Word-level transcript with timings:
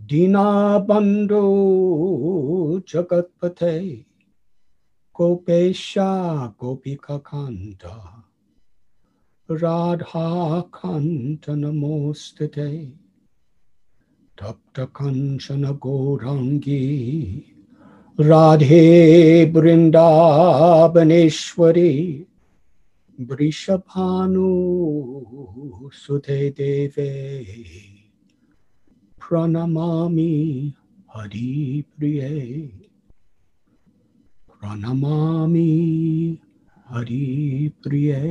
दीनाबन्धो 0.00 1.42
जगत्पथे 2.88 3.80
गोपेशा 5.16 6.10
गोपिकान्ता 6.60 8.17
राधाकान्त 9.49 11.49
नमोऽस्तुते 11.49 12.69
तप्तकञ्चन 14.39 15.63
गौराङ्गी 15.83 16.83
राधे 18.19 18.79
वृन्दावनेश्वरी 19.55 20.03
वृषभानु 23.29 24.51
सुते 26.01 26.39
देवे 26.59 27.09
प्रणमामि 29.21 30.33
हरिप्रिये 31.15 32.35
प्रणमामि 34.61 35.71
हरिप्रिये 36.91 38.21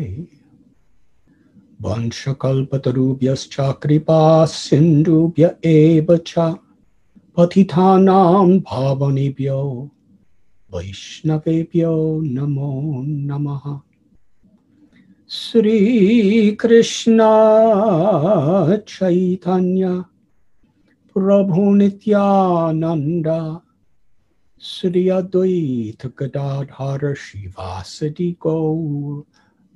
वंशकल्पतरुभ्यश्च 1.81 3.57
कृपा 3.59 4.45
सिन्धुभ्य 4.45 5.55
एव 5.65 6.17
च 6.27 6.33
भावनेभ्यो, 8.59 9.91
वैष्णवेभ्यो 10.75 12.21
नमो 12.21 13.03
नमः। 13.05 13.79
श्रीकृष्ण 15.29 17.17
चैतन्य 18.77 20.03
प्रभु 21.13 21.73
नित्यानन्द 21.73 23.59
श्री 24.61 25.09
अद्वैत 25.09 26.13
गदाधर 26.19 27.13
शिवासदि 27.15 28.31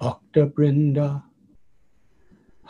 भक्तवृन्द। 0.04 1.22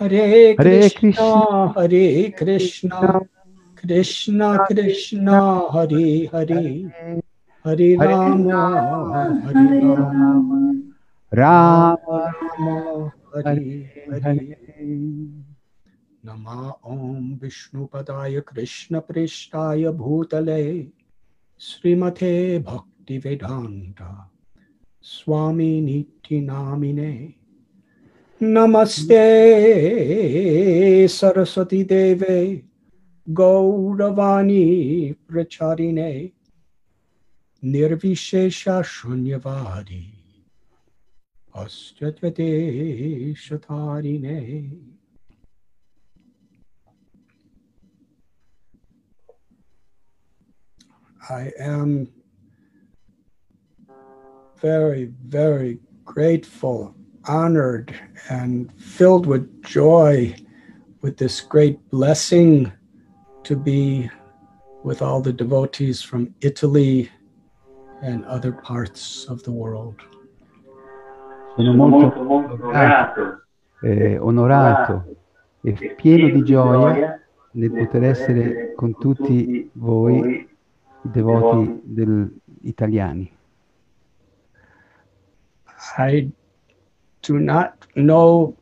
हरे 0.00 0.54
कृष्णा 0.54 1.74
हरे 1.78 2.34
कृष्णा 2.38 3.18
कृष्णा 3.82 4.56
कृष्णा 4.56 5.68
हरे 5.72 6.30
हरे 6.34 6.90
हरे 7.66 7.94
राम 7.94 8.50
हरे 8.50 9.78
राम 9.94 10.82
राम 11.34 11.96
राम 12.10 13.10
हरे 13.36 13.92
हरे 14.12 14.56
नमा 16.26 16.80
ओम 16.84 17.38
विष्णुपदाय 17.42 18.40
कृष्णप्रेष्ठाय 18.40 19.88
भूतले 19.88 20.82
श्रीमते 21.60 22.58
भक्तिवेदान्त। 22.58 24.26
स्वामी 25.02 25.80
नित्य 25.80 26.40
नामिने। 26.40 27.41
Namaste 28.42 29.14
Saraswati 31.08 31.84
Deve 31.84 32.64
Gauravani 33.30 35.14
Pracharine 35.30 36.32
Nirvishesha 37.62 38.82
Shunyavadi 38.82 40.06
Astyadvate 41.54 43.36
Shatarine 43.36 44.76
I 51.30 51.52
am 51.60 52.08
very, 54.60 55.12
very 55.24 55.78
grateful, 56.04 56.96
honored, 57.26 57.94
and 58.28 58.72
filled 58.80 59.26
with 59.26 59.62
joy 59.62 60.34
with 61.02 61.16
this 61.16 61.40
great 61.40 61.78
blessing 61.90 62.72
to 63.44 63.56
be 63.56 64.08
with 64.84 65.02
all 65.02 65.20
the 65.20 65.32
devotees 65.32 66.02
from 66.02 66.34
Italy 66.40 67.10
and 68.02 68.24
other 68.24 68.52
parts 68.52 69.26
of 69.28 69.42
the 69.42 69.50
world. 69.50 69.96
Sono 71.56 71.74
molto, 71.74 72.22
molto 72.22 72.56
grato, 72.56 73.42
eh, 73.82 74.18
onorato 74.18 75.04
e 75.62 75.94
pieno 75.96 76.30
di 76.30 76.42
gioia 76.42 77.20
nel 77.52 77.70
poter 77.70 78.04
essere 78.04 78.74
con 78.74 78.96
tutti 78.98 79.68
voi, 79.74 80.48
i 81.04 81.10
devoti 81.10 81.80
del- 81.84 82.32
italiani. 82.62 83.30
I 85.98 86.30
do 87.22 87.38
not 87.38 87.86
know 87.94 88.56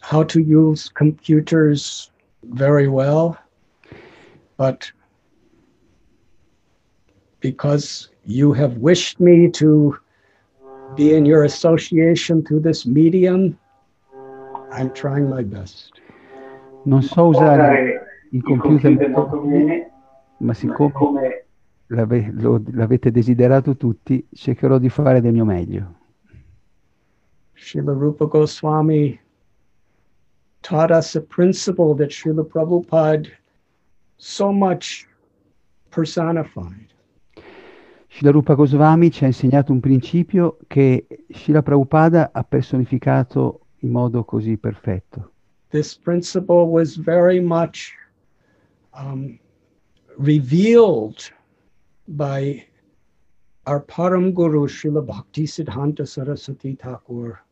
how 0.00 0.22
to 0.24 0.40
use 0.40 0.88
computers 0.88 2.10
very 2.44 2.88
well, 2.88 3.36
but 4.56 4.90
because 7.40 8.08
you 8.24 8.52
have 8.52 8.76
wished 8.78 9.20
me 9.20 9.50
to 9.50 9.96
be 10.94 11.14
in 11.14 11.26
your 11.26 11.44
association 11.44 12.42
through 12.44 12.60
this 12.60 12.86
medium, 12.86 13.58
I'm 14.72 14.92
trying 14.92 15.28
my 15.28 15.42
best. 15.42 15.92
Non 16.84 17.02
so 17.02 17.26
usare 17.26 18.00
il 18.30 18.42
computer 18.42 19.08
molto 19.08 19.42
ma 20.38 20.52
siccome 20.52 21.46
l'avete 21.86 23.10
desiderato 23.10 23.76
tutti, 23.76 24.26
cercherò 24.32 24.78
di 24.78 24.88
fare 24.88 25.20
del 25.20 25.32
mio 25.32 25.44
meglio. 25.44 25.95
Srila 27.58 27.98
Rupa 27.98 28.26
Goswami 28.26 29.20
taught 30.62 30.90
us 30.90 31.16
a 31.16 31.20
principle 31.20 31.94
that 31.94 32.10
Srila 32.10 32.44
Prabhupada 32.44 33.30
so 34.18 34.52
much 34.52 35.06
personified. 35.90 36.92
Srila 38.10 38.32
Rupa 38.32 38.54
Goswami 38.54 39.10
ci 39.10 39.24
ha 39.24 39.26
insegnato 39.26 39.72
un 39.72 39.80
principio 39.80 40.58
che 40.66 41.06
Srila 41.30 41.62
Prabhupada 41.62 42.30
ha 42.32 42.44
personificato 42.44 43.60
in 43.80 43.90
modo 43.90 44.24
così 44.24 44.56
perfetto. 44.56 45.32
This 45.70 45.94
principle 45.94 46.68
was 46.68 46.96
very 46.96 47.40
much 47.40 47.92
um, 48.92 49.38
revealed 50.18 51.30
by 52.08 52.64
our 53.66 53.80
Param 53.80 54.32
Guru 54.32 54.68
Srila 54.68 55.04
Bhakti 55.04 55.46
Siddhanta 55.46 56.06
Saraswati 56.06 56.76
Thakur. 56.76 57.45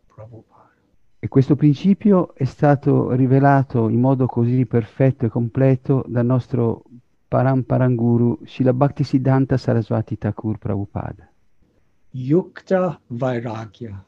E 1.18 1.28
questo 1.28 1.56
principio 1.56 2.34
è 2.34 2.44
stato 2.44 3.12
rivelato 3.12 3.88
in 3.88 3.98
modo 3.98 4.26
così 4.26 4.66
perfetto 4.66 5.26
e 5.26 5.28
completo 5.28 6.04
dal 6.06 6.26
nostro 6.26 6.84
Param 7.28 7.62
Paranguru 7.62 8.38
Srila 8.44 8.72
Bhaktisiddhanta 8.72 9.56
Saraswati 9.56 10.16
Thakur 10.16 10.58
Prabhupada. 10.58 11.28
Yukta 12.12 13.00
Vairagya, 13.08 14.04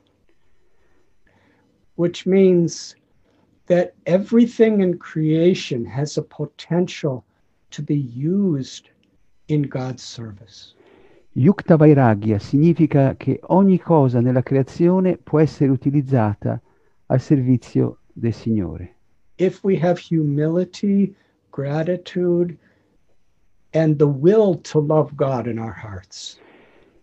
which 1.96 2.24
means 2.24 2.94
that 3.66 3.94
everything 4.04 4.80
in 4.80 4.96
creation 4.96 5.84
has 5.84 6.16
a 6.16 6.22
potential 6.22 7.24
to 7.70 7.82
be 7.82 7.96
used 7.96 8.90
in 9.48 9.62
God's 9.62 10.04
service. 10.04 10.75
Yukta 11.38 11.76
Vairagya 11.76 12.38
significa 12.38 13.14
che 13.14 13.40
ogni 13.48 13.78
cosa 13.78 14.20
nella 14.20 14.42
creazione 14.42 15.18
può 15.18 15.38
essere 15.38 15.70
utilizzata 15.70 16.58
al 17.08 17.20
servizio 17.20 17.98
del 18.14 18.32
Signore. 18.32 18.94
If 19.36 19.62
we 19.62 19.78
have 19.78 20.00
humility, 20.00 21.14
gratitude, 21.50 22.56
and 23.74 23.98
the 23.98 24.06
will 24.06 24.58
to 24.62 24.80
love 24.80 25.14
God 25.14 25.46
in 25.46 25.58
our 25.58 25.74
hearts, 25.74 26.38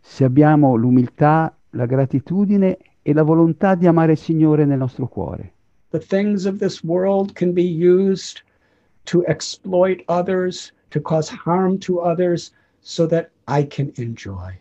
Se 0.02 0.24
abbiamo 0.24 0.74
l'umiltà, 0.74 1.56
la 1.70 1.86
gratitudine 1.86 2.78
e 3.04 3.14
la 3.14 3.22
volontà 3.22 3.76
di 3.76 3.86
amare 3.86 4.14
il 4.14 4.18
Signore 4.18 4.66
nel 4.66 4.80
nostro 4.80 5.08
cuore. 5.08 5.54
the 5.92 6.00
things 6.00 6.48
of 6.48 6.58
this 6.58 6.84
world 6.84 7.36
can 7.36 7.54
be 7.54 7.62
used 7.62 8.42
to 9.06 9.24
exploit 9.28 10.04
others, 10.08 10.72
to 10.90 11.00
cause 11.00 11.30
harm 11.30 11.78
to 11.78 12.00
others, 12.00 12.52
so 12.82 13.06
that 13.06 13.30
I 13.48 13.68
can 13.68 13.92
enjoy. 13.96 14.60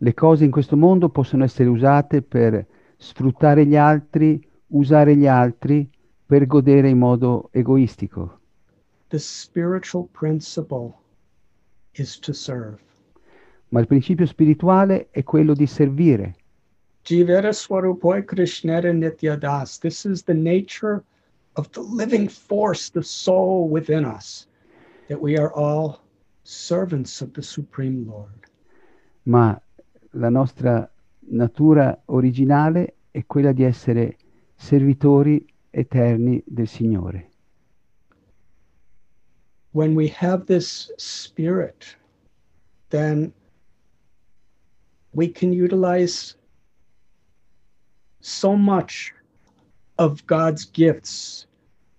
Le 0.00 0.14
cose 0.14 0.44
in 0.44 0.50
questo 0.50 0.76
mondo 0.76 1.08
possono 1.08 1.44
essere 1.44 1.68
usate 1.68 2.22
per 2.22 2.66
sfruttare 2.96 3.66
gli 3.66 3.76
altri, 3.76 4.40
usare 4.68 5.16
gli 5.16 5.26
altri 5.26 5.88
per 6.24 6.46
godere 6.46 6.88
in 6.88 6.98
modo 6.98 7.48
egoistico. 7.52 8.38
The 9.08 9.18
spiritual 9.18 10.08
principle 10.12 10.94
is 11.94 12.18
to 12.20 12.32
serve. 12.32 12.78
Ma 13.70 13.80
il 13.80 13.86
principio 13.86 14.26
spirituale 14.26 15.08
è 15.10 15.22
quello 15.24 15.54
di 15.54 15.66
servire. 15.66 16.36
Jivera 17.02 17.52
Swarupoi 17.52 18.24
Krishnera 18.24 18.92
Nityadas. 18.92 19.78
This 19.78 20.04
is 20.04 20.22
the 20.22 20.34
nature 20.34 21.02
of 21.54 21.70
the 21.70 21.80
living 21.80 22.28
force, 22.28 22.90
the 22.90 23.02
soul 23.02 23.68
within 23.68 24.04
us, 24.04 24.46
that 25.08 25.20
we 25.20 25.36
are 25.36 25.50
all 25.54 26.00
servants 26.48 27.20
of 27.20 27.34
the 27.34 27.42
Supreme 27.42 28.06
Lord. 28.06 28.46
Ma 29.24 29.60
la 30.12 30.30
nostra 30.30 30.90
natura 31.30 32.02
originale 32.06 32.94
è 33.10 33.26
quella 33.26 33.52
di 33.52 33.64
essere 33.64 34.16
servitori 34.56 35.44
eterni 35.70 36.42
del 36.46 36.66
Signore. 36.66 37.30
When 39.72 39.94
we 39.94 40.08
have 40.08 40.46
this 40.46 40.90
spirit, 40.96 41.94
then 42.88 43.32
we 45.12 45.28
can 45.28 45.52
utilize 45.52 46.34
so 48.20 48.56
much 48.56 49.12
of 49.98 50.26
God's 50.26 50.64
gifts 50.64 51.46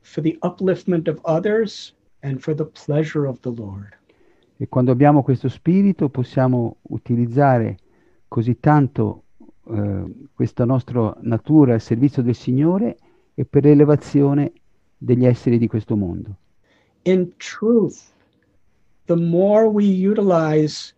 for 0.01 0.21
the 0.21 0.39
upliftment 0.41 1.07
of 1.07 1.21
others 1.23 1.93
and 2.23 2.41
for 2.41 2.55
the 2.55 2.65
pleasure 2.65 3.27
of 3.27 3.39
the 3.43 3.51
Lord. 3.51 3.95
E 4.61 4.67
quando 4.67 4.91
abbiamo 4.91 5.23
questo 5.23 5.47
spirito 5.47 6.09
possiamo 6.09 6.79
utilizzare 6.89 7.77
così 8.27 8.59
tanto 8.59 9.23
eh, 9.69 10.03
questa 10.33 10.65
nostra 10.65 11.15
natura 11.21 11.75
al 11.75 11.81
servizio 11.81 12.21
del 12.21 12.35
Signore 12.35 12.97
e 13.35 13.45
per 13.45 13.63
l'elevazione 13.63 14.51
degli 14.97 15.25
esseri 15.25 15.57
di 15.57 15.67
questo 15.67 15.95
mondo. 15.95 16.35
In 17.03 17.31
truth, 17.37 18.11
the 19.05 19.15
more 19.15 19.65
we 19.65 20.05
utilize 20.05 20.93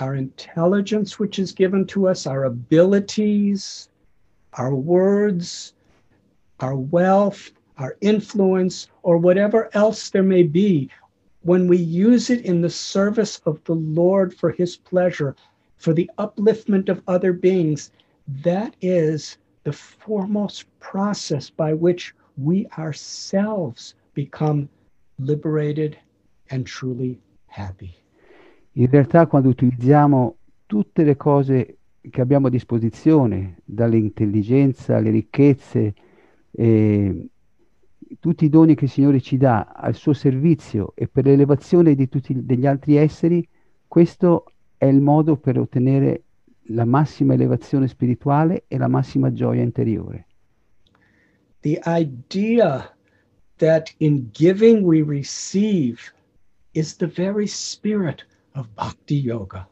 our 0.00 0.14
intelligence, 0.14 1.18
which 1.18 1.38
is 1.38 1.54
given 1.54 1.86
to 1.86 2.08
us, 2.08 2.26
our 2.26 2.44
abilities, 2.44 3.88
our 4.58 4.74
words, 4.74 5.72
our 6.60 6.76
wealth, 6.76 7.52
our 7.78 7.96
influence, 8.00 8.86
or 9.00 9.16
whatever 9.16 9.70
else 9.72 10.10
there 10.10 10.22
may 10.22 10.42
be, 10.42 10.90
when 11.48 11.66
we 11.66 11.78
use 11.78 12.28
it 12.28 12.44
in 12.44 12.60
the 12.60 12.68
service 12.68 13.40
of 13.46 13.58
the 13.64 13.74
Lord 13.74 14.34
for 14.34 14.50
His 14.50 14.76
pleasure, 14.76 15.34
for 15.78 15.94
the 15.94 16.10
upliftment 16.18 16.90
of 16.90 17.00
other 17.06 17.32
beings, 17.32 17.90
that 18.42 18.76
is 18.82 19.38
the 19.64 19.72
foremost 19.72 20.66
process 20.78 21.48
by 21.48 21.72
which 21.72 22.14
we 22.36 22.66
ourselves 22.76 23.94
become 24.12 24.68
liberated 25.18 25.96
and 26.50 26.66
truly 26.66 27.18
happy. 27.46 27.94
In 28.72 28.90
realtà 28.90 29.26
quando 29.26 29.48
utilizziamo 29.48 30.36
tutte 30.66 31.02
le 31.02 31.16
cose 31.16 31.78
che 32.10 32.20
abbiamo 32.20 32.48
a 32.48 32.50
disposizione, 32.50 33.56
dall'intelligenza 33.64 34.96
alle 34.96 35.10
ricchezze, 35.10 35.94
e 36.50 37.28
tutti 38.20 38.44
i 38.44 38.48
doni 38.48 38.74
che 38.74 38.84
il 38.84 38.90
Signore 38.90 39.20
ci 39.20 39.36
dà 39.36 39.72
al 39.74 39.94
suo 39.94 40.12
servizio 40.12 40.92
e 40.94 41.08
per 41.08 41.24
l'elevazione 41.24 41.94
di 41.94 42.08
tutti 42.08 42.34
degli 42.44 42.66
altri 42.66 42.96
esseri, 42.96 43.46
questo 43.86 44.52
è 44.76 44.86
il 44.86 45.00
modo 45.00 45.36
per 45.36 45.58
ottenere 45.58 46.22
la 46.70 46.84
massima 46.84 47.34
elevazione 47.34 47.88
spirituale 47.88 48.64
e 48.68 48.78
la 48.78 48.88
massima 48.88 49.32
gioia 49.32 49.62
interiore. 49.62 50.26
The 51.60 51.80
idea 51.86 52.94
that 53.56 53.92
in 53.98 54.28
giving 54.32 54.84
we 54.84 55.02
receive 55.02 55.98
is 56.72 56.96
the 56.96 57.06
very 57.06 57.46
spirit 57.46 58.26
of 58.52 58.68
bhakti 58.74 59.20
yoga. 59.20 59.68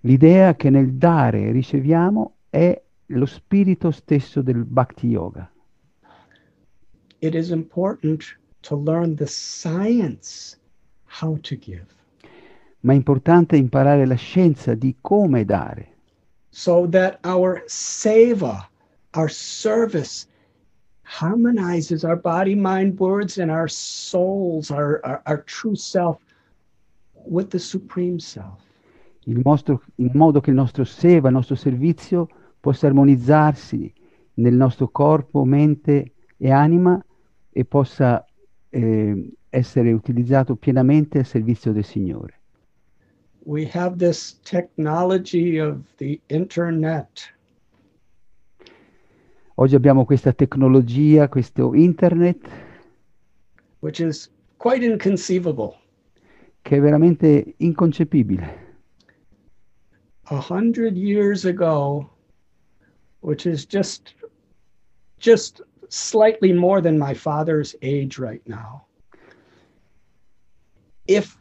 L'idea 0.00 0.54
che 0.54 0.70
nel 0.70 0.94
dare 0.94 1.52
riceviamo 1.52 2.36
è 2.48 2.80
lo 3.06 3.26
spirito 3.26 3.90
stesso 3.90 4.40
del 4.40 4.64
Bhakti 4.64 5.08
Yoga. 5.08 5.50
It 7.20 7.34
is 7.34 7.50
important 7.50 8.24
to 8.62 8.76
learn 8.76 9.16
the 9.16 9.26
science 9.26 10.56
how 11.04 11.38
to 11.42 11.56
give 11.56 11.86
Ma 12.82 12.92
è 12.92 12.96
importante 12.96 13.56
imparare 13.56 14.06
la 14.06 14.14
scienza 14.14 14.74
di 14.74 14.96
come 15.02 15.44
dare, 15.44 15.88
so 16.48 16.86
that 16.88 17.18
our 17.24 17.62
seva, 17.66 18.66
our 19.14 19.28
service, 19.30 20.26
harmonizes 21.02 22.04
our 22.04 22.16
body, 22.16 22.54
mind, 22.54 22.98
words, 22.98 23.38
and 23.38 23.50
our 23.50 23.68
souls, 23.68 24.70
our, 24.70 25.00
our, 25.04 25.20
our 25.26 25.44
true 25.44 25.76
self 25.76 26.16
with 27.26 27.50
the 27.50 27.58
Supreme 27.58 28.18
Self. 28.18 28.62
il 29.24 29.42
nostro- 29.44 29.82
in 29.96 30.10
modo 30.14 30.40
che 30.40 30.48
il 30.48 30.56
nostro 30.56 30.84
seva, 30.84 31.28
il 31.28 31.34
nostro 31.34 31.54
servizio 31.54 32.28
possa 32.58 32.86
armonizzarsi 32.86 33.92
nel 34.34 34.54
nostro 34.54 34.88
corpo, 34.88 35.44
mente 35.44 36.12
e 36.38 36.50
anima 36.50 36.98
e 37.50 37.64
possa 37.64 38.24
eh, 38.70 39.32
essere 39.48 39.92
utilizzato 39.92 40.56
pienamente 40.56 41.18
al 41.18 41.26
servizio 41.26 41.72
del 41.72 41.84
Signore. 41.84 42.38
We 43.44 43.68
have 43.72 43.96
this 43.96 44.38
technology 44.42 45.58
of 45.58 45.78
the 45.96 46.20
internet 46.28 47.34
Oggi 49.62 49.74
abbiamo 49.74 50.06
questa 50.06 50.32
tecnologia, 50.32 51.28
questo 51.28 51.74
internet, 51.74 52.48
which 53.80 53.98
is 54.00 54.30
quite 54.56 54.82
inconceivable. 54.82 55.76
che 56.62 56.76
è 56.78 56.80
veramente 56.80 57.56
inconcepibile. 57.58 58.68
a 60.30 60.40
hundred 60.40 60.96
years 60.96 61.44
ago, 61.44 62.08
which 63.20 63.44
is 63.44 63.66
just 63.66 64.14
just 65.18 65.60
slightly 65.90 66.52
more 66.52 66.80
than 66.80 66.98
my 66.98 67.12
father's 67.12 67.74
age 67.82 68.18
right 68.18 68.42
now. 68.46 68.86
If 71.06 71.36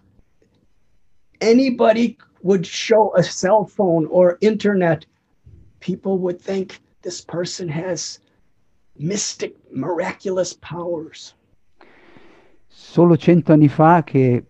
anybody 1.39 2.18
would 2.41 2.65
show 2.65 3.13
a 3.15 3.24
cell 3.24 3.65
phone 3.65 4.08
or 4.08 4.38
internet, 4.41 5.06
people 5.79 6.18
would 6.18 6.41
think 6.41 6.82
this 7.03 7.22
person 7.22 7.70
has 7.70 8.20
mystic, 8.98 9.56
miraculous 9.72 10.53
powers. 10.53 11.36
Solo 12.68 13.15
cento 13.15 13.53
anni 13.53 13.68
fa, 13.68 14.03
che 14.03 14.44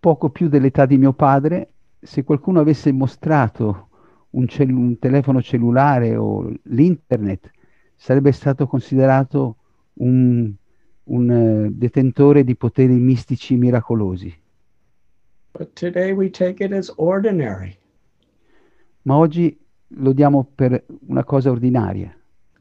poco 0.00 0.28
più 0.30 0.48
dell'età 0.48 0.86
di 0.86 0.98
mio 0.98 1.12
padre, 1.12 1.70
se 2.02 2.24
qualcuno 2.24 2.60
avesse 2.60 2.92
mostrato 2.92 3.88
un, 4.30 4.46
un 4.58 4.98
telefono 4.98 5.40
cellulare 5.40 6.16
o 6.16 6.52
l'internet, 6.64 7.50
sarebbe 7.96 8.32
stato 8.32 8.66
considerato 8.66 9.56
un, 9.94 10.52
un 11.04 11.28
uh, 11.28 11.70
detentore 11.72 12.44
di 12.44 12.54
poteri 12.54 12.94
mistici 12.94 13.56
miracolosi. 13.56 14.34
Ma 19.02 19.16
oggi 19.16 19.58
lo 19.88 20.12
diamo 20.12 20.46
per 20.54 20.84
una 21.06 21.24
cosa 21.24 21.50
ordinaria. 21.50 22.14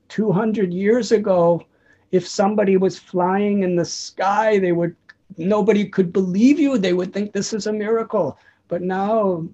200 0.08 0.64
years 0.64 1.12
ago, 1.12 1.66
if 2.12 2.26
somebody 2.26 2.78
was 2.78 2.98
flying 2.98 3.64
in 3.64 3.76
the 3.76 3.84
sky, 3.84 4.60
they 4.60 4.72
would 4.72 4.96
nobody 5.38 5.90
could 5.90 6.12
believe 6.12 6.60
you. 6.60 6.78
They 6.78 6.94
would 6.94 7.12
think 7.12 7.32
this 7.32 7.54
is 7.54 7.66
a 7.66 7.74
miracle. 7.74 8.38
But 8.68 8.82
now 8.82 9.48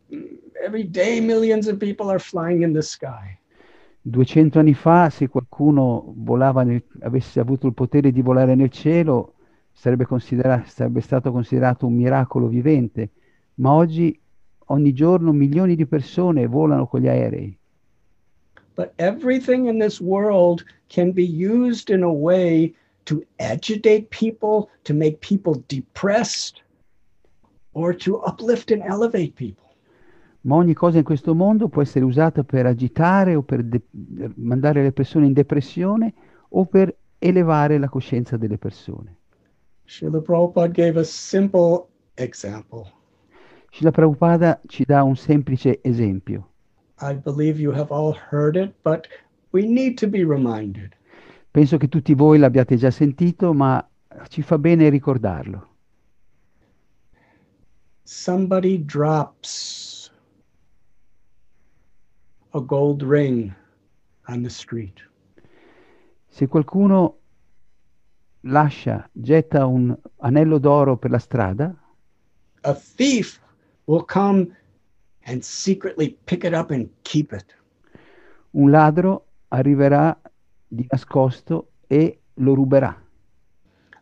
every 0.63 0.83
day 0.83 1.19
millions 1.19 1.67
of 1.67 1.79
people 1.79 2.09
are 2.11 2.19
flying 2.19 2.61
in 2.61 2.73
the 2.73 2.83
sky. 2.83 3.37
200 4.03 4.59
anni 4.59 4.73
fa, 4.73 5.09
se 5.09 5.27
qualcuno 5.27 6.13
nel, 6.63 6.83
avesse 7.01 7.39
avuto 7.39 7.67
il 7.67 7.73
potere 7.73 8.11
di 8.11 8.21
volare 8.21 8.55
nel 8.55 8.69
cielo, 8.69 9.35
sarebbe, 9.71 10.07
sarebbe 10.65 11.01
stato 11.01 11.31
considerato 11.31 11.85
un 11.85 11.93
miracolo 11.93 12.47
vivente, 12.47 13.09
ma 13.55 13.73
oggi 13.73 14.19
ogni 14.65 14.93
giorno 14.93 15.31
milioni 15.31 15.75
di 15.75 15.85
persone 15.85 16.47
volano 16.47 16.87
con 16.87 17.01
gli 17.01 17.07
aerei. 17.07 17.57
But 18.75 18.93
everything 18.95 19.67
in 19.67 19.79
this 19.79 19.99
world 19.99 20.63
can 20.87 21.11
be 21.11 21.23
used 21.23 21.89
in 21.89 22.03
a 22.03 22.11
way 22.11 22.73
to 23.05 23.21
agitate 23.37 24.07
people, 24.09 24.69
to 24.83 24.93
make 24.93 25.19
people 25.19 25.61
depressed, 25.67 26.63
or 27.73 27.93
to 27.97 28.21
uplift 28.25 28.71
and 28.71 28.81
elevate 28.81 29.35
people. 29.35 29.70
Ma 30.41 30.55
ogni 30.55 30.73
cosa 30.73 30.97
in 30.97 31.03
questo 31.03 31.35
mondo 31.35 31.67
può 31.67 31.81
essere 31.81 32.05
usata 32.05 32.43
per 32.43 32.65
agitare 32.65 33.35
o 33.35 33.43
per 33.43 33.63
de- 33.63 33.81
mandare 34.35 34.81
le 34.81 34.91
persone 34.91 35.27
in 35.27 35.33
depressione 35.33 36.13
o 36.49 36.65
per 36.65 36.95
elevare 37.19 37.77
la 37.77 37.89
coscienza 37.89 38.37
delle 38.37 38.57
persone. 38.57 39.17
Srila 39.85 40.21
Prabhupada 40.21 40.71
gave 40.71 40.99
a 40.99 41.03
simple 41.03 41.85
example. 42.15 42.91
Srila 43.71 43.91
Prabhupada 43.91 44.59
ci 44.67 44.83
dà 44.83 45.03
un 45.03 45.15
semplice 45.15 45.79
esempio. 45.83 46.49
I 47.01 47.13
believe 47.13 47.59
you 47.59 47.73
have 47.73 47.91
all 47.91 48.15
heard 48.31 48.55
it, 48.55 48.73
but 48.83 49.07
we 49.51 49.65
need 49.65 49.97
to 49.99 50.07
be 50.07 50.23
reminded. 50.23 50.95
Penso 51.51 51.77
che 51.77 51.87
tutti 51.87 52.13
voi 52.13 52.37
l'abbiate 52.39 52.77
già 52.77 52.89
sentito, 52.89 53.53
ma 53.53 53.85
ci 54.29 54.41
fa 54.41 54.57
bene 54.57 54.89
ricordarlo. 54.89 55.67
Somebody 58.03 58.83
drops 58.83 60.00
a 62.53 62.61
gold 62.61 63.03
ring 63.03 63.53
on 64.27 64.43
the 64.43 64.49
street. 64.49 65.01
Se 66.27 66.47
qualcuno 66.47 67.17
lascia, 68.41 69.09
getta 69.11 69.65
un 69.65 69.95
anello 70.17 70.57
d'oro 70.57 70.97
per 70.97 71.11
la 71.11 71.19
strada, 71.19 71.75
a 72.63 72.73
thief 72.73 73.39
will 73.85 74.05
come 74.05 74.55
and 75.25 75.43
secretly 75.43 76.17
pick 76.25 76.43
it 76.43 76.53
up 76.53 76.71
and 76.71 76.89
keep 77.03 77.33
it. 77.33 77.55
Un 78.51 78.69
ladro 78.69 79.25
arriverà 79.49 80.17
di 80.67 80.85
nascosto 80.89 81.71
e 81.87 82.19
lo 82.35 82.53
ruberà. 82.53 82.95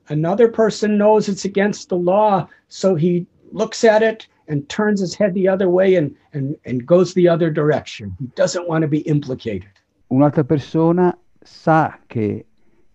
Another 0.09 0.49
person 0.49 0.97
knows 0.97 1.27
it's 1.27 1.45
against 1.45 1.89
the 1.89 1.97
law, 1.97 2.47
so 2.67 2.95
he 2.95 3.25
looks 3.51 3.83
at 3.83 4.01
it 4.01 4.27
and 4.49 4.67
turns 4.67 4.99
his 4.99 5.15
head 5.15 5.33
the 5.33 5.47
other 5.47 5.69
way 5.69 5.95
and, 5.95 6.13
and, 6.33 6.57
and 6.65 6.85
goes 6.85 7.13
the 7.13 7.29
other 7.29 7.49
direction. 7.51 8.15
He 8.19 8.27
doesn't 8.35 8.67
want 8.67 8.81
to 8.81 8.87
be 8.87 8.99
implicated. 9.07 9.69
Un'altra 10.07 10.43
persona 10.43 11.15
sa 11.41 11.99
che 12.07 12.45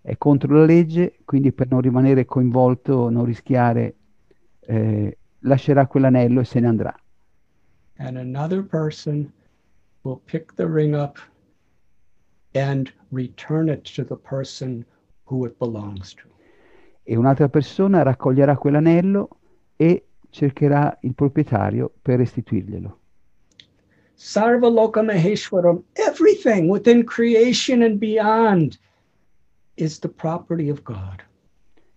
è 0.02 0.18
contro 0.18 0.54
la 0.54 0.64
legge, 0.64 1.20
quindi 1.24 1.52
per 1.52 1.68
non 1.70 1.80
rimanere 1.80 2.26
coinvolto, 2.26 3.08
non 3.08 3.24
rischiare, 3.24 3.94
eh, 4.66 5.16
lascerà 5.40 5.86
quell'anello 5.86 6.40
e 6.40 6.44
se 6.44 6.60
ne 6.60 6.66
andrà. 6.66 6.94
And 7.98 8.18
another 8.18 8.62
person 8.62 9.32
will 10.02 10.20
pick 10.26 10.54
the 10.56 10.66
ring 10.66 10.94
up 10.94 11.18
and 12.54 12.92
return 13.10 13.68
it 13.68 13.84
to 13.94 14.04
the 14.04 14.16
person 14.16 14.84
who 15.24 15.46
it 15.46 15.56
belongs 15.58 16.14
to. 16.14 16.28
E 17.04 17.16
un'altra 17.16 17.48
persona 17.48 18.02
raccoglierà 18.02 18.56
quell'anello 18.56 19.28
e 19.76 20.03
cercherà 20.34 20.98
il 21.02 21.14
proprietario 21.14 21.92
per 22.02 22.18
restituirglielo. 22.18 22.98
Sarva 24.16 24.68
Loka 24.68 25.00
Maheshwaram, 25.00 25.80
everything 25.94 26.68
within 26.68 27.04
creation 27.04 27.82
and 27.82 27.98
beyond 28.00 28.78
is 29.76 30.00
the 30.00 30.08
property 30.08 30.68
of 30.68 30.82
God. 30.82 31.22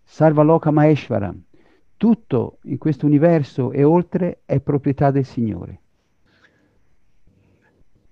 Sarva 0.05 0.43
Loka 0.43 0.71
Maheshwaram, 0.71 1.41
tutto 1.97 2.59
in 2.65 2.77
questo 2.77 3.07
universo 3.07 3.71
e 3.71 3.83
oltre 3.83 4.41
è 4.45 4.59
proprietà 4.59 5.09
del 5.09 5.25
Signore. 5.25 5.79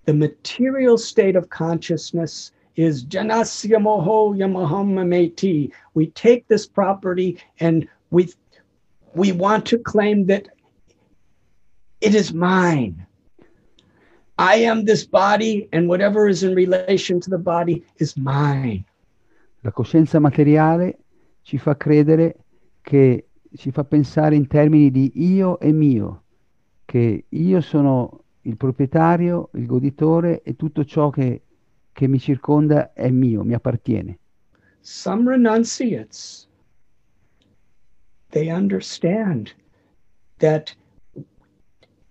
The 0.05 0.13
material 0.13 0.97
state 0.97 1.35
of 1.35 1.49
consciousness 1.49 2.51
is 2.75 3.05
janasya 3.05 3.79
moho 3.79 4.35
yamaham. 4.35 5.71
We 5.93 6.07
take 6.07 6.47
this 6.47 6.65
property 6.67 7.37
and 7.59 7.87
we 8.09 8.33
we 9.15 9.31
want 9.31 9.65
to 9.65 9.77
claim 9.79 10.25
that 10.27 10.49
it 12.01 12.13
is 12.13 12.33
mine. 12.33 13.05
I 14.37 14.55
am 14.57 14.83
this 14.83 15.05
body, 15.05 15.69
and 15.71 15.87
whatever 15.87 16.27
is 16.27 16.43
in 16.43 16.53
relation 16.53 17.21
to 17.21 17.29
the 17.29 17.37
body 17.37 17.83
is 17.97 18.17
mine. 18.17 18.83
La 19.61 19.71
coscienza 19.71 20.19
materiale 20.19 20.99
ci 21.41 21.57
fa 21.57 21.75
credere 21.75 22.35
che 22.81 23.27
ci 23.55 23.71
fa 23.71 23.85
pensare 23.85 24.35
in 24.35 24.47
termini 24.47 24.91
di 24.91 25.11
io 25.15 25.57
e 25.59 25.71
mio, 25.71 26.23
che 26.83 27.25
io 27.29 27.61
sono 27.61 28.23
il 28.41 28.57
proprietario, 28.57 29.49
il 29.53 29.65
goditore 29.65 30.41
e 30.43 30.55
tutto 30.55 30.83
ciò 30.83 31.09
che, 31.09 31.41
che 31.93 32.07
mi 32.07 32.19
circonda 32.19 32.93
è 32.93 33.09
mio, 33.09 33.43
mi 33.43 33.53
appartiene. 33.53 34.19
Some 34.81 35.27
renunciates 35.31 36.47
they 38.35 38.49
understand 38.49 39.53
that 40.39 40.75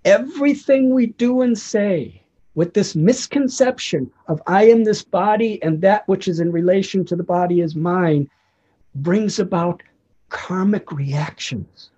everything 0.07 0.95
we 0.95 1.07
do 1.07 1.43
and 1.43 1.57
say 1.57 2.23
with 2.55 2.73
this 2.73 2.97
misconception 2.97 4.11
of 4.27 4.41
I 4.47 4.65
am 4.71 4.85
this 4.85 5.03
body 5.05 5.63
and 5.63 5.83
that 5.83 6.09
which 6.09 6.27
is 6.27 6.41
in 6.41 6.51
relation 6.51 7.05
to 7.05 7.15
the 7.15 7.23
body 7.23 7.61
is 7.61 7.77
mine 7.77 8.27
brings 8.95 9.39
about 9.39 9.83
karmic 10.31 10.91
reactions. 10.93 11.91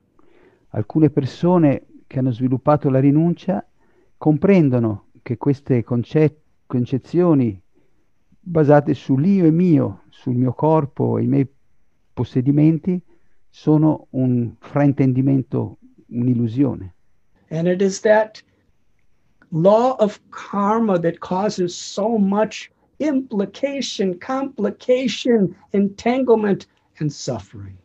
Alcune 0.72 1.08
persone 1.08 1.82
che 2.08 2.18
hanno 2.18 2.32
sviluppato 2.32 2.90
la 2.90 2.98
rinuncia 2.98 3.64
comprendono 4.18 5.04
che 5.22 5.36
queste 5.36 5.84
concet- 5.84 6.40
concezioni 6.66 7.60
basate 8.40 8.92
sull'io 8.92 9.44
e 9.44 9.52
mio, 9.52 10.02
sul 10.08 10.34
mio 10.34 10.52
corpo 10.52 11.16
e 11.16 11.22
i 11.22 11.26
miei 11.28 11.46
possedimenti, 12.12 13.00
sono 13.56 14.08
un 14.10 14.54
fraintendimento, 14.58 15.78
un'illusione. 16.08 16.92
And 17.48 17.66
it 17.66 17.80
is 17.80 18.00
that 18.00 18.42
law 19.50 19.96
of 19.98 20.20
karma 20.30 20.98
that 20.98 21.20
causes 21.20 21.74
so 21.74 22.18
much 22.18 22.70
implication, 22.98 24.18
complication, 24.18 25.56
entanglement 25.72 26.66
and 27.00 27.10
suffering. 27.10 27.78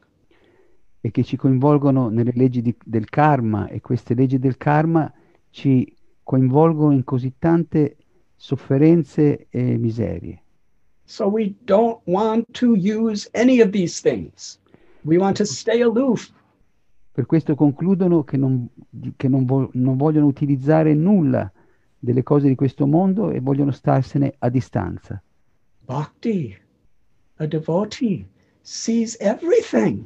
E 0.99 1.09
che 1.09 1.23
ci 1.23 1.37
coinvolgono 1.37 2.09
nelle 2.09 2.33
leggi 2.35 2.61
di, 2.61 2.75
del 2.83 3.07
karma 3.09 3.69
e 3.69 3.79
queste 3.79 4.13
leggi 4.13 4.39
del 4.39 4.57
karma 4.57 5.09
ci 5.51 5.95
coinvolgono 6.21 6.91
in 6.91 7.05
così 7.05 7.35
tante 7.39 7.95
sofferenze 8.35 9.47
e 9.49 9.77
miserie. 9.77 10.43
So 11.05 11.27
we 11.27 11.55
don't 11.63 12.01
want 12.07 12.45
to 12.59 12.75
use 12.75 13.29
any 13.33 13.61
of 13.61 13.71
these 13.71 14.01
things. 14.01 14.59
We 15.03 15.17
want 15.17 15.38
to 15.38 15.46
stay 15.46 15.81
aloof. 15.81 16.31
Per 17.12 17.25
questo 17.25 17.55
concludono 17.55 18.24
che 18.24 18.38
non, 18.38 18.70
che 19.17 19.27
non, 19.27 19.46
vo- 19.46 19.70
non 19.74 19.98
vogliono 19.98 20.27
utilizzare 20.27 20.93
nulla 20.93 21.51
delle 22.00 22.24
cose 22.24 22.48
di 22.48 22.55
questo 22.55 22.88
mondo 22.88 23.31
e 23.31 23.39
vogliono 23.39 23.72
starsene 23.72 24.34
a 24.39 24.50
distanza. 24.50 25.22
Bhakti, 25.86 26.55
a 27.38 27.46
devotee, 27.48 28.27
sees 28.62 29.17
everything 29.20 30.05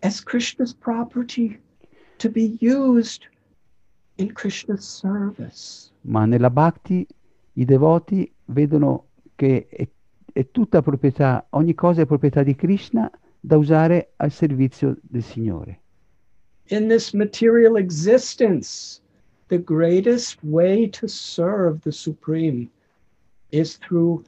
as 0.00 0.22
Krishna's 0.22 0.74
property 0.74 1.58
to 2.18 2.28
be 2.30 2.56
used 2.60 3.28
in 4.16 4.32
Krishna's 4.32 4.84
service. 4.84 5.90
Ma 6.02 6.26
nella 6.26 6.50
bhakti 6.50 7.06
i 7.54 7.64
devoti 7.64 8.30
vedono 8.46 9.06
che 9.34 9.68
è, 9.68 9.88
è 10.32 10.50
tutta 10.50 10.82
proprietà, 10.82 11.46
ogni 11.50 11.74
cosa 11.74 12.02
è 12.02 12.06
proprietà 12.06 12.42
di 12.42 12.54
Krishna 12.54 13.10
da 13.44 13.58
usare 13.58 14.12
al 14.16 14.30
servizio 14.30 14.96
del 15.02 15.22
Signore. 15.22 15.80
In 16.70 16.88
this 16.88 17.12
material 17.12 17.76
existence, 17.76 19.02
the 19.48 19.58
greatest 19.58 20.38
way 20.42 20.88
to 20.88 21.06
serve 21.06 21.82
the 21.82 21.92
Supreme 21.92 22.70
is 23.50 23.76
through 23.76 24.24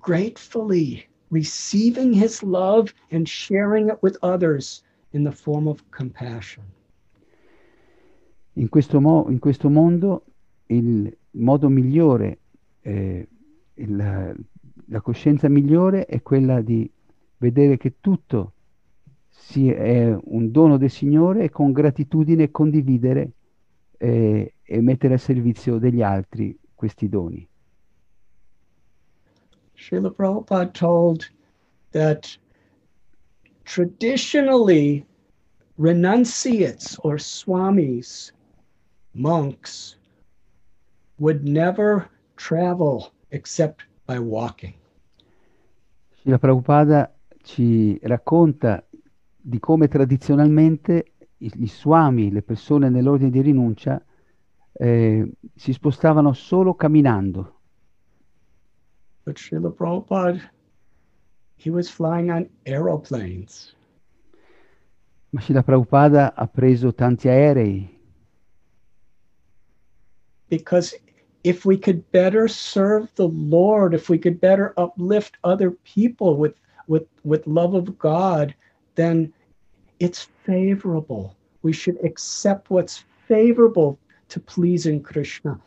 gratefully 0.00 1.08
receiving 1.30 2.12
His 2.12 2.42
love 2.42 2.92
and 3.10 3.26
sharing 3.26 3.88
it 3.88 3.98
with 4.02 4.18
others 4.22 4.82
in 5.12 5.24
the 5.24 5.32
form 5.32 5.66
of 5.66 5.82
compassion. 5.90 6.62
In 8.56 8.68
questo, 8.68 9.00
mo- 9.00 9.26
in 9.30 9.38
questo 9.38 9.70
mondo 9.70 10.24
il 10.66 11.10
modo 11.30 11.70
migliore, 11.70 12.38
eh, 12.82 13.26
il, 13.74 14.36
la 14.88 15.00
coscienza 15.00 15.48
migliore 15.48 16.04
è 16.04 16.20
quella 16.20 16.60
di 16.60 16.90
vedere 17.38 17.76
che 17.76 17.94
tutto 18.00 18.52
si 19.28 19.70
è 19.70 20.16
un 20.20 20.50
dono 20.50 20.76
del 20.76 20.90
Signore 20.90 21.44
e 21.44 21.50
con 21.50 21.72
gratitudine 21.72 22.50
condividere 22.50 23.30
eh, 23.96 24.54
e 24.62 24.80
mettere 24.80 25.14
a 25.14 25.18
servizio 25.18 25.78
degli 25.78 26.02
altri 26.02 26.56
questi 26.74 27.08
doni. 27.08 27.46
Srila 29.76 30.10
Prabhupada 30.10 30.70
told 30.72 31.30
that 31.92 32.36
traditionally 33.64 35.06
renunciates 35.78 36.98
or 37.04 37.18
swamis, 37.18 38.32
monks, 39.14 39.96
would 41.18 41.44
never 41.44 42.08
travel 42.36 43.12
except 43.30 43.84
by 44.06 44.18
walking. 44.18 44.74
Srila 46.22 46.38
Prabhupada 46.38 47.10
ci 47.48 47.98
racconta 48.02 48.86
di 49.34 49.58
come 49.58 49.88
tradizionalmente 49.88 51.12
gli 51.38 51.66
swami, 51.66 52.30
le 52.30 52.42
persone 52.42 52.90
nell'ordine 52.90 53.30
di 53.30 53.40
rinuncia, 53.40 54.04
eh, 54.74 55.32
si 55.54 55.72
spostavano 55.72 56.34
solo 56.34 56.74
camminando. 56.74 57.60
But 59.24 59.38
Srila 59.38 59.70
Prabhupada, 59.70 60.42
he 61.56 61.70
was 61.70 61.88
flying 61.88 62.30
on 62.30 62.46
aeroplanes. 62.66 63.74
Ma 65.30 65.40
Srila 65.40 65.62
Prabhupada 65.62 66.34
ha 66.34 66.46
preso 66.48 66.92
tanti 66.92 67.28
aerei. 67.28 67.98
Because 70.48 70.94
if 71.44 71.64
we 71.64 71.78
could 71.78 72.02
better 72.10 72.46
serve 72.46 73.08
the 73.14 73.28
Lord, 73.28 73.94
if 73.94 74.10
we 74.10 74.18
could 74.18 74.38
better 74.38 74.74
uplift 74.76 75.38
other 75.44 75.70
people 75.82 76.36
with 76.36 76.54
with 76.88 77.06
with 77.22 77.46
love 77.46 77.74
of 77.74 77.96
God, 77.98 78.54
then 78.96 79.32
it's 80.00 80.28
favorable. 80.44 81.36
We 81.62 81.72
should 81.72 81.98
accept 82.04 82.70
what's 82.70 83.04
favorable 83.26 83.98
to 84.28 84.40
pleasing 84.40 85.02
Krishna 85.02 85.60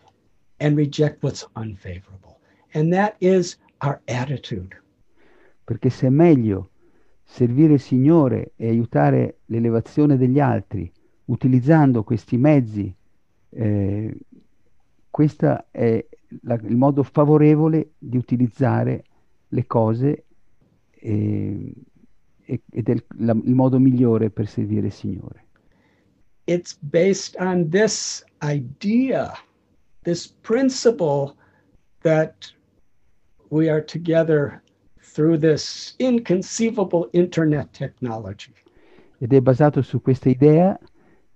and 0.59 0.77
reject 0.77 1.23
what's 1.23 1.45
unfavorable. 1.55 2.39
And 2.73 2.91
that 2.93 3.15
is 3.19 3.57
our 3.81 4.01
attitude. 4.07 4.75
Perché 5.65 5.89
se 5.89 6.07
è 6.07 6.09
meglio 6.09 6.69
servire 7.23 7.73
il 7.73 7.79
Signore 7.79 8.51
e 8.55 8.67
aiutare 8.67 9.39
l'elevazione 9.45 10.17
degli 10.17 10.39
altri 10.39 10.91
utilizzando 11.25 12.03
questi 12.03 12.37
mezzi, 12.37 12.93
eh, 13.49 14.17
questo 15.09 15.65
è 15.71 16.05
la, 16.41 16.55
il 16.55 16.75
modo 16.75 17.03
favorevole 17.03 17.91
di 17.97 18.17
utilizzare 18.17 19.03
le 19.47 19.65
cose 19.65 20.25
eh, 21.01 21.73
ed 22.45 22.89
è 22.89 22.91
il, 22.91 23.03
la, 23.17 23.33
il 23.33 23.55
modo 23.55 23.79
migliore 23.79 24.29
per 24.29 24.47
servire 24.47 24.87
il 24.87 24.93
Signore. 24.93 25.45
It's 26.45 26.77
based 26.81 27.35
on 27.39 27.69
this 27.69 28.23
idea, 28.41 29.33
this 30.03 30.27
principle 30.27 31.35
that 32.01 32.51
we 33.49 33.69
are 33.69 33.83
together 33.83 34.61
through 35.13 35.39
this 35.39 35.95
inconceivable 35.99 37.09
internet 37.13 37.71
technology. 37.71 38.53
Ed 39.17 39.33
è 39.33 39.41
basato 39.41 39.81
su 39.81 40.01
questa 40.01 40.29
idea 40.29 40.77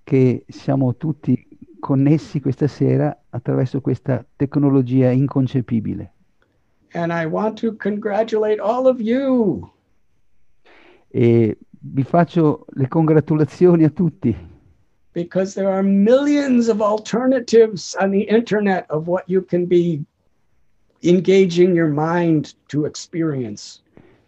che 0.04 0.44
siamo 0.48 0.96
tutti 0.96 1.48
connessi 1.80 2.40
questa 2.40 2.68
sera 2.68 3.26
attraverso 3.30 3.80
questa 3.80 4.26
tecnologia 4.36 5.12
inconcepibile. 5.12 6.15
E 11.16 11.58
vi 11.80 12.04
faccio 12.04 12.66
le 12.74 12.88
congratulazioni 12.88 13.84
a 13.84 13.90
tutti. 13.90 14.36
Because 15.14 15.54
there 15.54 15.72
are 15.72 15.82
millions 15.82 16.68
of 16.68 16.82
alternatives 16.82 17.96
on 18.02 18.12
the 18.12 18.28
internet 18.28 18.86
of 18.90 19.08
what 19.08 19.24
you 19.28 19.42
can 19.42 19.66
be 19.66 20.04
engaging 21.04 21.74
your 21.74 21.88
mind 21.88 22.54
to 22.68 22.86
experience. 22.86 23.82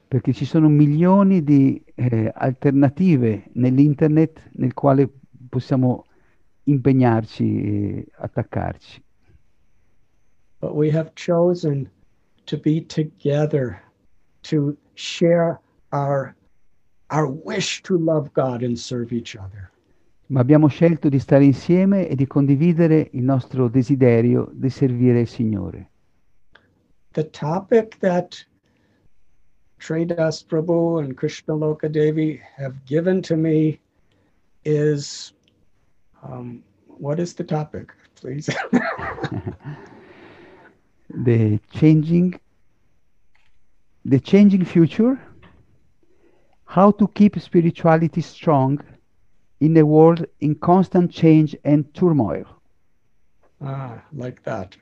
Perché 0.08 0.32
ci 0.32 0.46
sono 0.46 0.70
milioni 0.70 1.44
di 1.44 1.84
eh, 1.96 2.32
alternative 2.34 3.50
nell'internet 3.54 4.50
nel 4.54 4.74
quale 4.74 5.10
possiamo 5.50 6.06
impegnarci 6.64 7.62
e 7.62 8.08
attaccarci. 8.16 9.04
But 10.62 10.74
we 10.74 10.90
have 10.90 11.12
chosen 11.16 11.90
to 12.48 12.58
be 12.58 12.82
together 12.82 13.82
to 14.44 14.76
share 14.96 15.60
our 15.92 16.36
our 17.10 17.28
wish 17.28 17.82
to 17.84 17.98
love 17.98 18.34
God 18.34 18.64
and 18.64 18.78
serve 18.78 19.14
each 19.14 19.36
other. 19.36 19.72
Ma 20.30 20.42
abbiamo 20.42 20.68
scelto 20.68 21.08
di 21.08 21.20
stare 21.20 21.46
insieme 21.46 22.10
e 22.10 22.16
di 22.16 22.28
condividere 22.28 23.10
il 23.14 23.24
nostro 23.24 23.70
desiderio 23.70 24.50
di 24.52 24.70
servire 24.70 25.22
il 25.22 25.28
Signore. 25.28 25.90
The 27.14 27.30
topic 27.30 27.98
that 28.00 28.46
Tradas 29.80 30.44
Prabhu 30.44 31.02
and 31.02 31.16
Krishna 31.16 31.56
Loka 31.56 31.90
Devi 31.90 32.42
have 32.58 32.76
given 32.86 33.22
to 33.22 33.38
me 33.38 33.80
is 34.66 35.34
um, 36.24 36.62
what 36.88 37.20
is 37.20 37.34
the 37.34 37.46
topic, 37.46 37.94
please? 38.16 38.50
the 41.28 41.60
changing 41.80 42.40
the 44.06 44.20
changing 44.32 44.64
future 44.64 45.20
how 46.64 46.90
to 47.00 47.06
keep 47.20 47.38
spirituality 47.40 48.22
strong 48.22 48.80
in 49.60 49.76
a 49.78 49.86
world 49.86 50.26
in 50.40 50.56
constant 50.56 51.12
change 51.12 51.56
and 51.66 51.94
turmoil. 51.94 52.46
Ah, 53.62 54.02
like 54.14 54.42
that. 54.44 54.78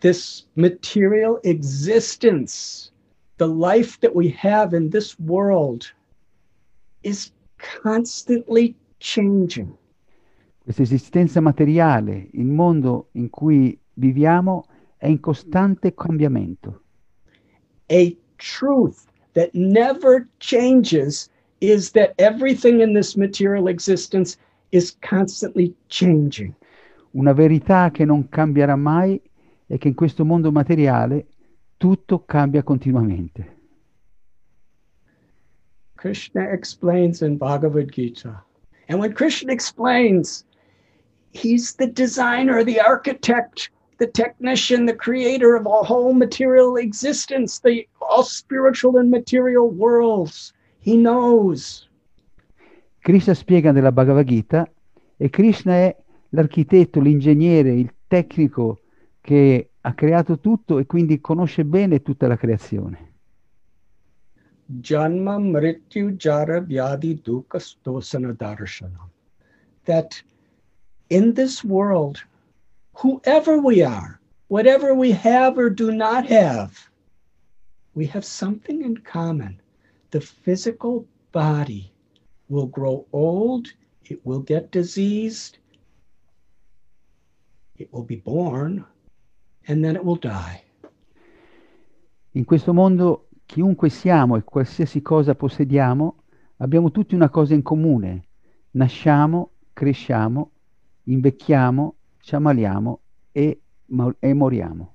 this 0.00 0.44
material 0.56 1.40
existence, 1.44 2.90
the 3.36 3.46
life 3.46 4.00
that 4.00 4.14
we 4.14 4.28
have 4.30 4.72
in 4.72 4.88
this 4.88 5.18
world, 5.20 5.92
is 7.02 7.32
constantly 7.58 8.74
changing. 8.98 9.76
Questa 10.62 10.82
esistenza 10.82 11.40
materiale, 11.40 12.28
il 12.32 12.46
mondo 12.46 13.08
in 13.12 13.30
cui 13.30 13.78
viviamo, 13.94 14.64
è 14.96 15.06
in 15.06 15.20
costante 15.20 15.94
cambiamento. 15.94 16.82
a 17.92 18.16
truth 18.38 19.06
that 19.34 19.54
never 19.54 20.28
changes 20.38 21.28
is 21.60 21.92
that 21.92 22.14
everything 22.18 22.80
in 22.80 22.94
this 22.94 23.16
material 23.16 23.68
existence 23.68 24.36
is 24.72 24.96
constantly 25.00 25.74
changing. 25.88 26.54
Una 27.14 27.34
verità 27.34 27.90
che 27.90 28.04
non 28.04 28.28
cambierà 28.28 28.76
mai 28.76 29.20
è 29.66 29.78
che 29.78 29.88
in 29.88 29.94
questo 29.94 30.24
mondo 30.24 30.50
materiale 30.50 31.26
tutto 31.76 32.24
cambia 32.24 32.62
continuamente. 32.62 33.60
Krishna 35.96 36.50
explains 36.50 37.20
in 37.20 37.36
Bhagavad 37.36 37.90
Gita. 37.90 38.42
And 38.88 38.98
when 38.98 39.12
Krishna 39.12 39.52
explains, 39.52 40.44
he's 41.32 41.74
the 41.74 41.86
designer, 41.86 42.64
the 42.64 42.80
architect 42.80 43.70
the 44.02 44.06
technician, 44.08 44.84
the 44.84 44.96
creator 44.96 45.54
of 45.54 45.64
a 45.64 45.82
whole 45.84 46.12
material 46.12 46.76
existence, 46.76 47.60
the 47.60 47.86
all 48.00 48.24
spiritual 48.24 48.96
and 48.96 49.08
material 49.08 49.70
worlds. 49.70 50.52
He 50.80 50.96
knows. 50.96 51.88
Krishna 53.04 53.34
spiega 53.34 53.70
nella 53.70 53.92
Bhagavad 53.92 54.26
Gita 54.26 54.68
e 55.16 55.30
Krishna 55.30 55.74
è 55.74 55.96
l'architetto, 56.30 57.00
l'ingegnere, 57.00 57.72
il 57.72 57.94
tecnico 58.08 58.80
che 59.20 59.70
ha 59.80 59.94
creato 59.94 60.40
tutto 60.40 60.80
e 60.80 60.86
quindi 60.86 61.20
conosce 61.20 61.64
bene 61.64 62.02
tutta 62.02 62.26
la 62.26 62.36
creazione. 62.36 63.10
Janma 64.66 65.38
Mrityu 65.38 66.16
Jara 66.16 66.60
Vyadi 66.60 67.20
Dukkha 67.22 67.60
Stosana 67.60 68.32
Darshanam. 68.32 69.10
That 69.84 70.24
in 71.12 71.34
this 71.34 71.62
world, 71.62 72.24
whoever 72.94 73.58
we 73.58 73.82
are, 73.82 74.18
whatever 74.48 74.94
we 74.94 75.12
have 75.12 75.58
or 75.58 75.68
do 75.68 75.92
not 75.92 76.24
have, 76.24 76.88
we 77.94 78.06
have 78.06 78.24
something 78.24 78.82
in 78.82 78.96
common. 78.96 79.60
The 80.10 80.22
physical 80.22 81.04
body 81.30 81.92
will 82.48 82.66
grow 82.66 83.04
old, 83.12 83.68
it 84.06 84.24
will 84.24 84.40
get 84.40 84.72
diseased, 84.72 85.58
it 87.76 87.92
will 87.92 88.04
be 88.04 88.16
born, 88.16 88.82
and 89.68 89.84
then 89.84 89.96
it 89.96 90.02
will 90.02 90.16
die. 90.16 90.62
In 92.32 92.46
questo 92.46 92.72
mondo, 92.72 93.28
chiunque 93.44 93.90
siamo 93.90 94.36
e 94.36 94.44
qualsiasi 94.44 95.02
cosa 95.02 95.34
possediamo, 95.34 96.22
abbiamo 96.56 96.90
tutti 96.90 97.14
una 97.14 97.28
cosa 97.28 97.52
in 97.52 97.60
comune. 97.60 98.28
Nasciamo, 98.70 99.50
cresciamo, 99.74 100.51
invecchiamo, 101.04 101.94
ci 102.20 102.34
ammaliamo 102.34 103.00
e, 103.32 103.60
e 104.20 104.32
moriamo. 104.32 104.94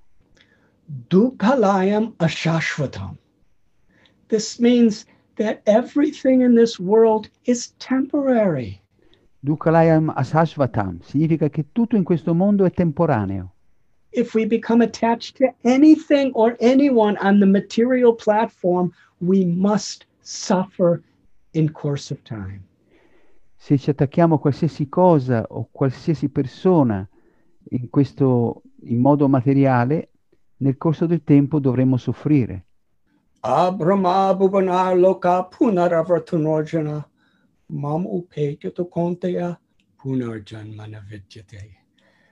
Dukhalayam 1.10 2.13
ashashvatam. 2.20 3.17
This 4.30 4.60
means 4.60 5.06
that 5.36 5.62
everything 5.65 6.41
in 6.41 6.56
this 6.56 6.80
world 6.80 7.30
is 7.46 7.74
temporary. 7.80 8.82
Dukhalayam 9.46 10.13
ashashvatam 10.15 11.02
significa 11.04 11.50
che 11.50 11.65
tutto 11.74 11.96
in 11.96 12.04
questo 12.04 12.34
mondo 12.34 12.65
è 12.65 12.72
temporaneo. 12.72 13.54
If 14.12 14.34
we 14.34 14.46
become 14.46 14.82
attached 14.82 15.38
to 15.38 15.54
anything 15.63 16.32
or 16.34 16.56
anyone 16.60 17.17
on 17.17 17.39
the 17.39 17.46
material 17.46 18.13
platform, 18.13 18.91
we 19.20 19.46
must 19.46 20.06
suffer 20.22 21.04
in 21.54 21.70
course 21.70 22.12
of 22.12 22.24
time. 22.24 22.66
Se 23.58 23.78
ci 23.78 23.89
attacchiamo 23.89 24.36
a 24.36 24.39
qualsiasi 24.39 24.88
cosa 24.88 25.46
o 25.50 25.67
qualsiasi 25.72 26.30
persona 26.30 27.08
in 27.72 27.89
questo 27.89 28.62
in 28.84 29.00
modo 29.00 29.28
materiale, 29.28 30.12
nel 30.58 30.78
corso 30.78 31.06
del 31.06 31.24
tempo 31.24 31.60
dovremo 31.60 31.98
soffrire. 31.98 32.65
Abrama 33.41 34.34
bhuvanar 34.34 34.98
loka 34.98 35.43
punaravartunojana 35.43 37.06
mam 37.67 38.06
upekyato 38.06 38.86
konteya 38.86 39.60
punarjanmana 39.98 41.02
vidyate. 41.08 41.76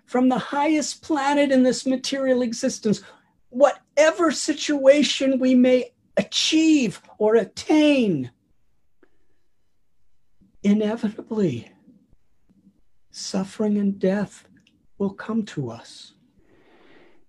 From 0.05 0.29
the 0.29 0.37
highest 0.37 1.03
planet 1.05 1.51
in 1.51 1.63
this 1.63 1.85
material 1.85 2.41
existence, 2.41 3.01
whatever 3.49 4.31
situation 4.31 5.39
we 5.39 5.55
may 5.55 5.91
achieve 6.17 7.01
or 7.17 7.35
attain, 7.35 8.31
inevitably, 10.65 11.71
suffering 13.11 13.77
and 13.77 13.99
death 13.99 14.47
will 14.97 15.13
come 15.13 15.43
to 15.43 15.69
us. 15.69 16.13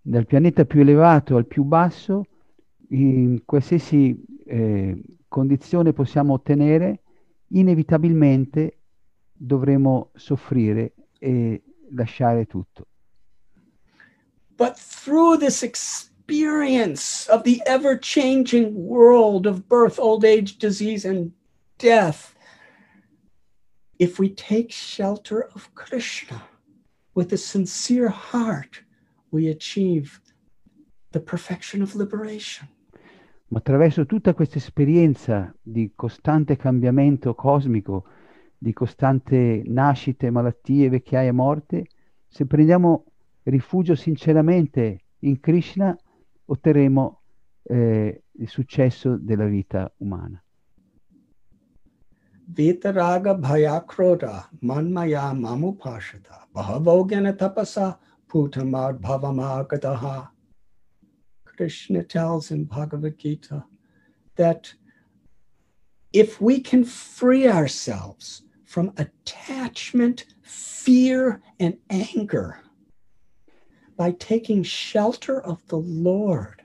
Dal 0.00 0.24
pianeta 0.24 0.64
più 0.64 0.80
elevato 0.80 1.36
al 1.36 1.46
più 1.46 1.62
basso, 1.64 2.24
in 2.90 3.42
qualsiasi 3.44 4.16
eh, 4.46 5.02
condizione 5.28 5.92
possiamo 5.92 6.32
ottenere, 6.32 7.02
inevitabilmente 7.48 8.78
dovremo 9.32 10.10
soffrire 10.14 10.94
e 11.18 11.62
lasciare 11.90 12.46
tutto. 12.46 12.86
But 14.56 14.76
through 14.78 15.38
this 15.38 15.62
experience 15.62 17.28
of 17.28 17.42
the 17.42 17.60
ever 17.66 17.98
changing 17.98 18.72
world 18.74 19.44
of 19.44 19.66
birth, 19.66 19.98
old 19.98 20.24
age, 20.24 20.56
disease, 20.56 21.04
and 21.04 21.32
death, 21.76 22.35
if 23.98 24.18
we 24.18 24.28
take 24.28 24.70
shelter 24.70 25.48
of 25.54 25.68
Krishna 25.74 26.42
with 27.14 27.32
a 27.32 27.36
sincere 27.36 28.08
heart, 28.08 28.82
we 29.30 29.48
achieve 29.48 30.20
the 31.12 31.20
perfection 31.20 31.82
of 31.82 31.94
liberation. 31.94 32.68
Ma 33.48 33.58
attraverso 33.58 34.06
tutta 34.06 34.34
questa 34.34 34.58
esperienza 34.58 35.54
di 35.62 35.92
costante 35.94 36.56
cambiamento 36.56 37.34
cosmico, 37.34 38.04
di 38.58 38.72
costante 38.72 39.62
nascite, 39.64 40.30
malattie, 40.30 40.88
vecchiaia, 40.88 41.32
morte, 41.32 41.86
se 42.26 42.44
prendiamo 42.46 43.04
rifugio 43.44 43.94
sinceramente 43.94 45.04
in 45.20 45.38
Krishna, 45.38 45.96
otterremo 46.46 47.20
eh, 47.62 48.22
il 48.32 48.48
successo 48.48 49.16
della 49.16 49.46
vita 49.46 49.92
umana. 49.98 50.40
Vitaraga 52.52 53.40
bhayakroda 53.40 54.46
manmaya 54.62 55.34
mamupashata 55.34 56.46
bhavogana 56.54 57.36
tapasa 57.36 57.98
putamad 58.28 59.00
bhavamagadaha. 59.00 60.28
Krishna 61.44 62.04
tells 62.04 62.50
in 62.50 62.64
Bhagavad 62.64 63.18
Gita 63.18 63.64
that 64.36 64.72
if 66.12 66.40
we 66.40 66.60
can 66.60 66.84
free 66.84 67.48
ourselves 67.48 68.42
from 68.64 68.92
attachment, 68.96 70.26
fear, 70.42 71.40
and 71.58 71.78
anger 71.90 72.60
by 73.96 74.12
taking 74.12 74.62
shelter 74.62 75.42
of 75.42 75.66
the 75.68 75.78
Lord, 75.78 76.62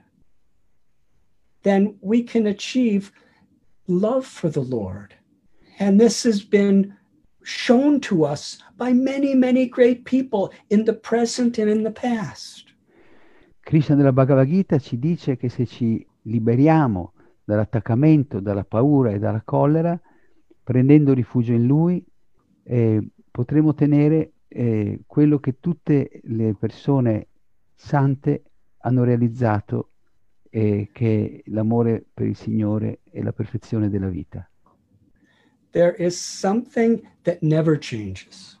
then 1.62 1.96
we 2.00 2.22
can 2.22 2.46
achieve 2.46 3.10
love 3.88 4.26
for 4.26 4.48
the 4.48 4.60
Lord. 4.60 5.14
And 5.78 5.98
this 5.98 6.24
has 6.24 6.42
been 6.42 6.94
shown 7.42 8.00
to 8.00 8.24
us 8.24 8.58
by 8.76 8.92
many, 8.92 9.34
many 9.34 9.66
great 9.66 10.04
people 10.04 10.52
in 10.68 10.84
the 10.84 10.94
present 10.94 11.58
and 11.58 11.68
in 11.68 11.82
the 11.82 11.90
past. 11.90 12.70
Krishna 13.60 13.94
della 13.94 14.12
Bhagavad 14.12 14.46
Gita 14.46 14.78
ci 14.78 14.98
dice 14.98 15.36
che 15.36 15.48
se 15.48 15.66
ci 15.66 16.04
liberiamo 16.22 17.12
dall'attaccamento, 17.44 18.40
dalla 18.40 18.64
paura 18.64 19.10
e 19.10 19.18
dalla 19.18 19.42
collera, 19.44 19.98
prendendo 20.62 21.12
rifugio 21.12 21.52
in 21.52 21.66
Lui, 21.66 22.04
eh, 22.64 23.02
potremo 23.30 23.70
ottenere 23.70 24.32
eh, 24.48 25.00
quello 25.06 25.38
che 25.38 25.56
tutte 25.60 26.20
le 26.24 26.54
persone 26.54 27.28
sante 27.74 28.42
hanno 28.78 29.04
realizzato, 29.04 29.90
eh, 30.50 30.90
che 30.92 31.42
è 31.44 31.50
l'amore 31.50 32.04
per 32.12 32.26
il 32.26 32.36
Signore 32.36 33.00
e 33.10 33.22
la 33.22 33.32
perfezione 33.32 33.88
della 33.88 34.08
vita. 34.08 34.46
There 35.72 35.94
is 35.94 36.20
something 36.20 37.02
that 37.24 37.42
never 37.42 37.78
changes. 37.78 38.58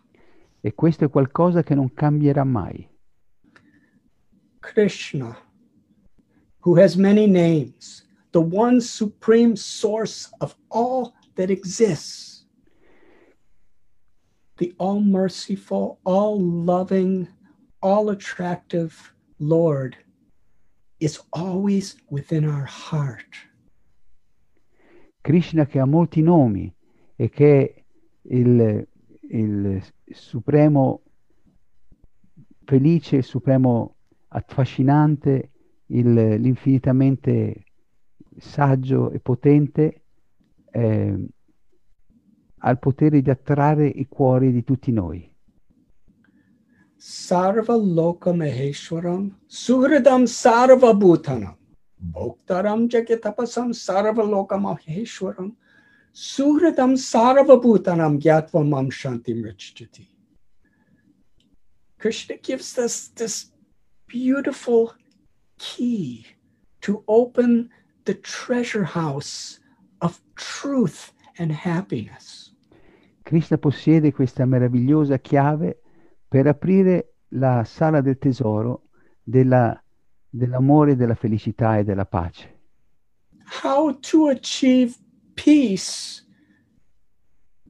E 0.62 0.72
questo 0.74 1.04
è 1.04 1.10
qualcosa 1.10 1.62
che 1.62 1.74
non 1.74 1.92
cambierà 1.92 2.44
mai. 2.44 2.88
Krishna, 4.60 5.36
who 6.60 6.76
has 6.80 6.96
many 6.96 7.26
names, 7.26 8.04
the 8.30 8.40
one 8.40 8.80
supreme 8.80 9.56
source 9.56 10.30
of 10.40 10.56
all 10.70 11.12
that 11.34 11.50
exists, 11.50 12.46
the 14.56 14.72
all 14.78 15.00
merciful, 15.00 15.98
all 16.04 16.40
loving, 16.40 17.28
all 17.82 18.10
attractive 18.10 18.94
Lord 19.38 19.96
is 21.00 21.20
always 21.32 21.96
within 22.08 22.44
our 22.44 22.64
heart. 22.64 23.36
Krishna 25.22 25.66
che 25.66 25.80
ha 25.80 25.84
molti 25.84 26.22
nomi 26.22 26.72
e 27.16 27.28
che 27.28 27.84
il, 28.22 28.88
il 29.20 29.82
supremo 30.10 31.02
felice, 32.64 33.16
il 33.16 33.24
supremo 33.24 33.96
affascinante, 34.28 35.50
il, 35.86 36.12
l'infinitamente 36.12 37.64
saggio 38.38 39.10
e 39.10 39.18
potente, 39.20 40.02
eh, 40.70 41.26
ha 42.64 42.70
il 42.70 42.78
potere 42.78 43.20
di 43.20 43.30
attrarre 43.30 43.86
i 43.86 44.06
cuori 44.08 44.52
di 44.52 44.64
tutti 44.64 44.92
noi. 44.92 45.30
Sarva 46.96 47.74
Loka 47.74 48.32
Maheshwaram 48.32 49.38
Suhridam 49.46 50.24
Sarva 50.24 50.94
Bhutanam 50.94 51.56
Bhoktaram 51.96 52.86
Jagatapasam 52.86 53.72
Sarva 53.72 54.22
Loka 54.22 54.56
Maheshwaram 54.56 55.52
Suhridam 56.14 56.96
Sarva 56.96 57.56
Bhutanam 57.60 58.18
Gyatva 58.20 58.66
Mam 58.66 58.90
Shanti 58.90 59.34
Mrichjati. 59.34 60.06
Krishna 61.98 62.36
gives 62.36 62.78
us 62.78 63.08
this 63.14 63.50
beautiful 64.06 64.92
key 65.58 66.26
to 66.82 67.02
open 67.08 67.70
the 68.04 68.14
treasure 68.14 68.84
house 68.84 69.60
of 70.00 70.20
truth 70.34 71.12
and 71.38 71.50
happiness. 71.50 72.52
Krishna 73.22 73.56
possiede 73.56 74.12
questa 74.12 74.44
meravigliosa 74.44 75.18
chiave 75.18 75.80
per 76.28 76.46
aprire 76.46 77.14
la 77.28 77.64
sala 77.64 78.02
del 78.02 78.18
tesoro 78.18 78.88
della, 79.22 79.80
dell'amore, 80.28 80.96
della 80.96 81.14
felicità 81.14 81.78
e 81.78 81.84
della 81.84 82.04
pace. 82.04 82.58
How 83.62 83.98
to 84.00 84.28
achieve 84.28 84.96
peace 85.34 86.22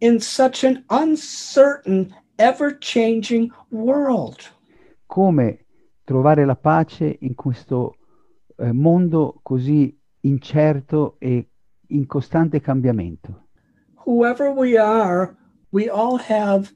in 0.00 0.20
such 0.20 0.64
an 0.64 0.84
uncertain, 0.90 2.14
ever 2.38 2.76
changing 2.78 3.52
world. 3.70 4.40
Come 5.06 5.64
trovare 6.04 6.44
la 6.44 6.56
pace 6.56 7.18
in 7.20 7.34
questo 7.34 7.96
eh, 8.56 8.72
mondo 8.72 9.38
così 9.42 9.96
incerto 10.20 11.16
e 11.18 11.48
in 11.88 12.06
costante 12.06 12.60
cambiamento. 12.60 13.46
Whoever 14.04 14.50
we 14.50 14.76
are, 14.76 15.36
we 15.70 15.88
all 15.88 16.18
have 16.18 16.74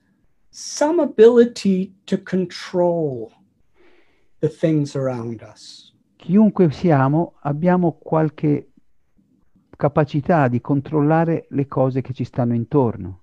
some 0.51 1.01
ability 1.01 1.93
to 2.07 2.17
control 2.17 3.33
the 4.41 4.49
things 4.49 4.95
around 4.95 5.43
us. 5.43 5.93
Chiunque 6.17 6.71
siamo, 6.71 7.35
abbiamo 7.43 7.99
qualche 8.01 8.71
capacità 9.77 10.49
di 10.49 10.61
controllare 10.61 11.47
le 11.51 11.67
cose 11.67 12.01
che 12.01 12.13
ci 12.13 12.25
stanno 12.25 12.55
intorno. 12.55 13.23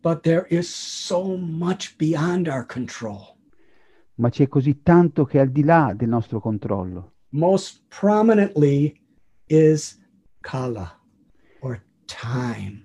But 0.00 0.22
there 0.22 0.46
is 0.48 0.68
so 0.68 1.36
much 1.36 1.94
beyond 1.96 2.48
our 2.48 2.66
control. 2.66 3.36
Ma 4.16 4.30
c'è 4.30 4.48
così 4.48 4.82
tanto 4.82 5.24
che 5.24 5.38
è 5.38 5.40
al 5.40 5.50
di 5.50 5.62
là 5.62 5.92
del 5.94 6.08
nostro 6.08 6.40
controllo. 6.40 7.12
Most 7.30 7.84
prominently 7.88 9.00
is 9.46 10.00
kala 10.40 10.98
or 11.60 11.80
time. 12.06 12.84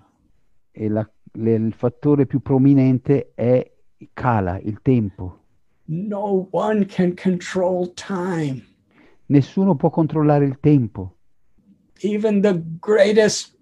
E 0.70 0.88
la, 0.88 1.08
le, 1.32 1.54
il 1.54 1.72
fattore 1.72 2.26
più 2.26 2.40
prominente 2.40 3.32
è 3.34 3.68
kala, 4.14 4.58
il 4.60 4.80
tempo. 4.80 5.42
No 5.86 6.48
one 6.52 6.86
can 6.86 7.14
control 7.14 7.92
time. 7.94 8.64
Nessuno 9.26 9.74
può 9.74 9.90
controllare 9.90 10.44
il 10.44 10.60
tempo. 10.60 11.17
Even 12.00 12.42
the 12.42 12.62
greatest 12.80 13.56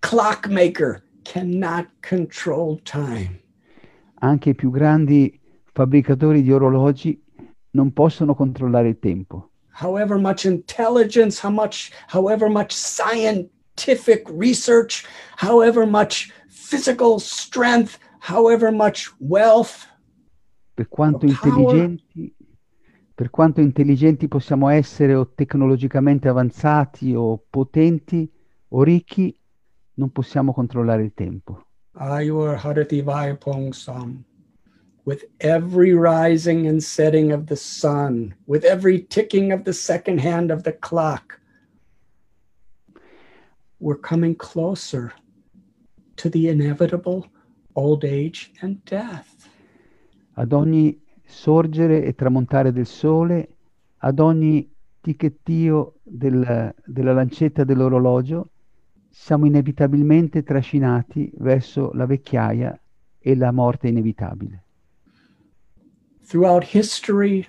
clockmaker 0.00 1.02
cannot 1.24 1.86
control 2.00 2.80
time. 2.84 3.40
Anche 4.20 4.50
i 4.50 4.54
più 4.54 4.70
grandi 4.70 5.38
fabbricatori 5.72 6.42
di 6.42 6.52
orologi 6.52 7.20
non 7.70 7.92
possono 7.92 8.34
controllare 8.34 8.88
il 8.88 8.98
tempo. 8.98 9.50
However 9.80 10.18
much 10.18 10.44
intelligence, 10.44 11.40
how 11.44 11.52
much, 11.52 11.90
however 12.08 12.48
much 12.48 12.72
scientific 12.72 14.26
research, 14.30 15.04
however 15.36 15.84
much 15.84 16.32
physical 16.48 17.18
strength, 17.18 17.98
however 18.20 18.72
much 18.72 19.12
wealth, 19.18 19.86
Per 20.76 20.88
quanto 20.88 21.24
intelligenti, 21.24 22.34
per 23.16 23.30
quanto 23.30 23.62
intelligenti 23.62 24.28
possiamo 24.28 24.68
essere 24.68 25.14
o 25.14 25.32
tecnologicamente 25.34 26.28
avanzati 26.28 27.14
o 27.14 27.42
potenti 27.48 28.30
o 28.68 28.82
ricchi, 28.82 29.34
non 29.94 30.10
possiamo 30.10 30.52
controllare 30.52 31.02
il 31.02 31.14
tempo. 31.14 31.64
Ayur 31.92 32.60
Harati 32.62 33.00
Vaipong 33.00 33.72
Sam. 33.72 34.22
With 35.04 35.24
every 35.38 35.94
rising 35.94 36.66
and 36.66 36.82
setting 36.82 37.32
of 37.32 37.46
the 37.46 37.56
sun, 37.56 38.34
with 38.44 38.64
every 38.64 39.06
ticking 39.06 39.50
of 39.50 39.62
the 39.62 39.72
second 39.72 40.20
hand 40.20 40.50
of 40.50 40.64
the 40.64 40.76
clock, 40.78 41.40
we're 43.78 43.98
coming 43.98 44.36
closer 44.36 45.14
to 46.16 46.28
the 46.28 46.50
inevitable 46.50 47.24
old 47.74 48.04
age 48.04 48.52
and 48.60 48.84
death. 48.84 49.48
Ad 50.36 50.52
ogni 50.52 51.00
sorgere 51.26 52.04
e 52.04 52.14
tramontare 52.14 52.72
del 52.72 52.86
sole, 52.86 53.48
ad 53.98 54.18
ogni 54.18 54.70
ticchettio 55.00 55.94
del- 56.02 56.74
della 56.84 57.12
lancetta 57.12 57.64
dell'orologio, 57.64 58.50
siamo 59.10 59.46
inevitabilmente 59.46 60.42
trascinati 60.42 61.30
verso 61.38 61.90
la 61.94 62.06
vecchiaia 62.06 62.78
e 63.18 63.36
la 63.36 63.50
morte 63.50 63.88
inevitabile. 63.88 64.62
Throughout 66.26 66.64
history, 66.64 67.46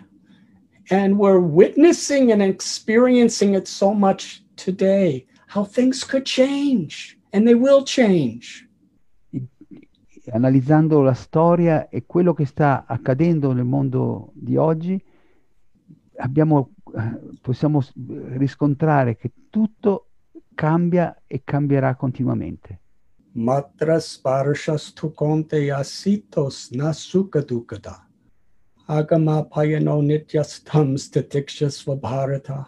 and 0.89 1.15
we're 1.15 1.39
witnessing 1.39 2.31
and 2.31 2.41
experiencing 2.41 3.55
it 3.55 3.67
so 3.67 3.91
much 3.91 4.43
today, 4.55 5.25
how 5.47 5.65
things 5.65 6.03
could 6.05 6.25
change 6.25 7.17
and 7.31 7.45
they 7.45 7.55
will 7.55 7.83
change. 7.83 8.66
Analizzando 10.31 11.01
la 11.01 11.13
storia 11.13 11.87
e 11.89 12.05
quello 12.05 12.33
che 12.33 12.45
sta 12.45 12.85
accadendo 12.85 13.53
nel 13.53 13.63
mondo 13.63 14.31
di 14.33 14.57
oggi, 14.57 15.01
abbiamo, 16.17 16.71
eh, 16.95 17.19
possiamo 17.41 17.83
riscontrare 18.33 19.15
che 19.15 19.31
tutto 19.49 20.07
cambia 20.53 21.23
e 21.27 21.41
cambierà 21.43 21.95
continuamente. 21.95 22.79
Matras 23.33 24.17
parshas 24.17 24.93
tu 24.93 25.13
konte 25.13 25.59
yasitos 25.59 26.71
nasukadukada. 26.71 28.07
Agama 28.87 29.43
payano 29.43 30.01
nityastam 30.01 30.95
statikshas 30.97 31.83
vabharata. 31.85 32.67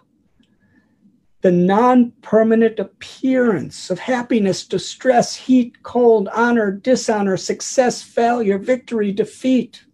The 1.42 1.52
non 1.52 2.12
permanent 2.22 2.80
appearance 2.80 3.90
of 3.90 4.00
happiness, 4.00 4.68
distress, 4.68 5.36
heat, 5.36 5.82
cold, 5.84 6.28
honor, 6.34 6.72
dishonor, 6.72 7.38
success, 7.38 8.02
failure, 8.04 8.58
victory, 8.58 9.14
defeat. 9.14 9.88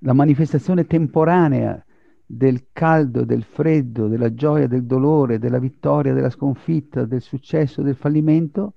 La 0.00 0.12
manifestazione 0.12 0.86
temporanea 0.86 1.84
del 2.24 2.68
caldo, 2.72 3.24
del 3.24 3.42
freddo, 3.42 4.06
della 4.06 4.32
gioia, 4.32 4.68
del 4.68 4.84
dolore, 4.84 5.38
della 5.38 5.58
vittoria, 5.58 6.12
della 6.12 6.30
sconfitta, 6.30 7.04
del 7.04 7.22
successo, 7.22 7.82
del 7.82 7.96
fallimento, 7.96 8.74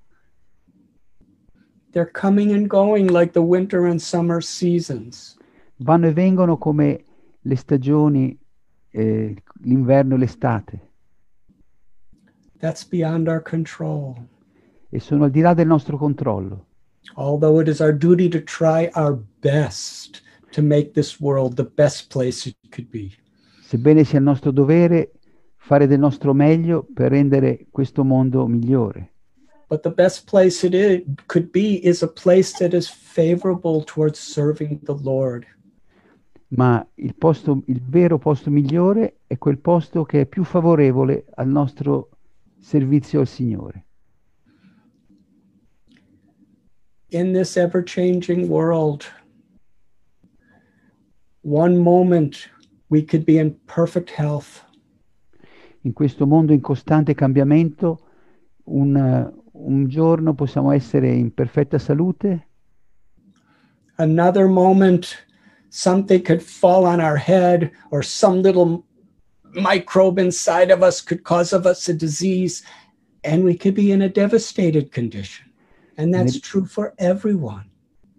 They're 1.92 2.12
coming 2.12 2.52
and 2.54 2.68
going 2.68 3.08
like 3.08 3.34
the 3.34 3.42
winter 3.42 3.88
and 3.88 4.00
summer 4.00 4.44
seasons. 4.44 5.38
vanno 5.78 6.08
e 6.08 6.14
vengono 6.14 6.58
come 6.58 7.04
le 7.42 7.56
stagioni, 7.56 8.38
eh, 8.92 9.44
l'inverno 9.62 10.16
e 10.16 10.18
l'estate, 10.18 10.89
That's 12.60 12.86
beyond 12.86 13.28
our 13.28 13.42
control. 13.42 14.16
e 14.92 15.00
sono 15.00 15.26
al 15.26 15.30
di 15.32 15.42
là 15.42 15.54
del 15.54 15.68
nostro 15.68 15.98
controllo. 15.98 16.66
although 17.16 17.60
it 17.62 17.68
is 17.68 17.80
our 17.80 17.94
duty 17.94 18.28
to 18.30 18.42
try 18.44 18.90
our 18.96 19.18
best 19.42 20.22
to 20.52 20.62
make 20.62 20.92
this 20.94 21.20
world 21.20 21.56
the 21.56 21.64
best 21.76 22.10
place 22.12 22.48
it 22.48 22.56
could 22.72 22.90
be. 22.90 23.12
Sebbene 23.62 24.04
sia 24.04 24.18
il 24.18 24.24
nostro 24.26 24.52
dovere 24.52 25.12
fare 25.58 25.88
del 25.88 26.00
nostro 26.00 26.34
meglio 26.34 26.86
per 26.94 27.12
rendere 27.12 27.68
questo 27.72 28.04
mondo 28.04 28.48
migliore. 28.48 29.14
But 29.68 29.82
the 29.82 29.92
best 29.92 30.28
place 30.28 30.66
it 30.66 30.74
is, 30.74 31.04
could 31.28 31.52
be 31.52 31.80
is 31.84 32.02
a 32.02 32.08
place 32.08 32.58
that 32.58 32.74
is 32.74 32.90
favorable 32.90 33.84
towards 33.84 34.20
serving 34.20 34.80
the 34.84 34.96
Lord. 35.02 35.46
Ma 36.50 36.84
il, 36.96 37.14
posto, 37.14 37.62
il 37.68 37.80
vero 37.88 38.18
posto 38.18 38.50
migliore 38.50 39.20
è 39.28 39.38
quel 39.38 39.60
posto 39.60 40.04
che 40.04 40.22
è 40.22 40.26
più 40.26 40.44
favorevole 40.44 41.26
al 41.36 41.48
nostro 41.48 42.10
servizio 42.60 43.22
al 43.22 43.28
Signore. 43.28 43.86
In 47.10 47.34
this 47.34 47.58
ever 47.58 47.82
changing 47.84 48.48
world, 48.48 49.06
one 51.42 51.78
moment 51.78 52.50
we 52.90 53.04
could 53.04 53.26
be 53.26 53.40
in 53.40 53.56
perfect 53.66 54.12
health, 54.12 54.64
In 55.84 55.94
questo 55.94 56.28
mondo 56.28 56.52
in 56.52 56.60
costante 56.60 57.16
cambiamento, 57.16 58.00
un, 58.66 59.34
un 59.54 59.88
giorno 59.88 60.34
possiamo 60.34 60.72
essere 60.72 61.10
in 61.10 61.34
perfetta 61.34 61.80
salute, 61.80 62.48
another 63.98 64.48
moment 64.48 65.16
something 65.70 66.22
could 66.22 66.42
fall 66.42 66.86
on 66.86 67.00
our 67.00 67.16
head 67.16 67.72
or 67.92 68.04
some 68.04 68.42
little 68.42 68.86
microbe 69.54 70.20
inside 70.20 70.72
of 70.72 70.82
us 70.82 71.02
could 71.02 71.24
cause 71.24 71.54
of 71.54 71.66
us 71.66 71.88
a 71.90 71.94
disease 71.94 72.64
and 73.24 73.44
we 73.44 73.56
could 73.56 73.76
be 73.76 73.92
in 73.92 74.02
a 74.02 74.10
devastated 74.10 74.92
condition 74.92 75.46
and 75.98 76.14
that's 76.14 76.34
Nel- 76.34 76.42
true 76.42 76.66
for 76.66 76.94
everyone 76.98 77.70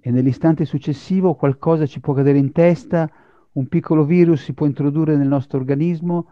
e 0.01 0.11
nell'istante 0.11 0.65
successivo 0.65 1.35
qualcosa 1.35 1.87
ci 1.87 2.01
può 2.01 2.15
cadere 2.15 2.39
in 2.39 2.53
testa, 2.53 3.11
un 3.53 3.69
piccolo 3.69 4.05
virus 4.05 4.45
si 4.45 4.55
può 4.55 4.67
introdurre 4.67 5.17
nel 5.17 5.29
nostro 5.29 5.59
organismo 5.59 6.31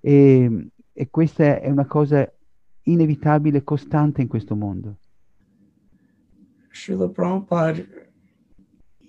e, 0.00 0.70
e 0.92 1.10
questa 1.10 1.60
è 1.60 1.68
una 1.68 1.86
cosa 1.86 2.30
inevitabile, 2.82 3.64
costante 3.64 4.22
in 4.22 4.28
questo 4.28 4.54
mondo. 4.54 4.98
Srila 6.70 7.08
Prabhupada 7.08 7.84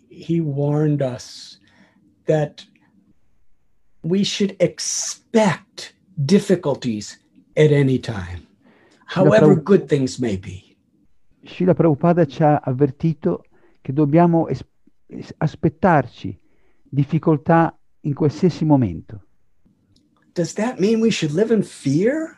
he 0.09 0.39
warned 0.39 1.01
us 1.01 1.59
that 2.25 2.65
we 4.01 4.23
should 4.23 4.55
expect 4.59 5.95
difficulties 6.15 7.19
at 7.55 7.71
any 7.71 7.99
time 7.99 8.45
however 9.05 9.55
good 9.61 9.87
things 9.87 10.17
may 10.19 10.37
be 10.37 10.63
Srila 11.43 11.73
Prabhupada 11.73 12.25
ci 12.25 12.43
ha 12.43 12.57
avvertito 12.57 13.43
che 13.81 13.93
dobbiamo 13.93 14.47
es- 14.47 14.63
aspettarci 15.37 16.37
difficoltà 16.83 17.75
in 18.01 18.13
qualsiasi 18.13 18.65
momento. 18.65 19.23
Does 20.33 20.53
that 20.53 20.79
mean 20.79 20.99
we 20.99 21.09
should 21.09 21.33
live 21.33 21.51
in 21.53 21.63
fear? 21.63 22.37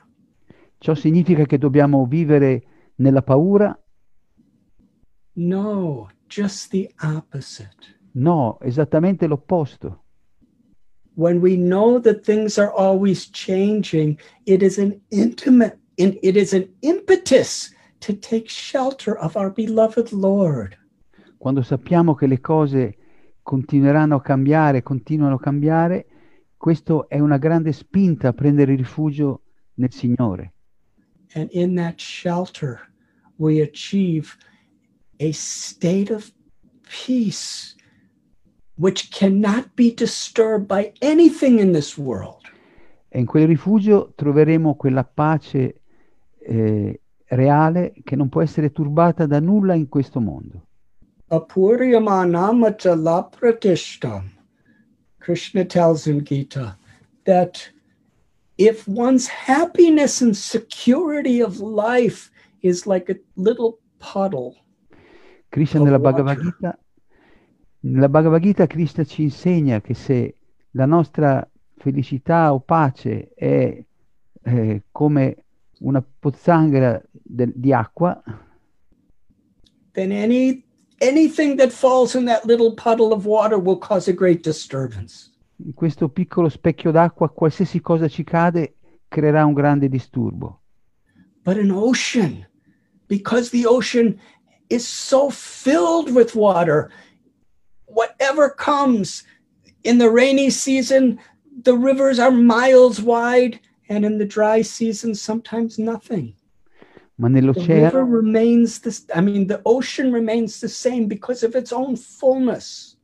Ciò 0.77 0.93
significa 0.95 1.45
che 1.45 1.57
dobbiamo 1.57 2.05
vivere 2.05 2.63
nella 2.95 3.21
paura? 3.21 3.77
No, 5.33 6.09
just 6.27 6.69
the 6.69 6.89
opposite. 7.01 7.99
No, 8.13 8.59
esattamente 8.61 9.27
l'opposto. 9.27 10.00
When 11.15 11.41
we 11.41 11.57
know 11.57 11.99
that 11.99 12.23
things 12.23 12.57
are 12.57 12.71
always 12.71 13.29
changing, 13.29 14.17
it 14.45 14.63
is 14.63 14.77
an 14.77 14.99
intimate, 15.11 15.77
and 15.97 16.17
it 16.23 16.37
is 16.37 16.53
an 16.53 16.69
impetus 16.81 17.73
to 17.99 18.13
take 18.13 18.49
shelter 18.49 19.17
of 19.17 19.35
our 19.35 19.49
beloved 19.49 20.11
Lord. 20.11 20.77
Quando 21.37 21.61
sappiamo 21.61 22.15
che 22.15 22.27
le 22.27 22.39
cose 22.39 22.97
continueranno 23.43 24.15
a 24.15 24.21
cambiare, 24.21 24.83
continuano 24.83 25.35
a 25.35 25.39
cambiare, 25.39 26.05
questo 26.55 27.09
è 27.09 27.19
una 27.19 27.37
grande 27.37 27.71
spinta 27.73 28.29
a 28.29 28.33
prendere 28.33 28.75
rifugio 28.75 29.41
nel 29.75 29.91
Signore. 29.91 30.53
And 31.33 31.49
in 31.51 31.75
that 31.75 31.99
shelter, 31.99 32.79
we 33.37 33.61
achieve 33.61 34.37
a 35.19 35.31
state 35.31 36.13
of 36.13 36.31
peace 36.83 37.75
which 38.75 39.09
cannot 39.11 39.75
be 39.75 39.93
disturbed 39.93 40.67
by 40.67 40.93
anything 41.01 41.59
in 41.59 41.71
this 41.73 41.97
world. 41.97 42.41
E 43.09 43.19
in 43.19 43.25
quel 43.25 43.47
rifugio 43.47 44.13
troveremo 44.15 44.75
quella 44.75 45.03
pace 45.03 45.81
eh, 46.39 47.01
reale 47.25 47.93
che 48.03 48.15
non 48.15 48.29
può 48.29 48.41
essere 48.41 48.71
turbata 48.71 49.25
da 49.25 49.39
nulla 49.39 49.73
in 49.73 49.89
questo 49.89 50.19
mondo. 50.19 50.65
Krishna 55.21 55.63
tells 55.63 56.07
in 56.07 56.23
Gita 56.23 56.77
that 57.25 57.71
if 58.57 58.87
one's 58.87 59.27
happiness 59.27 60.21
and 60.21 60.35
security 60.35 61.41
of 61.41 61.59
life 61.59 62.31
is 62.61 62.85
like 62.85 63.09
a 63.09 63.15
little 63.35 63.79
puddle. 63.99 64.55
Krishna 65.49 65.83
nella 65.83 65.99
Bhagavad 65.99 66.39
Gita, 66.41 66.77
nella 67.81 68.09
Bhagavad 68.09 68.41
Gita 68.41 68.67
Krishna 68.67 69.03
ci 69.03 69.23
insegna 69.23 69.81
che 69.81 69.93
se 69.93 70.35
la 70.71 70.85
nostra 70.85 71.47
felicità 71.77 72.53
o 72.53 72.59
pace 72.59 73.31
è 73.33 73.83
eh, 74.43 74.83
come 74.91 75.43
una 75.79 76.03
pozzanghera 76.19 77.01
de, 77.11 77.51
di 77.53 77.73
acqua, 77.73 78.21
then 79.93 80.11
any 80.11 80.63
anything 81.01 81.57
that 81.57 81.71
falls 81.71 82.13
in 82.13 82.25
that 82.25 82.45
little 82.45 82.73
puddle 82.73 83.11
of 83.13 83.25
water 83.25 83.57
will 83.57 83.77
cause 83.77 84.09
a 84.09 84.13
great 84.13 84.43
disturbance. 84.43 85.29
In 85.63 85.73
questo 85.73 86.09
piccolo 86.09 86.49
specchio 86.49 86.91
d'acqua, 86.91 87.29
qualsiasi 87.29 87.81
cosa 87.81 88.07
ci 88.07 88.23
cade 88.23 88.75
creerà 89.07 89.45
un 89.45 89.53
grande 89.53 89.89
disturbo. 89.89 90.61
But 91.43 91.57
an 91.57 91.71
ocean, 91.71 92.47
because 93.07 93.49
the 93.49 93.65
ocean 93.65 94.19
is 94.69 94.87
so 94.87 95.29
filled 95.29 96.11
with 96.11 96.35
water, 96.35 96.91
whatever 97.93 98.49
comes 98.49 99.23
in 99.83 99.97
the 99.97 100.09
rainy 100.09 100.49
season, 100.49 101.19
the 101.63 101.73
rivers 101.75 102.19
are 102.19 102.31
miles 102.31 103.01
wide, 103.01 103.59
and 103.89 104.05
in 104.05 104.17
the 104.17 104.25
dry 104.25 104.61
season, 104.63 105.13
sometimes 105.13 105.77
nothing. 105.77 106.33
Ma 107.15 107.27
nell'oceano, 107.27 107.67
The 107.67 107.97
river 107.97 108.03
remains 108.05 108.79
this, 108.79 109.05
I 109.13 109.21
mean, 109.21 109.47
the 109.47 109.61
ocean 109.65 110.11
remains 110.11 110.59
the 110.59 110.69
same 110.69 111.07
because 111.07 111.43
of 111.45 111.55
its 111.55 111.71
own 111.71 111.95
fullness. 111.95 112.97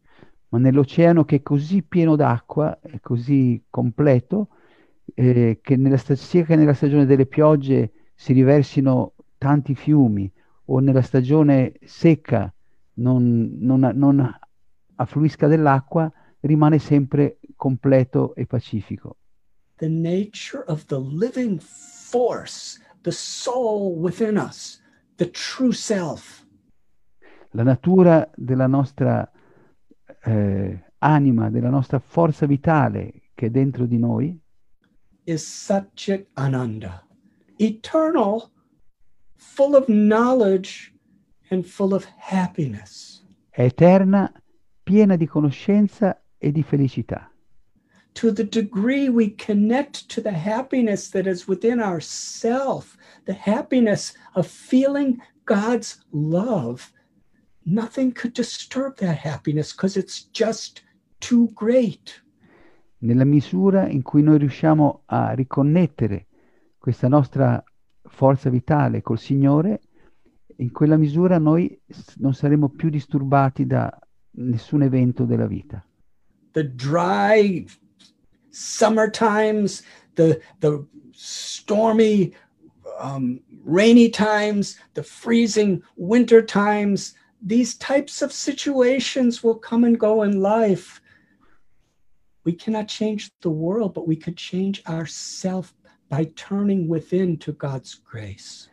ma 0.50 0.60
nell'oceano 0.60 1.26
che 1.26 1.38
è 1.38 1.41
così 1.43 1.84
pieno 1.84 2.15
d'acqua, 2.15 2.80
è 2.80 3.00
così 3.02 3.62
completo, 3.69 4.47
eh, 5.13 5.60
che 5.62 5.76
nella 5.76 5.97
sta- 5.97 6.15
sia 6.15 6.45
che 6.45 6.56
nella 6.56 6.73
stagione 6.73 7.06
delle 7.06 7.26
piogge 7.26 7.91
si 8.15 8.32
riversino 8.34 9.13
tanti 9.38 9.76
fiumi 9.76 10.32
o 10.65 10.80
nella 10.80 11.02
stagione 11.02 11.73
secca 11.84 12.52
non, 12.93 13.58
non- 13.60 13.91
non 13.93 14.39
affluisca 14.97 15.47
dell'acqua, 15.47 16.12
rimane 16.41 16.77
sempre 16.79 17.39
completo 17.55 18.36
e 18.36 18.45
pacifico. 18.45 19.17
The 19.77 19.89
nature 19.89 20.63
of 20.67 20.86
the 20.86 20.99
living 20.99 21.60
force, 21.60 22.79
the 23.01 23.12
soul 23.12 23.97
within 23.99 24.38
us, 24.38 24.81
the 25.15 25.29
true 25.29 25.73
self, 25.73 26.45
La 27.51 27.63
natura 27.63 28.29
della 28.36 28.67
nostra 28.67 29.27
eh, 30.23 30.83
anima, 30.99 31.49
della 31.49 31.69
nostra 31.69 31.97
forza 31.97 32.45
vitale 32.45 33.29
che 33.33 33.47
è 33.47 33.49
dentro 33.49 33.86
di 33.86 33.97
noi, 33.97 34.38
is 35.23 35.43
Satchit 35.43 36.27
Ananda, 36.33 37.05
eternal, 37.57 38.51
full 39.36 39.75
of 39.75 39.86
knowledge 39.88 40.93
and 41.49 41.63
full 41.63 41.93
of 41.93 42.05
happiness. 42.29 43.25
è 43.49 43.63
eterna, 43.63 44.31
piena 44.88 45.17
di 45.17 45.28
conoscenza 45.28 46.17
e 46.38 46.50
di 46.54 46.63
felicità. 46.63 47.30
To 48.13 48.32
the 48.32 48.47
degree 48.47 49.10
we 49.10 49.36
connect 49.36 50.08
to 50.13 50.21
the 50.21 50.32
happiness 50.32 51.10
that 51.10 51.28
is 51.28 51.45
within 51.45 51.82
ourself, 51.82 52.95
the 53.26 53.36
happiness 53.36 54.13
of 54.36 54.47
feeling 54.47 55.21
God's 55.43 56.00
love, 56.12 56.93
nothing 57.65 58.13
could 58.13 58.34
disturb 58.34 58.95
that 59.00 59.17
happiness 59.17 59.73
because 59.73 60.00
it's 60.00 60.30
just 60.32 60.84
too 61.19 61.50
great. 61.54 62.23
nella 63.00 63.26
misura 63.26 63.88
in 63.88 64.02
cui 64.02 64.23
noi 64.23 64.39
riusciamo 64.39 65.04
a 65.06 65.34
riconnettere 65.34 66.28
questa 66.78 67.08
nostra 67.08 67.62
forza 68.04 68.50
vitale 68.50 69.02
col 69.02 69.19
Signore, 69.19 69.82
in 70.58 70.71
quella 70.71 70.97
misura 70.97 71.38
noi 71.38 71.80
non 72.17 72.34
saremo 72.34 72.69
più 72.69 72.89
disturbati 72.89 73.67
da 73.67 73.95
nessun 74.38 74.84
evento 74.84 75.26
della 75.26 75.47
vita. 75.47 75.84
the 76.58 76.63
dry 76.63 77.63
summer 78.50 79.08
times, 79.12 79.84
the 80.15 80.41
the 80.60 80.84
stormy 81.12 82.34
um, 82.97 83.39
rainy 83.63 84.10
times, 84.10 84.80
the 84.95 85.04
freezing 85.04 85.84
winter 85.97 86.41
times. 86.41 87.13
These 87.43 87.76
types 87.76 88.23
of 88.23 88.34
situations 88.34 89.43
will 89.43 89.54
come 89.54 89.84
and 89.84 90.00
go 90.00 90.23
in 90.23 90.41
life. 90.41 91.00
We 92.43 92.54
cannot 92.54 92.88
change 92.88 93.30
the 93.41 93.52
world, 93.52 93.93
but 93.93 94.08
we 94.08 94.15
could 94.15 94.36
change 94.36 94.82
ourselves 94.88 95.73
by 96.10 96.32
turning 96.36 96.88
within 96.88 97.38
to 97.38 97.52
God's 97.52 97.93
grace. 97.93 98.67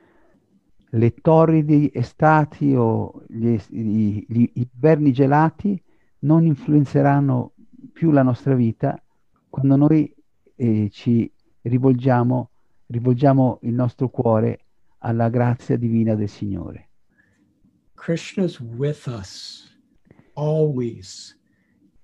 Le 0.94 1.12
torridi 1.14 1.90
estati 1.92 2.72
o 2.74 3.24
gli, 3.26 3.56
gli- 3.68 4.24
gli 4.28 4.50
inverni 4.52 5.12
gelati 5.12 5.82
non 6.20 6.46
influenzeranno 6.46 7.52
più 7.92 8.12
la 8.12 8.22
nostra 8.22 8.54
vita 8.54 9.02
quando 9.50 9.74
noi 9.76 10.14
eh, 10.54 10.88
ci 10.90 11.30
rivolgiamo, 11.62 12.50
rivolgiamo 12.86 13.58
il 13.62 13.72
nostro 13.72 14.08
cuore 14.08 14.66
alla 14.98 15.28
grazia 15.30 15.76
divina 15.76 16.14
del 16.14 16.28
Signore. 16.28 16.88
Krishna's 17.94 18.60
with 18.60 19.06
us 19.06 19.76
always, 20.34 21.36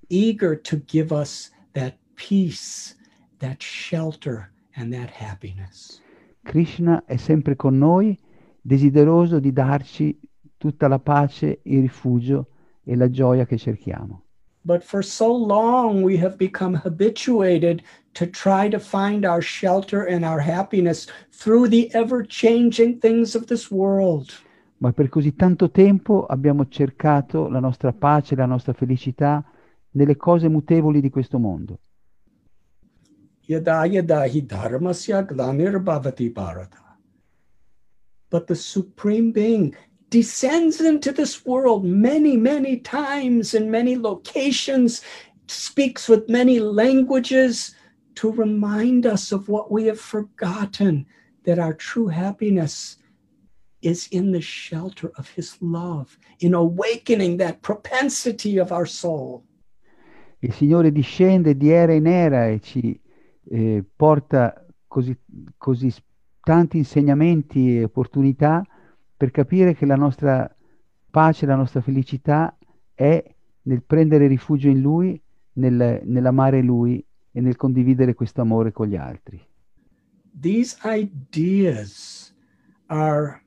eager 0.09 0.61
to 0.61 0.81
give 0.87 1.15
us 1.15 1.53
that 1.73 1.97
peace, 2.15 2.97
that 3.39 3.63
shelter, 3.63 4.51
and 4.75 4.93
that 4.93 5.11
happiness. 5.11 6.03
Krishna 6.43 7.05
è 7.05 7.17
sempre 7.17 7.55
con 7.55 7.77
noi, 7.79 8.19
desideroso 8.61 9.39
di 9.39 9.53
darci 9.53 10.19
tutta 10.57 10.89
la 10.89 10.99
pace, 10.99 11.61
il 11.65 11.81
rifugio 11.81 12.49
e 12.85 12.97
la 12.97 13.09
gioia 13.09 13.47
che 13.47 13.57
cerchiamo. 13.57 14.25
But 14.63 14.83
for 14.83 15.03
so 15.03 15.33
long, 15.33 16.03
we 16.03 16.19
have 16.19 16.37
become 16.37 16.79
habituated 16.85 17.83
to 18.13 18.29
try 18.29 18.69
to 18.69 18.79
find 18.79 19.25
our 19.25 19.41
shelter 19.41 20.07
and 20.07 20.23
our 20.23 20.39
happiness 20.39 21.07
through 21.31 21.71
the 21.71 21.89
ever 21.95 22.27
changing 22.27 22.99
things 22.99 23.35
of 23.35 23.47
this 23.47 23.71
world. 23.71 24.31
Ma 24.79 24.93
per 24.93 25.09
così 25.09 25.35
tanto 25.35 25.71
tempo 25.71 26.27
abbiamo 26.27 26.69
cercato 26.69 27.49
la 27.49 27.61
nostra 27.61 27.93
pace, 27.93 28.35
la 28.35 28.47
nostra 28.47 28.75
felicità 28.75 29.43
nelle 29.93 30.17
cose 30.17 30.49
mutevoli 30.49 31.01
di 31.01 31.11
questo 31.11 31.39
mondo. 31.39 31.79
Yada 33.47 33.85
yada 33.85 34.27
hi 34.27 34.45
dharmasya 34.45 35.23
glanir 35.23 35.81
bharata. 35.81 36.80
But 38.31 38.47
the 38.47 38.57
Supreme 38.57 39.33
Being 39.33 39.75
descends 40.09 40.81
into 40.81 41.13
this 41.13 41.45
world 41.45 41.85
many, 41.85 42.37
many 42.37 42.79
times 42.79 43.55
in 43.55 43.71
many 43.71 43.97
locations, 43.97 45.03
speaks 45.47 46.09
with 46.09 46.29
many 46.29 46.61
languages 46.61 47.75
to 48.17 48.31
remind 48.31 49.07
us 49.07 49.33
of 49.33 49.49
what 49.49 49.71
we 49.71 49.85
have 49.87 50.01
forgotten 50.01 51.07
that 51.45 51.59
our 51.59 51.75
true 51.75 52.09
happiness 52.09 52.99
is 53.83 54.09
in 54.11 54.31
the 54.33 54.41
shelter 54.41 55.11
of 55.17 55.29
his 55.31 55.57
love, 55.61 56.19
in 56.41 56.55
awakening 56.55 57.39
that 57.39 57.63
propensity 57.63 58.59
of 58.59 58.73
our 58.73 58.87
soul. 58.87 59.45
Il 60.43 60.53
Signore 60.53 60.91
discende 60.91 61.57
di 61.57 61.71
era 61.71 61.93
in 61.93 62.07
era 62.07 62.49
e 62.49 62.61
ci 62.61 62.99
eh, 63.51 63.85
porta 63.97 64.67
così, 64.87 65.17
così 65.59 65.93
tanti 66.51 66.79
insegnamenti 66.79 67.77
e 67.77 67.85
opportunità 67.85 68.61
per 69.17 69.31
capire 69.31 69.73
che 69.77 69.87
la 69.87 69.95
nostra 69.95 70.53
pace, 71.09 71.47
la 71.47 71.55
nostra 71.55 71.81
felicità 71.81 72.59
è 72.93 73.23
nel 73.63 73.85
prendere 73.85 74.27
rifugio 74.27 74.67
in 74.67 74.81
Lui, 74.81 75.23
nel, 75.53 76.01
nell'amare 76.03 76.61
Lui 76.61 77.07
e 77.31 77.41
nel 77.41 77.55
condividere 77.55 78.15
questo 78.15 78.41
amore 78.41 78.73
con 78.73 78.89
gli 78.89 78.97
altri. 78.97 79.41
These 80.41 80.77
ideas 80.83 82.35
are 82.87 83.41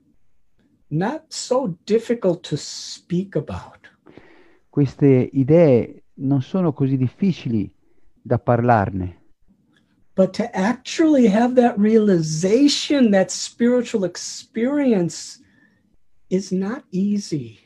not 0.87 1.23
so 1.27 1.75
difficult 1.83 2.47
to 2.47 2.55
speak 2.55 3.35
about. 3.35 3.97
Queste 4.69 5.29
idee 5.33 6.03
non 6.19 6.41
sono 6.41 6.71
così 6.71 6.95
difficili 6.95 7.69
da 8.21 8.39
parlarne. 8.39 9.22
But 10.15 10.33
to 10.33 10.55
actually 10.55 11.27
have 11.27 11.55
that 11.55 11.77
realization, 11.77 13.11
that 13.11 13.31
spiritual 13.31 14.03
experience 14.03 15.39
is 16.29 16.51
not 16.51 16.83
easy. 16.91 17.57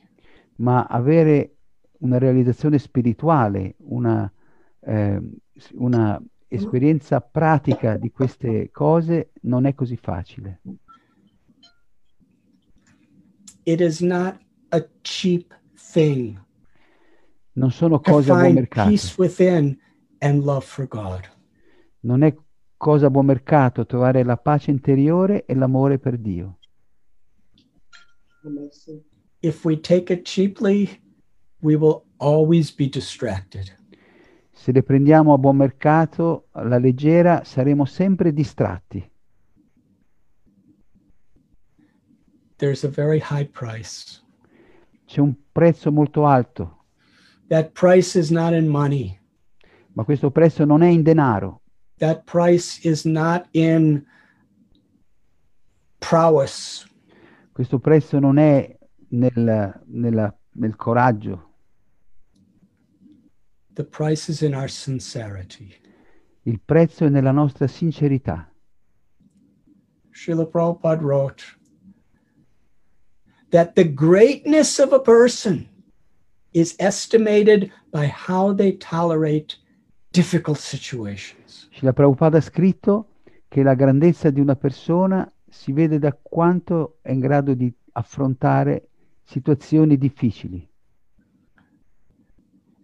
Ma 0.55 0.85
avere 0.85 1.57
una 1.99 2.17
realizzazione 2.17 2.77
spirituale, 2.77 3.75
una, 3.79 4.31
eh, 4.79 5.21
una 5.73 6.21
esperienza 6.47 7.19
pratica 7.19 7.97
di 7.97 8.11
queste 8.11 8.69
cose 8.71 9.31
non 9.41 9.65
è 9.65 9.73
così 9.73 9.97
facile. 9.97 10.61
It 13.63 13.81
is 13.81 13.99
not 13.99 14.39
a 14.69 14.87
cheap 15.01 15.53
thing. 15.91 16.41
Non 17.53 17.71
sono 17.71 17.99
cose 17.99 18.31
a 18.31 18.35
buon 18.35 18.53
mercato. 18.53 18.89
Peace 18.89 19.15
within 19.17 19.77
and 20.19 20.43
love 20.43 20.65
for 20.65 20.87
God. 20.87 21.27
Non 22.07 22.23
è 22.23 22.33
cosa 22.77 23.07
a 23.07 23.09
buon 23.09 23.25
mercato 23.25 23.85
trovare 23.85 24.23
la 24.23 24.37
pace 24.37 24.71
interiore 24.71 25.43
e 25.43 25.53
l'amore 25.53 25.99
per 25.99 26.17
Dio. 26.17 26.59
If 29.41 29.65
we 29.65 29.77
take 29.81 30.13
it 30.13 30.21
cheaply, 30.21 31.01
we 31.59 31.75
will 31.75 32.05
always 32.15 32.73
be 32.73 32.87
distracted. 32.87 33.75
Se 34.51 34.71
le 34.71 34.83
prendiamo 34.83 35.33
a 35.33 35.37
buon 35.37 35.57
mercato, 35.57 36.47
alla 36.51 36.77
leggera, 36.77 37.43
saremo 37.43 37.83
sempre 37.83 38.31
distratti. 38.31 39.11
There's 42.55 42.85
a 42.85 42.89
very 42.89 43.19
high 43.19 43.45
price. 43.45 44.23
C'è 45.05 45.19
un 45.19 45.35
prezzo 45.51 45.91
molto 45.91 46.25
alto. 46.25 46.85
That 47.49 47.73
price 47.73 48.17
is 48.17 48.29
not 48.29 48.53
in 48.53 48.67
money. 48.67 49.19
Ma 49.91 50.05
questo 50.05 50.31
prezzo 50.31 50.63
non 50.63 50.81
è 50.81 50.87
in 50.87 51.03
denaro. 51.03 51.63
That 51.99 52.25
price 52.25 52.79
is 52.83 53.05
not 53.05 53.47
in 53.53 54.05
prowess. 55.99 56.85
Questo 57.51 57.79
prezzo 57.79 58.19
non 58.19 58.37
è 58.37 58.77
nel, 59.09 59.81
nella, 59.85 60.37
nel 60.53 60.75
coraggio. 60.75 61.45
The 63.73 63.83
price 63.83 64.29
is 64.29 64.41
in 64.41 64.53
our 64.53 64.69
sincerity. 64.69 65.73
Il 66.43 66.59
prezzo 66.63 67.05
è 67.05 67.09
nella 67.09 67.31
nostra 67.31 67.67
sincerità. 67.67 68.49
Srila 70.11 70.45
Prabhupada 70.45 71.01
wrote 71.01 71.43
that 73.51 73.75
the 73.75 73.83
greatness 73.83 74.79
of 74.79 74.93
a 74.93 74.99
person 74.99 75.67
is 76.53 76.75
estimated 76.79 77.71
by 77.91 78.07
how 78.07 78.51
they 78.51 78.71
tolerate 78.77 79.57
difficult 80.17 80.57
situations. 80.57 81.69
Srila 81.71 81.93
Prabhupada 81.93 82.37
ha 82.37 82.41
scritto 82.41 83.09
che 83.47 83.61
la 83.61 83.75
grandezza 83.75 84.31
di 84.31 84.39
una 84.39 84.55
persona 84.55 85.31
si 85.47 85.71
vede 85.71 85.99
da 85.99 86.17
quanto 86.19 86.97
è 87.03 87.11
in 87.11 87.19
grado 87.19 87.53
di 87.53 87.71
affrontare 87.93 88.89
situazioni 89.23 89.95
difficili. 89.97 90.67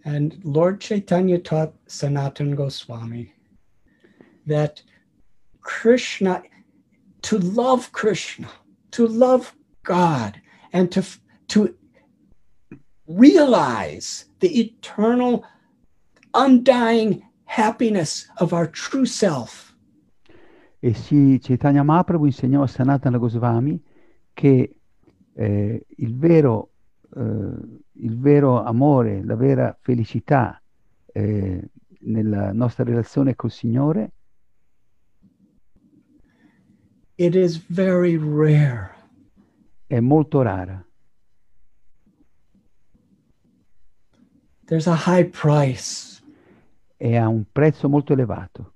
And 0.06 0.38
Lord 0.44 0.80
Chaitanya 0.80 1.40
taught 1.40 1.74
Sanatan 1.86 2.54
Goswami 2.54 3.34
that 4.46 4.84
Krishna, 5.62 6.44
to 7.22 7.40
love 7.40 7.92
Krishna, 7.94 8.50
to 8.92 9.08
love 9.08 9.56
God, 9.84 10.40
and 10.74 10.92
to, 10.92 11.04
to 11.48 11.74
realize 13.08 14.26
the 14.40 14.60
eternal, 14.60 15.46
undying 16.34 17.24
happiness 17.46 18.30
of 18.40 18.54
our 18.54 18.70
true 18.70 19.06
self. 19.06 19.76
E 20.80 20.94
si, 20.94 21.40
Chaitanya 21.42 21.84
Mahaprabhu 21.84 22.26
insegnò 22.26 22.64
a 22.64 22.68
Sanatana 22.68 23.18
Goswami 23.18 23.82
che 24.34 24.76
eh, 25.34 25.86
il 25.98 26.18
vero 26.18 26.72
eh, 27.16 27.82
il 28.04 28.20
vero 28.20 28.64
amore, 28.64 29.24
la 29.24 29.36
vera 29.36 29.76
felicità 29.80 30.62
eh, 31.12 31.70
nella 32.00 32.52
nostra 32.52 32.84
relazione 32.84 33.36
col 33.36 33.52
Signore? 33.52 34.12
It 37.16 37.36
is 37.36 37.64
very 37.68 38.18
rare. 38.18 38.92
È 39.86 40.00
molto 40.00 40.42
rara. 40.42 40.84
There's 44.66 44.88
a 44.88 44.96
high 44.96 45.30
price. 45.30 46.13
E 47.04 47.18
ha 47.18 47.28
un 47.28 47.44
prezzo 47.52 47.90
molto 47.90 48.14
elevato. 48.14 48.72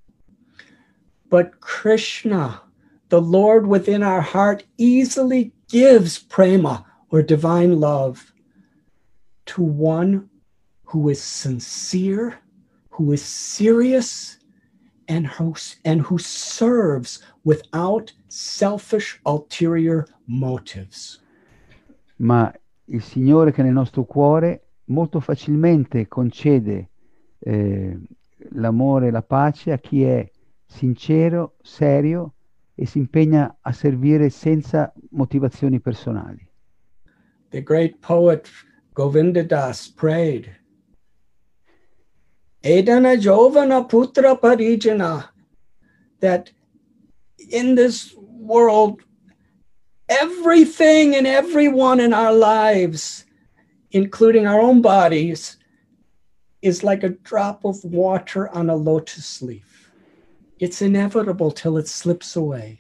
But 1.30 1.61
Krishna, 1.61 2.61
the 3.07 3.21
Lord 3.21 3.65
within 3.65 4.03
our 4.03 4.19
heart, 4.19 4.65
easily 4.78 5.53
gives 5.69 6.19
prema 6.19 6.86
or 7.09 7.21
divine 7.21 7.80
love 7.80 8.34
to 9.45 9.63
one 9.63 10.28
who 10.84 11.09
is 11.09 11.21
sincere, 11.21 12.38
who 12.89 13.13
is 13.13 13.21
serious, 13.21 14.39
and 15.07 15.25
who, 15.25 15.55
and 15.86 16.01
who 16.01 16.17
serves 16.17 17.23
without 17.45 18.11
selfish 18.28 19.21
ulterior 19.25 20.05
motives. 20.28 21.21
Ma 22.17 22.51
il 22.89 23.01
Signore 23.01 23.53
che 23.53 23.63
nel 23.63 23.71
nostro 23.71 24.03
cuore 24.03 24.63
molto 24.86 25.21
facilmente 25.21 26.09
concede 26.09 26.89
eh, 27.39 27.97
l'amore 28.52 29.08
e 29.08 29.12
la 29.12 29.22
pace 29.22 29.72
a 29.72 29.78
chi 29.78 30.04
è 30.04 30.30
sincero, 30.66 31.56
serio 31.62 32.34
e 32.76 32.86
si 32.86 33.00
impegna 33.00 33.58
a 33.62 33.72
servire 33.72 34.30
senza 34.30 34.93
motivazioni 35.12 35.80
personali. 35.80 36.48
The 37.50 37.64
great 37.64 38.00
poet 38.00 38.50
Govinda 38.93 39.43
Das 39.43 39.88
prayed, 39.88 40.50
Edana 42.64 43.16
Jovana 43.18 43.88
Putra 43.88 44.39
Parijana, 44.39 45.30
that 46.20 46.52
in 47.50 47.76
this 47.76 48.14
world, 48.18 49.02
everything 50.10 51.16
and 51.16 51.26
everyone 51.26 52.00
in 52.00 52.14
our 52.14 52.34
lives, 52.34 53.26
including 53.91 54.48
our 54.48 54.60
own 54.60 54.82
bodies, 54.82 55.58
is 56.62 56.84
like 56.84 57.05
a 57.05 57.16
drop 57.24 57.64
of 57.66 57.84
water 57.84 58.49
on 58.55 58.70
a 58.70 58.76
lotus 58.76 59.41
leaf. 59.41 59.91
It's 60.60 60.82
inevitable 60.82 61.51
till 61.51 61.78
it 61.78 61.88
slips 61.88 62.36
away. 62.36 62.80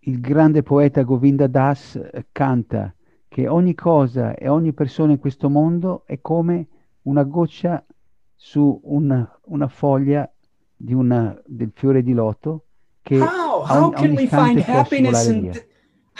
Il 0.00 0.20
grande 0.20 0.62
poeta 0.62 1.02
Govinda 1.02 1.46
Das 1.46 1.98
canta 2.32 2.94
che 3.28 3.46
ogni 3.46 3.74
cosa 3.74 4.34
e 4.34 4.48
ogni 4.48 4.72
persona 4.72 5.12
in 5.12 5.18
questo 5.18 5.50
mondo 5.50 6.04
è 6.06 6.20
come 6.20 6.68
una 7.02 7.24
goccia 7.24 7.84
su 8.34 8.80
una, 8.84 9.38
una 9.46 9.68
foglia 9.68 10.30
di 10.74 10.94
una, 10.94 11.38
del 11.44 11.72
fiore 11.74 12.02
di 12.02 12.12
loto 12.14 12.64
che 13.02 13.20
how? 13.20 13.64
How 13.64 13.90
can 13.90 14.14
we 14.14 14.26
find 14.26 14.60
happiness 14.60 15.26
in, 15.26 15.52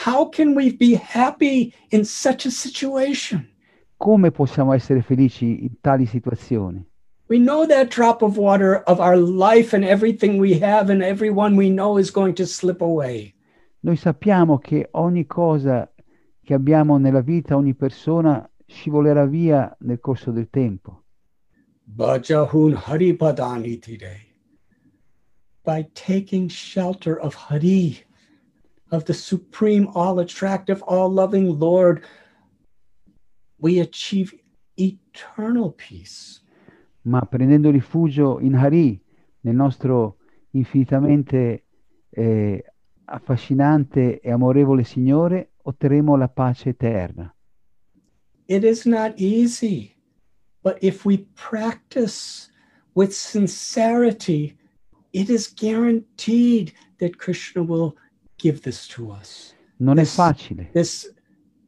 how 0.06 0.28
can 0.28 0.54
we 0.54 0.74
be 0.74 0.96
happy 0.96 1.72
in 1.90 2.04
such 2.04 2.46
a 2.46 2.50
situation? 2.50 3.48
Come 3.96 4.30
possiamo 4.30 4.72
essere 4.72 5.02
felici 5.02 5.64
in 5.64 5.80
tali 5.80 6.06
situazioni? 6.06 6.87
We 7.28 7.38
know 7.38 7.66
that 7.66 7.90
drop 7.90 8.22
of 8.22 8.38
water 8.38 8.78
of 8.86 9.00
our 9.00 9.16
life 9.16 9.74
and 9.74 9.84
everything 9.84 10.38
we 10.38 10.58
have 10.60 10.90
and 10.90 11.02
everyone 11.02 11.56
we 11.56 11.68
know 11.68 11.98
is 11.98 12.10
going 12.10 12.34
to 12.36 12.46
slip 12.46 12.80
away. 12.80 13.34
Noi 13.80 13.96
sappiamo 13.96 14.58
che 14.58 14.88
ogni 14.92 15.26
cosa 15.26 15.90
che 16.42 16.54
abbiamo 16.54 16.96
nella 16.98 17.20
vita, 17.20 17.56
ogni 17.56 17.74
persona 17.74 18.48
scivolerà 18.66 19.26
via 19.26 19.76
nel 19.80 20.00
corso 20.00 20.30
del 20.30 20.48
tempo. 20.48 21.02
Haripadani 21.96 23.78
today. 23.78 24.26
By 25.64 25.86
taking 25.92 26.48
shelter 26.48 27.18
of 27.20 27.34
Hari. 27.34 28.06
of 28.90 29.04
the 29.04 29.14
supreme, 29.14 29.88
all 29.94 30.20
attractive, 30.20 30.82
all 30.82 31.12
loving 31.12 31.58
Lord, 31.58 32.04
we 33.58 33.80
achieve 33.80 34.34
eternal 34.78 35.72
peace. 35.72 36.37
Ma 37.08 37.20
prendendo 37.22 37.70
rifugio 37.70 38.38
in 38.38 38.54
Hari, 38.54 39.00
nel 39.40 39.54
nostro 39.54 40.18
infinitamente 40.50 41.64
eh, 42.10 42.62
affascinante 43.06 44.20
e 44.20 44.30
amorevole 44.30 44.84
Signore, 44.84 45.52
otterremo 45.62 46.16
la 46.16 46.28
pace 46.28 46.68
eterna. 46.70 47.34
It 48.44 48.62
is 48.62 48.84
not 48.84 49.14
easy, 49.16 49.94
but 50.62 50.76
if 50.82 51.06
we 51.06 51.26
practice 51.34 52.50
with 52.94 53.10
sincerity, 53.12 54.54
it 55.12 55.30
is 55.30 55.50
guaranteed 55.50 56.72
that 56.98 57.16
Krishna 57.16 57.62
will 57.62 57.94
give 58.36 58.60
this 58.60 58.86
to 58.88 59.10
us. 59.10 59.54
Non 59.78 59.96
This- 59.96 60.10
è 60.10 60.14
facile, 60.14 60.70
This 60.72 61.10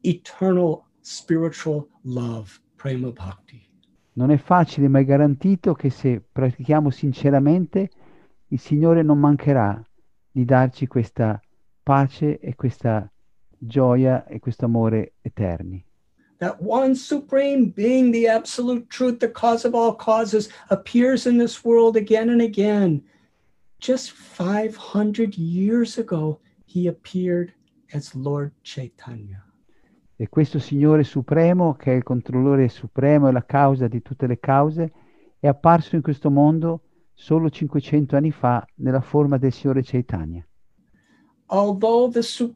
eternal 0.03 0.83
spiritual 1.01 1.87
love, 2.03 2.59
prema 2.75 3.11
bhakti. 3.11 3.69
Non 4.21 4.29
è 4.29 4.37
facile, 4.37 4.87
ma 4.87 4.99
è 4.99 5.03
garantito 5.03 5.73
che 5.73 5.89
se 5.89 6.21
pratichiamo 6.31 6.91
sinceramente, 6.91 7.89
il 8.49 8.59
Signore 8.59 9.01
non 9.01 9.17
mancherà 9.17 9.83
di 10.29 10.45
darci 10.45 10.85
questa 10.85 11.41
pace 11.81 12.37
e 12.39 12.53
questa 12.53 13.11
gioia 13.57 14.27
e 14.27 14.37
questo 14.37 14.65
amore 14.65 15.13
eterni. 15.21 15.83
That 16.37 16.57
one 16.61 16.93
supreme 16.93 17.71
being, 17.73 18.11
the 18.11 18.27
absolute 18.27 18.87
truth, 18.89 19.17
the 19.17 19.31
cause 19.31 19.65
of 19.65 19.73
all 19.73 19.95
causes, 19.95 20.49
appears 20.69 21.25
in 21.25 21.39
this 21.39 21.63
world 21.63 21.95
again 21.95 22.29
and 22.29 22.41
again. 22.41 23.03
Just 23.79 24.11
500 24.11 25.35
years 25.35 25.97
ago, 25.97 26.39
he 26.67 26.87
appeared 26.87 27.53
as 27.91 28.13
Lord 28.13 28.51
Chaitanya. 28.61 29.50
E 30.21 30.29
questo 30.29 30.59
Signore 30.59 31.03
Supremo, 31.03 31.73
che 31.73 31.93
è 31.93 31.95
il 31.95 32.03
controllore 32.03 32.69
supremo 32.69 33.27
e 33.27 33.31
la 33.31 33.43
causa 33.43 33.87
di 33.87 34.03
tutte 34.03 34.27
le 34.27 34.39
cause, 34.39 34.93
è 35.39 35.47
apparso 35.47 35.95
in 35.95 36.03
questo 36.03 36.29
mondo 36.29 36.81
solo 37.11 37.49
500 37.49 38.15
anni 38.15 38.29
fa 38.29 38.63
nella 38.75 39.01
forma 39.01 39.39
del 39.39 39.51
Signore 39.51 39.81
Chaitanya. 39.81 40.47
Although 41.47 42.11
the, 42.11 42.21
su- 42.21 42.55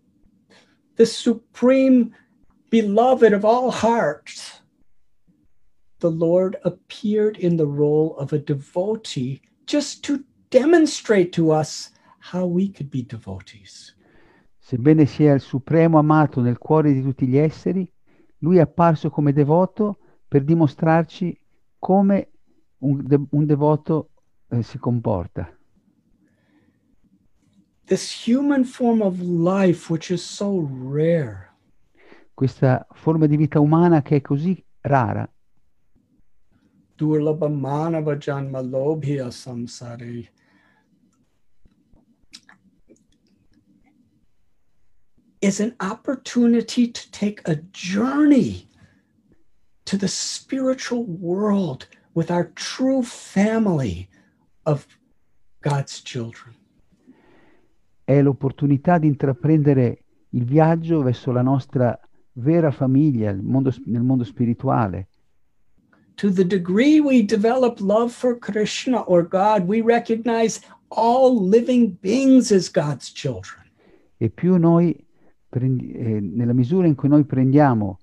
the 0.94 1.08
supreme 1.08 2.12
beloved 2.70 3.34
of 3.34 3.44
all 3.44 3.72
hearts, 3.72 4.64
the 5.98 6.12
Lord 6.12 6.60
appeared 6.66 7.36
in 7.40 7.58
the 7.58 7.66
role 7.66 8.16
of 8.20 8.32
a 8.32 8.38
devotee 8.38 9.42
just 9.66 10.04
to 10.04 10.24
demonstrate 10.52 11.32
to 11.32 11.50
us 11.50 11.92
how 12.32 12.46
we 12.46 12.70
could 12.70 12.92
be 12.92 13.02
devotees. 13.02 13.95
Sebbene 14.66 15.06
sia 15.06 15.32
il 15.36 15.42
supremo 15.42 16.00
amato 16.00 16.42
nel 16.42 16.58
cuore 16.58 16.92
di 16.92 17.04
tutti 17.04 17.28
gli 17.28 17.38
esseri, 17.38 17.88
lui 18.40 18.58
è 18.58 18.62
apparso 18.62 19.12
come 19.12 19.32
devoto 19.32 20.00
per 20.28 20.44
dimostrarci 20.44 21.40
come 21.78 22.32
un, 22.80 23.06
de- 23.06 23.28
un 23.30 23.46
devoto 23.46 24.10
eh, 24.50 24.64
si 24.64 24.80
comporta. 24.80 25.56
This 27.86 28.28
human 28.28 28.64
form 28.64 29.04
of 29.04 29.20
life, 29.20 29.94
which 29.94 30.10
is 30.10 30.24
so 30.24 30.68
rare, 30.92 31.54
Questa 32.34 32.88
forma 32.94 33.28
di 33.28 33.38
vita 33.38 33.60
umana 33.60 34.02
che 34.02 34.16
è 34.16 34.22
così 34.22 34.60
rara, 34.82 35.32
durlabha 36.96 37.50
manava 37.50 38.18
janma 38.18 38.64
Is 45.46 45.60
an 45.60 45.76
opportunity 45.80 46.88
to 46.88 47.12
take 47.12 47.42
a 47.46 47.56
journey 47.72 48.68
to 49.86 49.96
the 49.96 50.08
spiritual 50.08 51.04
world 51.04 51.86
with 52.16 52.32
our 52.32 52.46
true 52.56 53.04
family 53.04 54.10
of 54.66 54.88
God's 55.62 56.02
children. 56.02 56.56
è 58.06 58.22
l'opportunità 58.22 58.98
di 58.98 59.08
intraprendere 59.08 60.04
il 60.30 60.46
viaggio 60.46 61.04
verso 61.04 61.32
la 61.32 61.42
nostra 61.42 62.00
vera 62.34 62.72
famiglia 62.72 63.30
il 63.30 63.42
mondo 63.42 63.72
nel 63.86 64.02
mondo 64.02 64.24
spirituale. 64.24 65.10
To 66.16 66.32
the 66.32 66.46
degree 66.46 67.00
we 67.00 67.24
develop 67.24 67.80
love 67.80 68.12
for 68.12 68.38
Krishna 68.40 69.02
or 69.02 69.28
God, 69.28 69.68
we 69.68 69.82
recognize 69.82 70.62
all 70.90 71.48
living 71.48 71.98
beings 72.02 72.52
as 72.52 72.72
God's 72.72 73.12
children. 73.12 73.64
E 74.18 74.30
più 74.30 74.58
noi, 74.58 75.05
prendi- 75.56 75.94
eh, 75.94 76.20
nella 76.20 76.52
misura 76.52 76.86
in 76.86 76.96
cui 76.96 77.08
noi 77.08 77.24
prendiamo 77.24 78.00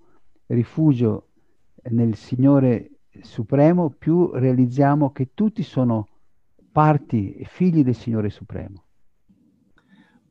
rifugio 0.47 1.29
nel 1.91 2.17
Signore 2.17 3.01
Supremo, 3.21 3.91
più 3.91 4.31
realizziamo 4.33 5.13
che 5.13 5.33
tutti 5.35 5.63
sono 5.63 6.09
parti 6.73 7.35
e 7.35 7.45
figli 7.45 7.85
del 7.85 7.95
Signore 7.95 8.31
Supremo. 8.31 8.85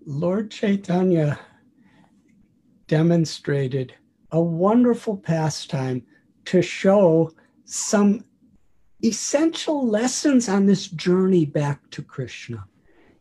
Lord 0.05 0.47
Chaitanya 0.49 1.37
demonstrated 2.87 3.93
a 4.29 4.39
wonderful 4.39 5.19
pastime 5.19 6.01
to 6.45 6.59
show 6.61 7.31
some 7.63 8.25
essential 9.03 9.87
lessons 9.87 10.47
on 10.47 10.65
this 10.65 10.89
journey 10.89 11.45
back 11.45 11.87
to 11.89 12.03
Krishna. 12.03 12.67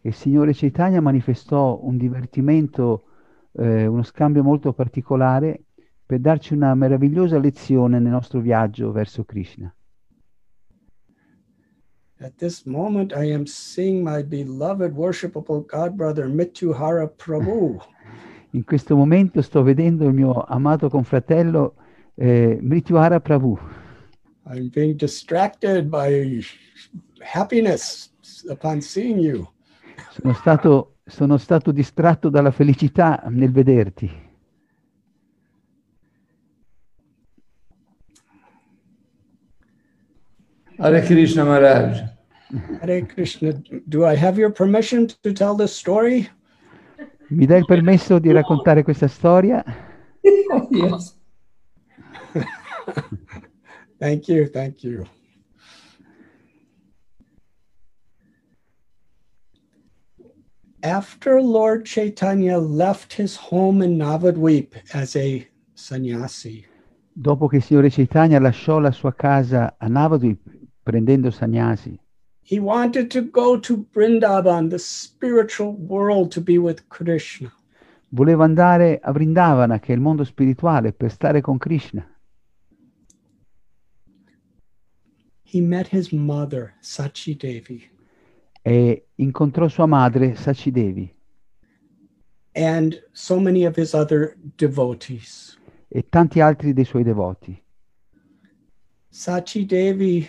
Il 0.00 0.14
Signore 0.14 0.54
Chaitanya 0.54 1.02
manifestò 1.02 1.78
un 1.82 1.98
divertimento, 1.98 3.04
eh, 3.52 3.86
uno 3.86 4.02
scambio 4.02 4.42
molto 4.42 4.72
particolare 4.72 5.64
per 6.04 6.18
darci 6.18 6.54
una 6.54 6.74
meravigliosa 6.74 7.38
lezione 7.38 7.98
nel 7.98 8.10
nostro 8.10 8.40
viaggio 8.40 8.90
verso 8.92 9.24
Krishna. 9.24 9.72
At 12.22 12.34
this 12.36 12.64
moment, 12.64 13.12
I 13.12 13.32
am 13.32 13.46
seeing 13.46 14.02
my 14.02 14.22
beloved 14.22 14.92
worshipable 14.92 15.64
God 15.66 15.94
brother 15.94 16.28
Mituhara 16.28 17.08
Prabhu. 17.08 17.80
In 18.52 18.64
questo 18.64 18.96
momento 18.96 19.40
sto 19.42 19.62
vedendo 19.62 20.06
il 20.06 20.12
mio 20.12 20.42
amato 20.42 20.88
confratello 20.88 21.76
eh, 22.16 22.58
Mrityuhara 22.60 23.20
Prabhu. 23.20 23.56
I'm 24.44 24.68
being 24.70 24.96
distracted 24.96 25.88
by 25.88 26.42
happiness 27.20 28.12
upon 28.48 28.80
seeing 28.80 29.20
you. 29.20 29.48
Sono 30.10 30.34
stato, 30.34 30.96
sono 31.10 31.36
stato 31.36 31.72
distratto 31.72 32.28
dalla 32.30 32.52
felicità 32.52 33.22
nel 33.28 33.50
vederti. 33.50 34.28
Hare 40.76 41.02
Krishna 41.02 41.44
Maharaj. 41.44 42.02
Hare 42.80 43.04
Krishna. 43.06 43.52
Do 43.84 44.06
I 44.10 44.16
have 44.16 44.40
your 44.40 44.50
permission 44.50 45.06
to 45.22 45.32
tell 45.32 45.54
this 45.54 45.76
story? 45.76 46.26
Mi 47.28 47.44
dai 47.44 47.58
il 47.58 47.66
permesso 47.66 48.18
di 48.18 48.32
raccontare 48.32 48.82
questa 48.82 49.06
storia? 49.08 49.62
yes. 50.70 51.18
Thank 53.98 54.28
you. 54.28 54.48
Thank 54.48 54.82
you. 54.82 55.04
After 60.82 61.42
Lord 61.42 61.84
Chaitanya 61.84 62.58
left 62.58 63.12
his 63.12 63.36
home 63.36 63.82
in 63.82 63.98
Navadvip 63.98 64.74
as 64.94 65.14
a 65.14 65.46
sannyasi, 65.74 66.64
Dopo 67.12 67.48
che 67.48 67.56
il 67.56 67.62
Signore 67.62 67.90
Chaitanya 67.90 68.38
lasciò 68.38 68.78
la 68.78 68.90
sua 68.90 69.12
casa 69.12 69.74
a 69.78 69.88
Navadvip 69.88 70.40
prendendo 70.82 71.30
sannyasi, 71.30 71.98
he 72.42 72.58
wanted 72.58 73.10
to 73.10 73.22
go 73.22 73.58
to 73.60 73.84
Vrindavan, 73.92 74.70
the 74.70 74.78
spiritual 74.78 75.74
world, 75.76 76.30
to 76.30 76.40
be 76.40 76.56
with 76.56 76.86
Krishna. 76.88 77.52
voleva 78.12 78.44
andare 78.44 79.00
a 79.02 79.12
Vrindavana, 79.12 79.78
che 79.78 79.92
è 79.92 79.94
il 79.94 80.00
mondo 80.00 80.24
spirituale, 80.24 80.92
per 80.92 81.10
stare 81.10 81.40
con 81.42 81.58
Krishna. 81.58 82.04
He 85.42 85.60
met 85.60 85.88
his 85.92 86.10
mother, 86.10 86.74
Sachi 86.80 87.36
Devi, 87.36 87.88
E 88.62 89.06
incontrò 89.14 89.68
sua 89.68 89.86
madre 89.86 90.34
Sachidevi 90.34 91.14
and 92.54 93.00
so 93.12 93.38
many 93.38 93.64
of 93.64 93.76
his 93.76 93.94
other 93.94 94.36
devotees. 94.56 95.56
e 95.88 96.08
tanti 96.08 96.40
altri 96.40 96.72
dei 96.72 96.84
suoi 96.84 97.02
devoti. 97.02 97.60
Sachi 99.12 99.66
Devi, 99.66 100.28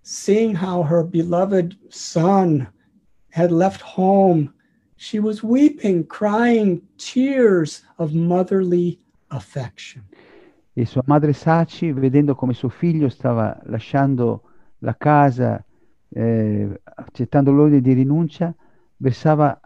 seeing 0.00 0.54
how 0.54 0.82
her 0.82 1.04
beloved 1.04 1.76
son 1.90 2.66
had 3.28 3.50
left 3.50 3.82
home, 3.82 4.50
she 4.96 5.18
was 5.18 5.42
weeping, 5.42 6.06
crying 6.06 6.80
tears 6.96 7.82
of 7.98 8.14
motherly 8.14 8.98
affection. 9.30 10.02
E 10.72 10.86
sua 10.86 11.02
madre 11.04 11.34
Sachi, 11.34 11.92
vedendo 11.92 12.34
come 12.34 12.54
suo 12.54 12.70
figlio 12.70 13.10
stava 13.10 13.60
lasciando 13.66 14.44
la 14.78 14.94
casa, 14.94 15.62
eh, 16.10 16.80
accettando 16.82 17.50
l'ordine 17.50 17.80
di 17.80 17.92
rinuncia, 17.92 18.54
versava 18.96 19.58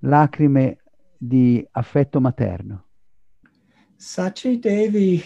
lacrime 0.00 0.78
di 1.16 1.64
affetto 1.72 2.20
materno. 2.20 2.86
Sachi 3.96 4.58
Devi, 4.58 5.22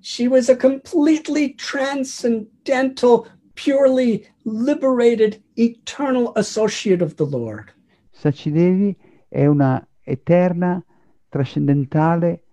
she 0.00 0.26
was 0.26 0.48
a 0.50 0.56
completely 0.56 1.54
transcendental, 1.54 3.26
purely 3.54 4.26
liberated, 4.44 5.42
eternal 5.56 6.32
associate 6.36 7.02
of 7.02 7.14
the 7.14 7.24
Lord. 7.24 7.72
Sacidevi 8.10 8.94
è 9.28 9.46
una 9.46 9.84
eterna, 10.02 10.84
trascendentale 11.28 12.44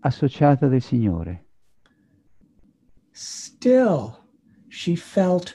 associata 0.00 0.66
del 0.66 0.80
Signore. 0.80 1.44
Still, 3.10 4.16
she 4.68 4.96
felt 4.96 5.54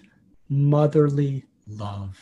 motherly 0.50 1.46
love. 1.78 2.18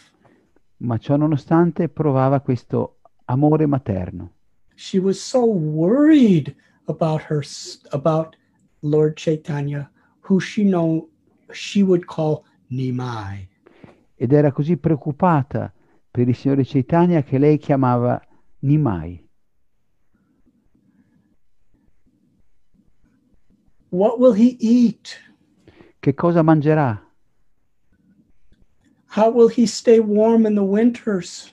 Ma 0.78 0.97
ciò 0.97 1.15
nonostante 1.15 1.89
provava 1.89 2.39
questo 2.41 2.99
amore 3.25 3.65
materno. 3.65 4.34
She 4.75 4.99
was 4.99 5.19
so 5.19 5.43
worried 5.43 6.55
about 6.86 7.23
her 7.30 7.43
about 7.91 8.36
Lord 8.82 9.15
Chaitanya, 9.15 9.89
who 10.30 10.39
she 10.39 10.63
know 10.63 11.09
she 11.51 11.82
would 11.82 12.05
call 12.05 12.43
Nimai. 12.69 13.47
Ed 14.15 14.32
era 14.32 14.51
così 14.51 14.78
preoccupata 14.78 15.73
per 16.11 16.28
il 16.28 16.36
Signore 16.36 16.63
Chaitanya 16.63 17.23
che 17.23 17.38
lei 17.38 17.57
chiamava 17.57 18.21
Nimai. 18.59 19.25
What 23.89 24.19
will 24.19 24.34
he 24.34 24.57
eat? 24.59 25.15
Che 25.99 26.13
cosa 26.13 26.43
mangerà? 26.43 27.07
How 29.10 29.30
will 29.30 29.47
he 29.47 29.66
stay 29.66 29.99
warm 29.99 30.45
in 30.45 30.55
the 30.55 30.64
winters? 30.64 31.51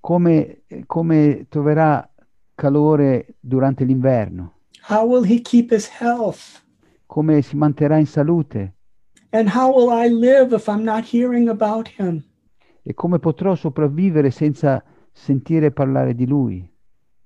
Come, 0.00 0.62
come 0.86 1.46
troverà 1.48 2.08
calore 2.54 3.36
durante 3.40 3.84
l'inverno? 3.84 4.54
How 4.82 5.06
will 5.06 5.22
he 5.22 5.40
keep 5.40 5.70
his 5.70 5.88
health? 5.88 6.62
Come 7.06 7.42
si 7.42 7.56
manterrà 7.56 7.98
in 7.98 8.06
salute? 8.06 8.72
And 9.30 9.48
how 9.48 9.72
will 9.72 9.90
I 9.90 10.08
live 10.08 10.52
if 10.52 10.68
I'm 10.68 10.84
not 10.84 11.04
hearing 11.04 11.48
about 11.48 11.88
him? 11.88 12.24
E 12.82 12.94
come 12.94 13.18
potrò 13.18 13.54
sopravvivere 13.54 14.30
senza 14.30 14.82
sentire 15.12 15.70
parlare 15.70 16.14
di 16.14 16.26
lui? 16.26 16.68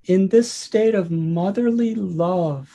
In 0.08 0.28
this 0.28 0.50
state 0.50 0.94
of 0.94 1.10
motherly 1.10 1.94
love, 1.94 2.68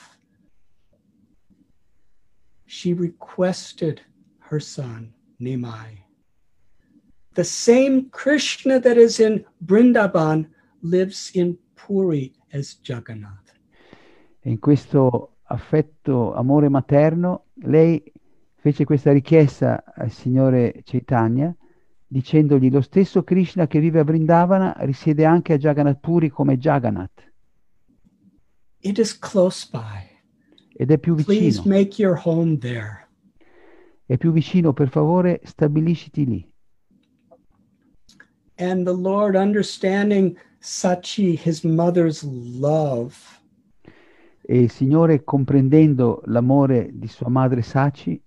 she 2.66 2.94
requested 2.94 4.02
her 4.50 4.60
son, 4.60 5.14
Nimai. 5.40 6.04
The 7.34 7.44
same 7.44 8.10
Krishna 8.10 8.80
that 8.80 8.98
is 8.98 9.20
in 9.20 9.46
Brindaban 9.66 10.50
lives 10.82 11.32
in 11.34 11.58
Puri 11.76 12.34
as 12.52 12.78
Jagannath. 12.84 13.40
in 14.44 14.58
questo 14.60 15.38
affetto, 15.44 16.34
amore 16.34 16.68
materno, 16.68 17.46
lei 17.64 18.02
fece 18.56 18.84
questa 18.86 19.12
richiesta 19.12 19.84
al 19.96 20.10
Signore 20.10 20.82
Chaitanya 20.84 21.56
dicendogli 22.08 22.70
lo 22.72 22.82
stesso 22.82 23.24
Krishna 23.24 23.68
che 23.68 23.80
vive 23.80 24.00
a 24.00 24.04
Vrindavana 24.04 24.76
risiede 24.80 25.24
anche 25.26 25.54
a 25.54 25.58
Jagannath 25.58 26.00
Puri 26.00 26.30
come 26.30 26.58
Jagannath. 26.58 27.32
It 28.80 28.98
is 28.98 29.18
close 29.18 29.68
by. 29.72 30.10
Ed 30.74 30.90
è 30.92 30.98
più 30.98 31.14
Please 31.16 31.62
vicino. 31.62 31.64
make 31.76 32.02
your 32.02 32.20
home 32.24 32.58
there. 32.58 33.08
È 34.06 34.18
più 34.18 34.32
vicino, 34.32 34.74
per 34.74 34.90
favore, 34.90 35.40
stabilisciti 35.44 36.26
lì. 36.26 36.51
And 38.62 38.86
the 38.86 38.94
Lord, 38.94 39.36
understanding 39.36 40.38
Sachi, 40.62 41.36
his 41.36 41.64
mother's 41.64 42.24
love, 42.24 43.18
E 44.48 44.60
il 44.60 44.70
Signore, 44.70 45.24
comprendendo 45.24 46.22
l'amore 46.26 46.92
di 46.94 47.08
sua 47.08 47.30
madre 47.30 47.64
Saci, 47.64 48.22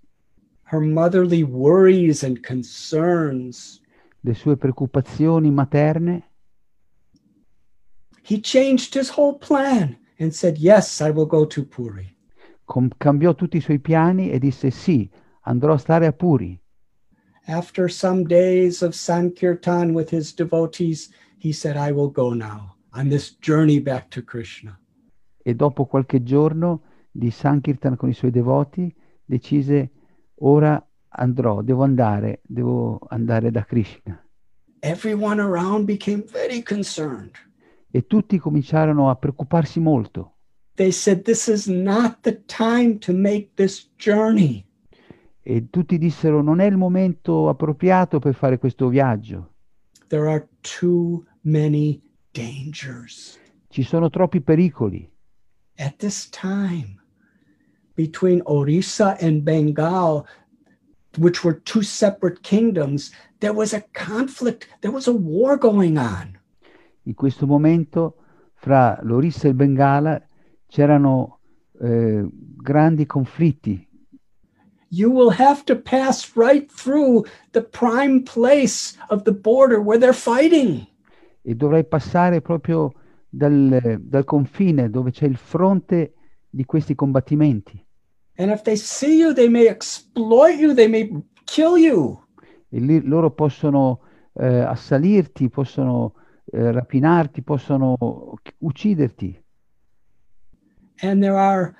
her 0.64 0.80
motherly 0.80 1.44
worries 1.44 2.24
and 2.24 2.40
concerns, 2.40 3.80
le 4.22 4.34
sue 4.34 4.56
preoccupazioni 4.56 5.50
materne, 5.52 6.30
he 8.22 8.40
changed 8.40 8.94
his 8.94 9.10
whole 9.10 9.38
plan 9.38 9.96
and 10.18 10.32
said, 10.32 10.58
Yes, 10.58 11.00
I 11.00 11.10
will 11.10 11.26
go 11.26 11.46
to 11.46 11.64
Puri. 11.64 12.12
com- 12.64 12.90
cambiò 12.96 13.34
tutti 13.34 13.58
i 13.58 13.60
suoi 13.60 13.78
piani 13.78 14.30
e 14.30 14.38
disse 14.40 14.70
sì, 14.70 15.08
andrò 15.42 15.74
a 15.74 15.78
stare 15.78 16.06
a 16.06 16.12
Puri. 16.12 16.58
After 17.46 17.88
some 17.88 18.24
days 18.24 18.82
of 18.82 18.94
Sankirtan 18.94 19.92
with 19.94 20.10
his 20.10 20.32
devotees, 20.32 21.10
he 21.38 21.52
said, 21.52 21.76
I 21.76 21.92
will 21.92 22.08
go 22.08 22.32
now 22.32 22.74
on 22.92 23.08
this 23.08 23.32
journey 23.40 23.80
back 23.80 24.10
to 24.10 24.22
Krishna. 24.22 24.78
e 25.46 25.54
dopo 25.54 25.84
qualche 25.84 26.22
giorno 26.22 26.80
di 27.10 27.30
Sankirtan 27.30 27.96
con 27.96 28.08
i 28.08 28.14
suoi 28.14 28.30
devoti 28.30 28.92
decise 29.24 29.90
ora 30.36 30.82
andrò, 31.08 31.60
devo 31.60 31.84
andare, 31.84 32.40
devo 32.42 32.98
andare 33.08 33.50
da 33.50 33.62
Krishna. 33.64 34.18
Everyone 34.80 35.40
around 35.40 35.84
became 35.84 36.24
very 36.26 36.62
concerned. 36.62 37.32
E 37.90 38.06
tutti 38.06 38.38
cominciarono 38.38 39.10
a 39.10 39.16
preoccuparsi 39.16 39.80
molto. 39.80 40.32
They 40.76 40.90
said, 40.90 41.22
This 41.24 41.46
is 41.46 41.66
not 41.66 42.22
the 42.22 42.42
time 42.46 42.98
to 43.00 43.12
make 43.12 43.50
this 43.54 43.90
journey. 43.96 44.66
E 45.46 45.68
tutti 45.68 45.98
dissero 45.98 46.40
non 46.40 46.58
è 46.58 46.64
il 46.64 46.78
momento 46.78 47.50
appropriato 47.50 48.18
per 48.18 48.34
fare 48.34 48.58
questo 48.58 48.88
viaggio. 48.88 49.52
There 50.08 50.26
are 50.26 50.48
too 50.62 51.26
many 51.42 52.00
dangers. 52.32 53.38
Ci 53.68 53.82
sono 53.82 54.08
troppi 54.08 54.40
pericoli. 54.40 55.06
At 55.76 55.96
this 55.98 56.30
time, 56.30 57.02
between 57.94 58.40
Orissa 58.44 59.18
and 59.20 59.42
Bengal, 59.42 60.24
which 61.18 61.44
were 61.44 61.60
two 61.62 61.82
separate 61.82 62.40
kingdoms, 62.40 63.12
there 63.40 63.52
was 63.52 63.74
a 63.74 63.84
conflict, 63.92 64.66
there 64.80 64.92
was 64.92 65.06
a 65.06 65.12
war 65.12 65.58
going 65.58 65.98
on. 65.98 66.38
In 67.02 67.14
questo 67.14 67.46
momento 67.46 68.16
fra 68.54 68.98
l'Orissa 69.02 69.46
e 69.46 69.50
il 69.50 69.56
Bengala 69.56 70.26
c'erano 70.66 71.40
eh, 71.80 72.26
grandi 72.32 73.04
conflitti. 73.04 73.83
You 74.94 75.10
will 75.10 75.30
have 75.30 75.64
to 75.64 75.74
pass 75.74 76.36
right 76.36 76.70
through 76.70 77.24
the 77.52 77.62
prime 77.62 78.22
place 78.22 78.96
of 79.08 79.24
the 79.24 79.32
border 79.32 79.80
where 79.80 79.98
they're 79.98 80.12
fighting. 80.12 80.86
e 81.46 81.54
dovrai 81.54 81.84
passare 81.84 82.40
proprio 82.40 82.92
dal, 83.28 83.98
dal 84.00 84.24
confine 84.24 84.88
dove 84.88 85.10
c'è 85.10 85.26
il 85.26 85.36
fronte 85.36 86.14
di 86.48 86.64
questi 86.64 86.94
combattimenti. 86.94 87.84
And 88.36 88.50
if 88.50 88.62
they 88.62 88.76
see 88.76 89.18
you, 89.18 89.32
they 89.32 89.48
may 89.48 89.66
exploit 89.66 90.58
you, 90.58 90.74
they 90.74 90.88
may 90.88 91.10
kill 91.44 91.76
you. 91.76 92.18
E 92.68 92.80
lì 92.80 93.06
loro 93.06 93.30
possono 93.30 94.00
eh, 94.32 94.60
assalirti, 94.60 95.50
possono 95.50 96.14
eh, 96.46 96.72
rapinarti, 96.72 97.42
possono 97.42 97.96
ucciderti. 98.58 99.42
And 101.02 101.20
there 101.20 101.36
are 101.36 101.74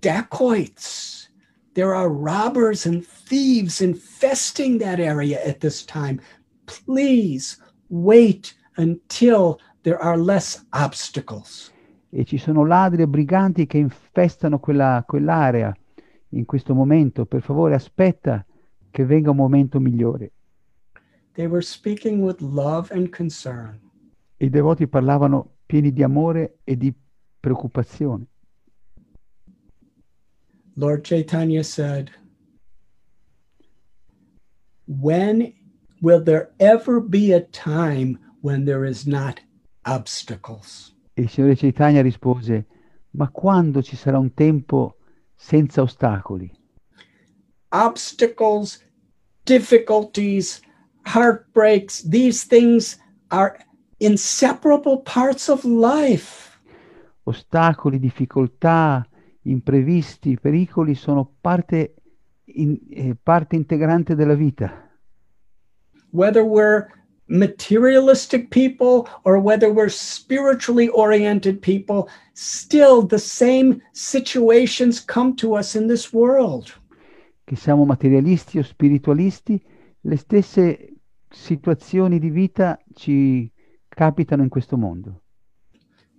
dacoits, 0.00 1.15
there 1.76 1.94
are 1.94 2.08
robbers 2.08 2.86
and 2.86 3.04
thieves 3.04 3.82
infesting 3.82 4.78
that 4.78 4.98
area 4.98 5.38
at 5.46 5.60
this 5.60 5.84
time. 5.84 6.18
Please 6.64 7.58
wait 7.90 8.54
until 8.78 9.60
there 9.82 10.02
are 10.02 10.16
less 10.16 10.64
obstacles. 10.72 11.70
E 12.10 12.24
ci 12.24 12.38
sono 12.38 12.64
ladri 12.64 13.02
e 13.02 13.06
briganti 13.06 13.66
che 13.66 13.76
infestano 13.76 14.58
quella, 14.58 15.04
quell'area 15.06 15.76
in 16.30 16.46
questo 16.46 16.74
momento. 16.74 17.26
Per 17.26 17.42
favore, 17.42 17.74
aspetta 17.74 18.44
che 18.90 19.04
venga 19.04 19.30
un 19.30 19.36
momento 19.36 19.78
migliore. 19.78 20.32
They 21.34 21.46
were 21.46 21.62
speaking 21.62 22.22
with 22.22 22.40
love 22.40 22.90
and 22.90 23.14
concern. 23.14 23.78
I 24.38 24.48
devoti 24.48 24.88
parlavano 24.88 25.56
pieni 25.66 25.92
di 25.92 26.02
amore 26.02 26.60
e 26.64 26.78
di 26.78 26.90
preoccupazione. 27.38 28.28
Lord 30.76 31.04
Chaitanya 31.04 31.64
said, 31.64 32.10
When 34.86 35.54
will 36.02 36.22
there 36.22 36.50
ever 36.60 37.00
be 37.00 37.32
a 37.32 37.40
time 37.40 38.18
when 38.42 38.66
there 38.66 38.84
is 38.84 39.06
not 39.06 39.40
obstacles? 39.86 40.92
E 41.16 41.22
il 41.22 41.28
Signore 41.28 41.56
Chaitanya 41.56 42.02
rispose, 42.02 42.66
ma 43.12 43.28
quando 43.32 43.82
ci 43.82 43.96
sarà 43.96 44.18
un 44.18 44.34
tempo 44.34 44.96
senza 45.34 45.80
ostacoli? 45.80 46.52
Obstacles, 47.72 48.84
difficulties, 49.44 50.60
heartbreaks, 51.06 52.02
these 52.02 52.44
things 52.44 52.98
are 53.30 53.58
inseparable 53.98 54.98
parts 54.98 55.48
of 55.48 55.64
life. 55.64 56.60
Ostacoli, 57.24 57.98
difficoltà, 57.98 59.08
imprevisti, 59.50 60.38
pericoli 60.38 60.94
sono 60.94 61.36
parte, 61.40 61.94
in- 62.44 62.78
eh, 62.90 63.16
parte 63.20 63.56
integrante 63.56 64.14
della 64.14 64.34
vita. 64.34 64.90
Whether 66.10 66.42
we're 66.42 66.86
materialistic 67.26 68.48
people 68.48 69.08
or 69.22 69.36
whether 69.36 69.70
we're 69.70 69.90
spiritually 69.90 70.88
oriented 70.88 71.58
people, 71.60 72.08
still 72.32 73.04
the 73.06 73.18
same 73.18 73.80
situations 73.92 75.04
come 75.04 75.34
to 75.34 75.56
us 75.56 75.74
in 75.74 75.86
this 75.88 76.12
world. 76.12 76.72
Che 77.44 77.56
siamo 77.56 77.84
materialisti 77.84 78.58
o 78.58 78.62
spiritualisti, 78.62 79.60
le 80.00 80.16
stesse 80.16 80.94
situazioni 81.28 82.18
di 82.18 82.30
vita 82.30 82.78
ci 82.94 83.50
capitano 83.88 84.42
in 84.42 84.48
questo 84.48 84.76
mondo. 84.76 85.22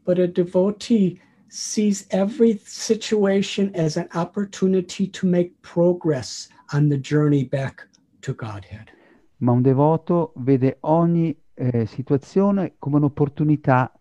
But 0.04 0.20
a 0.20 0.28
devotee 0.28 1.20
sees 1.50 2.06
every 2.10 2.60
situation 2.64 3.72
as 3.76 3.98
an 3.98 4.08
opportunity 4.14 5.08
to 5.08 5.28
make 5.28 5.54
progress 5.62 6.50
on 6.74 6.90
the 6.90 7.00
journey 7.00 7.44
back 7.44 7.88
to 8.22 8.34
Godhead. 8.34 8.90
Ma 9.38 9.52
un 9.52 9.62
devoto 9.62 10.34
vede 10.38 10.78
ogni 10.82 11.36
eh, 11.54 11.86
situazione 11.86 12.76
come 12.80 12.98
un'opportunità 12.98 13.92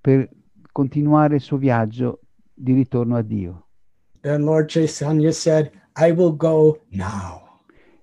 per 0.00 0.28
continuare 0.72 1.36
il 1.36 1.40
suo 1.40 1.56
viaggio 1.56 2.20
di 2.52 2.72
ritorno 2.72 3.16
a 3.16 3.22
Dio. 3.22 3.66
Then 4.22 4.44
Lord 4.44 4.68
Chaitanya 4.68 5.32
said, 5.32 5.70
I 5.96 6.10
will 6.10 6.36
go 6.36 6.80
now. 6.90 7.48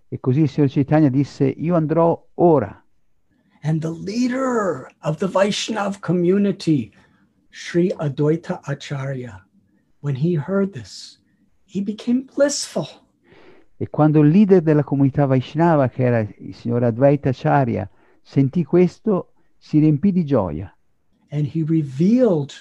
E 0.09 0.19
così 0.19 0.41
il 0.41 0.49
Signore 0.49 0.71
Chaitanya 0.71 1.09
disse, 1.09 1.45
io 1.45 1.75
andrò 1.75 2.27
ora. 2.35 2.83
And 3.61 3.81
the 3.81 3.91
leader 3.91 4.89
of 5.01 5.17
the 5.17 5.27
Vaishnav 5.27 5.99
community, 5.99 6.91
Sri 7.59 7.91
Advaita 7.99 8.61
Acharya, 8.67 9.43
when 10.01 10.15
he 10.15 10.35
heard 10.35 10.73
this, 10.73 11.17
he 11.65 11.81
became 11.81 12.27
blissful. 12.35 12.87
E 13.79 13.87
quando 13.89 14.21
il 14.21 14.29
leader 14.29 14.61
della 14.61 14.83
comunità 14.83 15.25
Vaishnava, 15.25 15.89
che 15.89 16.03
era 16.03 16.19
il 16.19 16.53
signor 16.53 16.83
Advaita 16.83 17.29
Acharya, 17.29 17.89
sentì 18.21 18.63
questo, 18.63 19.33
si 19.57 19.79
riempì 19.79 20.11
di 20.11 20.23
gioia. 20.23 20.71
And 21.31 21.47
he 21.47 21.63
revealed 21.63 22.53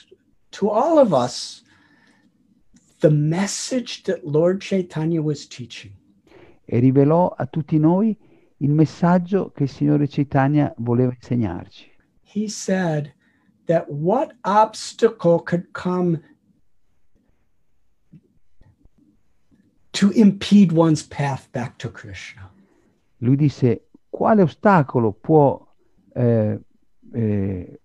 to 0.53 0.71
all 0.71 0.99
of 0.99 1.13
us 1.13 1.63
the 3.01 3.11
message 3.11 4.03
that 4.05 4.25
Lord 4.25 4.63
Chaitanya 4.63 5.21
was 5.21 5.47
teaching. 5.47 5.93
E 6.65 6.79
rivelò 6.79 7.29
a 7.37 7.45
tutti 7.45 7.79
noi 7.79 8.17
il 8.57 8.73
messaggio 8.73 9.53
che 9.53 9.65
il 9.65 9.69
Signore 9.69 10.09
Chaitanya 10.09 10.73
voleva 10.79 11.13
insegnarci. 11.13 11.87
He 12.23 12.49
said 12.49 13.15
that 13.67 13.91
what 13.91 14.33
obstacle 14.45 15.41
could 15.41 15.73
come 15.73 16.23
to 19.93 20.11
impede 20.11 20.73
one's 20.73 21.03
path 21.03 21.49
back 21.53 21.79
to 21.79 21.89
Krishna? 21.89 22.51
Lui 23.21 23.37
disse, 23.37 23.89
quale 24.11 24.43
ostacolo 24.43 25.13
può, 25.13 25.67
eh, 26.15 26.61
eh, 27.13 27.81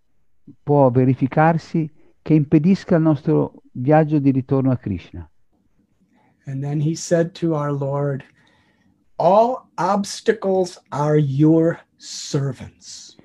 può 0.63 0.89
verificarsi 0.89 1.89
che 2.21 2.33
impedisca 2.33 2.95
il 2.95 3.01
nostro 3.01 3.63
viaggio 3.71 4.19
di 4.19 4.31
ritorno 4.31 4.71
a 4.71 4.77
Krishna? 4.77 5.29
And 6.45 6.61
then 6.61 6.79
he 6.79 6.95
said 6.95 7.33
to 7.35 7.53
our 7.55 7.71
Lord, 7.71 8.23
All 9.17 9.69
obstacles 9.77 10.79
are 10.91 11.15
your 11.15 11.79
servants. 11.97 13.15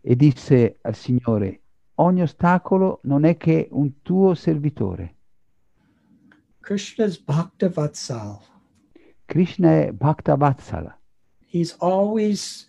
E 0.00 0.14
disse 0.14 0.78
al 0.82 0.94
Signore, 0.94 1.63
ogni 1.96 2.22
ostacolo 2.22 3.00
non 3.02 3.24
è 3.24 3.36
che 3.36 3.68
un 3.70 4.02
tuo 4.02 4.34
servitore. 4.34 5.16
Krishna's 6.60 7.18
Bhaktavatsal. 7.18 8.38
Krishna 9.26 9.82
è 9.82 9.92
Bhaktavatsala. 9.92 10.98
He's 11.46 11.76
always 11.78 12.66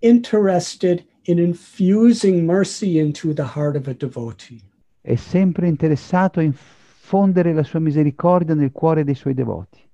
interested 0.00 1.04
in 1.22 1.38
infusing 1.38 2.44
mercy 2.44 2.98
into 2.98 3.32
the 3.32 3.44
heart 3.44 3.76
of 3.76 3.86
a 3.86 3.94
devotee. 3.94 4.60
È 5.00 5.14
sempre 5.14 5.68
interessato 5.68 6.40
a 6.40 6.42
infondere 6.42 7.52
la 7.52 7.62
sua 7.62 7.78
misericordia 7.78 8.54
nel 8.54 8.72
cuore 8.72 9.04
dei 9.04 9.14
suoi 9.14 9.34
devoti. 9.34 9.86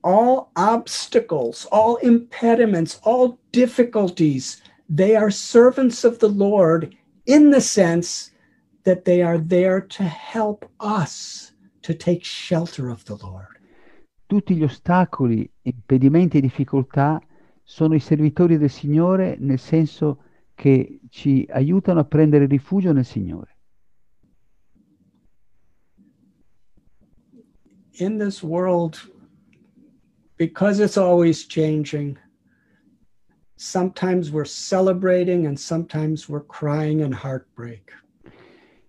All 0.00 0.50
obstacles, 0.54 1.66
all 1.70 1.98
impediments, 2.02 2.98
all 3.04 3.38
difficulties, 3.50 4.62
they 4.88 5.16
are 5.16 5.30
servants 5.30 6.04
of 6.04 6.18
the 6.18 6.28
Lord 6.28 6.94
in 7.26 7.50
the 7.50 7.60
sense 7.60 8.30
that 8.84 9.04
they 9.04 9.22
are 9.22 9.38
there 9.38 9.80
to 9.80 10.02
help 10.02 10.70
us 10.80 11.52
to 11.82 11.94
take 11.94 12.24
shelter 12.24 12.90
of 12.90 13.04
the 13.04 13.16
Lord. 13.22 13.60
Tutti 14.26 14.56
gli 14.56 14.62
ostacoli, 14.62 15.50
impedimenti 15.62 16.38
e 16.38 16.40
difficoltà 16.40 17.20
sono 17.62 17.94
i 17.94 18.00
servitori 18.00 18.58
del 18.58 18.70
Signore 18.70 19.36
nel 19.38 19.58
senso 19.58 20.22
che 20.54 21.00
ci 21.10 21.46
aiutano 21.50 22.00
a 22.00 22.04
prendere 22.04 22.46
rifugio 22.46 22.92
nel 22.92 23.04
Signore. 23.04 23.52
In 27.98 28.18
this 28.18 28.42
world, 28.42 28.98
because 30.36 30.80
it's 30.80 30.96
always 30.96 31.46
changing, 31.46 32.18
sometimes 33.56 34.30
we're 34.30 34.44
celebrating 34.44 35.46
and 35.46 35.58
sometimes 35.58 36.28
we're 36.28 36.44
crying 36.46 37.00
in 37.00 37.12
heartbreak. 37.12 37.92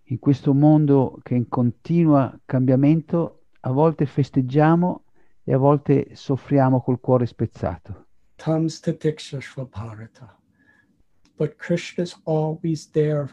In 0.09 0.19
questo 0.19 0.53
mondo 0.53 1.19
che 1.23 1.33
è 1.33 1.37
in 1.37 1.47
continuo 1.49 2.39
cambiamento, 2.45 3.45
a 3.61 3.71
volte 3.71 4.05
festeggiamo 4.05 5.03
e 5.43 5.53
a 5.53 5.57
volte 5.57 6.09
soffriamo 6.13 6.81
col 6.81 6.99
cuore 6.99 7.25
spezzato. 7.25 8.05
Comes 8.37 8.79
to 8.79 8.95
Bharata. 9.71 10.37
But 11.37 11.57
Krishna's 11.57 12.15
always 12.25 12.89
there 12.91 13.29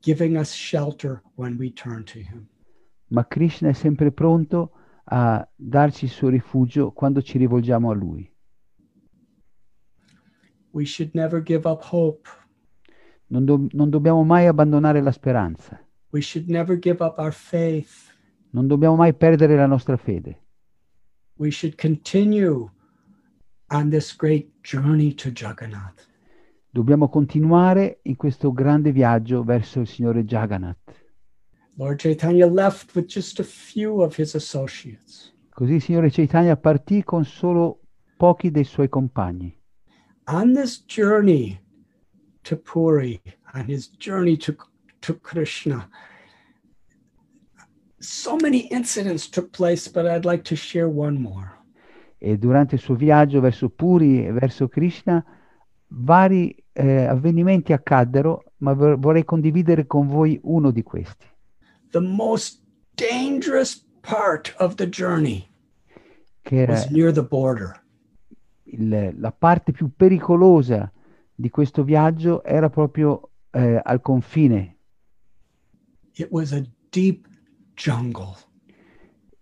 giving 0.00 0.36
us 0.36 0.52
shelter 0.52 1.22
when 1.36 1.56
we 1.58 1.72
turn 1.72 2.04
to 2.04 2.18
him. 2.18 2.48
Ma 3.08 3.26
Krishna 3.26 3.68
è 3.68 3.72
sempre 3.74 4.10
pronto 4.10 4.72
a 5.04 5.46
darci 5.54 6.04
il 6.04 6.10
suo 6.10 6.28
rifugio 6.28 6.92
quando 6.92 7.20
ci 7.20 7.36
rivolgiamo 7.36 7.90
a 7.90 7.94
lui. 7.94 8.31
We 10.72 10.84
should 10.84 11.14
never 11.14 11.42
give 11.42 11.68
up 11.68 11.82
hope. 11.82 12.28
Non, 13.28 13.44
do- 13.44 13.68
non 13.72 13.90
dobbiamo 13.90 14.24
mai 14.24 14.46
abbandonare 14.46 15.00
la 15.00 15.12
speranza. 15.12 15.80
We 16.10 16.20
should 16.20 16.48
never 16.48 16.78
give 16.78 17.02
up 17.02 17.18
our 17.18 17.32
faith. 17.32 18.10
Non 18.50 18.66
dobbiamo 18.66 18.96
mai 18.96 19.14
perdere 19.14 19.56
la 19.56 19.66
nostra 19.66 19.96
fede. 19.96 20.38
We 21.36 21.50
should 21.50 21.76
continue 21.76 22.70
on 23.70 23.88
this 23.90 24.14
great 24.14 24.50
journey 24.62 25.14
to 25.14 25.30
Jagannath. 25.30 26.08
Dobbiamo 26.70 27.08
continuare 27.08 28.00
in 28.02 28.16
questo 28.16 28.52
grande 28.52 28.92
viaggio 28.92 29.42
verso 29.42 29.80
il 29.80 29.86
Signore 29.86 30.24
Jagannath. 30.24 31.00
Lord 31.76 31.98
Chaitanya 31.98 32.46
left 32.46 32.94
with 32.94 33.06
just 33.06 33.40
a 33.40 33.44
few 33.44 34.02
of 34.02 34.18
his 34.18 34.34
associates. 34.34 35.34
Così 35.50 35.74
il 35.74 35.82
Signore 35.82 36.10
Chaitanya 36.10 36.56
partì 36.56 37.02
con 37.02 37.24
solo 37.24 37.80
pochi 38.16 38.50
dei 38.50 38.64
suoi 38.64 38.88
compagni. 38.88 39.54
On 40.26 40.52
this 40.52 40.78
journey 40.78 41.60
to 42.44 42.56
Puri, 42.56 43.20
on 43.54 43.66
his 43.66 43.88
journey 43.88 44.36
to 44.38 44.56
to 45.02 45.14
Krishna. 45.14 45.88
So 47.98 48.36
many 48.36 48.66
incidents 48.70 49.28
took 49.28 49.52
place, 49.52 49.86
but 49.88 50.06
I'd 50.06 50.24
like 50.24 50.42
to 50.44 50.56
share 50.56 50.88
one 50.88 51.20
more. 51.20 51.60
E 52.18 52.38
durante 52.38 52.76
il 52.76 52.80
suo 52.80 52.94
viaggio 52.94 53.40
verso 53.40 53.68
Puri 53.68 54.24
e 54.24 54.32
verso 54.32 54.68
Krishna, 54.68 55.24
vari 55.88 56.54
eh, 56.72 57.04
avvenimenti 57.04 57.72
accaddero, 57.72 58.44
ma 58.58 58.72
vorrei 58.74 59.24
condividere 59.24 59.86
con 59.86 60.06
voi 60.06 60.38
uno 60.44 60.70
di 60.70 60.82
questi. 60.82 61.26
The 61.90 62.00
most 62.00 62.62
dangerous 62.94 63.84
part 64.00 64.54
of 64.58 64.76
the 64.76 64.88
journey 64.88 65.48
che 66.42 66.62
era 66.62 66.72
was 66.72 66.88
near 66.90 67.12
the 67.12 67.22
border. 67.22 67.80
Il, 68.72 69.14
la 69.18 69.32
parte 69.32 69.72
più 69.72 69.90
pericolosa 69.94 70.90
di 71.34 71.50
questo 71.50 71.82
viaggio 71.84 72.42
era 72.44 72.70
proprio 72.70 73.30
eh, 73.50 73.80
al 73.82 74.00
confine 74.00 74.76
It 76.14 76.28
was 76.30 76.52
a 76.52 76.62
deep 76.90 77.26
jungle. 77.74 78.36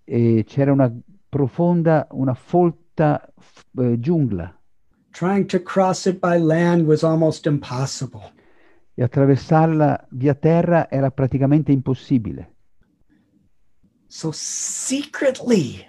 E 0.04 0.44
c'era 0.46 0.72
una 0.72 0.92
profonda, 1.28 2.06
una 2.12 2.34
folta 2.34 3.32
eh, 3.76 3.98
giungla. 3.98 4.56
Trying 5.10 5.46
to 5.46 5.60
cross 5.60 6.06
it 6.06 6.20
by 6.20 6.38
land 6.38 6.86
was 6.86 7.02
almost 7.02 7.46
impossible. 7.46 8.32
E 8.94 9.02
attraversarla 9.02 10.06
via 10.10 10.34
terra 10.34 10.88
era 10.88 11.10
praticamente 11.10 11.72
impossibile. 11.72 12.54
So 14.06 14.30
secretly, 14.32 15.84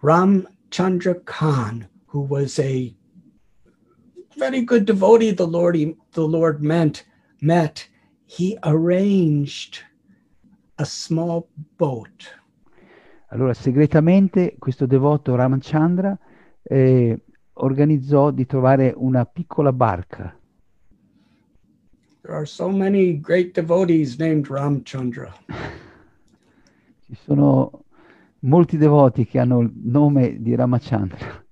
Ram 0.00 0.48
Chandra 0.70 1.14
Khan, 1.24 1.88
who 2.06 2.20
was 2.20 2.58
a 2.58 2.94
very 4.36 4.62
good 4.62 4.86
devotee 4.86 5.32
the 5.32 5.46
Lord 5.46 5.76
the 6.12 6.26
Lord 6.26 6.62
meant 6.62 7.04
met 7.40 7.88
he 8.26 8.56
arranged 8.62 9.82
a 10.78 10.84
small 10.84 11.48
boat. 11.76 12.38
Allora, 13.32 13.54
segretamente, 13.54 14.56
questo 14.58 14.86
devoto 14.86 15.34
Ramachandra 15.34 16.16
eh, 16.62 17.20
organizzò 17.54 18.30
di 18.30 18.46
trovare 18.46 18.92
una 18.96 19.24
piccola 19.24 19.72
barca. 19.72 20.34
There 22.22 22.34
are 22.34 22.46
so 22.46 22.68
many 22.68 23.18
great 23.18 23.54
devotees 23.54 24.16
named 24.18 24.48
Ramchandra. 24.48 25.32
Ci 27.06 27.16
sono 27.24 27.79
molti 28.40 28.76
devoti 28.76 29.26
che 29.26 29.38
hanno 29.38 29.60
il 29.60 29.72
nome 29.74 30.40
di 30.40 30.54
Ramachandra. 30.54 31.44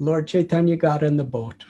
Lord 0.00 0.28
Chaitanya 0.28 0.76
got 0.76 1.02
in 1.02 1.16
the 1.16 1.24
boat 1.24 1.66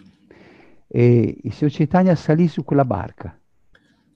E 0.87 1.41
il 1.43 1.53
Signor 1.53 1.73
Chaitanya 1.73 2.15
salì 2.15 2.47
su 2.47 2.63
quella 2.63 2.85
barca 2.85 3.39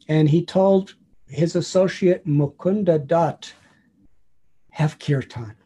and 0.06 0.28
he 0.28 0.44
told 0.44 0.96
his 1.26 1.54
associate 1.54 2.22
Mukunda 2.24 2.98
Dutt, 2.98 3.54
have 4.70 4.96
kirtan. 4.98 5.56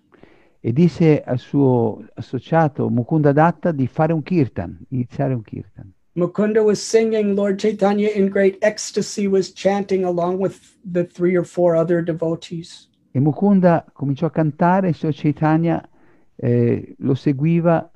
e 0.61 0.73
disse 0.73 1.23
al 1.23 1.39
suo 1.39 2.05
associato 2.15 2.89
Mukunda 2.89 3.33
Datta 3.33 3.73
di 3.73 3.87
fare 3.87 4.13
un 4.13 4.23
kirtan, 4.23 4.85
iniziare 4.89 5.35
un 5.35 5.43
kirtan. 5.43 5.93
Mukunda 6.17 6.65
was 6.65 6.83
singing, 6.83 7.37
Lord 7.37 7.59
Chaitanya 7.59 8.09
in 8.09 8.31
great 8.31 8.57
ecstasy 8.63 9.29
was 9.29 9.53
chanting 9.53 10.03
along 10.03 10.39
with 10.39 10.75
the 10.83 11.05
three 11.05 11.37
or 11.37 11.45
four 11.45 11.77
other 11.77 12.03
devotees. 12.03 12.89
E 13.13 13.21
Mukunda 13.21 13.85
cominciò 13.93 14.27
a 14.27 14.31
cantare, 14.31 14.89
il 14.89 14.95
Signor 14.95 15.15
Chaitanya 15.15 15.89
eh, 16.37 16.95
lo 17.01 17.15
seguiva 17.15 17.91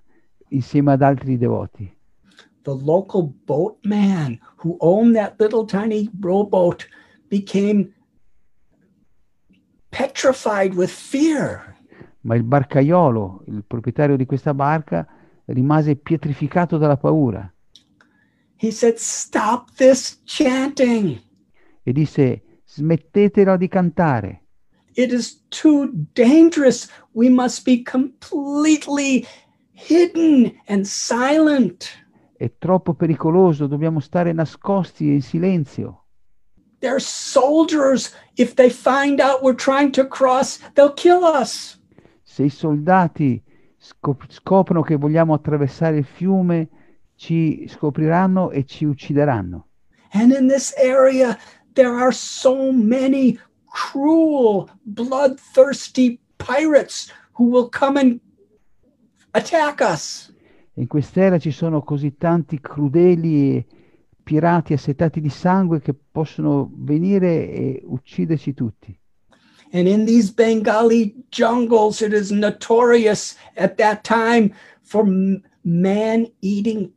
insieme 0.49 0.93
ad 0.93 1.03
altri 1.03 1.39
devoti. 1.39 1.91
The 2.63 2.75
local 2.75 3.33
boatman 3.47 4.39
who 4.57 4.77
owned 4.81 5.15
that 5.15 5.41
little 5.41 5.65
tiny 5.65 6.11
rowboat 6.21 6.87
became 7.29 7.91
petrified 9.89 10.75
with 10.75 10.91
fear. 10.91 11.75
Ma 12.23 12.35
il 12.35 12.43
barcaiolo, 12.43 13.45
il 13.47 13.65
proprietario 13.67 14.17
di 14.17 14.27
questa 14.27 14.53
barca, 14.53 15.07
rimase 15.47 15.97
pietrificato 15.97 16.77
dalla 16.77 16.99
paura 16.99 17.51
said, 18.69 18.99
Stop 18.99 19.71
this 19.77 20.21
chanting. 20.25 21.19
e 21.83 21.93
disse 21.93 22.43
smettetela 22.67 23.57
di 23.57 23.69
cantare, 23.69 24.43
It 24.95 25.13
is 25.13 25.43
too 25.49 25.91
dangerous. 26.15 26.89
We 27.15 27.31
must 27.31 27.65
be 27.65 27.83
completely 27.83 29.27
hidden 29.73 30.53
and 30.69 30.85
silent. 30.85 31.87
è 32.37 32.51
troppo 32.59 32.95
pericoloso, 32.95 33.67
dobbiamo 33.67 34.01
stare 34.01 34.33
nascosti 34.33 35.09
e 35.11 35.15
in 35.15 35.23
silenzio. 35.23 36.05
They're 36.81 36.99
soldiers. 37.01 38.15
If 38.37 38.55
they 38.55 38.71
find 38.71 39.21
out 39.21 39.43
we're 39.43 39.55
trying 39.55 39.91
to 39.93 40.07
cross, 40.07 40.59
they'll 40.75 40.95
kill 40.95 41.23
us. 41.23 41.79
Se 42.23 42.43
i 42.45 42.49
soldati 42.49 43.43
scop- 43.77 44.31
scoprono 44.31 44.81
che 44.83 44.97
vogliamo 44.97 45.35
attraversare 45.35 45.99
il 45.99 46.05
fiume, 46.05 46.69
ci 47.21 47.67
scopriranno 47.69 48.51
e 48.51 48.65
ci 48.65 48.87
uccideranno. 48.87 49.67
And 50.13 50.33
in 50.33 50.49
this 50.49 50.73
area, 50.79 51.39
there 51.75 51.93
are 51.93 52.13
so 52.13 52.73
many 52.73 53.39
cruel, 53.67 54.71
bloodthirsty 54.85 56.19
pirates 56.39 57.13
who 57.33 57.51
will 57.51 57.69
come 57.69 57.99
and 57.99 58.21
attack 59.35 59.83
us. 59.83 60.33
In 60.77 60.87
quest'era 60.87 61.39
ci 61.39 61.51
sono 61.51 61.83
così 61.83 62.17
tanti 62.17 62.59
crudeli 62.59 63.55
e 63.55 63.67
pirati 64.23 64.73
assetati 64.73 65.21
di 65.21 65.29
sangue 65.29 65.81
che 65.81 65.95
possono 65.95 66.71
venire 66.75 67.51
e 67.51 67.83
ucciderci 67.85 68.55
tutti. 68.55 68.99
And 69.73 69.87
in 69.87 70.07
these 70.07 70.33
Bengali 70.33 71.15
jungles, 71.29 72.01
it 72.01 72.15
is 72.15 72.31
notorious 72.31 73.37
at 73.57 73.77
that 73.77 74.05
time 74.05 74.55
for 74.81 75.05
man 75.63 76.27
eating. 76.41 76.91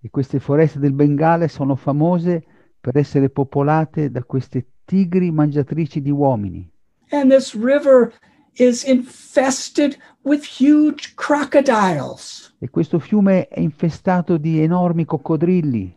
E 0.00 0.10
queste 0.10 0.40
foreste 0.40 0.78
del 0.78 0.92
Bengale 0.92 1.48
sono 1.48 1.76
famose 1.76 2.44
per 2.80 2.96
essere 2.96 3.30
popolate 3.30 4.10
da 4.10 4.24
queste 4.24 4.66
tigri 4.84 5.30
mangiatrici 5.30 6.02
di 6.02 6.10
uomini. 6.10 6.68
And 7.10 7.30
this 7.30 7.54
river 7.54 8.12
is 8.54 8.84
infested 8.84 9.96
with 10.22 10.44
huge 10.44 11.14
crocodiles. 11.14 12.54
E 12.58 12.68
questo 12.70 12.98
fiume 12.98 13.48
è 13.48 13.60
infestato 13.60 14.36
di 14.36 14.60
enormi 14.60 15.04
coccodrilli. 15.04 15.96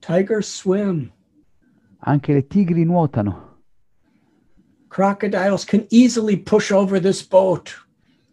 Tigers 0.00 0.60
swim. 0.60 1.10
Anche 1.98 2.32
le 2.32 2.46
tigri 2.46 2.84
nuotano. 2.84 3.62
Crocodiles 4.88 5.64
can 5.64 5.86
easily 5.90 6.36
push 6.36 6.70
over 6.70 7.00
this 7.00 7.26
boat. 7.26 7.85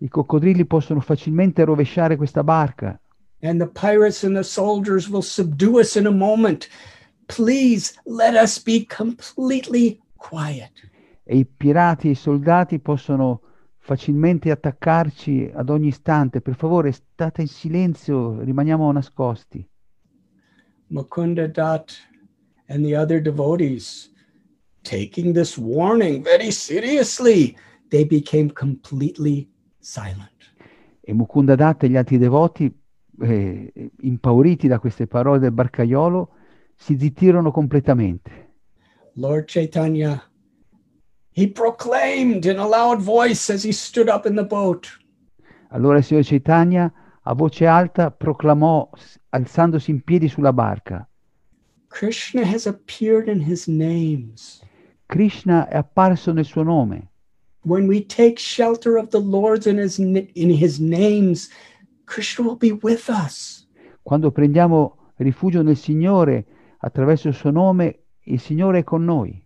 I 0.04 0.10
coccodrilli 0.10 0.66
possono 0.66 1.00
facilmente 1.00 1.64
rovesciare 1.64 2.18
questa 2.18 2.44
barca 2.44 3.00
And 3.42 3.60
the 3.60 3.68
pirates 3.68 4.24
and 4.24 4.36
the 4.36 4.44
soldiers 4.44 5.10
will 5.10 5.22
subdue 5.22 5.80
us 5.80 5.96
in 5.96 6.06
a 6.06 6.12
moment. 6.12 6.70
Please 7.28 7.94
let 8.06 8.36
us 8.36 8.62
be 8.62 8.86
completely 8.86 10.00
quiet. 10.16 10.72
e 11.26 11.38
i 11.38 11.46
pirati 11.46 12.08
e 12.08 12.12
i 12.12 12.16
soldati 12.16 12.80
possono 12.80 13.42
facilmente 13.80 14.52
attaccarci 14.52 15.52
ad 15.54 15.70
ogni 15.70 15.88
istante. 15.88 16.42
Per 16.42 16.56
favore, 16.56 16.92
state 16.92 17.42
in 17.42 17.48
silenzio, 17.48 18.42
rimaniamo 18.42 18.92
nascosti. 18.92 19.66
Mukunda 20.88 21.48
Dutt 21.48 21.94
and 22.68 22.86
the 22.86 22.96
other 22.96 23.22
devotees, 23.22 24.10
taking 24.84 25.34
this 25.34 25.58
warning 25.58 26.24
very 26.24 26.52
seriously, 26.52 27.58
they 27.90 28.06
became 28.06 28.50
completely 28.54 29.50
silent. 29.50 29.53
E 31.02 31.14
Mukunda 31.14 31.56
Datta 31.56 31.86
e 31.86 31.90
gli 31.90 31.98
altri 31.98 32.18
devoti, 32.18 32.74
eh, 33.22 33.92
impauriti 34.02 34.68
da 34.68 34.80
queste 34.80 35.08
parole 35.08 35.40
del 35.40 35.52
barcaiolo, 35.52 36.30
si 36.76 36.98
zittirono 36.98 37.52
completamente. 37.52 38.52
Lord 39.14 39.46
Chaitanya, 39.46 40.24
he 41.32 41.48
proclaimed 41.50 42.46
in 42.46 42.58
a 42.58 42.66
loud 42.66 43.00
voice 43.00 43.52
as 43.52 43.64
he 43.64 43.72
stood 43.72 44.08
up 44.08 44.26
in 44.26 44.36
the 44.36 44.46
boat, 44.46 45.02
Allora 45.74 45.98
il 45.98 46.04
Signore 46.04 46.26
Chaitanya 46.26 46.92
a 47.24 47.34
voce 47.34 47.66
alta 47.66 48.12
proclamò, 48.12 48.90
alzandosi 49.30 49.92
in 49.92 50.04
piedi 50.04 50.28
sulla 50.28 50.54
barca, 50.54 51.08
Krishna 51.88 52.44
has 52.44 52.66
appeared 52.66 53.28
in 53.28 53.42
his 53.42 53.68
names. 53.68 54.62
Krishna 55.08 55.68
è 55.68 55.78
apparso 55.78 56.32
nel 56.32 56.46
suo 56.46 56.64
nome. 56.64 57.13
When 57.64 57.88
we 57.88 58.04
take 58.04 58.40
shelter 58.40 58.98
of 58.98 59.12
the 59.12 59.22
Lord's 59.22 59.68
in 59.68 59.78
his, 59.78 59.98
in 59.98 60.50
his 60.50 60.80
names, 60.80 61.50
Krishna 62.06 62.46
will 62.46 62.58
be 62.58 62.74
with 62.74 63.10
us. 63.10 63.66
Quando 64.04 64.32
prendiamo 64.32 65.14
rifugio 65.18 65.64
nel 65.64 65.78
Signore 65.78 66.46
attraverso 66.80 67.30
il 67.30 67.34
suo 67.34 67.52
nome, 67.52 68.00
il 68.26 68.40
Signore 68.40 68.80
è 68.80 68.84
con 68.84 69.06
noi. 69.06 69.42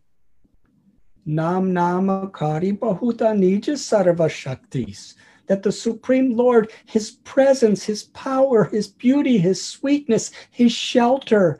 Nam 1.26 1.72
Nama 1.72 2.30
Kari 2.32 2.72
Bahuta 2.72 3.34
Nija 3.34 3.76
Sarva 3.76 4.28
Shaktis. 4.28 5.16
That 5.48 5.62
the 5.62 5.72
Supreme 5.72 6.36
Lord, 6.36 6.72
His 6.86 7.12
presence, 7.24 7.84
His 7.84 8.04
power, 8.04 8.66
His 8.66 8.88
beauty, 8.88 9.38
His 9.38 9.64
sweetness, 9.64 10.32
His 10.52 10.72
shelter 10.72 11.60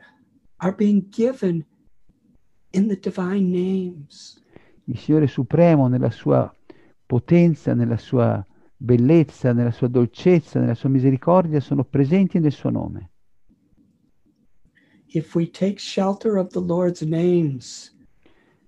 are 0.60 0.72
being 0.72 1.06
given 1.10 1.64
in 2.72 2.88
the 2.88 2.96
divine 2.96 3.50
names. 3.52 4.37
Il 4.88 4.98
Signore 4.98 5.26
Supremo 5.26 5.86
nella 5.86 6.10
sua 6.10 6.50
potenza, 7.04 7.74
nella 7.74 7.98
sua 7.98 8.44
bellezza, 8.74 9.52
nella 9.52 9.70
sua 9.70 9.88
dolcezza, 9.88 10.60
nella 10.60 10.74
sua 10.74 10.88
misericordia 10.88 11.60
sono 11.60 11.84
presenti 11.84 12.38
nel 12.38 12.52
suo 12.52 12.70
nome. 12.70 13.10
If 15.08 15.34
we 15.34 15.50
take 15.50 15.78
shelter 15.78 16.36
of 16.36 16.52
the 16.52 16.60
Lord's 16.60 17.02
names, 17.02 17.94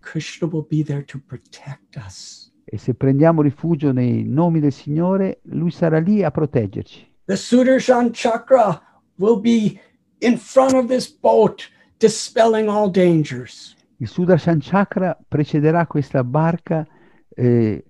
Krishna 0.01 0.47
will 0.47 0.67
be 0.69 0.83
there 0.83 1.05
to 1.05 1.19
protect 1.27 1.97
us. 1.97 2.53
E 2.65 2.77
se 2.77 2.95
prendiamo 2.95 3.41
rifugio 3.41 3.91
nei 3.93 4.23
nomi 4.25 4.61
del 4.61 4.73
Signore, 4.73 5.41
Lui 5.45 5.71
sarà 5.71 5.99
lì 5.99 6.23
a 6.23 6.31
proteggerci. 6.31 7.09
The 7.25 7.37
Sudarshan 7.37 8.11
Chakra 8.13 8.81
will 9.17 9.41
be 9.41 9.81
in 10.19 10.37
front 10.37 10.75
of 10.75 10.87
this 10.87 11.11
boat, 11.11 11.71
dispelling 11.99 12.69
all 12.69 12.91
dangers. 12.91 13.75
Il 14.01 14.09
Sudarshan 14.09 14.59
Chakra 14.61 15.19
precederà 15.29 15.87
questa 15.87 16.25
barca 16.25 16.87
eh, 17.29 17.85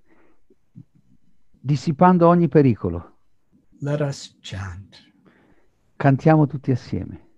dissipando 1.59 2.27
ogni 2.27 2.49
pericolo. 2.49 3.15
Let 3.79 4.01
us 4.01 4.37
chant. 4.41 4.97
Cantiamo 5.95 6.47
tutti 6.47 6.71
assieme. 6.71 7.29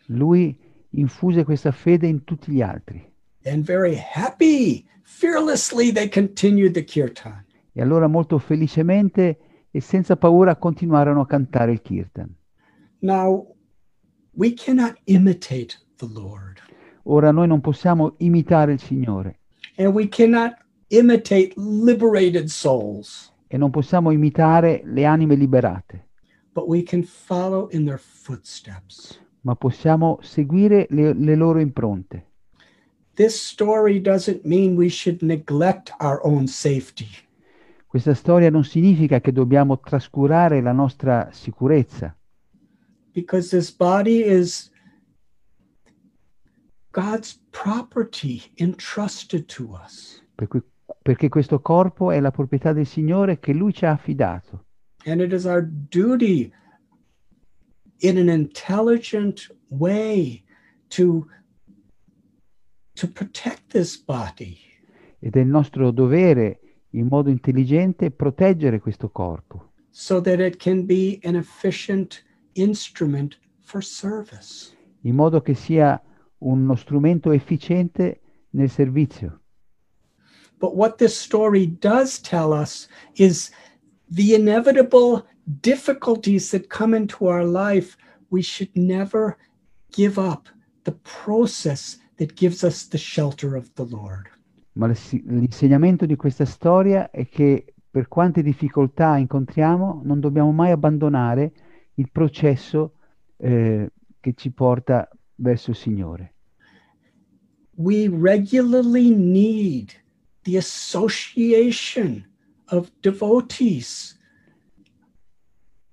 Lui 0.07 0.59
infuse 0.91 1.45
questa 1.45 1.73
fede 1.73 2.07
in 2.07 2.25
tutti 2.25 2.53
gli 2.53 2.63
altri. 2.63 3.13
And 3.45 3.65
very 3.65 3.97
happy, 3.97 4.85
fearlessly, 5.03 5.93
they 5.93 6.09
continued 6.09 6.73
the 6.73 6.85
kirtan. 6.85 7.45
E 7.73 7.83
allora 7.83 8.07
molto 8.07 8.39
felicemente 8.39 9.39
e 9.71 9.81
senza 9.81 10.17
paura 10.17 10.57
continuarono 10.57 11.21
a 11.21 11.27
cantare 11.27 11.73
il 11.73 11.83
kirtan. 11.83 12.35
Now, 13.01 13.55
we 14.33 14.55
cannot 14.55 14.99
imitate 15.05 15.75
the 15.97 16.09
Lord, 16.13 16.61
Ora 17.09 17.31
noi 17.31 17.47
non 17.47 17.61
possiamo 17.61 18.15
imitare 18.19 18.73
il 18.73 18.81
Signore 18.81 19.39
and 19.77 19.95
we 19.95 20.09
cannot 20.09 20.55
imitate 20.89 21.53
liberated 21.57 22.49
souls, 22.49 23.33
e 23.49 23.57
non 23.57 23.71
possiamo 23.71 24.11
imitare 24.11 24.83
le 24.85 25.05
anime 25.05 25.35
liberate, 25.35 26.06
ma 29.47 29.55
possiamo 29.55 30.19
seguire 30.23 30.87
le, 30.91 31.13
le 31.13 31.35
loro 31.37 31.61
impronte. 31.61 32.25
This 33.15 33.41
story 33.41 34.01
doesn't 34.01 34.45
mean 34.45 34.77
we 34.77 34.89
should 34.89 35.23
neglect 35.23 35.95
our 36.01 36.21
own 36.23 36.47
safety. 36.47 37.09
Questa 37.87 38.13
storia 38.13 38.51
non 38.51 38.65
significa 38.65 39.21
che 39.21 39.33
dobbiamo 39.33 39.79
trascurare 39.81 40.61
la 40.61 40.73
nostra 40.73 41.31
sicurezza, 41.33 42.15
because 43.13 43.49
this 43.49 43.75
body 43.75 44.23
is 44.23 44.71
God's 46.91 47.41
property 47.51 48.43
entrusted 48.57 49.47
to 49.47 49.71
us. 49.83 50.23
per 50.35 50.49
cui- 50.49 50.63
perché 51.01 51.29
questo 51.29 51.61
corpo 51.61 52.11
è 52.11 52.21
la 52.21 52.31
proprietà 52.31 52.73
del 52.73 52.87
Signore 52.87 53.39
che 53.39 53.55
Lui 53.55 53.73
ci 53.73 53.87
ha 53.87 53.93
affidato. 53.93 54.66
And 55.07 55.21
it 55.21 55.33
is 55.33 55.47
our 55.47 55.63
duty 55.63 56.53
in 58.01 58.19
an 58.19 58.29
intelligent 58.29 59.49
way 59.71 60.43
to, 60.91 61.27
to 62.97 63.07
protect 63.07 63.71
this 63.71 63.97
body. 63.97 64.59
Ed 65.21 65.37
è 65.37 65.41
il 65.41 65.47
nostro 65.47 65.91
dovere, 65.93 66.61
in 66.91 67.07
modo 67.07 67.31
intelligente, 67.31 68.11
proteggere 68.11 68.81
questo 68.81 69.09
corpo, 69.11 69.73
so 69.91 70.21
that 70.21 70.41
it 70.41 70.59
can 70.59 70.85
be 70.85 71.21
an 71.25 71.37
efficient 71.37 72.23
instrument 72.55 73.39
for 73.61 73.83
service. 73.83 74.75
in 75.03 75.15
modo 75.15 75.41
che 75.41 75.55
sia 75.55 76.01
uno 76.39 76.75
strumento 76.75 77.31
efficiente 77.31 78.21
nel 78.51 78.69
servizio. 78.69 79.41
But 80.59 80.75
what 80.75 80.97
this 80.97 81.17
story 81.17 81.67
does 81.79 82.21
tell 82.21 82.53
us 82.53 82.89
is 83.15 83.51
the 84.11 84.35
inevitable 84.35 85.27
difficulties 85.61 86.51
that 86.51 86.69
come 86.69 86.95
into 86.95 87.27
our 87.27 87.45
life. 87.45 87.97
We 88.31 88.43
should 88.43 88.75
never 88.75 89.37
give 89.93 90.19
up 90.19 90.49
the 90.85 90.93
process 91.03 91.99
that 92.17 92.35
gives 92.35 92.65
us 92.65 92.89
the 92.89 92.99
shelter 92.99 93.57
of 93.57 93.73
the 93.75 93.85
Lord. 93.85 94.29
Ma 94.73 94.87
l'insegnamento 94.87 96.05
di 96.07 96.17
questa 96.17 96.45
storia 96.45 97.11
è 97.11 97.29
che 97.29 97.75
per 97.91 98.09
quante 98.09 98.43
difficoltà 98.43 99.17
incontriamo, 99.17 100.03
non 100.05 100.21
dobbiamo 100.21 100.53
mai 100.53 100.71
abbandonare 100.71 101.53
il 101.95 102.11
processo 102.13 102.93
eh, 103.39 103.91
che 104.21 104.35
ci 104.35 104.51
porta 104.51 105.09
verso 105.37 105.71
il 105.71 105.77
Signore. 105.77 106.35
We 107.77 108.09
regularly 108.09 109.11
need 109.11 109.93
the 110.43 110.59
association 110.59 112.27
of 112.71 112.91
devotees, 113.01 114.19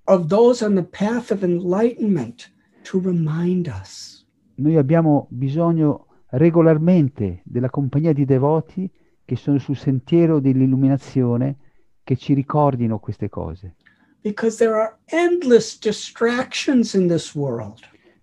of 0.04 0.28
those 0.28 0.64
on 0.64 0.74
the 0.74 0.82
path 0.82 1.30
of 1.30 1.42
enlightenment 1.42 2.50
to 2.84 3.00
remind 3.00 3.68
us. 3.68 4.26
Noi 4.56 4.76
abbiamo 4.76 5.26
bisogno 5.30 6.06
regolarmente 6.30 7.42
della 7.44 7.70
compagnia 7.70 8.12
di 8.12 8.24
devoti 8.24 8.90
che 9.24 9.36
sono 9.36 9.58
sul 9.58 9.76
sentiero 9.76 10.40
dell'illuminazione 10.40 11.56
che 12.04 12.16
ci 12.16 12.34
ricordino 12.34 12.98
queste 12.98 13.28
cose, 13.28 13.76
because 14.22 14.56
there 14.58 14.74
are 14.74 14.98
endless 15.06 15.78
distractions 15.78 16.94
in 16.94 17.08
this 17.08 17.34
world. 17.34 17.80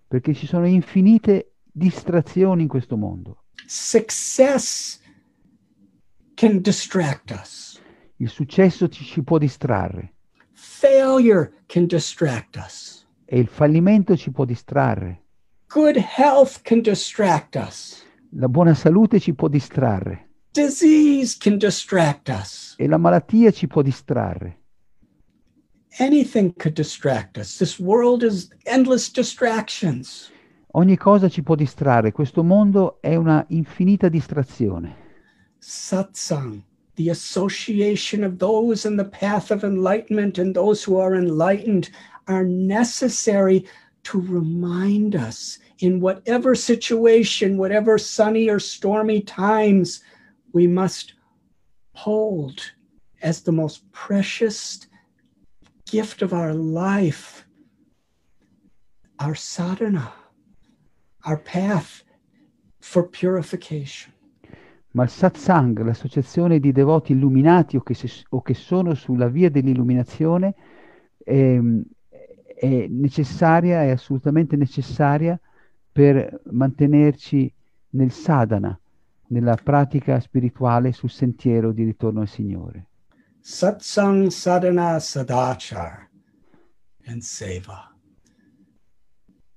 perché 0.07 0.33
ci 0.33 0.45
sono 0.45 0.67
infinite 0.67 1.53
distrazioni 1.71 2.63
in 2.63 2.67
questo 2.67 2.97
mondo. 2.97 3.45
Success 3.65 4.99
can 6.35 6.61
distract 6.61 7.31
us, 7.31 7.70
Il 8.21 8.29
successo 8.29 8.87
ci, 8.87 9.03
ci 9.03 9.23
può 9.23 9.39
distrarre 9.39 10.13
failure 10.53 11.51
can 11.65 11.87
distract 11.87 12.55
us, 12.55 13.07
e 13.25 13.39
il 13.39 13.47
fallimento 13.47 14.15
ci 14.15 14.29
può 14.29 14.45
distrarre, 14.45 15.23
good 15.67 15.97
health 15.97 16.61
can 16.61 16.81
distract 16.81 17.55
us, 17.55 18.05
la 18.33 18.47
buona 18.47 18.75
salute 18.75 19.19
ci 19.19 19.33
può 19.33 19.47
distrarre 19.47 20.29
disease 20.51 21.35
can 21.35 21.57
distract 21.57 22.29
us. 22.29 22.75
e 22.77 22.87
la 22.87 22.97
malattia 22.97 23.49
ci 23.49 23.65
può 23.65 23.81
distrarre. 23.81 24.59
Anything 25.97 26.53
could 26.55 26.75
distract 26.75 27.37
us. 27.37 27.57
This 27.57 27.79
world 27.79 28.21
is 28.21 28.49
endless 28.65 29.11
distractions. 29.11 30.31
Ogni 30.73 30.95
cosa 30.95 31.27
ci 31.27 31.41
può 31.41 31.55
distrarre, 31.55 32.11
questo 32.11 32.43
mondo 32.43 33.01
è 33.01 33.15
una 33.15 33.43
infinita 33.49 34.09
distrazione. 34.09 34.95
Satsang, 35.57 36.61
the 37.01 37.09
association 37.09 38.23
of 38.23 38.37
those 38.37 38.85
in 38.85 38.95
the 38.95 39.05
path 39.05 39.49
of 39.49 39.63
enlightenment 39.63 40.37
and 40.37 40.55
those 40.55 40.83
who 40.83 40.99
are 40.99 41.15
enlightened, 41.15 41.89
are 42.27 42.43
necessary 42.43 43.65
to 44.03 44.21
remind 44.21 45.15
us 45.15 45.57
in 45.79 45.99
whatever 45.99 46.53
situation, 46.53 47.57
whatever 47.57 47.97
sunny 47.97 48.47
or 48.51 48.59
stormy 48.59 49.19
times, 49.19 50.03
we 50.53 50.67
must 50.67 51.15
hold 51.95 52.71
as 53.23 53.41
the 53.41 53.51
most 53.51 53.91
precious 53.91 54.85
gift 55.89 56.21
of 56.21 56.33
our 56.33 56.53
life 56.53 57.45
our 59.17 59.33
sadhana, 59.33 60.13
our 61.25 61.37
path 61.37 62.03
for 62.79 63.01
purification. 63.01 64.13
Ma 64.91 65.03
il 65.03 65.09
satsang, 65.09 65.81
l'associazione 65.83 66.59
di 66.59 66.71
devoti 66.71 67.13
illuminati 67.13 67.77
o 67.77 67.81
che, 67.81 67.93
si- 67.93 68.25
o 68.29 68.41
che 68.41 68.53
sono 68.53 68.93
sulla 68.93 69.27
via 69.27 69.49
dell'illuminazione, 69.49 70.53
è, 71.23 71.59
è 72.55 72.87
necessaria, 72.89 73.83
è 73.83 73.89
assolutamente 73.89 74.55
necessaria 74.55 75.39
per 75.91 76.41
mantenerci 76.51 77.51
nel 77.91 78.11
sadhana, 78.11 78.77
nella 79.27 79.55
pratica 79.55 80.19
spirituale 80.19 80.91
sul 80.91 81.09
sentiero 81.09 81.71
di 81.71 81.83
ritorno 81.83 82.21
al 82.21 82.27
Signore. 82.27 82.87
Satsang, 83.39 84.29
sadhana, 84.29 84.99
sadachar, 84.99 86.09
and 87.07 87.21
seva. 87.21 87.95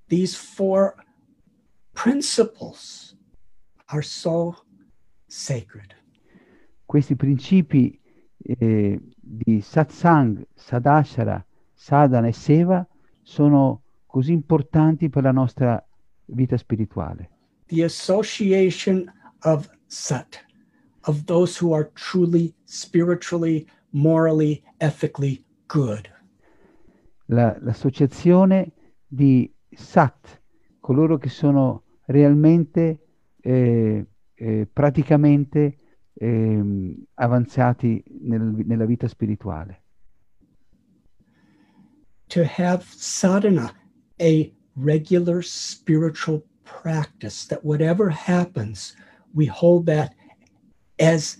These 0.07 0.35
four 0.35 0.95
principles 1.93 3.15
are 3.87 4.01
so. 4.01 4.64
Questi 6.85 7.15
principi 7.15 7.99
eh, 8.37 8.99
di 9.15 9.61
satsang, 9.61 10.45
sadashara, 10.53 11.45
sadhana 11.73 12.27
e 12.27 12.33
seva 12.33 12.87
sono 13.21 13.81
così 14.05 14.31
importanti 14.31 15.09
per 15.09 15.23
la 15.23 15.31
nostra 15.31 15.83
vita 16.25 16.57
spirituale. 16.57 17.29
The 17.67 17.83
association 17.83 19.11
of 19.41 19.69
sat, 19.87 20.45
of 21.01 21.25
those 21.25 21.57
who 21.57 21.73
are 21.73 21.89
truly 21.93 22.53
spiritually, 22.65 23.67
morally, 23.91 24.63
ethically 24.77 25.43
good. 25.67 26.07
La- 27.27 27.57
l'associazione 27.59 28.71
di 29.07 29.51
sat, 29.71 30.41
coloro 30.79 31.17
che 31.17 31.29
sono 31.29 31.83
realmente, 32.05 32.99
eh, 33.41 34.05
eh, 34.35 34.67
praticamente 34.71 35.77
ehm, 36.13 36.95
avanzati 37.15 38.03
nel- 38.21 38.63
nella 38.65 38.85
vita 38.85 39.07
spirituale. 39.07 39.81
to 42.29 42.43
have 42.43 42.83
sadhana, 42.83 43.71
a 44.19 44.53
regular 44.75 45.41
spiritual 45.41 46.43
practice, 46.63 47.45
that 47.45 47.63
whatever 47.63 48.09
happens, 48.09 48.95
we 49.33 49.45
hold 49.45 49.85
that 49.85 50.13
as 50.99 51.37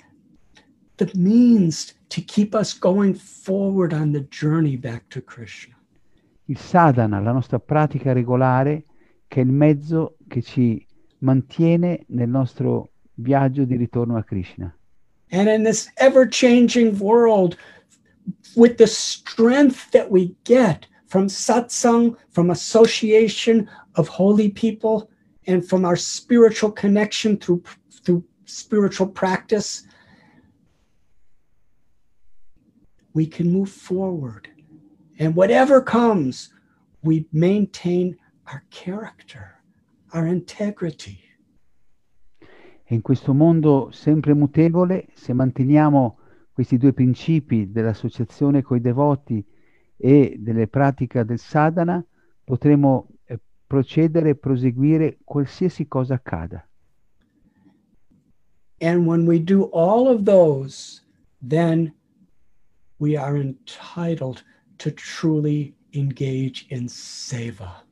the 0.97 1.11
means 1.15 1.93
to 2.09 2.21
keep 2.21 2.55
us 2.55 2.73
going 2.73 3.13
forward 3.13 3.93
on 3.93 4.11
the 4.11 4.21
journey 4.21 4.77
back 4.77 5.09
to 5.09 5.21
Krishna. 5.21 5.75
Il 6.47 6.57
sadhana, 6.57 7.19
la 7.19 7.31
nostra 7.31 7.59
pratica 7.59 8.13
regolare, 8.13 8.85
che 9.27 9.41
è 9.41 9.43
il 9.43 9.51
mezzo 9.51 10.17
che 10.27 10.41
ci 10.41 10.84
mantiene 11.25 12.05
nel 12.09 12.29
nostro 12.29 12.91
viaggio 13.15 13.65
di 13.65 13.75
ritorno 13.75 14.17
a 14.17 14.23
Krishna. 14.23 14.73
And 15.31 15.49
in 15.49 15.63
this 15.63 15.89
ever 15.97 16.27
changing 16.27 16.99
world, 16.99 17.57
with 18.55 18.77
the 18.77 18.87
strength 18.87 19.91
that 19.91 20.09
we 20.09 20.35
get 20.43 20.87
from 21.07 21.27
satsang, 21.27 22.15
from 22.29 22.51
association 22.51 23.67
of 23.95 24.07
holy 24.07 24.49
people, 24.49 25.09
and 25.47 25.67
from 25.67 25.83
our 25.83 25.95
spiritual 25.95 26.71
connection 26.71 27.37
through, 27.37 27.63
through 28.03 28.23
spiritual 28.45 29.07
practice, 29.07 29.83
we 33.13 33.25
can 33.25 33.51
move 33.51 33.69
forward. 33.69 34.47
And 35.17 35.35
whatever 35.35 35.81
comes, 35.81 36.53
we 37.01 37.27
maintain 37.31 38.17
our 38.47 38.63
character, 38.69 39.54
our 40.15 40.25
integrity. 40.25 41.19
E 42.87 42.95
in 42.95 43.01
questo 43.01 43.33
mondo 43.33 43.89
sempre 43.91 44.33
mutevole, 44.33 45.07
se 45.13 45.33
manteniamo 45.33 46.19
questi 46.53 46.77
due 46.77 46.93
principi 46.93 47.71
dell'associazione 47.71 48.61
con 48.61 48.77
i 48.77 48.81
devoti 48.81 49.43
e 49.97 50.35
delle 50.39 50.67
pratiche 50.67 51.25
del 51.25 51.39
sadhana, 51.39 52.03
potremo 52.43 53.09
eh, 53.25 53.39
procedere 53.67 54.29
e 54.29 54.35
proseguire 54.35 55.17
qualsiasi 55.23 55.87
cosa 55.87 56.13
accada. 56.13 56.65
And 58.79 59.05
when 59.07 59.25
we 59.25 59.39
do 59.39 59.69
all 59.73 60.07
of 60.07 60.23
those, 60.23 61.01
then 61.41 61.93
we 62.99 63.17
are 63.17 63.37
entitled 63.37 64.43
to 64.77 64.91
truly 64.91 65.75
engage 65.91 66.67
in 66.69 66.87
seva 66.87 67.84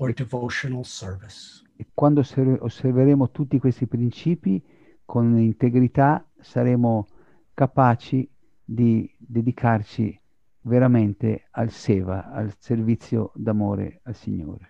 or 0.00 0.12
devotional 0.12 0.84
service. 0.84 1.62
E 1.76 1.86
quando 1.94 2.20
osserveremo 2.20 3.30
tutti 3.30 3.58
questi 3.58 3.86
principi 3.86 4.62
con 5.04 5.38
integrità 5.38 6.26
saremo 6.40 7.06
capaci 7.54 8.28
di 8.64 9.10
dedicarci 9.16 10.18
veramente 10.62 11.46
al 11.52 11.70
seva, 11.70 12.30
al 12.30 12.54
servizio 12.58 13.32
d'amore 13.34 14.00
al 14.04 14.14
Signore. 14.14 14.68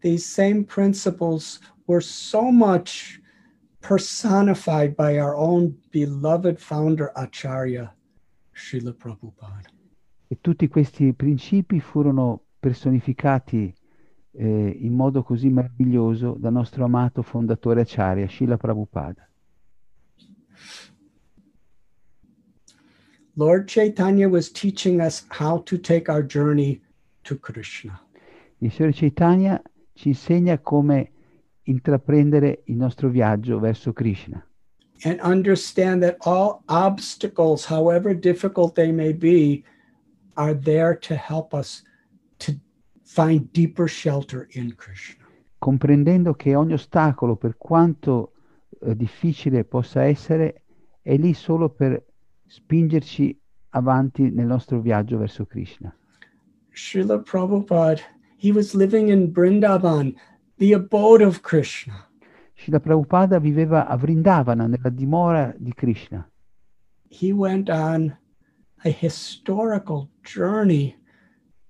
These 0.00 0.24
same 0.24 0.64
principles 0.64 1.60
were 1.86 2.02
so 2.02 2.50
much 2.50 3.20
personified 3.80 4.94
by 4.94 5.18
our 5.18 5.34
own 5.34 5.78
beloved 5.90 6.58
founder 6.58 7.10
Acharya, 7.14 7.94
Srila 8.52 8.94
Prabhupada. 8.94 9.68
E 10.26 10.38
tutti 10.40 10.68
questi 10.68 11.12
principi 11.12 11.80
furono 11.80 12.44
personificati 12.60 13.74
eh, 14.32 14.76
in 14.80 14.94
modo 14.94 15.22
così 15.22 15.48
meraviglioso 15.48 16.36
dal 16.38 16.52
nostro 16.52 16.84
amato 16.84 17.22
fondatore 17.22 17.82
Acharya, 17.82 18.28
Srila 18.28 18.56
Prabhupada. 18.56 19.28
Lord 23.34 23.68
Chaitanya 23.68 24.28
was 24.28 24.50
teaching 24.50 25.00
us 25.00 25.24
how 25.28 25.62
to 25.62 25.78
take 25.78 26.10
our 26.10 26.22
journey 26.22 26.80
to 27.24 27.38
Krishna. 27.38 28.00
Il 28.58 28.70
Signore 28.70 28.92
Chaitanya 28.92 29.62
ci 29.94 30.08
insegna 30.08 30.58
come 30.58 31.10
intraprendere 31.62 32.62
il 32.64 32.76
nostro 32.76 33.08
viaggio 33.08 33.58
verso 33.58 33.92
Krishna. 33.92 34.44
And 35.04 35.18
understand 35.20 36.02
that 36.02 36.16
all 36.26 36.62
obstacles, 36.68 37.64
however 37.64 38.12
difficult 38.14 38.74
they 38.74 38.92
may 38.92 39.14
be, 39.14 39.64
are 40.36 40.52
there 40.52 40.94
to 40.96 41.14
help 41.14 41.54
us 41.54 41.82
find 43.12 43.50
deeper 43.50 43.88
shelter 43.88 44.46
in 44.52 44.76
Krishna. 44.76 45.26
Comprendendo 45.58 46.34
che 46.34 46.54
ogni 46.54 46.74
ostacolo, 46.74 47.34
per 47.34 47.56
quanto 47.58 48.32
eh, 48.80 48.94
difficile 48.94 49.64
possa 49.64 50.04
essere, 50.04 50.62
è 51.02 51.16
lì 51.16 51.34
solo 51.34 51.70
per 51.70 52.02
spingerci 52.46 53.36
avanti 53.70 54.30
nel 54.30 54.46
nostro 54.46 54.80
viaggio 54.80 55.18
verso 55.18 55.44
Krishna. 55.44 55.92
Srila 56.72 57.18
Prabhupada, 57.18 58.00
he 58.36 58.52
was 58.52 58.74
living 58.74 59.08
in 59.08 59.32
Vrindavan, 59.32 60.14
the 60.58 60.72
abode 60.72 61.24
of 61.24 61.40
Krishna. 61.40 62.08
Srila 62.54 62.78
Prabhupada 62.78 63.40
viveva 63.40 63.88
a 63.88 63.96
Vrindavana, 63.96 64.68
nella 64.68 64.88
dimora 64.88 65.52
di 65.58 65.74
Krishna. 65.74 66.30
He 67.08 67.32
went 67.32 67.68
on 67.68 68.16
a 68.84 68.88
historical 68.88 70.08
journey 70.22 70.96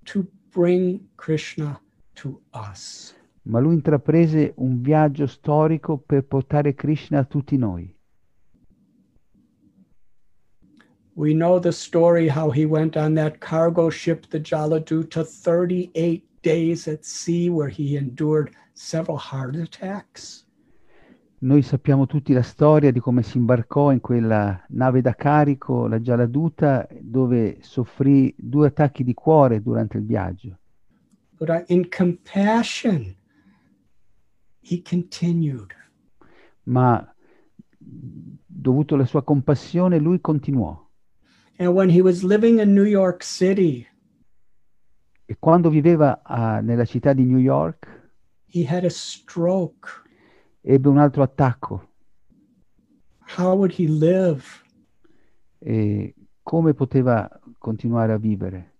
to 0.05 0.27
bring 0.51 0.99
Krishna 1.15 1.79
to 2.15 2.41
us. 2.53 3.13
Ma 3.43 3.59
lui 3.59 3.73
intraprese 3.73 4.53
un 4.57 4.81
viaggio 4.81 5.25
storico 5.25 5.97
per 5.97 6.23
portare 6.23 6.75
Krishna 6.75 7.19
a 7.19 7.25
tutti 7.25 7.57
noi. 7.57 7.95
We 11.13 11.33
know 11.33 11.59
the 11.59 11.71
story 11.71 12.27
how 12.27 12.51
he 12.51 12.65
went 12.65 12.95
on 12.95 13.15
that 13.15 13.39
cargo 13.39 13.89
ship, 13.89 14.27
the 14.29 14.39
Jaladuta, 14.39 15.25
38 15.25 16.23
days 16.41 16.87
at 16.87 17.03
sea, 17.03 17.49
where 17.49 17.67
he 17.67 17.97
endured 17.97 18.55
several 18.73 19.17
heart 19.17 19.55
attacks. 19.55 20.45
Noi 21.43 21.63
sappiamo 21.63 22.05
tutti 22.05 22.33
la 22.33 22.43
storia 22.43 22.91
di 22.91 22.99
come 22.99 23.23
si 23.23 23.37
imbarcò 23.37 23.91
in 23.91 23.99
quella 23.99 24.63
nave 24.69 25.01
da 25.01 25.15
carico, 25.15 25.87
la 25.87 25.99
Jaladuta, 25.99 26.87
dove 26.99 27.57
soffrì 27.61 28.31
due 28.37 28.67
attacchi 28.67 29.03
di 29.03 29.15
cuore 29.15 29.59
durante 29.59 29.97
il 29.97 30.05
viaggio. 30.05 30.59
Ma 36.65 37.15
dovuto 37.79 38.93
alla 38.93 39.05
sua 39.05 39.23
compassione, 39.23 39.97
lui 39.97 40.21
continuò. 40.21 40.79
City, 43.23 43.87
E 45.25 45.37
quando 45.39 45.69
viveva 45.71 46.21
a- 46.21 46.59
nella 46.59 46.85
città 46.85 47.13
di 47.13 47.23
New 47.23 47.39
York, 47.39 48.11
he 48.45 48.63
had 48.67 48.83
a 48.83 48.89
stroke. 48.89 50.09
Ebbe 50.61 50.89
un 50.89 50.97
altro 50.97 51.23
attacco. 51.23 51.89
How 53.37 53.55
would 53.55 53.73
he 53.77 53.87
live? 53.87 54.43
E 55.59 56.13
come 56.43 56.73
poteva 56.73 57.29
continuare 57.57 58.13
a 58.13 58.17
vivere? 58.17 58.73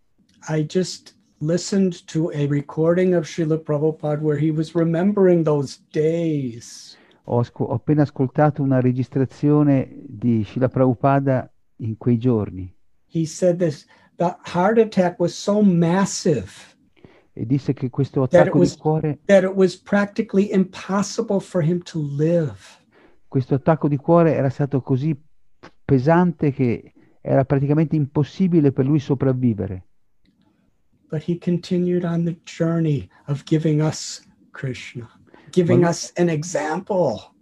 I 0.49 0.65
just 0.65 1.15
listened 1.39 2.05
to 2.05 2.31
a 2.31 2.47
recording 2.47 3.13
of 3.13 3.25
Srila 3.25 3.57
Prabhupada 3.57 4.21
where 4.21 4.37
he 4.37 4.51
was 4.51 4.73
remembering 4.73 5.43
those 5.43 5.79
days. 5.91 6.97
Ho, 7.25 7.39
asco- 7.39 7.65
ho 7.65 7.73
appena 7.73 8.01
ascoltato 8.01 8.61
una 8.61 8.79
registrazione 8.79 10.03
di 10.07 10.43
Srila 10.43 10.69
Prabhupada 10.69 11.51
in 11.77 11.97
quei 11.97 12.17
giorni 12.17 12.73
He 13.05 13.25
said 13.25 13.59
this 13.59 13.85
the 14.17 14.35
heart 14.45 14.77
attack 14.77 15.19
was 15.19 15.35
so 15.35 15.61
massive 15.61 16.70
e 17.33 17.45
disse 17.45 17.73
che 17.73 17.89
questo 17.89 18.23
attacco 18.23 18.57
was- 18.57 18.75
di 18.75 18.81
cuore, 18.81 19.19
questo 23.27 23.55
attacco 23.55 23.87
di 23.87 23.95
cuore 23.97 24.33
era 24.35 24.49
stato 24.49 24.81
così 24.81 25.17
pesante 25.85 26.51
che 26.51 26.93
era 27.21 27.45
praticamente 27.45 27.95
impossibile 27.95 28.71
per 28.71 28.85
lui 28.85 28.99
sopravvivere. 28.99 29.85
Krishna, 34.51 35.09
Ma-. 35.73 37.35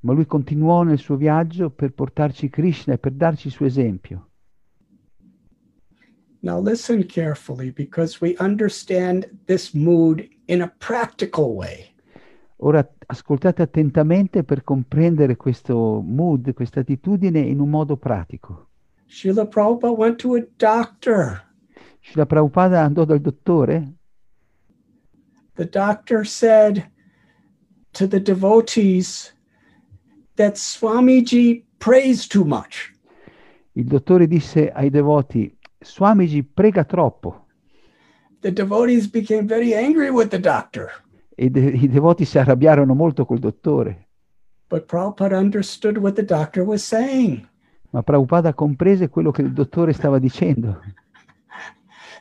Ma 0.00 0.12
lui 0.12 0.26
continuò 0.26 0.82
nel 0.82 0.98
suo 0.98 1.16
viaggio 1.16 1.70
per 1.70 1.92
portarci 1.92 2.48
Krishna 2.50 2.94
e 2.94 2.98
per 2.98 3.12
darci 3.12 3.46
il 3.46 3.52
suo 3.52 3.66
esempio. 3.66 4.31
Now, 6.44 6.58
listen 6.58 7.04
carefully 7.04 7.70
because 7.70 8.20
we 8.20 8.36
understand 8.38 9.26
this 9.46 9.74
mood 9.74 10.28
in 10.48 10.62
a 10.62 10.72
practical 10.78 11.54
way. 11.54 11.94
Ora 12.56 12.88
ascoltate 13.06 13.62
attentamente 13.62 14.42
per 14.42 14.64
comprendere 14.64 15.36
questo 15.36 16.00
mood, 16.00 16.52
questa 16.52 16.80
attitudine 16.80 17.38
in 17.38 17.60
un 17.60 17.70
modo 17.70 17.96
pratico. 17.96 18.68
Srila 19.06 19.46
Prabhupada 19.46 19.96
went 19.96 20.16
to 20.18 20.34
a 20.34 20.46
doctor. 20.56 21.42
Srila 22.00 22.26
Prabhupada 22.26 22.80
andò 22.80 23.04
dal 23.04 23.20
dottore 23.20 23.92
The 25.54 25.66
doctor 25.66 26.24
said 26.24 26.90
to 27.92 28.06
the 28.08 28.20
devotees 28.20 29.32
that 30.36 30.56
Swamiji 30.56 31.64
prays 31.78 32.26
too 32.26 32.44
much. 32.44 32.94
Il 33.72 33.84
dottore 33.84 34.26
disse 34.26 34.72
ai 34.72 34.90
devoti, 34.90 35.54
Swamiji 35.82 36.42
prega 36.44 36.84
troppo. 36.84 37.46
The 38.40 38.52
devotees 38.52 39.08
became 39.08 39.46
very 39.46 39.74
angry 39.74 40.10
with 40.10 40.28
the 40.28 40.40
doctor. 40.40 40.90
E 41.34 41.50
de- 41.50 41.60
i 41.60 41.88
devoti 41.88 42.24
si 42.24 42.38
arrabbiarono 42.38 42.94
molto 42.94 43.24
col 43.24 43.38
dottore. 43.38 44.08
But 44.68 44.86
Prabhupada 44.86 45.36
understood 45.36 45.98
what 45.98 46.14
the 46.14 46.24
doctor 46.24 46.64
was 46.64 46.82
saying. 46.82 47.46
Ma 47.90 48.02
Prabhupada 48.02 48.54
comprese 48.54 49.08
quello 49.08 49.30
che 49.30 49.42
il 49.42 49.52
dottore 49.52 49.92
stava 49.92 50.18
dicendo. 50.18 50.80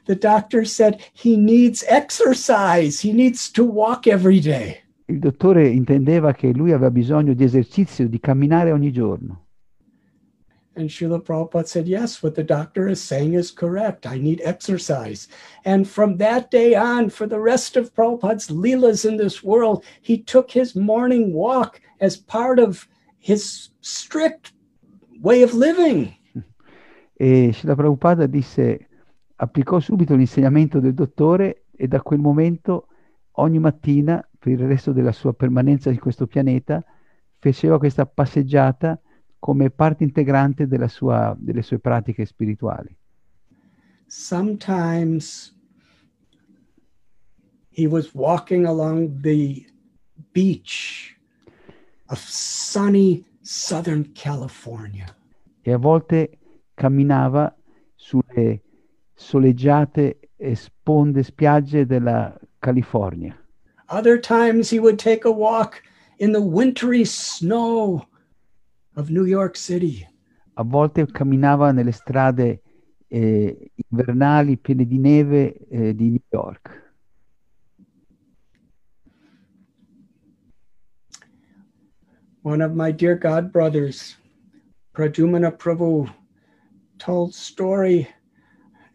The 0.05 0.17
doctor 0.17 0.65
said 0.65 0.97
he 1.13 1.37
needs 1.37 1.85
exercise, 1.87 3.07
he 3.07 3.13
needs 3.13 3.51
to 3.51 3.63
walk 3.63 4.07
every 4.07 4.39
day. 4.39 4.79
Il 5.05 5.19
dottore 5.19 5.67
intendeva 5.67 6.33
che 6.33 6.51
lui 6.51 6.71
aveva 6.71 6.89
bisogno 6.89 7.33
di 7.33 7.43
esercizio, 7.43 8.07
di 8.07 8.19
camminare 8.19 8.71
ogni 8.71 8.91
giorno. 8.91 9.45
And 10.75 10.89
Srila 10.89 11.21
Prabhupada 11.21 11.67
said, 11.67 11.87
Yes, 11.87 12.23
what 12.23 12.35
the 12.35 12.43
doctor 12.43 12.87
is 12.87 13.01
saying 13.01 13.33
is 13.33 13.51
correct. 13.51 14.07
I 14.07 14.17
need 14.17 14.41
exercise. 14.43 15.27
And 15.65 15.87
from 15.87 16.17
that 16.17 16.49
day 16.49 16.75
on, 16.75 17.09
for 17.09 17.27
the 17.27 17.39
rest 17.39 17.75
of 17.75 17.93
Prabhupada's 17.93 18.47
Leelas 18.49 19.05
in 19.05 19.17
this 19.17 19.43
world, 19.43 19.83
he 20.01 20.17
took 20.17 20.49
his 20.49 20.75
morning 20.75 21.33
walk 21.33 21.81
as 21.99 22.15
part 22.15 22.57
of 22.57 22.87
his 23.19 23.69
strict 23.81 24.53
way 25.21 25.43
of 25.43 25.53
living. 25.53 26.15
E 27.19 27.51
Srila 27.53 27.75
Prabhupada 27.75 28.25
disse, 28.25 28.87
applicò 29.35 29.79
subito 29.79 30.15
l'insegnamento 30.15 30.79
del 30.79 30.93
dottore 30.93 31.65
e 31.75 31.87
da 31.87 32.01
quel 32.01 32.19
momento 32.19 32.87
ogni 33.33 33.59
mattina, 33.59 34.25
per 34.39 34.53
il 34.53 34.67
resto 34.67 34.91
della 34.91 35.11
sua 35.11 35.33
permanenza 35.33 35.89
in 35.89 35.99
questo 35.99 36.27
pianeta, 36.27 36.83
faceva 37.37 37.77
questa 37.77 38.05
passeggiata 38.05 38.99
come 39.41 39.71
parte 39.71 40.03
integrante 40.03 40.67
sua, 40.87 41.35
delle 41.37 41.63
sue 41.63 41.79
pratiche 41.79 42.25
spirituali. 42.25 42.95
Sometimes 44.05 45.57
he 47.71 47.87
was 47.87 48.13
walking 48.13 48.65
along 48.65 49.21
the 49.21 49.65
beach 50.31 51.17
of 52.09 52.19
sunny 52.19 53.25
Southern 53.41 54.11
California. 54.13 55.07
E 55.63 55.71
a 55.71 55.77
volte 55.77 56.37
camminava 56.75 57.55
sulle 57.95 58.61
soleggiate 59.15 60.29
e 60.35 60.55
sponde 60.55 61.23
spiagge 61.23 61.87
della 61.87 62.37
California. 62.59 63.35
Other 63.87 64.19
times 64.19 64.69
he 64.69 64.77
would 64.77 64.99
take 64.99 65.25
a 65.25 65.31
walk 65.31 65.81
in 66.17 66.31
the 66.31 66.41
wintry 66.41 67.05
snow 67.05 68.05
of 68.95 69.09
New 69.09 69.25
York 69.25 69.55
City. 69.55 70.07
A 70.55 70.63
volte 70.63 71.05
camminava 71.05 71.71
nelle 71.71 71.91
strade 71.91 72.61
eh, 73.07 73.71
invernali 73.89 74.57
piene 74.57 74.85
di 74.85 74.97
neve 74.97 75.57
eh, 75.69 75.95
di 75.95 76.09
New 76.09 76.23
York. 76.29 76.93
One 82.43 82.61
of 82.61 82.73
my 82.73 82.91
dear 82.91 83.15
God 83.15 83.51
brothers, 83.51 84.17
Prajumana 84.93 85.51
Prabhu, 85.51 86.11
told 86.97 87.35
story, 87.35 88.07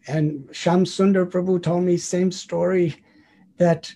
and 0.07 0.49
Sham 0.51 0.83
Sundar 0.83 1.25
Prabhu 1.25 1.61
told 1.61 1.83
me 1.83 1.97
same 1.97 2.29
story 2.31 2.95
that 3.57 3.93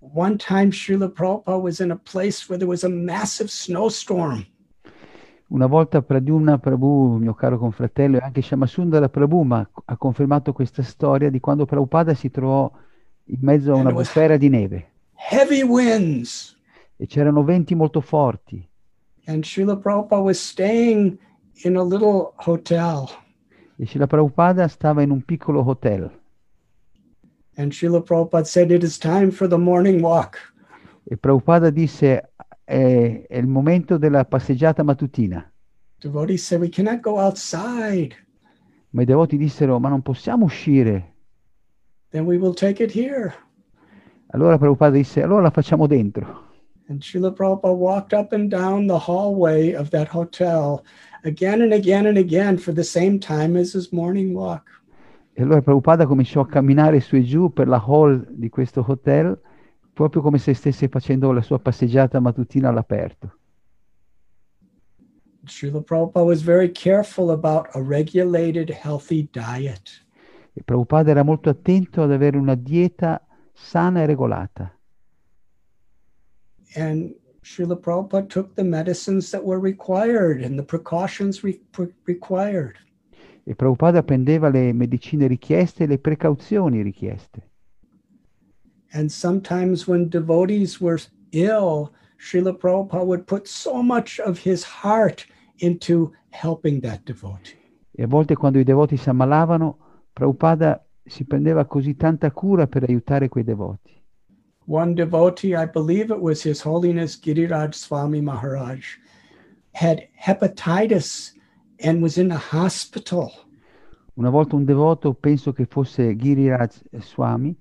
one 0.00 0.36
time 0.36 0.70
Srila 0.70 1.14
Prabhupada 1.14 1.60
was 1.60 1.80
in 1.80 1.92
a 1.92 1.96
place 1.96 2.48
where 2.48 2.58
there 2.58 2.68
was 2.68 2.84
a 2.84 2.88
massive 2.88 3.50
snowstorm. 3.50 4.46
Una 5.50 5.66
volta 5.66 6.00
Pradyumna 6.00 6.58
Prabhu, 6.58 7.16
mio 7.16 7.34
caro 7.34 7.58
confratello, 7.58 8.18
e 8.18 8.20
anche 8.20 8.40
Shamasundara 8.40 9.08
Prabhu 9.08 9.42
ma 9.42 9.68
ha 9.84 9.96
confermato 9.96 10.52
questa 10.52 10.84
storia 10.84 11.28
di 11.28 11.40
quando 11.40 11.64
Prabhupada 11.66 12.14
si 12.14 12.30
trovò 12.30 12.70
in 13.24 13.38
mezzo 13.40 13.72
a 13.72 13.74
una 13.74 13.90
bufera 13.90 14.36
di 14.36 14.48
neve. 14.48 14.90
Heavy 15.30 15.62
winds. 15.62 16.56
E 16.96 17.06
c'erano 17.06 17.42
venti 17.42 17.74
molto 17.74 18.00
forti. 18.00 18.64
And 19.26 19.42
Srila 19.42 19.76
Prabhupada 19.76 20.22
was 20.22 20.38
staying 20.38 21.18
in 21.64 21.76
a 21.76 21.82
little 21.82 22.32
hotel. 22.46 23.08
E 23.76 23.86
Srila 23.86 24.06
Prabhupada 24.06 24.68
stava 24.68 25.02
in 25.02 25.10
un 25.10 25.24
piccolo 25.24 25.62
hotel. 25.62 26.08
And 27.56 27.72
Srila 27.72 28.02
Prabhupada 28.02 28.44
said, 28.44 28.70
it 28.70 28.84
is 28.84 28.98
time 28.98 29.32
for 29.32 29.48
the 29.48 29.58
morning 29.58 30.00
walk. 30.00 30.36
E 31.02 31.16
Prabhupada 31.16 31.70
disse, 31.70 32.30
è, 32.70 33.26
è 33.26 33.36
il 33.36 33.48
momento 33.48 33.98
della 33.98 34.24
passeggiata 34.24 34.84
mattutina. 34.84 35.44
Devotees 36.00 36.44
said, 36.44 36.60
we 36.60 36.68
cannot 36.68 37.00
go 37.00 37.18
outside. 37.18 38.14
Ma 38.90 39.02
i 39.02 39.04
devoti 39.04 39.36
dissero, 39.36 39.80
ma 39.80 39.88
non 39.88 40.02
possiamo 40.02 40.44
uscire. 40.44 41.14
Then 42.10 42.24
we 42.24 42.36
will 42.36 42.54
take 42.54 42.82
it 42.82 42.92
here. 42.94 43.34
Allora 44.28 44.56
Prabhupada 44.56 44.92
disse, 44.92 45.20
allora 45.20 45.42
la 45.42 45.50
facciamo 45.50 45.88
dentro. 45.88 46.48
And 46.88 47.02
Srila 47.02 47.32
Prabhupada 47.32 47.74
walked 47.74 48.12
up 48.12 48.32
and 48.32 48.48
down 48.48 48.86
the 48.86 48.98
hallway 48.98 49.74
of 49.74 49.90
that 49.90 50.08
hotel 50.08 50.82
again 51.24 51.62
and 51.62 51.72
again 51.72 52.06
and 52.06 52.16
again 52.16 52.56
for 52.56 52.72
the 52.72 52.84
same 52.84 53.18
time 53.18 53.58
as 53.58 53.74
his 53.74 53.90
morning 53.90 54.32
walk. 54.32 54.62
E 55.32 55.42
allora 55.42 55.60
Prabhupada 55.60 56.06
cominciò 56.06 56.40
a 56.40 56.46
camminare 56.46 57.00
su 57.00 57.16
e 57.16 57.22
giù 57.22 57.52
per 57.52 57.66
la 57.66 57.82
hall 57.84 58.26
di 58.30 58.48
questo 58.48 58.84
hotel 58.86 59.38
proprio 60.00 60.22
come 60.22 60.38
se 60.38 60.54
stesse 60.54 60.88
facendo 60.88 61.30
la 61.30 61.42
sua 61.42 61.58
passeggiata 61.58 62.20
mattutina 62.20 62.70
all'aperto. 62.70 63.36
Srila 65.44 65.82
Prabhupada 65.82 66.24
was 66.24 66.40
very 66.40 66.70
careful 66.72 67.32
about 67.32 67.68
a 67.74 67.82
regulated, 67.82 68.70
healthy 68.70 69.28
diet. 69.30 70.02
E 70.54 70.62
Prabhupada 70.62 71.10
era 71.10 71.22
molto 71.22 71.50
attento 71.50 72.02
ad 72.02 72.12
avere 72.12 72.38
una 72.38 72.54
dieta 72.54 73.20
sana 73.52 74.00
e 74.00 74.06
regolata. 74.06 74.74
And 76.76 77.14
Srila 77.42 77.76
Prabhupada 77.76 78.26
took 78.26 78.54
the 78.54 78.64
medicines 78.64 79.30
that 79.32 79.44
were 79.44 79.60
required 79.60 80.42
and 80.42 80.56
the 80.56 80.64
precautions 80.64 81.42
re- 81.42 81.60
required. 82.06 82.78
E 83.44 83.54
Prabhupada 83.54 84.02
prendeva 84.02 84.48
le 84.48 84.72
medicine 84.72 85.26
richieste 85.26 85.84
e 85.84 85.86
le 85.86 85.98
precauzioni 85.98 86.80
richieste. 86.80 87.49
And 88.92 89.10
sometimes 89.10 89.86
when 89.86 90.08
devotees 90.08 90.80
were 90.80 90.98
ill, 91.32 91.92
Srila 92.18 92.58
Prabhupada 92.58 93.04
would 93.04 93.26
put 93.26 93.46
so 93.46 93.82
much 93.82 94.18
of 94.20 94.38
his 94.38 94.64
heart 94.64 95.26
into 95.58 96.12
helping 96.30 96.80
that 96.80 97.04
devotee. 97.04 97.56
E 97.92 98.02
a 98.02 98.06
volte 98.06 98.34
quando 98.34 98.58
i 98.58 98.64
devoti 98.64 98.96
si 98.96 99.08
ammalavano, 99.08 99.78
Prabhupada 100.12 100.84
si 101.04 101.24
prendeva 101.24 101.64
così 101.66 101.96
tanta 101.96 102.30
cura 102.30 102.66
per 102.66 102.84
aiutare 102.84 103.28
quei 103.28 103.44
devoti. 103.44 103.98
One 104.66 104.94
devotee, 104.94 105.54
I 105.54 105.66
believe 105.66 106.10
it 106.10 106.20
was 106.20 106.42
His 106.42 106.60
Holiness 106.62 107.18
Giriraj 107.18 107.74
Swami 107.74 108.20
Maharaj, 108.20 108.98
had 109.72 110.08
hepatitis 110.14 111.32
and 111.80 112.02
was 112.02 112.18
in 112.18 112.28
the 112.28 112.36
hospital. 112.36 113.32
Una 114.14 114.30
volta 114.30 114.54
un 114.54 114.64
devoto, 114.64 115.14
penso 115.14 115.52
che 115.52 115.66
fosse 115.66 116.14
Giriraj 116.16 116.82
Swami, 117.00 117.56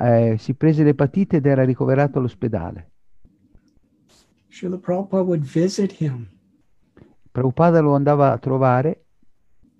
eh, 0.00 0.36
si 0.38 0.54
prese 0.54 0.82
l'epatite 0.82 1.36
ed 1.36 1.46
era 1.46 1.64
ricoverato 1.64 2.18
all'ospedale. 2.18 2.90
Srila 4.48 4.78
Prabhupada 4.78 5.24
would 5.24 5.42
visit 5.42 6.00
him. 6.00 6.28
Prabhupada 7.30 7.80
lo 7.80 7.94
andava 7.94 8.32
a 8.32 8.38
trovare 8.38 9.04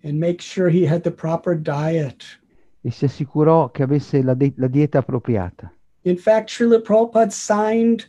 and 0.02 0.18
make 0.18 0.40
sure 0.40 0.68
he 0.68 0.86
had 0.86 1.02
the 1.02 1.10
proper 1.10 1.54
diet. 1.54 2.24
e 2.84 2.90
si 2.90 3.04
assicurò 3.04 3.70
che 3.70 3.84
avesse 3.84 4.22
la, 4.22 4.34
de- 4.34 4.54
la 4.56 4.66
dieta 4.66 4.98
appropriata. 4.98 5.72
In 6.02 6.16
fact, 6.16 6.50
Srila 6.50 6.80
Prabhupada 6.80 7.30
signed 7.30 8.06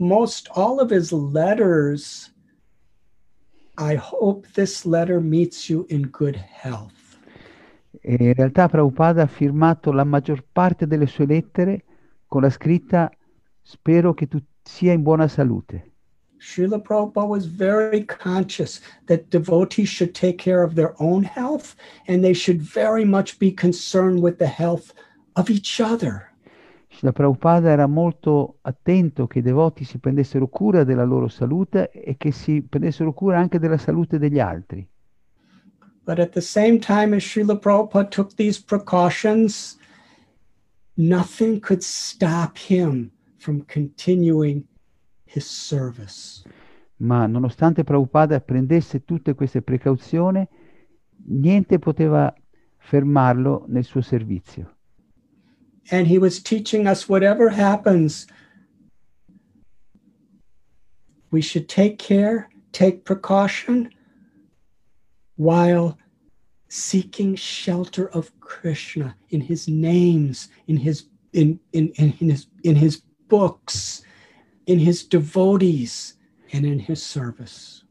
most 0.00 0.48
all 0.54 0.80
of 0.80 0.90
his 0.90 1.12
letters. 1.12 2.32
I 3.76 3.94
hope 3.94 4.48
this 4.54 4.84
letter 4.84 5.20
meets 5.20 5.68
you 5.70 5.86
in 5.88 6.08
good 6.10 6.34
health. 6.34 6.97
E 8.00 8.16
in 8.18 8.34
realtà 8.34 8.68
Prabhupada 8.68 9.22
ha 9.22 9.26
firmato 9.26 9.92
la 9.92 10.04
maggior 10.04 10.44
parte 10.50 10.86
delle 10.86 11.06
sue 11.06 11.26
lettere 11.26 11.84
con 12.26 12.42
la 12.42 12.50
scritta 12.50 13.10
spero 13.62 14.14
che 14.14 14.28
tu 14.28 14.38
sia 14.62 14.92
in 14.92 15.02
buona 15.02 15.28
salute. 15.28 15.92
Srila 16.38 16.78
Prabhupada 16.78 17.26
was 17.26 17.46
very 17.46 18.04
conscious 18.04 18.80
that 19.06 19.28
devotees 19.30 19.88
should 19.88 20.12
take 20.12 20.36
care 20.36 20.62
of 20.62 20.74
their 20.74 20.94
own 20.98 21.24
health 21.24 21.74
and 22.06 22.22
they 22.22 22.32
should 22.32 22.60
very 22.60 23.04
much 23.04 23.38
be 23.38 23.52
concerned 23.52 24.20
with 24.20 24.38
the 24.38 24.46
health 24.46 24.92
of 25.34 25.50
each 25.50 25.80
other. 25.80 26.32
Srila 26.90 27.12
Prabhupada 27.12 27.70
era 27.70 27.86
molto 27.86 28.58
attento 28.62 29.26
che 29.26 29.40
i 29.40 29.42
devoti 29.42 29.84
si 29.84 29.98
prendessero 29.98 30.48
cura 30.48 30.84
della 30.84 31.04
loro 31.04 31.28
salute 31.28 31.90
e 31.90 32.16
che 32.16 32.30
si 32.30 32.62
prendessero 32.62 33.12
cura 33.12 33.38
anche 33.38 33.58
della 33.58 33.78
salute 33.78 34.18
degli 34.18 34.38
altri. 34.38 34.88
But 36.08 36.18
at 36.18 36.32
the 36.32 36.40
same 36.40 36.80
time 36.80 37.12
as 37.12 37.22
Srila 37.22 37.60
Prabhupada 37.60 38.10
took 38.10 38.34
these 38.34 38.58
precautions, 38.58 39.76
nothing 40.96 41.60
could 41.60 41.84
stop 41.84 42.56
him 42.56 43.12
from 43.36 43.60
continuing 43.66 44.66
his 45.26 45.44
service. 45.44 46.44
Ma 47.00 47.26
nonostante 47.26 47.84
Prabhupada 47.84 48.40
prendesse 48.40 49.04
tutte 49.04 49.34
queste 49.34 49.60
precauzioni, 49.60 50.48
niente 51.26 51.78
poteva 51.78 52.34
fermarlo 52.78 53.66
nel 53.68 53.84
suo 53.84 54.00
servizio. 54.00 54.76
And 55.90 56.06
he 56.06 56.16
was 56.16 56.40
teaching 56.40 56.86
us 56.86 57.06
whatever 57.06 57.50
happens, 57.50 58.26
we 61.30 61.42
should 61.42 61.68
take 61.68 61.98
care, 61.98 62.48
take 62.72 63.04
precaution 63.04 63.90
while 65.38 65.96
seeking 66.68 67.34
shelter 67.36 68.08
of 68.12 68.30
Krishna 68.40 69.16
in 69.30 69.40
his 69.40 69.66
names, 69.66 70.50
in 70.66 70.76
his 70.76 71.08
in, 71.32 71.58
in, 71.72 71.90
in, 71.94 72.14
in 72.20 72.30
his 72.30 72.48
in 72.62 72.76
his 72.76 73.02
books, 73.28 74.02
in 74.66 74.78
his 74.78 75.06
devotees 75.06 76.16
and 76.52 76.64
in 76.64 76.78
his 76.78 77.02
service. 77.02 77.84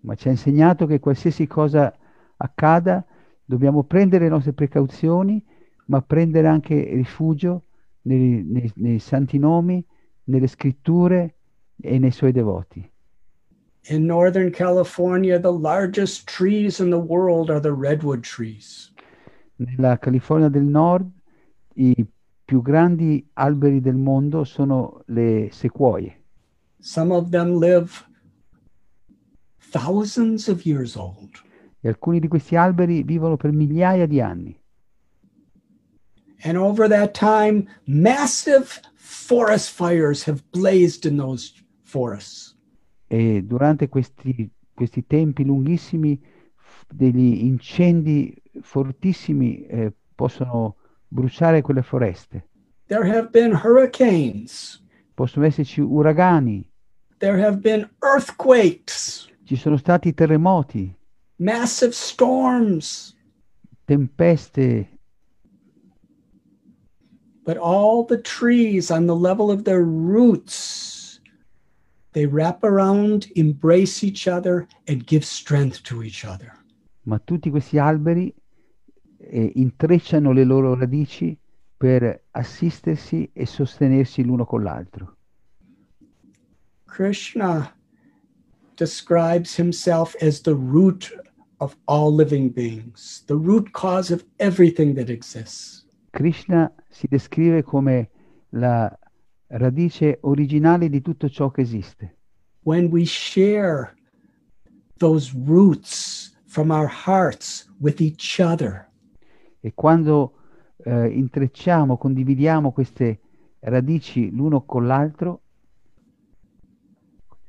Ma 0.00 0.14
ci 0.14 0.28
ha 0.28 0.30
insegnato 0.30 0.86
che 0.86 0.98
qualsiasi 0.98 1.46
cosa 1.46 1.94
accada, 2.36 3.04
dobbiamo 3.44 3.84
prendere 3.84 4.24
le 4.24 4.30
nostre 4.30 4.52
precauzioni, 4.52 5.44
ma 5.86 6.02
prendere 6.02 6.48
anche 6.48 6.74
rifugio 6.94 7.66
nei, 8.02 8.42
nei, 8.42 8.72
nei 8.76 8.98
santi 8.98 9.38
nomi, 9.38 9.84
nelle 10.24 10.48
scritture 10.48 11.34
e 11.80 11.98
nei 11.98 12.10
suoi 12.10 12.32
devoti. 12.32 12.91
In 13.86 14.06
Northern 14.06 14.52
California, 14.52 15.38
the 15.38 15.52
largest 15.52 16.26
trees 16.28 16.78
in 16.78 16.90
the 16.90 17.00
world 17.00 17.50
are 17.50 17.60
the 17.60 17.72
redwood 17.72 18.22
trees. 18.22 18.92
Nella 19.58 19.98
California 19.98 20.48
del 20.48 20.62
Nord 20.62 21.10
i 21.74 22.06
più 22.44 22.62
grandi 22.62 23.26
alberi 23.34 23.80
del 23.80 23.96
mondo 23.96 24.44
sono 24.44 25.02
le 25.06 25.48
sequoie. 25.50 26.16
Some 26.80 27.12
of 27.12 27.30
them 27.30 27.58
live 27.58 28.06
thousands 29.72 30.48
of 30.48 30.64
years 30.64 30.96
old. 30.96 31.30
E 31.80 31.88
alcuni 31.88 32.20
di 32.20 32.28
questi 32.28 32.54
alberi 32.54 33.02
vivono 33.02 33.36
per 33.36 33.50
migliaia 33.50 34.06
di 34.06 34.20
anni. 34.20 34.56
And 36.44 36.56
over 36.56 36.88
that 36.88 37.14
time, 37.14 37.68
massive 37.86 38.80
forest 38.94 39.70
fires 39.70 40.24
have 40.24 40.42
blazed 40.52 41.04
in 41.04 41.16
those 41.16 41.52
forests. 41.82 42.54
E 43.12 43.42
durante 43.42 43.90
questi, 43.90 44.50
questi 44.72 45.06
tempi 45.06 45.44
lunghissimi 45.44 46.18
degli 46.88 47.44
incendi 47.44 48.34
fortissimi 48.62 49.66
eh, 49.66 49.92
possono 50.14 50.76
bruciare 51.08 51.60
quelle 51.60 51.82
foreste. 51.82 52.48
There 52.86 53.06
have 53.06 53.28
been 53.28 53.52
hurricanes. 53.52 54.82
Possono 55.12 55.44
esserci 55.44 55.82
uragani. 55.82 56.66
There 57.18 57.38
have 57.44 57.58
been 57.58 57.86
earthquakes. 58.00 59.28
Ci 59.44 59.56
sono 59.56 59.76
stati 59.76 60.14
terremoti. 60.14 60.96
Massive 61.36 61.92
storms. 61.92 63.14
Tempeste. 63.84 64.88
But 67.44 67.58
all 67.58 68.06
the 68.06 68.22
trees 68.22 68.90
on 68.90 69.04
the 69.04 69.14
level 69.14 69.50
of 69.50 69.64
their 69.64 69.82
roots, 69.82 71.01
they 72.12 72.26
wrap 72.26 72.62
around, 72.62 73.30
embrace 73.34 74.02
each 74.04 74.28
other, 74.28 74.66
and 74.86 75.06
give 75.06 75.24
strength 75.24 75.82
to 75.84 76.02
each 76.02 76.24
other. 76.24 76.52
Ma 77.04 77.18
tutti 77.18 77.50
questi 77.50 77.78
alberi 77.78 78.32
eh, 79.18 79.52
intrecciano 79.56 80.32
le 80.32 80.44
loro 80.44 80.74
radici 80.74 81.36
per 81.76 82.26
assistersi 82.30 83.28
e 83.32 83.46
sostenersi 83.46 84.22
l'uno 84.22 84.44
con 84.44 84.62
l'altro. 84.62 85.16
Krishna 86.86 87.74
describes 88.76 89.56
himself 89.56 90.14
as 90.20 90.42
the 90.42 90.54
root 90.54 91.10
of 91.58 91.76
all 91.86 92.14
living 92.14 92.50
beings, 92.50 93.24
the 93.26 93.34
root 93.34 93.72
cause 93.72 94.12
of 94.12 94.24
everything 94.38 94.94
that 94.94 95.08
exists. 95.08 95.86
Krishna 96.10 96.70
si 96.88 97.08
descrive 97.08 97.62
come 97.64 98.10
la 98.50 98.94
radice 99.52 100.18
originale 100.22 100.88
di 100.88 101.00
tutto 101.00 101.28
ciò 101.28 101.50
che 101.50 101.62
esiste. 101.62 102.16
When 102.64 102.86
we 102.86 103.04
share 103.04 103.94
those 104.98 105.32
roots 105.34 106.36
from 106.46 106.70
our 106.70 106.88
hearts 106.88 107.68
with 107.80 108.00
each 108.00 108.38
other, 108.38 108.90
E 109.60 109.74
quando 109.74 110.34
eh, 110.78 111.08
intrecciamo, 111.08 111.96
condividiamo 111.96 112.72
queste 112.72 113.20
radici 113.60 114.30
l'uno 114.30 114.64
con 114.64 114.86
l'altro, 114.86 115.42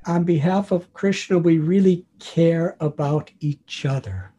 on 0.05 0.23
behalf 0.23 0.71
of 0.71 0.91
Krishna, 0.91 1.37
we 1.37 1.57
really 1.57 2.05
care 2.17 2.75
about 2.77 3.33
each 3.39 3.85
other. 3.85 4.31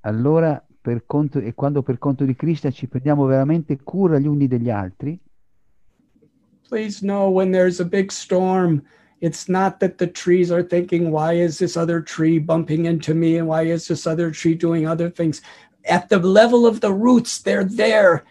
allora 0.00 0.62
per 0.80 1.04
conto, 1.06 1.38
e 1.38 1.54
quando 1.54 1.82
per 1.82 1.98
conto 1.98 2.24
di 2.24 2.36
Krishna 2.36 2.70
ci 2.70 2.86
prendiamo 2.88 3.24
veramente 3.24 3.78
cura 3.82 4.18
gli 4.18 4.26
uni 4.26 4.46
degli 4.46 4.70
altri, 4.70 5.18
Please 6.68 7.02
know 7.02 7.30
when 7.30 7.52
there's 7.52 7.80
a 7.80 7.84
big 7.84 8.10
storm, 8.10 8.82
it's 9.20 9.48
not 9.48 9.78
that 9.80 9.98
the 9.98 10.06
trees 10.06 10.50
are 10.50 10.62
thinking, 10.62 11.10
why 11.10 11.34
is 11.34 11.58
this 11.58 11.76
other 11.76 12.00
tree 12.00 12.38
bumping 12.38 12.86
into 12.86 13.14
me? 13.14 13.38
And 13.38 13.46
why 13.46 13.62
is 13.62 13.86
this 13.86 14.06
other 14.06 14.30
tree 14.30 14.54
doing 14.54 14.86
other 14.86 15.08
things? 15.08 15.40
At 15.88 16.08
the 16.08 16.18
level 16.18 16.66
of 16.66 16.80
the 16.80 16.92
roots, 16.92 17.38
they're 17.38 17.64
there 17.64 18.24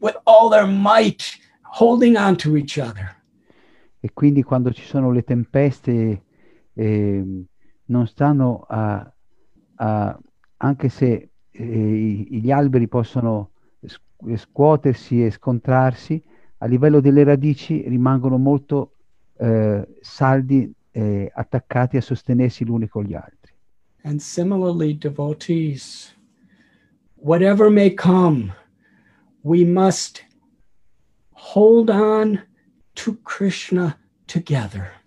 with 0.00 0.16
all 0.26 0.50
their 0.50 0.66
might, 0.66 1.36
holding 1.62 2.16
on 2.16 2.36
to 2.36 2.56
each 2.56 2.78
other. 2.78 3.16
e 4.04 4.10
quindi 4.12 4.42
quando 4.42 4.70
ci 4.70 4.82
sono 4.82 5.10
le 5.10 5.22
tempeste 5.22 6.22
eh, 6.74 7.24
non 7.86 8.06
stanno 8.06 8.66
a, 8.68 9.10
a- 9.76 10.18
anche 10.58 10.88
se 10.90 11.30
eh, 11.50 11.64
gli 11.64 12.50
alberi 12.50 12.86
possono 12.86 13.52
scuotersi 14.36 15.24
e 15.24 15.30
scontrarsi, 15.30 16.22
a 16.64 16.66
livello 16.66 17.00
delle 17.00 17.24
radici 17.24 17.86
rimangono 17.86 18.38
molto 18.38 18.92
eh, 19.36 19.86
saldi, 20.00 20.72
eh, 20.92 21.30
attaccati 21.32 21.98
a 21.98 22.00
sostenersi 22.00 22.64
l'uni 22.64 22.88
con 22.88 23.04
gli 23.04 23.12
altri. 23.12 23.52
And 24.04 24.18
similarly, 24.18 24.96
devotees, 24.96 26.16
whatever 27.16 27.70
may 27.70 27.92
come, 27.92 28.54
we 29.42 29.62
must 29.64 30.24
hold 31.32 31.90
on 31.90 32.42
to 32.94 33.18
Krishna 33.22 33.98
together. 34.24 35.02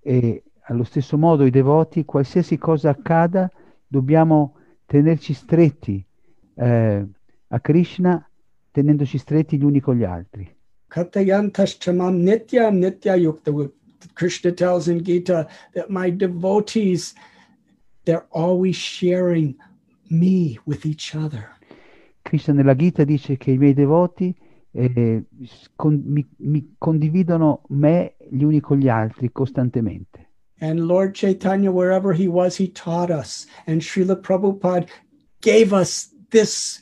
E 0.00 0.44
allo 0.66 0.84
stesso 0.84 1.18
modo 1.18 1.44
i 1.44 1.50
devoti, 1.50 2.04
qualsiasi 2.04 2.56
cosa 2.56 2.90
accada, 2.90 3.50
dobbiamo 3.84 4.58
tenerci 4.86 5.34
stretti 5.34 6.04
eh, 6.54 7.04
a 7.48 7.60
Krishna, 7.60 8.30
tenendoci 8.70 9.18
stretti 9.18 9.58
gli 9.58 9.64
uni 9.64 9.80
con 9.80 9.96
gli 9.96 10.04
altri. 10.04 10.53
Katayantaschamam 10.94 12.22
nitya 12.22 12.70
nitya 12.70 13.16
yukta. 13.16 13.70
Krishna 14.14 14.52
tells 14.52 14.86
in 14.86 15.02
Gita 15.02 15.48
that 15.74 15.90
my 15.90 16.08
devotees, 16.08 17.14
they're 18.04 18.26
always 18.30 18.76
sharing 18.76 19.56
me 20.08 20.58
with 20.66 20.86
each 20.86 21.16
other. 21.16 21.50
Krishna 22.24 22.54
nella 22.54 22.76
Gita 22.76 23.04
dice 23.04 23.36
che 23.36 23.50
i 23.50 23.58
miei 23.58 23.74
devoti 23.74 24.32
eh, 24.70 25.24
con- 25.74 26.02
mi, 26.04 26.24
mi 26.38 26.74
condividono 26.78 27.62
me 27.70 28.14
gli 28.30 28.44
uni 28.44 28.60
con 28.60 28.78
gli 28.78 28.88
altri 28.88 29.32
costantemente. 29.32 30.28
And 30.60 30.86
Lord 30.86 31.14
Chaitanya, 31.14 31.72
wherever 31.72 32.12
he 32.12 32.28
was, 32.28 32.56
he 32.56 32.68
taught 32.68 33.10
us. 33.10 33.46
And 33.66 33.82
Srila 33.82 34.20
Prabhupada 34.20 34.88
gave 35.40 35.72
us 35.72 36.10
this 36.30 36.80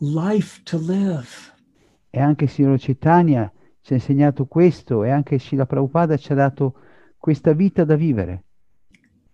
life 0.00 0.60
to 0.66 0.78
live. 0.78 1.49
E 2.10 2.20
anche 2.20 2.44
il 2.44 2.50
Signore 2.50 2.78
Chaitanya 2.78 3.52
ci 3.80 3.92
ha 3.92 3.96
insegnato 3.96 4.46
questo 4.46 5.04
e 5.04 5.10
anche 5.10 5.38
Srila 5.38 5.66
Prabhupada 5.66 6.16
ci 6.16 6.32
ha 6.32 6.34
dato 6.34 6.74
questa 7.16 7.52
vita 7.52 7.84
da 7.84 7.96
vivere. 7.96 8.44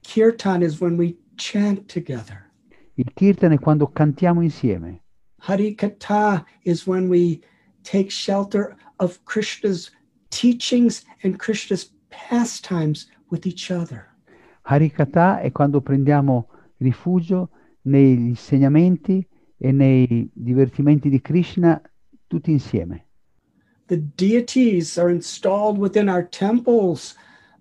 Kirtan 0.01 0.63
is 0.63 0.81
when 0.81 0.97
we 0.97 1.17
chant 1.37 1.93
together. 1.93 2.51
Il 2.95 3.13
kirtan 3.13 3.53
è 3.53 3.59
quando 3.59 3.89
cantiamo 3.89 4.43
insieme. 4.43 5.03
Hari 5.39 5.75
Katha 5.75 6.45
is 6.63 6.87
when 6.87 7.09
we 7.09 7.41
take 7.83 8.11
shelter 8.11 8.77
of 8.99 9.19
Krishna's 9.25 9.91
teachings 10.31 11.05
and 11.23 11.37
Krishna's 11.37 11.93
pastimes 12.09 13.09
with 13.31 13.47
each 13.47 13.71
other. 13.71 14.15
Harikata 14.63 15.41
è 15.41 15.53
quando 15.53 15.81
prendiamo 15.81 16.49
rifugio 16.79 17.51
negli 17.83 18.29
insegnamenti 18.29 19.27
e 19.57 19.73
nei 19.73 20.29
divertimenti 20.33 21.09
di 21.09 21.21
Krishna 21.21 21.81
tutti 22.27 22.51
insieme. 22.51 23.05
The 23.87 24.03
deities 24.17 24.99
are 24.99 25.11
installed 25.11 25.79
within 25.79 26.09
our 26.09 26.27
temples. 26.29 27.15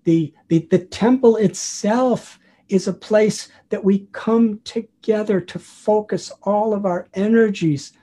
The, 0.04 0.34
the, 0.48 0.66
the 0.70 0.80
temple 0.88 1.36
itself 1.38 2.40
is 2.68 2.88
a 2.88 2.94
place 2.94 3.50
that 3.70 3.84
we 3.84 4.08
come 4.12 4.60
together 4.64 5.40
to 5.40 5.60
focus 5.60 6.32
all 6.42 6.74
of 6.74 6.86
our 6.86 7.08
energies 7.14 7.94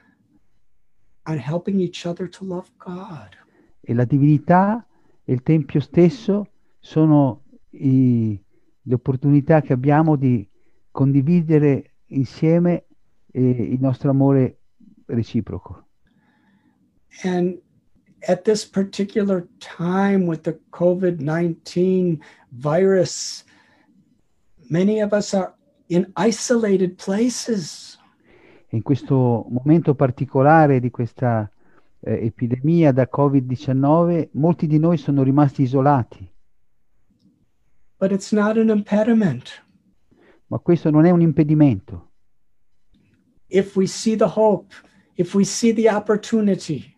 on 1.26 1.38
helping 1.38 1.80
each 1.80 2.06
other 2.06 2.28
to 2.28 2.44
love 2.44 2.70
God. 2.78 3.36
E 3.80 3.94
la 3.94 4.04
divinità 4.04 4.86
e 5.24 5.32
il 5.32 5.42
Tempio 5.42 5.80
stesso 5.80 6.48
sono 6.78 7.42
i- 7.70 8.40
le 8.82 8.94
opportunità 8.94 9.60
che 9.60 9.72
abbiamo 9.72 10.16
di 10.16 10.48
condividere 10.90 11.94
insieme 12.06 12.84
eh, 13.32 13.40
il 13.40 13.80
nostro 13.80 14.10
amore 14.10 14.58
reciproco. 15.06 15.81
And 17.24 17.58
at 18.28 18.44
this 18.44 18.64
particular 18.64 19.46
time 19.60 20.26
with 20.26 20.42
the 20.42 20.58
COVID 20.70 21.20
19 21.20 22.20
virus, 22.52 23.44
many 24.70 25.00
of 25.00 25.12
us 25.12 25.34
are 25.34 25.54
in 25.88 26.10
isolated 26.16 26.96
places. 26.96 27.98
In 28.70 28.82
questo 28.82 29.44
momento 29.50 29.94
particolare 29.94 30.80
di 30.80 30.90
questa 30.90 31.50
eh, 32.00 32.24
epidemia 32.26 32.90
da 32.92 33.06
Covid-19, 33.12 34.28
molti 34.32 34.66
di 34.66 34.78
noi 34.78 34.96
sono 34.96 35.22
rimasti 35.22 35.62
isolati, 35.62 36.26
But 37.98 38.10
it's 38.12 38.32
not 38.32 38.56
an 38.56 38.70
impediment. 38.70 39.62
ma 40.46 40.58
questo 40.58 40.90
non 40.90 41.04
è 41.04 41.10
un 41.10 41.20
impedimento. 41.20 42.08
if 43.48 43.76
we 43.76 43.86
see 43.86 44.16
the 44.16 44.26
hope, 44.28 44.72
if 45.16 45.34
we 45.34 45.44
see 45.44 45.72
the 45.72 45.88
opportunity, 45.90 46.91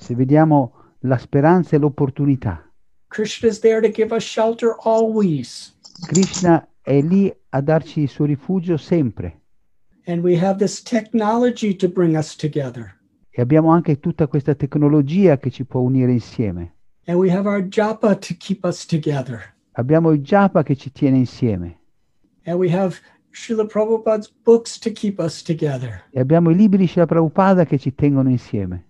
se 0.00 0.14
vediamo 0.14 0.72
la 1.00 1.18
speranza 1.18 1.76
e 1.76 1.78
l'opportunità, 1.78 2.64
Krishna 3.08 3.48
is 3.48 3.58
there 3.60 3.80
to 3.80 3.88
give 3.92 4.14
us 4.14 4.22
shelter 4.24 4.74
always. 4.84 5.76
Krishna 6.06 6.66
è 6.80 7.00
lì 7.02 7.32
a 7.50 7.60
darci 7.60 8.00
il 8.00 8.08
suo 8.08 8.24
rifugio 8.24 8.76
sempre 8.78 9.38
And 10.06 10.22
we 10.24 10.36
have 10.42 10.58
this 10.58 10.82
technology 10.82 11.76
to 11.76 11.88
bring 11.88 12.16
us 12.16 12.34
together. 12.34 12.96
e 13.30 13.42
abbiamo 13.42 13.70
anche 13.70 14.00
tutta 14.00 14.26
questa 14.26 14.54
tecnologia 14.54 15.36
che 15.38 15.50
ci 15.50 15.64
può 15.64 15.80
unire 15.80 16.12
insieme. 16.12 16.74
And 17.06 17.18
we 17.18 17.30
have 17.30 17.46
our 17.48 17.62
japa 17.62 18.14
to 18.16 18.34
keep 18.38 18.64
us 18.64 18.86
together. 18.86 19.54
Abbiamo 19.72 20.10
il 20.12 20.20
japa 20.22 20.62
che 20.62 20.74
ci 20.76 20.90
tiene 20.90 21.18
insieme 21.18 21.78
And 22.46 22.58
we 22.58 22.70
have 22.74 22.96
Srila 23.32 23.66
Prabhupada's 23.66 24.32
books 24.44 24.78
to 24.78 24.90
keep 24.90 25.18
us 25.20 25.42
together. 25.42 26.04
e 26.10 26.20
abbiamo 26.20 26.50
i 26.50 26.54
libri 26.56 26.78
di 26.78 26.86
Srila 26.88 27.06
Prabhupada 27.06 27.64
che 27.64 27.78
ci 27.78 27.94
tengono 27.94 28.30
insieme. 28.30 28.86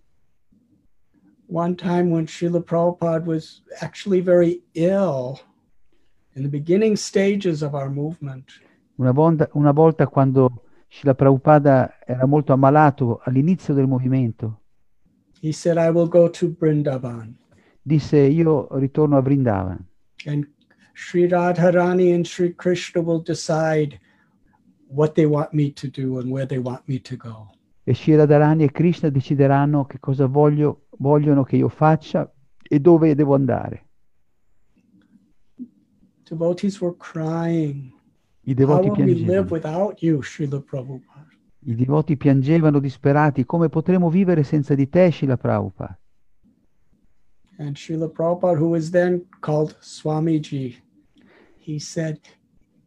One 1.51 1.75
time 1.75 2.11
when 2.11 2.27
Srila 2.27 2.63
Prabhupada 2.65 3.25
was 3.27 3.63
actually 3.81 4.21
very 4.21 4.63
ill 4.75 5.41
in 6.37 6.45
the 6.45 6.49
beginning 6.49 6.95
stages 6.97 7.63
of 7.63 7.75
our 7.75 7.91
movement, 7.91 8.45
Una 9.01 9.13
volta, 9.13 9.49
una 9.57 9.73
volta 9.73 10.07
quando 10.07 10.63
Srila 10.89 11.15
Prabhupada 11.15 11.91
era 12.07 12.25
molto 12.27 12.53
ammalato 12.53 13.21
all'inizio 13.25 13.75
del 13.75 13.89
movimento, 13.89 14.61
he 15.43 15.53
said, 15.53 15.77
I 15.77 15.91
will 15.91 16.07
go 16.07 16.29
to 16.31 16.49
Brindavan. 16.51 17.35
disse 17.83 18.19
io 18.19 18.69
ritorno 18.79 19.17
a 19.17 19.23
Vrindavan 19.23 19.79
And 20.27 20.47
Sri 20.93 21.27
Radharani 21.27 22.13
and 22.15 22.27
Sri 22.27 22.55
Krishna 22.55 23.01
will 23.03 23.23
decide 23.23 23.99
what 24.87 25.15
they 25.15 25.25
want 25.27 25.53
me 25.53 25.73
to 25.73 25.89
do 25.89 26.19
and 26.21 26.31
where 26.31 26.47
they 26.47 26.59
want 26.59 26.87
me 26.87 26.99
to 27.01 27.17
go. 27.17 27.49
E 27.91 27.95
Shri 27.95 28.15
Radharani 28.15 28.62
e 28.62 28.71
Krishna 28.71 29.09
decideranno 29.09 29.85
che 29.85 29.99
cosa 29.99 30.27
voglio- 30.27 30.87
vogliono 30.99 31.43
che 31.43 31.57
io 31.57 31.69
faccia 31.69 32.33
e 32.62 32.79
dove 32.79 33.17
devo 33.17 33.35
andare. 33.35 33.87
Devotees 36.23 36.81
were 36.81 36.95
crying. 36.97 37.93
I 38.43 38.55
devoti, 38.55 38.91
piangevano. 38.93 39.93
you, 39.99 40.23
Srila? 40.23 40.62
I 41.65 41.75
devoti 41.75 42.17
piangevano 42.17 42.79
disperati, 42.79 43.45
come 43.45 43.69
potremo 43.69 44.09
vivere 44.09 44.45
senza 44.45 44.77
di 44.77 44.89
te, 44.89 45.11
Shila 45.11 45.37
Prabhupada? 45.37 45.99
And 47.59 47.77
Srila 47.77 48.09
Prabhupada, 48.09 48.57
who 48.57 48.69
was 48.69 48.91
then 48.91 49.27
called 49.41 49.77
Swamiji, 49.81 50.77
he 51.59 51.81
said, 51.81 52.21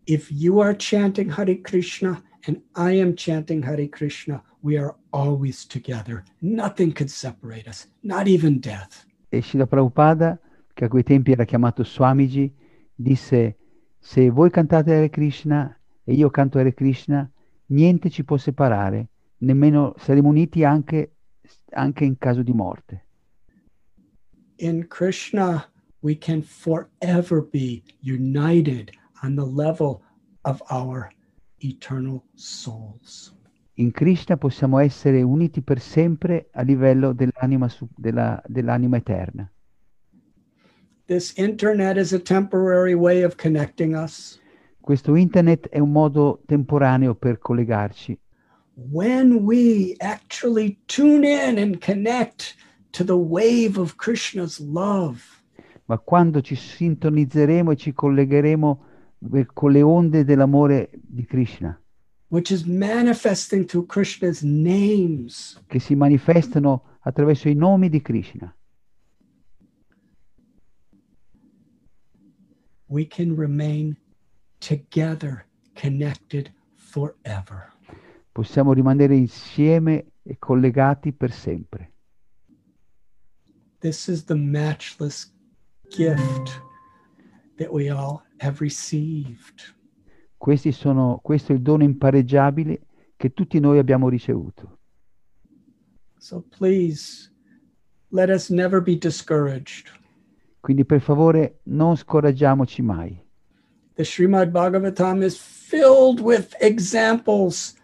If 0.06 0.32
you 0.32 0.62
are 0.62 0.74
chanting 0.74 1.30
Hare 1.30 1.62
Krishna 1.62 2.24
and 2.48 2.62
I 2.76 2.94
am 2.94 3.16
chanting 3.16 3.62
Hare 3.64 3.88
Krishna, 3.90 4.42
we 4.64 4.78
are 4.78 4.96
always 5.12 5.66
together. 5.66 6.24
Nothing 6.42 6.94
could 6.94 7.10
separate 7.10 7.68
us, 7.68 7.88
not 8.02 8.28
even 8.28 8.60
death. 8.60 9.06
E 9.30 9.42
Shila 9.42 9.68
Prabhupada, 9.68 10.40
che 10.74 10.86
a 10.86 10.88
quei 10.88 11.04
tempi 11.04 11.32
era 11.32 11.46
chiamato 11.46 11.84
Swamiji, 11.84 12.52
disse, 12.96 13.58
se 14.00 14.30
voi 14.30 14.50
cantate 14.50 14.94
Hare 14.94 15.10
Krishna 15.10 15.78
e 16.04 16.14
io 16.14 16.30
canto 16.30 16.60
Hare 16.60 16.74
Krishna, 16.74 17.30
niente 17.68 18.10
ci 18.10 18.24
può 18.24 18.38
separare, 18.38 19.10
nemmeno 19.40 19.94
saremo 19.98 20.30
uniti 20.30 20.64
anche, 20.64 21.16
anche 21.72 22.06
in 22.06 22.18
caso 22.18 22.42
di 22.42 22.54
morte. 22.54 23.06
In 24.58 24.88
Krishna, 24.88 25.70
we 26.02 26.16
can 26.18 26.42
forever 26.42 27.42
be 27.42 27.84
united 28.02 28.92
on 29.24 29.36
the 29.36 29.46
level 29.46 30.02
of 30.44 30.62
our 30.70 31.10
eternal 31.60 32.24
souls. 32.36 33.34
In 33.76 33.92
Krishna 33.92 34.38
possiamo 34.38 34.78
essere 34.78 35.22
uniti 35.22 35.62
per 35.62 35.80
sempre 35.80 36.50
a 36.52 36.62
livello 36.62 37.14
dell'anima, 37.14 37.68
della- 37.96 38.42
dell'anima 38.46 38.98
eterna. 38.98 39.52
This 41.06 41.34
internet 41.38 41.98
is 41.98 42.14
a 42.14 42.20
temporary 42.20 42.94
way 42.94 43.24
of 43.24 43.36
connecting 43.36 43.96
us. 43.96 44.40
Questo 44.80 45.16
internet 45.16 45.70
è 45.70 45.80
un 45.80 45.92
modo 45.92 46.42
temporaneo 46.46 47.16
per 47.16 47.40
collegarci, 47.40 48.20
when 48.76 49.44
we 49.44 49.96
actually 50.00 50.78
tune 50.88 51.24
in 51.24 51.58
and 51.58 51.82
connect 51.82 52.56
to 52.92 53.04
the 53.04 53.18
wave 53.18 53.78
of 53.78 53.96
Krishna's 53.98 54.60
love, 54.60 55.22
ma 55.86 55.98
quando 55.98 56.42
ci 56.42 56.56
sintonizzeremo 56.56 57.72
e 57.72 57.76
ci 57.76 57.94
collegheremo 57.94 58.84
eh, 59.34 59.46
con 59.54 59.72
le 59.72 59.82
onde 59.82 60.24
dell'amore 60.24 60.90
di 60.94 61.26
Krishna, 61.26 61.80
which 62.34 62.50
is 62.50 62.66
manifesting 62.66 63.64
through 63.64 63.86
Krishna's 63.86 64.42
names, 64.42 65.62
che 65.68 65.80
si 65.80 65.94
manifestano 65.94 66.98
attraverso 67.02 67.48
i 67.48 67.54
nomi 67.54 67.90
di 67.90 68.02
Krishna, 68.02 68.52
we 72.88 73.06
can 73.06 73.36
remain 73.36 73.96
together, 74.58 75.46
connected 75.76 76.52
forever. 76.74 77.72
possiamo 78.32 78.74
rimanere 78.74 79.16
insieme 79.16 80.14
e 80.24 80.40
collegati 80.40 81.14
per 81.14 81.32
sempre. 81.32 81.92
This 83.82 84.08
is 84.08 84.24
the 84.24 84.36
matchless 84.36 85.32
gift 85.92 86.60
that 87.58 87.72
we 87.72 87.92
all 87.92 88.24
have 88.40 88.60
received. 88.60 89.76
Questi 90.44 90.74
sono, 90.74 91.22
questo 91.24 91.54
è 91.54 91.56
il 91.56 91.62
dono 91.62 91.84
impareggiabile 91.84 92.82
che 93.16 93.32
tutti 93.32 93.62
noi 93.62 93.78
abbiamo 93.78 94.10
ricevuto. 94.10 94.80
So 96.18 96.44
please 96.58 97.32
let 98.10 98.28
us 98.28 98.50
never 98.50 98.82
be 98.82 98.98
discouraged. 98.98 99.88
Quindi 100.60 100.84
per 100.84 101.00
favore 101.00 101.60
non 101.68 101.96
scoraggiamoci 101.96 102.82
mai. 102.82 103.18
The 103.96 104.04
Srimad 104.04 104.52
Bhagavatam 104.52 105.24
is 105.24 105.38
filled 105.38 106.20
with 106.20 106.54
examples 106.60 107.78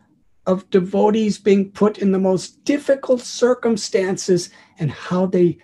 of 0.43 0.67
devotees 0.69 1.39
being 1.39 1.71
put 1.71 1.97
in 1.97 2.11
the 2.11 2.19
most 2.19 2.61
difficult 2.65 3.21
circumstances 3.21 4.51
and 4.79 4.91
how 4.91 5.25
they 5.25 5.57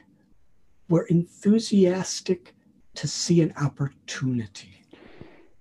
were 0.87 1.05
enthusiastic 1.09 2.55
to 2.93 3.05
see 3.05 3.41
an 3.41 3.51
opportunity. 3.57 4.84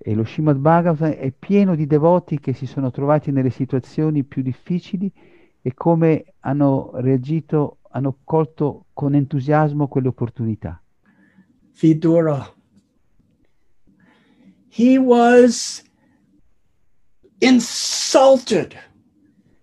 E 0.07 0.15
lo 0.15 0.27
Srimad 0.27 0.59
Bhagavatam 0.59 1.13
è 1.13 1.33
pieno 1.33 1.75
di 1.75 1.87
devoti 1.87 2.39
che 2.39 2.53
si 2.53 2.67
sono 2.67 2.91
trovati 2.91 3.33
nelle 3.33 3.49
situazioni 3.49 4.23
più 4.23 4.43
difficili 4.43 5.11
e 5.63 5.73
come 5.73 6.35
hanno 6.41 6.91
reagito, 6.97 7.79
hanno 7.89 8.19
colto 8.23 8.85
con 8.93 9.15
entusiasmo 9.15 9.89
quelle 9.89 10.09
opportunità. 10.09 10.79
Vidura. 11.81 12.53
He 14.69 14.99
was 14.99 15.83
insulted 17.39 18.75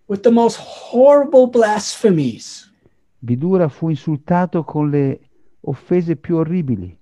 with 0.07 0.21
the 0.21 0.31
most 0.31 0.57
horrible 0.91 1.49
blasphemies. 1.49 2.73
Vidura 3.19 3.67
fu 3.67 3.89
insultato 3.89 4.63
con 4.63 4.89
le 4.89 5.19
offese 5.59 6.15
più 6.15 6.37
orribili, 6.37 6.97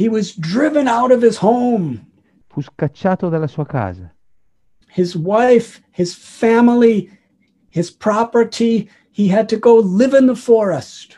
He 0.00 0.08
was 0.08 0.34
driven 0.34 0.88
out 0.88 1.12
of 1.12 1.22
his 1.22 1.36
home. 1.36 2.06
Fu 2.50 2.60
scacciato 2.60 3.28
dalla 3.28 3.46
sua 3.46 3.64
casa, 3.64 4.12
His 4.92 5.14
wife, 5.14 5.80
his 5.96 6.14
family, 6.16 7.08
his 7.70 7.92
property, 7.92 8.90
he 9.12 9.32
had 9.32 9.46
to 9.48 9.56
go 9.56 9.78
live 9.80 10.16
in 10.18 10.26
the 10.26 10.34
forest. 10.34 11.16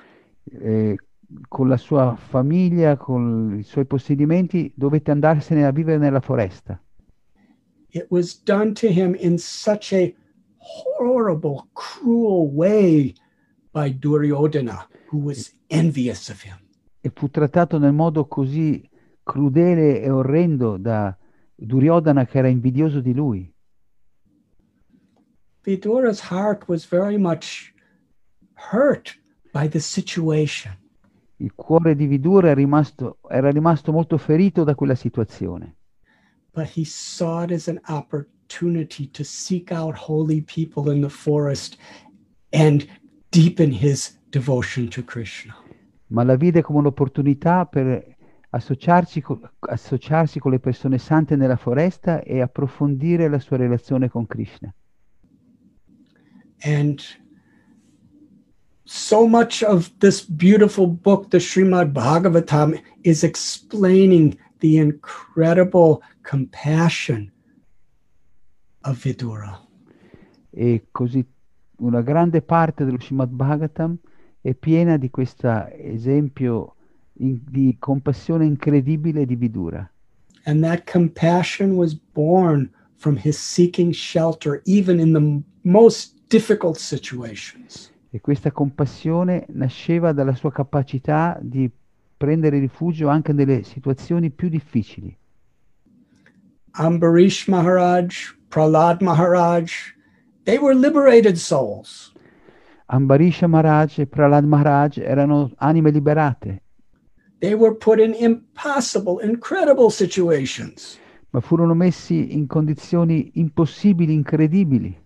eh, 0.60 0.94
con 1.48 1.68
la 1.68 1.78
sua 1.78 2.14
famiglia, 2.14 2.98
con 2.98 3.56
i 3.58 3.62
suoi 3.62 3.86
possedimenti, 3.86 4.70
dovette 4.76 5.10
andarsene 5.10 5.64
a 5.64 5.70
vivere 5.70 5.96
nella 5.96 6.20
foresta. 6.20 6.78
It 7.94 8.06
was 8.10 8.38
done 8.42 8.74
to 8.74 8.88
him 8.88 9.14
in 9.18 9.38
such 9.38 9.94
a 9.94 10.12
horrible, 10.58 11.66
cruel 11.72 12.50
way 12.52 13.14
by 13.72 13.90
Duryodhana, 13.90 14.86
who 15.10 15.18
was 15.24 15.54
envious 15.68 16.28
of 16.28 16.42
him. 16.44 16.58
e 17.00 17.10
fu 17.14 17.30
trattato 17.30 17.78
nel 17.78 17.92
modo 17.94 18.26
così 18.26 18.86
crudele 19.24 20.02
e 20.02 20.10
orrendo 20.10 20.76
da 20.76 21.16
Duryodhana 21.66 22.26
che 22.26 22.38
era 22.38 22.48
invidioso 22.48 23.00
di 23.00 23.14
lui. 23.14 23.52
Vidura's 25.64 26.20
heart 26.30 26.66
was 26.68 26.86
very 26.86 27.16
much 27.16 27.72
hurt 28.72 29.16
by 29.52 29.68
the 29.68 29.80
situation. 29.80 30.76
Il 31.36 31.52
cuore 31.54 31.94
di 31.94 32.06
Vidura 32.06 32.50
è 32.50 32.54
rimasto- 32.54 33.18
era 33.28 33.50
rimasto 33.50 33.92
molto 33.92 34.16
ferito 34.18 34.64
da 34.64 34.74
quella 34.74 34.94
situazione, 34.94 35.76
but 36.52 36.66
he 36.76 36.84
saw 36.84 37.42
it 37.42 37.50
as 37.52 37.68
an 37.68 37.80
opportunity 37.88 39.08
to 39.10 39.24
seek 39.24 39.70
out 39.70 39.94
holy 39.96 40.42
people 40.42 40.92
in 40.92 41.00
the 41.00 41.08
forest 41.08 41.76
and 42.50 42.86
deepen 43.30 43.72
his 43.72 44.20
devotion 44.30 44.88
to 44.88 45.02
Krishna. 45.02 45.54
ma 46.08 46.22
la 46.24 46.36
vide 46.36 46.62
come 46.62 46.78
un'opportunità 46.80 47.66
per 47.66 48.16
associarsi, 48.54 49.20
co- 49.20 49.40
associarsi 49.60 50.38
con 50.38 50.50
le 50.50 50.58
persone 50.58 50.98
sante 50.98 51.36
nella 51.36 51.56
foresta 51.56 52.22
e 52.22 52.40
approfondire 52.40 53.28
la 53.28 53.38
sua 53.38 53.56
relazione 53.56 54.08
con 54.08 54.26
Krishna. 54.26 54.72
And 56.64 57.00
so 58.84 59.26
much 59.26 59.62
of 59.62 59.90
this 59.98 60.24
beautiful 60.28 60.86
book, 60.86 61.28
the 61.28 61.38
Srimad 61.38 61.92
Bhagavatam, 61.92 62.78
is 63.02 63.22
explaining 63.22 64.38
the 64.58 64.78
incredible 64.78 66.02
compassion 66.22 67.32
of 68.82 69.02
Vidura. 69.02 69.60
E 70.50 70.88
così 70.90 71.24
una 71.78 72.02
grande 72.02 72.42
parte 72.42 72.84
dello 72.84 73.00
Srimad 73.00 73.30
Bhagavatam 73.30 73.96
è 74.42 74.54
piena 74.54 74.98
di 74.98 75.08
questo 75.08 75.68
esempio 75.70 76.76
in, 77.14 77.40
di 77.48 77.76
compassione 77.78 78.44
incredibile 78.44 79.26
di 79.26 79.36
Vidura. 79.36 79.90
And 80.44 80.62
that 80.62 80.90
compassion 80.90 81.76
was 81.76 81.94
born 81.94 82.70
from 82.96 83.16
his 83.16 83.38
seeking 83.38 83.92
shelter 83.92 84.60
even 84.64 84.98
in 84.98 85.12
the 85.12 85.42
most 85.62 86.14
difficult 86.28 86.78
situations. 86.78 87.90
E 88.10 88.20
questa 88.20 88.50
compassione 88.50 89.46
nasceva 89.50 90.12
dalla 90.12 90.34
sua 90.34 90.52
capacità 90.52 91.38
di 91.40 91.70
prendere 92.16 92.58
rifugio 92.58 93.08
anche 93.08 93.32
nelle 93.32 93.62
situazioni 93.62 94.30
più 94.30 94.48
difficili. 94.48 95.16
Ambarish 96.72 97.48
Maharaj, 97.48 98.34
Prahlad 98.48 99.00
Maharaj, 99.02 99.94
they 100.44 100.58
were 100.58 100.74
liberated 100.74 101.36
souls. 101.36 102.12
Ambarisha 102.86 103.46
Maharaj 103.46 103.98
e 103.98 104.06
Prahlad 104.06 104.44
Maharaj 104.44 104.98
erano 104.98 105.50
anime 105.56 105.90
liberate. 105.90 106.62
They 107.42 107.54
were 107.54 107.74
put 107.74 107.98
in 108.00 108.14
impossible, 108.14 109.18
incredible 109.18 109.90
situations. 109.90 110.98
Ma 111.30 111.40
furono 111.40 111.74
messi 111.74 112.32
in 112.32 112.46
condizioni 112.46 113.32
impossibili, 113.34 114.14
incredibili. 114.14 115.02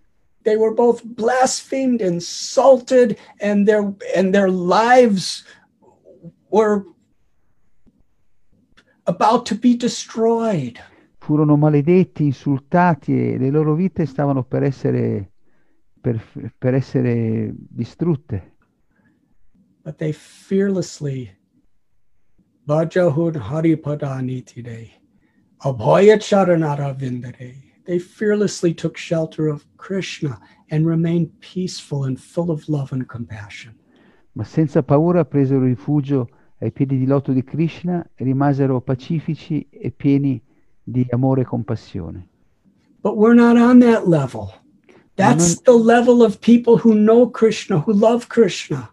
they 0.47 0.55
were 0.55 0.73
both 0.73 1.03
blasphemed, 1.03 1.99
insulted, 1.99 3.17
and 3.41 3.67
their 3.67 3.93
and 4.15 4.33
their 4.33 4.49
lives 4.49 5.43
were 6.49 6.85
about 9.07 9.45
to 9.47 9.55
be 9.55 9.75
destroyed. 9.75 10.79
Furono 11.19 11.57
maledetti, 11.57 12.23
insultati 12.23 13.33
e 13.33 13.37
le 13.37 13.49
loro 13.49 13.75
vite 13.75 14.05
stavano 14.05 14.43
per 14.45 14.63
essere, 14.63 15.31
per, 15.99 16.23
per 16.57 16.73
essere 16.73 17.53
distrutte. 17.53 18.55
But 19.83 19.97
they 19.97 20.13
fearlessly 20.13 21.36
Vajahud 22.67 23.35
Haripadani 23.35 24.45
today. 24.45 24.93
Abhaya 25.63 26.17
Charanara 26.17 26.93
Vindare 26.93 27.55
they 27.85 27.97
fearlessly 27.97 28.73
took 28.73 28.97
shelter 28.97 29.47
of 29.47 29.65
Krishna 29.77 30.37
and 30.69 30.85
remained 30.85 31.31
peaceful 31.39 32.03
and 32.03 32.19
full 32.19 32.51
of 32.51 32.67
love 32.67 32.91
and 32.91 33.07
compassion. 33.07 33.73
Ma 34.33 34.43
senza 34.43 34.83
paura 34.83 35.23
presero 35.23 35.63
rifugio 35.63 36.27
ai 36.59 36.71
piedi 36.73 36.97
di 36.97 37.05
loto 37.05 37.31
di 37.31 37.41
Krishna 37.45 38.05
e 38.13 38.25
rimasero 38.25 38.81
pacifici 38.81 39.65
e 39.69 39.89
pieni 39.91 40.41
di 40.83 41.07
amore 41.11 41.43
e 41.43 41.45
compassione. 41.45 42.27
But 43.01 43.15
we're 43.15 43.33
not 43.33 43.55
on 43.55 43.79
that 43.79 44.09
level. 44.09 44.51
That's 45.15 45.55
non... 45.55 45.63
the 45.63 45.81
level 45.81 46.21
of 46.21 46.41
people 46.41 46.77
who 46.77 46.95
know 46.95 47.29
Krishna, 47.29 47.79
who 47.79 47.93
love 47.93 48.27
Krishna. 48.27 48.89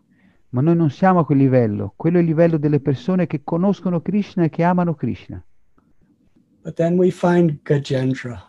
Ma 0.55 0.61
noi 0.61 0.77
non 0.77 0.89
siamo 0.89 1.19
a 1.19 1.25
quel 1.25 1.39
livello, 1.39 1.95
quello 1.97 2.19
è 2.19 2.21
il 2.21 2.27
livello 2.27 2.59
delle 2.59 2.79
persone 2.79 3.27
che 3.27 3.41
conoscono 3.43 4.01
Krishna 4.01 4.45
e 4.45 4.51
che 4.51 4.63
amano 4.63 4.95
Krishna. 4.95 5.45
But 6.63 6.77
then 6.77 6.97
we 6.97 7.11
find 7.11 7.61
Gajendra. 7.65 8.41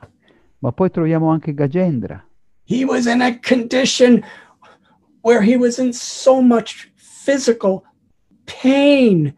Ma 0.60 0.72
poi 0.72 0.92
troviamo 0.92 1.32
anche 1.32 1.56
Gajendra. 1.56 2.24
He 2.68 2.86
was 2.86 3.08
in 3.08 3.22
a 3.22 3.40
condition 3.40 4.24
where 5.22 5.42
he 5.42 5.58
was 5.58 5.80
in 5.80 5.94
so 5.94 6.42
much 6.42 6.92
physical 6.96 7.84
pain 8.46 9.34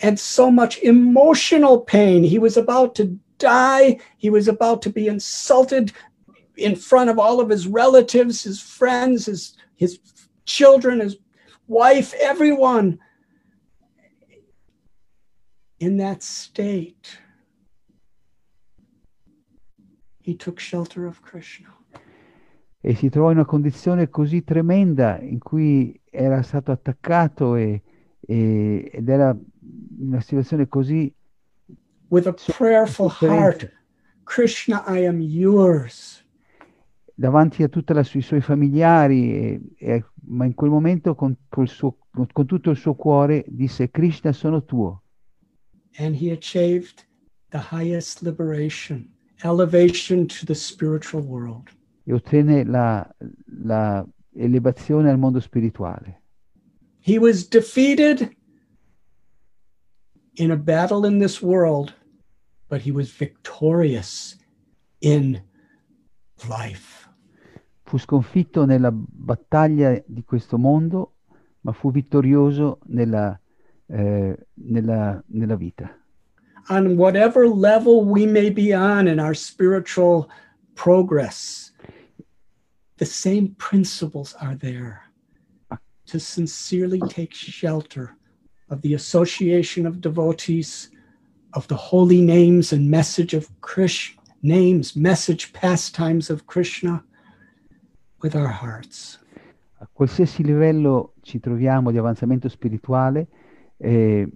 and 0.00 0.16
so 0.16 0.52
much 0.52 0.78
emotional 0.82 1.80
pain. 1.80 2.22
He 2.22 2.38
was 2.38 2.56
about 2.56 2.94
to 2.94 3.18
die. 3.38 3.98
He 4.18 4.30
was 4.30 4.46
about 4.46 4.82
to 4.82 4.90
be 4.90 5.08
insulted 5.08 5.92
in 6.56 6.76
front 6.76 7.10
of 7.10 7.18
all 7.18 7.40
of 7.40 7.50
his 7.50 7.66
relatives, 7.66 8.44
his 8.44 8.60
friends, 8.60 9.26
his, 9.26 9.56
his 9.74 9.98
children, 10.44 11.00
his 11.00 11.16
wife, 11.66 12.14
everyone. 12.20 12.98
In 15.78 15.96
that 15.98 16.22
state, 16.22 17.18
he 20.20 20.34
took 20.34 20.58
shelter 20.58 21.06
of 21.06 21.20
Krishna. 21.20 21.68
E 22.80 22.94
si 22.94 23.08
trovò 23.08 23.30
in 23.30 23.38
una 23.38 23.46
condizione 23.46 24.10
così 24.10 24.44
tremenda 24.44 25.18
in 25.18 25.38
cui 25.38 25.98
era 26.10 26.42
stato 26.42 26.70
attaccato 26.70 27.56
e, 27.56 27.82
e, 28.20 28.90
ed 28.92 29.08
era 29.08 29.30
in 29.30 30.08
una 30.08 30.20
situazione 30.20 30.68
così 30.68 31.12
with 32.08 32.26
a 32.26 32.32
prayerful 32.32 33.08
heart 33.08 33.72
Krishna 34.24 34.84
I 34.86 35.06
am 35.06 35.20
yours 35.20 36.23
davanti 37.14 37.62
a 37.62 37.68
tutti 37.68 37.92
i 37.92 38.22
suoi 38.22 38.40
familiari 38.40 39.32
e, 39.32 39.60
e, 39.78 40.04
ma 40.26 40.44
in 40.44 40.54
quel 40.54 40.70
momento 40.70 41.14
con, 41.14 41.36
suo, 41.64 41.98
con, 42.10 42.46
tutto 42.46 42.70
il 42.70 42.76
suo 42.76 42.94
cuore 42.94 43.44
disse 43.46 43.90
Krishna 43.90 44.32
sono 44.32 44.64
tuo 44.64 45.02
and 45.98 46.16
he 46.16 46.32
achieved 46.32 47.04
the 47.50 47.58
highest 47.70 48.22
liberation 48.22 49.08
elevation 49.44 50.26
to 50.26 50.46
the 50.46 50.54
spiritual 50.54 51.22
world. 51.22 51.70
E 52.04 52.12
ottenne 52.12 52.64
la, 52.64 53.06
la 53.62 54.04
elevazione 54.36 55.10
al 55.10 55.18
mondo 55.18 55.40
spirituale. 55.40 56.22
He 57.00 57.18
was 57.18 57.46
defeated 57.48 58.34
in 60.34 60.50
a 60.50 60.56
battle 60.56 61.06
in 61.06 61.18
this 61.18 61.40
world, 61.42 61.94
but 62.68 62.80
he 62.80 62.90
was 62.90 63.10
victorious 63.10 64.36
in 65.00 65.42
life. 66.48 66.93
Fu 67.94 68.00
sconfitto 68.00 68.64
nella 68.64 68.90
battaglia 68.90 70.02
di 70.04 70.24
questo 70.24 70.58
mondo, 70.58 71.12
ma 71.60 71.70
fu 71.70 71.92
vittorioso 71.92 72.80
nella, 72.86 73.38
eh, 73.86 74.46
nella, 74.54 75.22
nella 75.26 75.54
vita. 75.54 75.96
on 76.70 76.96
whatever 76.96 77.46
level 77.46 78.04
we 78.04 78.26
may 78.26 78.50
be 78.50 78.74
on 78.74 79.06
in 79.06 79.20
our 79.20 79.32
spiritual 79.32 80.28
progress, 80.74 81.70
the 82.96 83.06
same 83.06 83.54
principles 83.58 84.34
are 84.40 84.56
there 84.56 85.02
to 86.06 86.18
sincerely 86.18 86.98
take 87.08 87.32
shelter 87.32 88.16
of 88.70 88.82
the 88.82 88.94
association 88.94 89.86
of 89.86 90.00
devotees, 90.00 90.90
of 91.52 91.68
the 91.68 91.76
holy 91.76 92.20
names 92.20 92.72
and 92.72 92.90
message 92.90 93.34
of 93.34 93.48
Krishna, 93.60 94.20
names, 94.42 94.96
message, 94.96 95.52
pastimes 95.52 96.28
of 96.28 96.48
Krishna 96.48 97.00
with 98.24 98.34
our 98.34 98.48
hearts. 98.48 99.20
A 99.80 99.88
qualsiasi 99.92 100.42
livello 100.42 101.12
ci 101.20 101.38
troviamo 101.38 101.90
di 101.90 101.98
avanzamento 101.98 102.48
spirituale, 102.48 103.28
eh, 103.76 104.26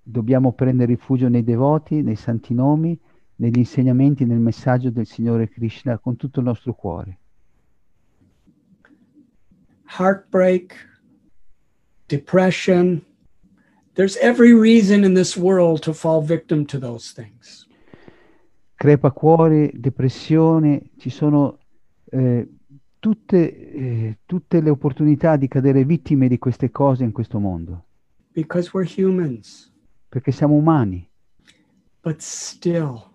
dobbiamo 0.00 0.52
prendere 0.52 0.92
rifugio 0.92 1.28
nei 1.28 1.42
devoti, 1.42 2.00
nei 2.02 2.14
santi 2.14 2.54
nomi, 2.54 2.96
negli 3.36 3.58
insegnamenti, 3.58 4.24
nel 4.24 4.38
messaggio 4.38 4.90
del 4.90 5.06
Signore 5.06 5.48
Krishna 5.48 5.98
con 5.98 6.14
tutto 6.14 6.38
il 6.38 6.46
nostro 6.46 6.74
cuore. 6.74 7.18
Heartbreak, 9.98 10.76
depression, 12.06 13.04
there's 13.94 14.16
every 14.22 14.52
reason 14.52 15.02
in 15.02 15.14
this 15.14 15.36
world 15.36 15.80
to 15.80 15.92
fall 15.92 16.22
victim 16.22 16.64
to 16.66 16.78
those 16.78 17.12
things. 17.12 17.66
Crepacuore, 18.76 19.72
depressione, 19.74 20.90
ci 20.98 21.10
sono 21.10 21.58
eh, 22.10 22.46
tutte, 23.04 23.72
eh, 23.74 24.18
tutte 24.24 24.62
le 24.62 24.70
opportunità 24.70 25.36
di 25.36 25.46
cadere 25.46 25.84
vittime 25.84 26.26
di 26.26 26.38
queste 26.38 26.70
cose 26.70 27.04
in 27.04 27.12
questo 27.12 27.38
mondo. 27.38 27.84
Because 28.32 28.70
we're 28.72 28.88
humans 28.88 29.70
perché 30.08 30.32
siamo 30.32 30.54
umani. 30.54 31.06
But 32.00 32.22
still, 32.22 33.10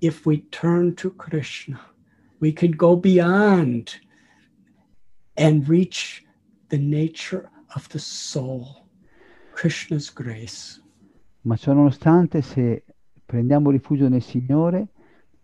if 0.00 0.26
we 0.26 0.44
turn 0.50 0.92
to 0.96 1.14
Krishna, 1.16 1.80
we 2.38 2.52
can 2.52 2.72
go 2.76 2.94
beyond 2.94 3.88
and 5.36 5.66
reach 5.66 6.22
the 6.68 6.78
nature 6.78 7.48
of 7.74 7.88
the 7.88 7.98
soul, 7.98 8.86
Krishna's 9.54 10.12
grace. 10.12 10.78
Ma 11.42 11.56
ciò 11.56 11.72
nonostante, 11.72 12.42
se 12.42 12.84
prendiamo 13.24 13.70
rifugio 13.70 14.10
nel 14.10 14.22
Signore, 14.22 14.88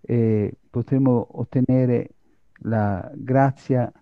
eh, 0.02 0.52
potremo 0.68 1.38
ottenere 1.38 2.16
la 2.62 3.10
grazia 3.14 3.92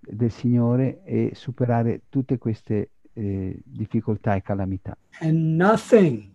del 0.00 0.30
Signore 0.30 1.02
e 1.04 1.32
superare 1.34 2.02
tutte 2.08 2.38
queste 2.38 2.90
eh, 3.12 3.60
difficoltà 3.64 4.34
e 4.34 4.42
calamità. 4.42 4.96
And 5.20 5.56
nothing 5.56 6.32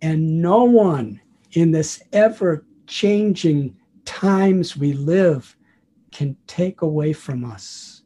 and 0.00 0.40
no 0.40 0.64
one 0.64 1.20
in 1.50 1.72
this 1.72 2.02
ever 2.10 2.64
changing 2.86 3.76
times 4.04 4.76
we 4.76 4.92
live 4.92 5.56
can 6.10 6.36
take 6.46 6.82
away 6.82 7.12
from 7.12 7.44
us 7.44 8.04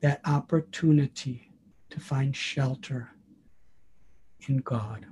that 0.00 0.20
opportunity 0.24 1.52
to 1.90 2.00
find 2.00 2.34
shelter 2.34 3.08
in 4.48 4.60
God. 4.62 5.06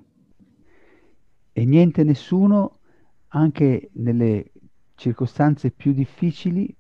E 1.52 1.64
niente 1.64 2.02
nessuno, 2.02 2.80
anche 3.28 3.90
nelle 3.92 4.50
circostanze 4.94 5.70
più 5.70 5.92
difficili, 5.92 6.74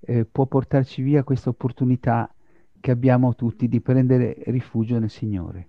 eh, 0.00 0.24
può 0.24 0.46
portarci 0.46 1.02
via 1.02 1.22
questa 1.22 1.50
opportunità 1.50 2.32
che 2.80 2.90
abbiamo 2.90 3.34
tutti 3.34 3.68
di 3.68 3.80
prendere 3.80 4.36
rifugio 4.46 4.98
nel 4.98 5.10
Signore. 5.10 5.68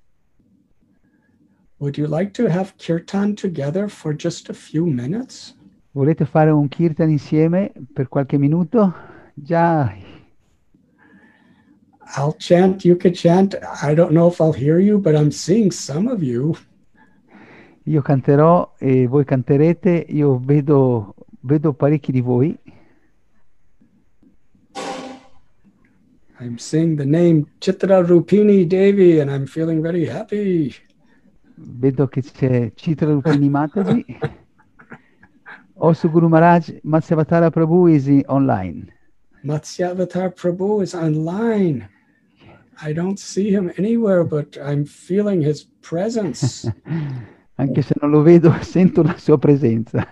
Would 1.78 1.98
you 1.98 2.08
like 2.08 2.32
to 2.32 2.50
have 2.50 2.74
kirtan 2.78 3.36
together 3.36 3.90
for 3.90 4.14
just 4.14 4.50
a 4.50 4.54
few 4.54 4.86
minutes? 4.86 5.56
Volete 5.92 6.26
fare 6.26 6.52
un 6.52 6.68
kirtan 6.68 7.10
insieme 7.10 7.72
per 7.94 8.10
qualche 8.10 8.38
minuto? 8.38 8.94
Già. 9.34 10.18
I'll 12.18 12.36
chant, 12.38 12.84
you 12.84 12.98
can 12.98 13.14
chant. 13.14 13.58
I 13.82 13.94
don't 13.94 14.12
know 14.12 14.28
if 14.28 14.40
I'll 14.40 14.54
hear 14.54 14.80
you, 14.80 15.00
but 15.00 15.16
I'm 15.16 15.32
seeing 15.32 15.72
some 15.72 16.10
of 16.12 16.22
you. 16.22 16.56
Io 17.84 18.02
canterò 18.02 18.76
e 18.78 19.08
voi 19.08 19.24
canterete, 19.24 20.06
io 20.10 20.38
vedo, 20.38 21.16
vedo 21.50 21.74
parecchi 21.74 22.12
di 22.12 22.22
voi. 22.22 22.58
I'm 26.40 26.58
seeing 26.58 26.96
the 26.96 27.06
name 27.06 27.46
Chitra 27.60 28.02
Rupini 28.02 28.66
Devi 28.66 29.20
and 29.20 29.30
I'm 29.30 29.46
feeling 29.46 29.82
very 29.82 30.06
happy. 30.06 30.74
Vedo 31.56 32.08
che 32.08 32.22
c'è 32.22 32.72
Chitra 32.74 33.12
Rupini 33.12 33.50
Mataji. 33.50 34.06
Also 35.82 36.10
Guru 36.10 36.28
Maharaj 36.28 36.82
Matsyavatara 36.84 37.50
Prabhu 37.50 37.88
is 37.88 38.06
online. 38.28 38.92
Matsyavatar 39.46 40.36
Prabhu 40.36 40.82
is 40.84 40.94
online. 40.94 41.88
I 42.82 42.92
don't 42.92 43.18
see 43.18 43.50
him 43.50 43.72
anywhere, 43.78 44.26
but 44.26 44.58
I'm 44.62 44.84
feeling 44.84 45.42
his 45.42 45.64
presence. 45.82 46.70
Anche 47.56 47.82
se 47.82 47.94
non 48.02 48.12
lo 48.12 48.22
vedo, 48.22 48.54
sento 48.62 49.02
la 49.02 49.18
sua 49.18 49.38
presenza. 49.38 50.06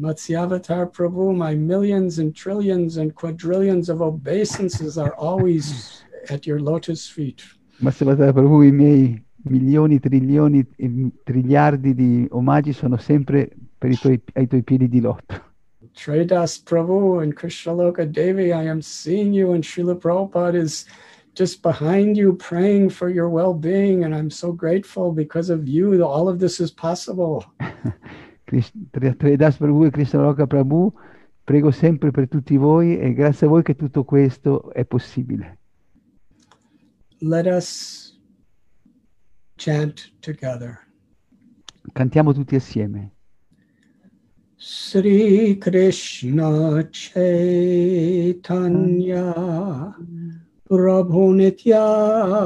Matsyavatar 0.00 0.90
Prabhu, 0.90 1.36
my 1.36 1.54
millions 1.54 2.18
and 2.18 2.34
trillions 2.34 2.96
and 2.96 3.14
quadrillions 3.14 3.88
of 3.88 4.02
obeisances 4.02 4.98
are 4.98 5.14
always 5.14 6.02
at 6.30 6.46
your 6.46 6.58
lotus 6.58 7.08
feet. 7.08 7.44
Matsyavatara 7.80 8.32
Prabhu, 8.32 8.66
i 8.66 8.72
miei 8.72 9.22
milioni, 9.48 10.00
trilioni 10.00 10.66
e 10.76 11.10
triliardi 11.22 11.94
di 11.94 12.26
omaggi 12.30 12.72
sono 12.72 12.96
sempre 12.96 13.50
per 13.78 13.90
i 13.90 13.96
tuoi, 13.96 14.20
ai 14.34 14.46
tuoi 14.48 14.62
piedi 14.62 14.88
di 14.88 15.00
lotto. 15.00 15.52
Tredas 15.92 16.58
Prabhu 16.58 17.22
and 17.22 17.36
Krishnaloka 17.36 18.04
Devi, 18.04 18.52
I 18.52 18.66
am 18.66 18.80
seeing 18.80 19.32
you, 19.32 19.52
and 19.52 19.62
Srila 19.62 19.94
Prabhupada 19.94 20.56
is 20.56 20.86
just 21.34 21.62
behind 21.62 22.16
you 22.16 22.34
praying 22.34 22.90
for 22.90 23.08
your 23.10 23.28
well 23.28 23.54
being. 23.54 24.02
And 24.02 24.12
I'm 24.12 24.30
so 24.30 24.50
grateful 24.50 25.12
because 25.12 25.50
of 25.50 25.68
you, 25.68 26.02
all 26.02 26.28
of 26.28 26.40
this 26.40 26.58
is 26.58 26.72
possible. 26.72 27.44
Tridas 28.44 29.56
Prabhu 29.56 29.84
e 29.86 29.90
Krishna 29.90 30.20
Loka 30.22 30.46
Prabhu, 30.46 30.92
prego 31.44 31.70
sempre 31.70 32.10
per 32.10 32.28
tutti 32.28 32.56
voi 32.56 32.98
e 32.98 33.12
grazie 33.12 33.46
a 33.46 33.50
voi 33.50 33.62
che 33.62 33.74
tutto 33.74 34.04
questo 34.04 34.72
è 34.72 34.84
possibile. 34.84 35.58
Let 37.20 37.46
us 37.46 38.20
chant 39.56 40.12
together. 40.20 40.78
Cantiamo 41.92 42.32
tutti 42.32 42.54
assieme. 42.54 43.12
Sri 44.56 45.58
Krishna 45.58 46.88
Chaitanya 46.90 47.74
Prabhu 50.62 51.32
Nityananda 51.32 52.40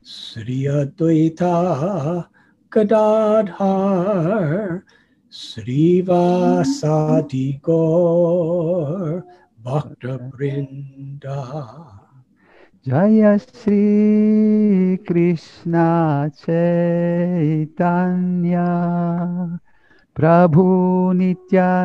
Sri 0.00 0.66
Advaita 0.66 2.28
Gadadhar 2.74 4.82
Srivasadi 5.30 6.02
Gaur 7.62 9.22
Bhakta 9.62 10.18
Brinda 10.18 12.02
Jaya 12.82 13.38
Sri 13.38 14.98
Krishna 15.06 16.26
Chaitanya 16.34 17.70
Prabhu 20.12 21.14
Nityananda 21.14 21.78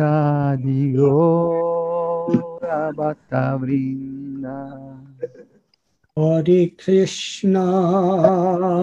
Gaura 0.95 2.93
Bhatta 2.95 3.57
Vrinda 3.59 4.99
Hare 6.19 6.75
Krishna, 6.77 7.65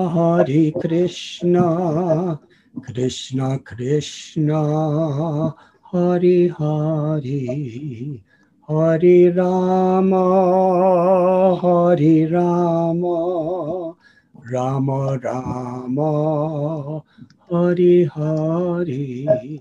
Hare 0.09 0.73
Krishna, 0.73 2.41
Krishna 2.83 3.59
Krishna, 3.59 5.55
Hare 5.93 6.49
Hare, 6.49 8.23
Hare 8.67 9.33
Rama, 9.37 10.25
Hare 11.61 12.27
Rama, 12.33 13.95
Rama 14.51 15.19
Rama, 15.23 17.03
Hare 17.51 18.07
Hare. 18.07 19.61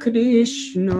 Krishna, 0.00 0.94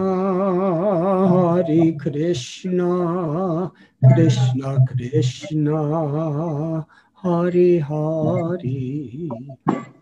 Hare 1.29 1.93
Krishna, 1.93 3.71
Krishna 4.13 4.85
Krishna, 4.87 6.85
Hare 7.23 7.79
Hare, 7.79 9.29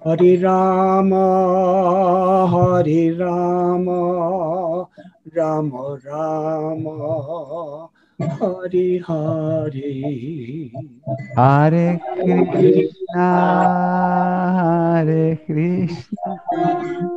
Hare 0.03 0.37
Rama, 0.43 1.25
Hare 2.51 3.13
Rama, 3.17 4.87
Rama 5.33 5.97
Rama, 6.05 7.89
Hare 8.19 8.99
Hare. 9.07 10.71
Hare 11.35 11.99
Krishna, 12.51 13.27
Hare 14.59 15.35
Krishna, 15.45 17.16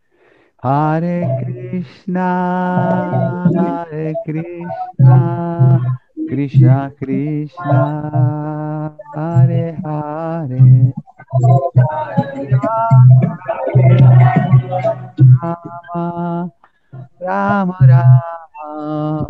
Hare 0.63 1.43
Krishna, 1.43 2.29
Hare 3.55 4.13
Krishna, 4.25 5.81
Krishna 6.29 6.91
Krishna, 7.01 8.95
Hare 9.15 9.77
Hare. 9.83 10.93
Rama, 15.41 16.51
Rama 17.19 17.77
Rama. 17.81 19.27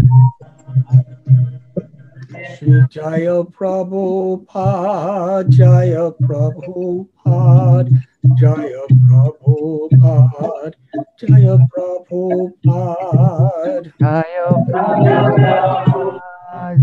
Jaya 2.89 3.43
Prabhupada, 3.43 5.49
Jaya 5.49 6.11
Prabhupada, 6.11 7.89
Jaya 8.21 8.85
Prabhupada, 9.01 10.69
Jaya 11.17 11.57
Prabhupada. 11.73 13.81
Jaya 13.97 14.47
Prabhupada, 14.69 16.21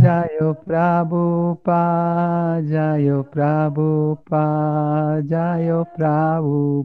Jaya 0.03 0.51
Prabhupada, 0.67 2.59
Jaya 2.67 3.23
Prabhupada, 3.23 5.23
Jaya 5.31 5.87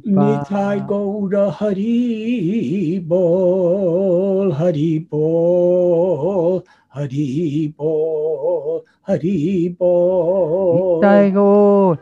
Nitai 0.06 0.86
Prabhupada. 0.86 0.86
Gaura 0.86 1.50
Hari 1.50 3.02
Bol, 3.02 4.54
Hari 4.54 5.02
Bol, 5.10 6.62
Hari 6.94 7.74
Bol, 7.74 8.86
Hari 9.02 9.74
Bol. 9.74 11.02
Nitai 11.02 11.34
Gaur, 11.34 11.98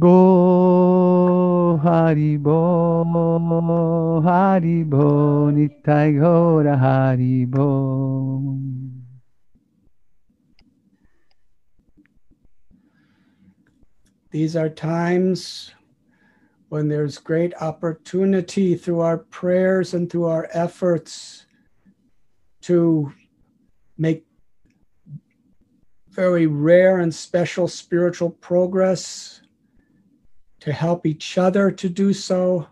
Go 0.00 1.80
Haribo, 1.82 3.04
Haribo, 4.22 5.52
Nitai 5.52 6.14
Gaura 6.14 6.76
Haribo. 6.78 8.58
These 14.30 14.56
are 14.56 14.70
times 14.70 15.72
when 16.70 16.88
there's 16.88 17.18
great 17.18 17.52
opportunity 17.60 18.76
through 18.76 19.00
our 19.00 19.18
prayers 19.18 19.92
and 19.92 20.10
through 20.10 20.24
our 20.24 20.48
efforts 20.54 21.44
to 22.62 23.12
make 23.98 24.24
very 26.08 26.46
rare 26.46 27.00
and 27.00 27.14
special 27.14 27.68
spiritual 27.68 28.30
progress, 28.30 29.41
to 30.62 30.72
help 30.72 31.06
each 31.06 31.38
other 31.38 31.72
to 31.72 31.88
do 31.88 32.12
so, 32.12 32.68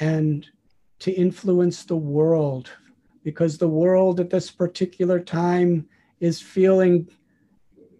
and 0.00 0.48
to 0.98 1.12
influence 1.12 1.84
the 1.84 1.94
world. 1.94 2.70
Because 3.22 3.58
the 3.58 3.68
world 3.68 4.18
at 4.18 4.30
this 4.30 4.50
particular 4.50 5.20
time 5.20 5.86
is 6.20 6.40
feeling 6.40 7.06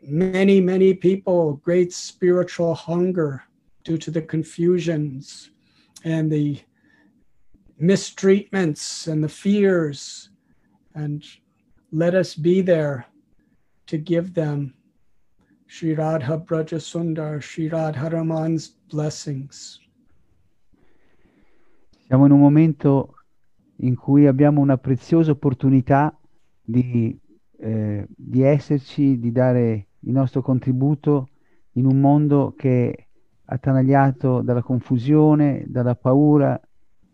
many, 0.03 0.63
many 0.63 0.95
people 0.95 1.61
great 1.63 1.93
spiritual 1.93 2.75
hunger 2.75 3.45
due 3.85 3.99
to 3.99 4.11
the 4.11 4.23
confusions 4.23 5.51
and 6.05 6.33
the 6.33 6.59
mistreatments 7.79 9.09
and 9.09 9.23
the 9.23 9.29
fears. 9.29 10.31
And 10.95 11.23
let 11.91 12.15
us 12.15 12.35
be 12.35 12.63
there 12.63 13.05
to 13.89 13.99
give 13.99 14.33
them 14.33 14.73
Sri 15.75 15.95
Radha 15.95 16.37
Braja 16.37 16.79
Sundar, 16.79 17.41
Sri 17.41 17.67
Radha 17.67 18.07
Raman's 18.07 18.79
blessings. 18.91 19.81
Siamo 22.07 22.27
in 22.27 22.33
un 22.33 22.41
momento 22.41 23.15
in 23.77 23.97
cui 23.97 24.27
abbiamo 24.27 24.61
una 24.61 24.77
preziosa 24.77 25.31
opportunità 25.31 26.15
di, 26.61 27.19
eh, 27.57 28.07
di 28.07 28.43
esserci, 28.43 29.19
di 29.19 29.33
dare 29.33 29.87
il 30.01 30.13
nostro 30.13 30.43
contributo 30.43 31.31
in 31.73 31.87
un 31.87 31.99
mondo 31.99 32.53
che 32.55 32.91
è 32.91 33.07
attanagliato 33.47 34.43
dalla 34.43 34.63
confusione, 34.63 35.65
dalla 35.69 35.95
paura, 35.95 36.61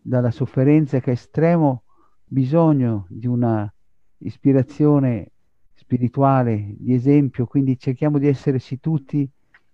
dalla 0.01 0.31
sofferenza, 0.31 0.99
che 0.99 1.11
ha 1.11 1.13
estremo 1.13 1.83
bisogno 2.25 3.05
di 3.07 3.25
una 3.25 3.73
ispirazione 4.17 5.31
spirituale, 5.79 6.75
di 6.77 6.93
esempio, 6.93 7.47
quindi 7.47 7.79
cerchiamo 7.79 8.19
di 8.19 8.27
esserci 8.27 8.81
tutti, 8.81 9.25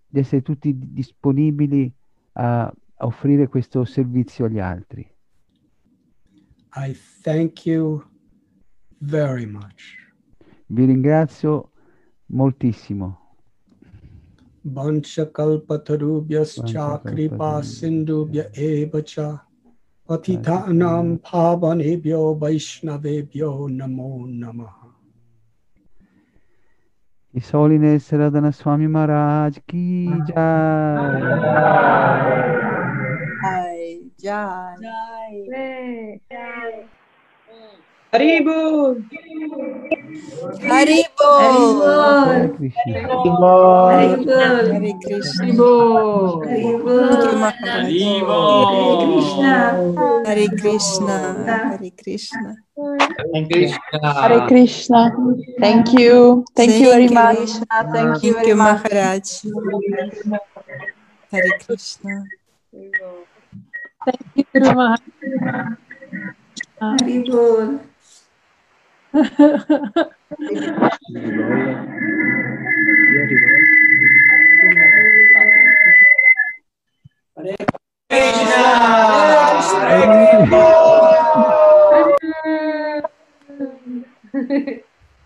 di 0.07 0.19
essere 0.19 0.44
tutti 0.44 0.72
disponibili 0.77 1.91
a, 2.34 2.65
a 2.65 3.06
offrire 3.06 3.48
questo 3.48 3.84
servizio 3.86 4.45
agli 4.45 4.60
altri. 4.60 5.03
I 6.76 6.95
thank 7.23 7.65
you 7.65 8.03
very 8.99 9.48
much. 9.48 9.98
Vi 10.68 10.86
ringrazio 10.86 11.72
moltissimo. 12.27 13.38
Vanchakalpatarubhyascha 14.61 17.02
kripa 17.03 17.64
sindubhya 17.64 18.52
eva 18.53 19.02
cha 19.02 19.44
patitanam 20.07 21.18
pavanebhyo 21.18 22.38
vaishnavebhyo 22.38 23.69
namo 23.69 24.27
namaha. 24.27 24.85
И 27.36 27.41
соли 27.41 27.99
Срадана 27.99 28.53
Свами 28.53 28.88
Мараջ 28.88 29.56
ки 29.68 30.07
джај. 30.07 31.20
Джај. 34.24 34.80
Джај. 34.80 35.36
Харибо. 38.12 38.95
Харибо. 40.64 41.32
Харибо. 41.36 41.91
Харибо. 42.26 42.72
Харибо. 43.91 44.40
Хари 44.72 44.94
Кришна. 45.03 45.52
Хари 50.26 50.48
Кришна. 50.48 50.48
Хари 50.48 50.48
Кришна. 50.48 51.18
Да. 51.45 51.57
Хари 51.70 51.91
Hare 53.17 53.47
Krishna. 53.47 54.13
Hare 54.21 54.47
Krishna. 54.47 55.15
Thank 55.59 55.93
you. 55.93 56.45
Thank 56.55 56.71
you 56.73 56.89
very 56.91 57.07
much. 57.07 57.37
Krishna. 57.37 57.65
Thank 57.93 58.23
you 58.23 58.33
very 58.33 58.53
much. 58.53 58.83
Maharaj. 58.83 59.43
Hare 61.31 61.51
Krishna. 61.65 62.25
Thank 64.05 64.21
you 64.35 64.45
very 64.51 64.73
much. 64.75 65.01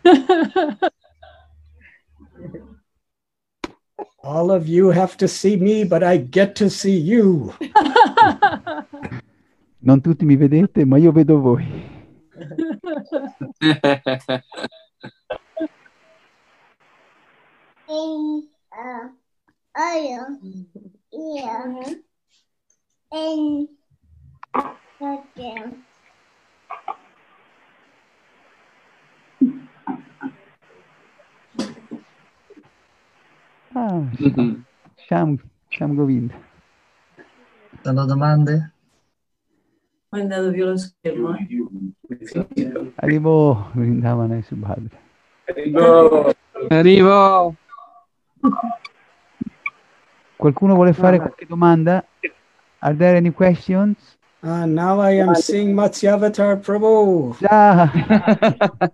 All 4.23 4.51
of 4.51 4.67
you 4.67 4.89
have 4.89 5.15
to 5.17 5.27
see 5.27 5.55
me, 5.55 5.83
but 5.83 6.03
I 6.03 6.17
get 6.17 6.55
to 6.55 6.69
see 6.69 6.97
you. 6.97 7.53
Non 9.81 10.01
tutti 10.01 10.25
mi 10.25 10.35
vedete, 10.35 10.83
ma 10.83 10.97
io 10.97 11.13
vedo 11.13 11.39
voi. 11.39 11.65
Ah, 33.75 34.01
Sham, 35.07 35.37
Sham 35.69 35.95
Govind. 35.95 36.33
Sono 37.83 38.05
domande? 38.05 38.73
Ho 40.09 40.17
andato 40.17 40.49
via 40.49 40.65
lo 40.65 40.77
schermo. 40.77 41.35
Arrivo 42.95 43.69
Vrindavana 43.73 44.37
e 44.37 44.41
Subhadra. 44.41 44.97
Arrivo. 45.45 46.33
Arrivo! 46.69 47.55
Qualcuno 50.35 50.73
vuole 50.73 50.93
fare 50.93 51.17
qualche 51.17 51.45
domanda? 51.45 52.03
Are 52.79 52.95
there 52.95 53.17
any 53.17 53.31
questions? 53.31 54.17
Ah, 54.41 54.65
now 54.65 54.99
I 55.01 55.19
am 55.19 55.35
seeing 55.35 55.75
Matsyavatar 55.75 56.57
Prabhu. 56.61 57.35
Già! 57.39 57.91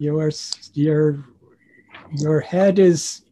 Your 0.00 0.30
your 0.74 1.24
your 2.12 2.40
head 2.40 2.78
is 2.78 3.22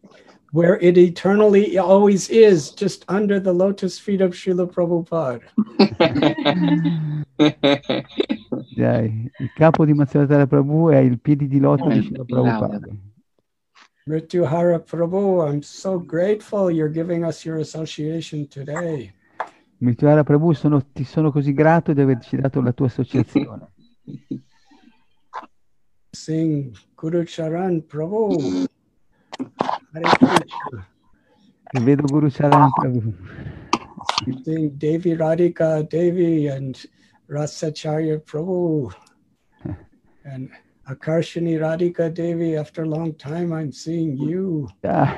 where 0.57 0.78
it 0.81 0.97
eternally 0.97 1.77
always 1.77 2.31
is, 2.31 2.70
just 2.70 3.05
under 3.09 3.39
the 3.39 3.53
lotus 3.53 3.99
feet 3.99 4.23
of 4.23 4.33
Srila 4.33 4.66
Prabhupada. 4.66 5.43
Dai, 8.74 9.31
il 9.37 9.53
capo 9.53 9.85
di 9.85 9.93
Matsuvatara 9.93 10.47
Prabhu 10.47 10.89
è 10.89 10.97
il 10.97 11.20
piedi 11.20 11.47
di 11.47 11.61
loto 11.61 11.89
di 11.89 12.01
Srila 12.01 12.24
Prabhupada. 12.24 12.89
Mrituhara 14.09 14.78
Prabhu, 14.78 15.47
I'm 15.47 15.61
so 15.61 15.99
grateful 15.99 16.70
you're 16.70 16.89
giving 16.91 17.23
us 17.23 17.45
your 17.45 17.59
association 17.59 18.49
today. 18.49 19.12
Mrituvara 19.78 20.24
Prabhu, 20.24 20.55
sono- 20.55 20.81
ti 20.91 21.05
sono 21.05 21.31
così 21.31 21.53
grato 21.53 21.93
di 21.93 22.01
averci 22.01 22.37
dato 22.37 22.62
la 22.62 22.73
tua 22.73 22.87
associazione. 22.87 23.73
Sing 26.12 26.74
Guru 26.95 27.24
Charan 27.27 27.85
Prabhu. 27.85 28.65
Hare 29.97 30.12
Krishna. 30.18 30.86
E 31.74 31.81
vedo 31.81 32.02
Guru 32.02 32.31
Charan 32.31 32.70
Prabhu. 32.73 33.14
Sing 34.44 34.77
Devi 34.77 35.16
Radhika 35.16 35.89
Devi 35.89 36.48
and 36.48 36.85
Rasacharya 37.31 38.20
Prabhu. 38.20 38.93
And 40.24 40.51
Akarshani 40.86 41.59
Radhika 41.59 42.12
Devi, 42.12 42.56
after 42.56 42.82
a 42.82 42.86
long 42.86 43.14
time, 43.14 43.55
I'm 43.55 43.73
seeing 43.73 44.18
you. 44.18 44.68
Già. 44.85 45.16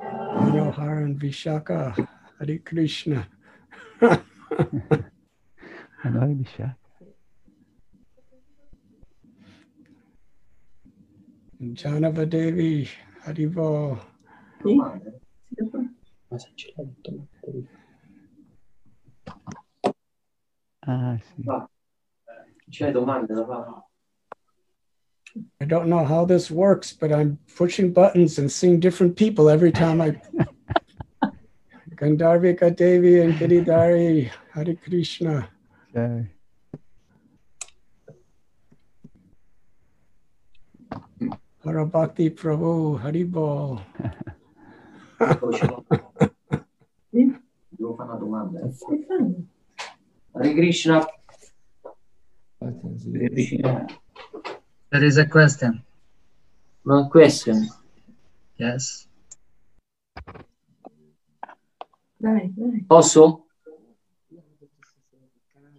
Manohar 0.00 1.04
and 1.04 1.20
Vishaka. 1.20 1.94
Hare 2.38 2.58
Krishna. 2.58 3.28
Allora 6.02 6.24
mi 6.24 6.46
sa. 11.60 11.64
And 11.64 11.76
Janava 11.76 12.28
Devi. 12.28 12.88
Haribo. 13.24 14.00
Ah, 20.86 21.18
sì. 21.18 21.44
C'è 22.70 22.90
domande 22.92 23.34
da 23.34 23.44
fare? 23.44 23.84
I 25.60 25.64
don't 25.64 25.88
know 25.88 26.04
how 26.04 26.24
this 26.24 26.50
works, 26.50 26.92
but 26.92 27.12
I'm 27.12 27.38
pushing 27.56 27.92
buttons 27.92 28.38
and 28.38 28.50
seeing 28.50 28.80
different 28.80 29.16
people 29.16 29.48
every 29.48 29.70
time 29.70 30.00
I. 30.00 30.20
Gandharvika 31.94 32.74
Devi 32.74 33.20
and 33.20 33.34
Giridhari. 33.34 34.30
Hare 34.52 34.74
Krishna. 34.74 35.48
Dai. 35.92 36.30
Harabhakti 41.64 42.30
Prabhu. 42.30 42.98
Haribol. 43.02 43.80
Devo 47.68 47.94
fare 47.94 48.10
una 48.10 48.18
domanda. 48.18 48.60
Hare 50.32 50.54
Krishna. 50.54 51.06
There 54.90 55.04
is 55.06 55.18
a 55.18 55.26
question. 55.26 55.82
No 56.84 57.08
question. 57.08 57.68
Yes. 58.56 59.08
Dai, 62.16 62.52
dai. 62.54 62.84
Posso? 62.86 63.46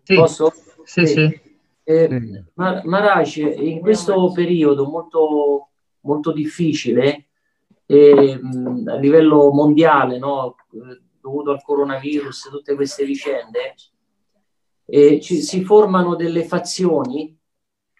Sì, 0.03 0.15
Posso? 0.15 0.51
sì, 0.83 1.05
sì. 1.05 1.41
Eh, 1.83 2.43
Ma- 2.55 2.81
Maharaj, 2.83 3.37
in 3.37 3.79
questo 3.79 4.31
periodo 4.31 4.87
molto, 4.87 5.69
molto 6.01 6.31
difficile 6.31 7.27
eh, 7.85 8.39
mh, 8.41 8.87
a 8.87 8.95
livello 8.95 9.51
mondiale, 9.51 10.17
no, 10.17 10.55
eh, 10.73 11.01
dovuto 11.19 11.51
al 11.51 11.61
coronavirus, 11.61 12.49
tutte 12.49 12.75
queste 12.75 13.03
vicende, 13.03 13.75
eh, 14.85 15.19
ci, 15.19 15.41
si 15.41 15.63
formano 15.63 16.15
delle 16.15 16.45
fazioni 16.45 17.37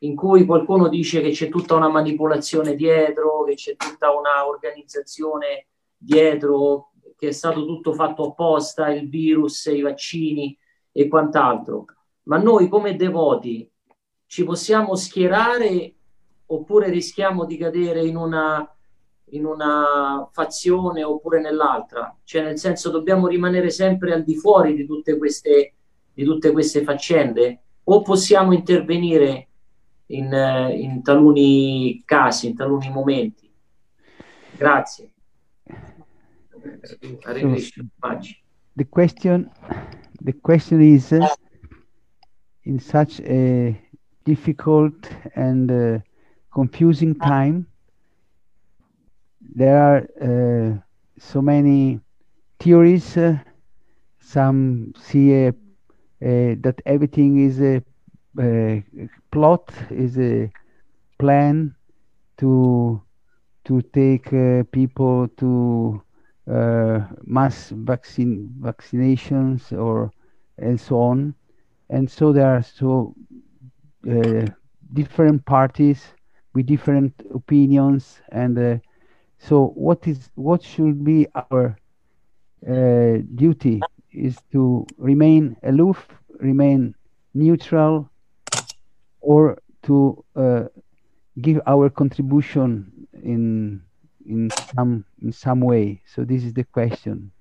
in 0.04 0.16
cui 0.16 0.46
qualcuno 0.46 0.88
dice 0.88 1.22
che 1.22 1.32
c'è 1.32 1.50
tutta 1.50 1.76
una 1.76 1.90
manipolazione 1.90 2.76
dietro, 2.76 3.44
che 3.44 3.54
c'è 3.54 3.76
tutta 3.76 4.12
una 4.12 4.48
organizzazione 4.48 5.68
dietro, 5.96 6.94
che 7.16 7.28
è 7.28 7.32
stato 7.32 7.66
tutto 7.66 7.94
fatto 7.94 8.30
apposta, 8.30 8.92
il 8.92 9.08
virus, 9.10 9.66
i 9.66 9.82
vaccini 9.82 10.58
e 10.92 11.08
quant'altro. 11.08 11.86
Ma 12.24 12.38
noi 12.38 12.68
come 12.68 12.96
devoti 12.96 13.70
ci 14.26 14.44
possiamo 14.44 14.96
schierare 14.96 15.96
oppure 16.54 16.90
rischiamo 16.90 17.46
di 17.46 17.58
cadere 17.58 18.06
in 18.06 18.16
una, 18.18 18.70
in 19.30 19.46
una 19.46 20.28
fazione 20.32 21.04
oppure 21.04 21.40
nell'altra? 21.40 22.16
Cioè, 22.24 22.44
nel 22.44 22.58
senso, 22.58 22.90
dobbiamo 22.90 23.28
rimanere 23.28 23.70
sempre 23.70 24.14
al 24.14 24.24
di 24.24 24.36
fuori 24.36 24.76
di 24.76 24.86
tutte 24.86 25.18
queste, 25.18 25.74
di 26.14 26.24
tutte 26.24 26.52
queste 26.52 26.84
faccende? 26.84 27.62
O 27.84 28.02
possiamo 28.02 28.54
intervenire 28.54 29.48
in, 30.08 30.32
in 30.74 31.02
taluni 31.02 32.04
casi, 32.06 32.48
in 32.48 32.56
taluni 32.56 32.90
momenti. 32.90 33.50
Grazie. 34.58 35.10
So, 36.84 36.98
the 38.74 38.86
question 38.86 39.50
the 40.22 40.34
question 40.34 40.82
is 40.82 41.12
in 42.64 42.80
such 42.80 43.20
a 43.22 43.76
difficult 44.24 45.10
and 45.36 45.72
uh, 45.72 46.00
confusing 46.54 47.16
time. 47.20 47.68
There 49.56 49.78
are 49.78 49.98
uh, 50.22 50.78
so 51.18 51.42
many 51.42 52.00
theories 52.60 53.18
uh, 53.18 53.40
some 54.20 54.94
see 54.98 55.34
a, 55.34 55.54
a, 56.22 56.56
that 56.56 56.82
everything 56.86 57.40
is 57.40 57.62
a, 57.62 57.82
plot 59.32 59.72
is 59.90 60.18
a 60.18 60.52
plan 61.20 61.76
to 62.38 63.02
to 63.66 63.82
take 63.94 64.34
uh, 64.34 64.64
people 64.72 65.28
to 65.38 66.02
uh, 66.52 67.02
mass 67.24 67.70
vaccine 67.76 68.50
vaccinations 68.62 69.72
or 69.78 70.12
and 70.58 70.80
so 70.80 71.00
on. 71.00 71.34
And 71.90 72.10
so 72.10 72.32
there 72.34 72.48
are 72.56 72.64
so 72.64 73.16
uh, 74.10 74.48
different 74.94 75.46
parties 75.46 76.14
with 76.54 76.66
different 76.66 77.14
opinions 77.34 78.22
and 78.32 78.58
uh, 78.58 78.78
so 79.38 79.68
what 79.76 80.08
is 80.08 80.30
what 80.36 80.62
should 80.64 81.04
be 81.04 81.28
our 81.36 81.78
uh, 82.68 83.18
duty 83.36 83.88
is 84.12 84.38
to 84.52 84.86
remain 84.98 85.56
aloof 85.64 86.08
remain 86.40 86.94
neutral 87.34 88.10
or 89.22 89.58
to 89.84 90.24
uh, 90.36 90.64
give 91.42 91.60
our 91.68 91.90
contribution 91.90 92.92
in 93.24 93.82
in 94.26 94.52
some 94.52 95.06
in 95.22 95.32
some 95.32 95.62
way. 95.62 96.02
So 96.06 96.24
this 96.24 96.44
is 96.44 96.54
the 96.54 96.64
question 96.64 97.32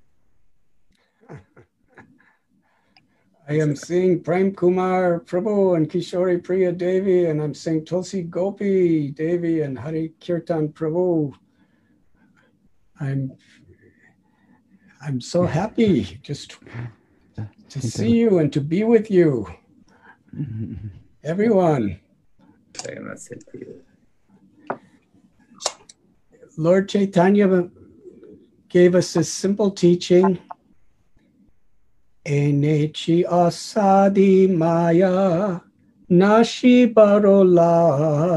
I 3.50 3.54
am 3.54 3.74
seeing 3.74 4.22
Prem 4.22 4.54
Kumar 4.54 5.24
Prabhu 5.26 5.76
and 5.76 5.90
Kishori 5.90 6.40
Priya 6.40 6.70
Devi, 6.70 7.26
and 7.26 7.42
I'm 7.42 7.52
seeing 7.52 7.84
Tulsi 7.84 8.22
Gopi 8.22 9.10
Devi 9.10 9.62
and 9.62 9.76
Hari 9.76 10.12
Kirtan 10.24 10.68
Prabhu. 10.68 11.34
I'm 13.00 13.32
I'm 15.02 15.20
so 15.20 15.46
happy 15.46 16.20
just 16.22 16.58
to 17.70 17.80
see 17.80 18.10
you 18.10 18.38
and 18.38 18.52
to 18.52 18.60
be 18.60 18.84
with 18.84 19.10
you. 19.10 19.48
Everyone. 21.24 21.98
Lord 26.56 26.88
Chaitanya 26.88 27.68
gave 28.68 28.94
us 28.94 29.12
this 29.12 29.32
simple 29.32 29.72
teaching. 29.72 30.38
Enechi 32.30 33.24
asadi 33.26 34.48
maya 34.48 35.60
nashi 36.08 36.86
barolagi 36.94 38.36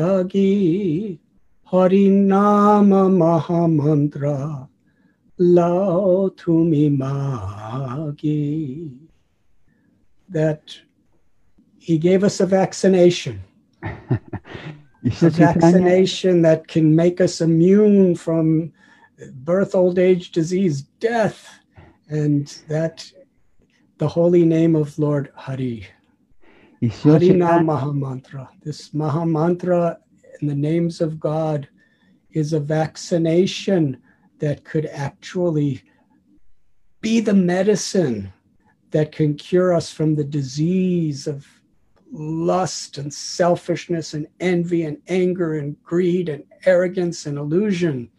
harinama 1.72 3.08
mahamantra 3.22 4.68
lao 5.38 6.30
tumi 6.30 6.90
magi. 6.98 8.90
That 10.30 10.76
he 11.78 12.00
gave 12.00 12.24
us 12.24 12.40
a 12.40 12.48
vaccination. 12.48 13.44
a 13.84 15.30
vaccination 15.30 16.42
that 16.42 16.68
can 16.68 16.96
make 16.96 17.22
us 17.22 17.42
immune 17.42 18.16
from 18.16 18.74
birth, 19.34 19.76
old 19.76 20.00
age, 20.00 20.32
disease, 20.32 20.82
death, 21.00 21.60
and 22.10 22.48
that 22.68 23.12
the 24.04 24.10
holy 24.10 24.44
name 24.44 24.76
of 24.76 25.00
Lord 25.00 25.32
Hari. 25.34 25.88
Harina 26.82 27.64
Mahamantra. 27.64 28.50
This 28.62 28.90
Mahamantra 28.90 29.96
in 30.42 30.48
the 30.50 30.54
names 30.54 31.00
of 31.00 31.22
God 31.22 31.70
is 32.34 32.52
a 32.52 32.60
vaccination 32.60 34.02
that 34.40 34.66
could 34.66 34.88
actually 34.88 35.84
be 37.00 37.22
the 37.22 37.34
medicine 37.34 38.34
that 38.92 39.14
can 39.14 39.36
cure 39.36 39.74
us 39.74 39.90
from 39.90 40.16
the 40.16 40.26
disease 40.26 41.26
of 41.26 41.48
lust 42.12 42.98
and 42.98 43.14
selfishness 43.14 44.14
and 44.14 44.28
envy 44.42 44.84
and 44.84 44.98
anger 45.08 45.60
and 45.60 45.82
greed 45.82 46.28
and 46.28 46.44
arrogance 46.66 47.26
and 47.26 47.38
illusion 47.38 48.10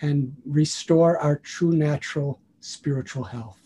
and 0.00 0.34
restore 0.46 1.18
our 1.18 1.36
true 1.36 1.72
natural 1.72 2.40
spiritual 2.60 3.24
health. 3.24 3.59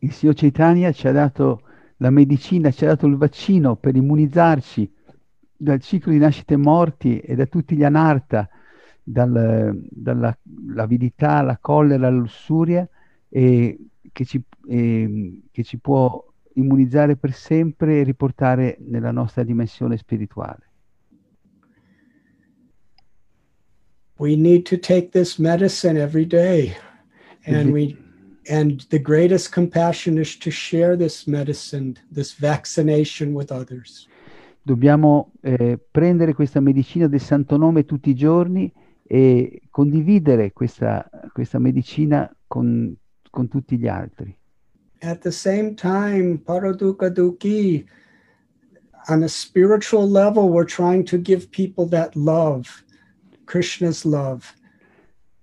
Il 0.00 0.12
Signor 0.12 0.34
Chaitanya 0.34 0.92
ci 0.92 1.08
ha 1.08 1.12
dato 1.12 1.62
la 1.96 2.10
medicina, 2.10 2.70
ci 2.70 2.84
ha 2.84 2.88
dato 2.88 3.06
il 3.06 3.16
vaccino 3.16 3.76
per 3.76 3.96
immunizzarci 3.96 4.92
dal 5.56 5.80
ciclo 5.80 6.12
di 6.12 6.18
nascite 6.18 6.54
e 6.54 6.56
morti 6.56 7.18
e 7.18 7.34
da 7.34 7.46
tutti 7.46 7.74
gli 7.74 7.82
anarta, 7.82 8.48
dal, 9.02 9.76
dall'avidità, 9.90 11.42
la 11.42 11.58
collera, 11.58 12.08
la 12.08 12.16
lussuria, 12.16 12.88
e 13.28 13.78
che 14.12 14.24
ci, 14.24 14.40
e, 14.68 15.42
che 15.50 15.64
ci 15.64 15.78
può 15.78 16.24
immunizzare 16.54 17.16
per 17.16 17.32
sempre 17.32 18.00
e 18.00 18.02
riportare 18.04 18.76
nella 18.80 19.10
nostra 19.10 19.42
dimensione 19.42 19.96
spirituale. 19.96 20.66
We 24.18 24.36
need 24.36 24.64
to 24.64 24.78
take 24.78 25.10
this 25.10 25.38
medicine 25.38 25.96
every 25.96 26.26
day 26.26 26.74
and 27.44 27.70
we 27.70 27.96
and 28.48 28.86
the 28.88 28.98
greatest 28.98 29.52
compassion 29.52 30.18
is 30.18 30.36
to 30.38 30.50
share 30.50 30.96
this 30.96 31.26
medicine, 31.26 31.96
this 32.10 32.32
vaccination 32.32 33.34
with 33.34 33.52
others. 33.52 34.08
Dobbiamo 34.62 35.32
eh, 35.40 35.78
prendere 35.90 36.34
questa 36.34 36.60
medicina 36.60 37.06
del 37.06 37.20
Santo 37.20 37.56
Nome 37.56 37.84
tutti 37.84 38.10
i 38.10 38.14
giorni 38.14 38.70
e 39.06 39.62
condividere 39.70 40.52
questa, 40.52 41.08
questa 41.32 41.58
medicina 41.58 42.30
con, 42.46 42.94
con 43.30 43.48
tutti 43.48 43.78
gli 43.78 43.86
altri. 43.86 44.36
At 45.00 45.20
the 45.20 45.30
same 45.30 45.74
time, 45.74 46.38
Paraduka 46.38 47.08
Duki, 47.08 47.86
on 49.08 49.22
a 49.22 49.28
spiritual 49.28 50.10
level, 50.10 50.50
we're 50.50 50.66
trying 50.66 51.04
to 51.04 51.18
give 51.18 51.48
people 51.50 51.86
that 51.88 52.14
love, 52.14 52.84
Krishna's 53.46 54.04
love. 54.04 54.54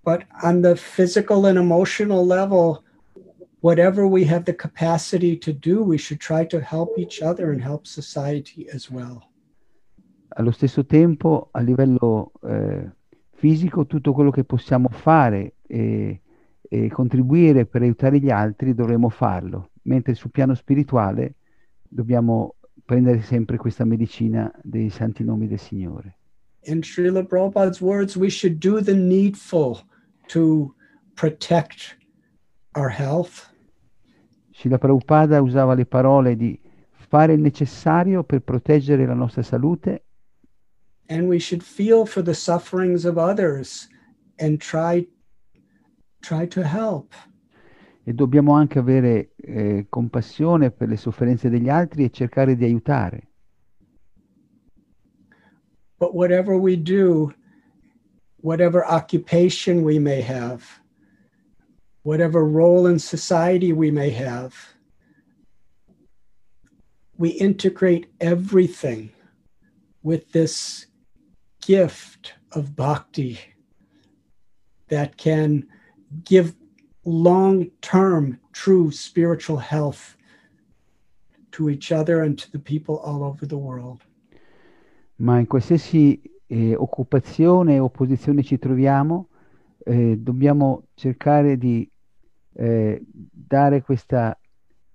But 0.03 0.25
on 0.43 0.61
the 0.61 0.75
physical 0.75 1.47
and 1.47 1.57
emotional 1.57 2.23
level, 2.27 2.84
whatever 3.65 4.05
we 4.05 4.23
have 4.25 4.43
the 4.43 4.55
capacity 4.55 5.35
to 5.37 5.51
do, 5.51 5.83
we 5.83 5.97
should 5.97 6.19
try 6.19 6.45
to 6.45 6.59
help 6.59 6.97
each 6.97 7.21
other 7.21 7.51
and 7.51 7.61
help 7.61 7.85
society 7.85 8.67
as 8.73 8.89
well. 8.89 9.29
Allo 10.37 10.51
stesso 10.51 10.85
tempo, 10.85 11.49
a 11.51 11.61
livello 11.61 12.31
eh, 12.43 12.91
fisico, 13.35 13.85
tutto 13.85 14.13
quello 14.13 14.31
che 14.31 14.43
possiamo 14.43 14.89
fare 14.89 15.55
e 15.67 16.19
e 16.67 16.89
contribuire 16.89 17.65
per 17.65 17.81
aiutare 17.81 18.19
gli 18.19 18.29
altri 18.29 18.73
dovremo 18.73 19.09
farlo, 19.09 19.71
mentre 19.83 20.13
sul 20.13 20.31
piano 20.31 20.55
spirituale 20.55 21.35
dobbiamo 21.87 22.55
prendere 22.83 23.21
sempre 23.21 23.57
questa 23.57 23.85
medicina 23.85 24.51
dei 24.61 24.89
santi 24.89 25.23
nomi 25.23 25.47
del 25.47 25.59
Signore. 25.59 26.17
In 26.63 26.81
Srila 26.81 27.23
Prabhupada's 27.23 27.79
words, 27.79 28.15
we 28.15 28.29
should 28.29 28.57
do 28.59 28.81
the 28.81 28.95
needful 28.95 29.83
to 30.27 30.73
protect 31.13 31.97
our 32.75 32.89
health. 32.89 33.53
Srila 34.55 34.77
Prabhupada 34.77 35.41
usava 35.41 35.73
le 35.73 35.85
parole 35.85 36.37
di 36.37 36.57
fare 36.89 37.33
il 37.33 37.41
necessario 37.41 38.23
per 38.23 38.39
proteggere 38.39 39.05
la 39.05 39.13
nostra 39.13 39.43
salute. 39.43 40.03
And 41.07 41.27
we 41.27 41.39
should 41.39 41.61
feel 41.61 42.05
for 42.05 42.23
the 42.23 42.33
sufferings 42.33 43.05
of 43.05 43.17
others 43.17 43.87
and 44.39 44.59
try 44.59 45.05
try 46.21 46.47
to 46.47 46.61
help. 46.61 47.13
E 48.03 48.13
dobbiamo 48.13 48.53
anche 48.53 48.79
avere 48.79 49.31
eh, 49.35 49.87
compassione 49.89 50.71
per 50.71 50.87
le 50.87 50.97
sofferenze 50.97 51.49
degli 51.49 51.69
altri 51.69 52.05
e 52.05 52.09
cercare 52.09 52.55
di 52.55 52.63
aiutare. 52.63 53.27
But 55.97 56.13
whatever 56.13 56.55
we 56.55 56.81
do, 56.81 57.33
whatever 58.37 58.83
occupation 58.87 59.83
we 59.83 59.99
may 59.99 60.21
have, 60.21 60.63
whatever 62.05 62.45
role 62.45 62.85
in 62.85 62.99
society 62.99 63.73
we 63.73 63.89
may 63.89 64.11
have, 64.11 64.53
we 67.17 67.29
integrate 67.29 68.05
everything 68.21 69.09
with 70.03 70.31
this 70.31 70.85
gift 71.65 72.33
of 72.51 72.75
bhakti 72.75 73.39
that 74.87 75.17
can 75.17 75.65
give 76.23 76.53
long 77.05 77.67
term, 77.81 78.39
true 78.53 78.91
spiritual 78.91 79.57
health 79.57 80.15
to 81.53 81.71
each 81.71 81.91
other 81.91 82.21
and 82.21 82.37
to 82.37 82.51
the 82.51 82.59
people 82.59 82.99
all 82.99 83.23
over 83.23 83.47
the 83.47 83.57
world. 83.57 84.03
Ma 85.15 85.39
in 85.39 85.47
qualsiasi 85.47 86.21
eh, 86.45 86.75
occupazione 86.75 87.79
o 87.79 87.89
posizione 87.89 88.43
ci 88.43 88.59
troviamo, 88.59 89.29
eh, 89.85 90.17
dobbiamo 90.19 90.83
cercare 90.93 91.57
di 91.57 91.89
eh, 92.55 93.01
dare 93.11 93.81
questa 93.81 94.37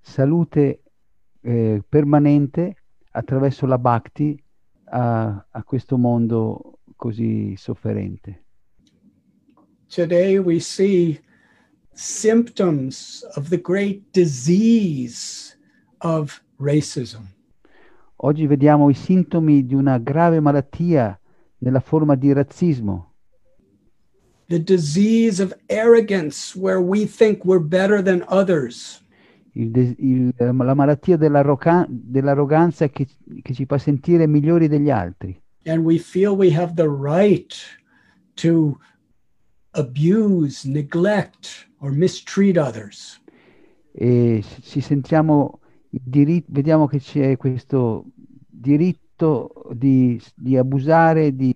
salute 0.01 0.83
eh, 1.41 1.83
permanente 1.89 2.77
attraverso 3.13 3.67
la 3.67 3.79
bhakti 3.79 4.43
a, 4.85 5.47
a 5.51 5.63
questo 5.65 5.97
mondo 5.97 6.79
così 6.97 7.55
sofferente. 7.57 8.45
Today 9.89 10.39
we 10.39 10.61
see 10.61 11.21
symptoms 11.93 13.27
of 13.35 13.49
the 13.49 13.61
great 13.61 14.03
disease 14.13 15.57
of 15.99 16.43
racism. 16.59 17.23
Oggi 18.23 18.47
vediamo 18.47 18.91
i 18.91 18.95
sintomi 18.95 19.65
di 19.65 19.75
una 19.75 19.99
grave 19.99 20.41
malattia 20.41 21.19
nella 21.59 21.81
forma 21.81 22.15
di 22.15 22.33
razzismo, 22.33 23.10
The 24.51 24.59
disease 24.59 25.39
of 25.41 25.55
arrogance, 25.69 26.57
where 26.59 26.81
we 26.81 27.07
think 27.07 27.45
we're 27.45 27.63
better 27.63 28.03
than 28.03 28.25
others. 28.27 29.01
il 29.53 29.71
il- 29.99 30.35
la 30.37 30.75
malattia 30.75 31.17
dell'arroganza 31.17 32.89
che, 32.89 33.07
che 33.43 33.53
ci 33.55 33.65
fa 33.65 33.79
sentire 33.79 34.27
migliori 34.29 34.67
degli 34.69 34.91
altri 34.91 35.41
And 35.67 35.85
we 35.85 35.99
feel 35.99 36.35
we 36.37 36.53
have 36.53 36.75
the 36.75 36.89
right 36.89 37.53
to 38.37 38.79
abuse, 39.73 40.65
neglect, 40.69 41.69
or 41.81 41.93
mistreat 41.93 42.57
others. 42.57 43.21
e 43.93 44.43
ci 44.63 44.81
sentiamo 44.81 45.61
il 45.91 46.01
diri- 46.05 46.45
vediamo 46.49 46.87
che 46.87 46.99
c'è 46.99 47.37
questo 47.37 48.05
diritto 48.49 49.53
di, 49.75 50.21
di 50.35 50.57
abusare, 50.57 51.35
di 51.35 51.55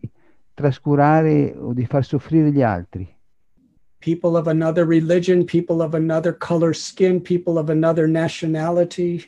trascurare 0.54 1.54
o 1.56 1.72
di 1.72 1.84
far 1.86 2.04
soffrire 2.04 2.50
gli 2.50 2.62
altri. 2.62 3.12
People 3.98 4.36
of 4.36 4.46
another 4.46 4.86
religion, 4.86 5.44
people 5.44 5.80
of 5.82 5.94
another 5.94 6.36
color 6.36 6.74
skin, 6.74 7.20
people 7.20 7.58
of 7.58 7.68
another 7.70 8.06
nationality, 8.06 9.22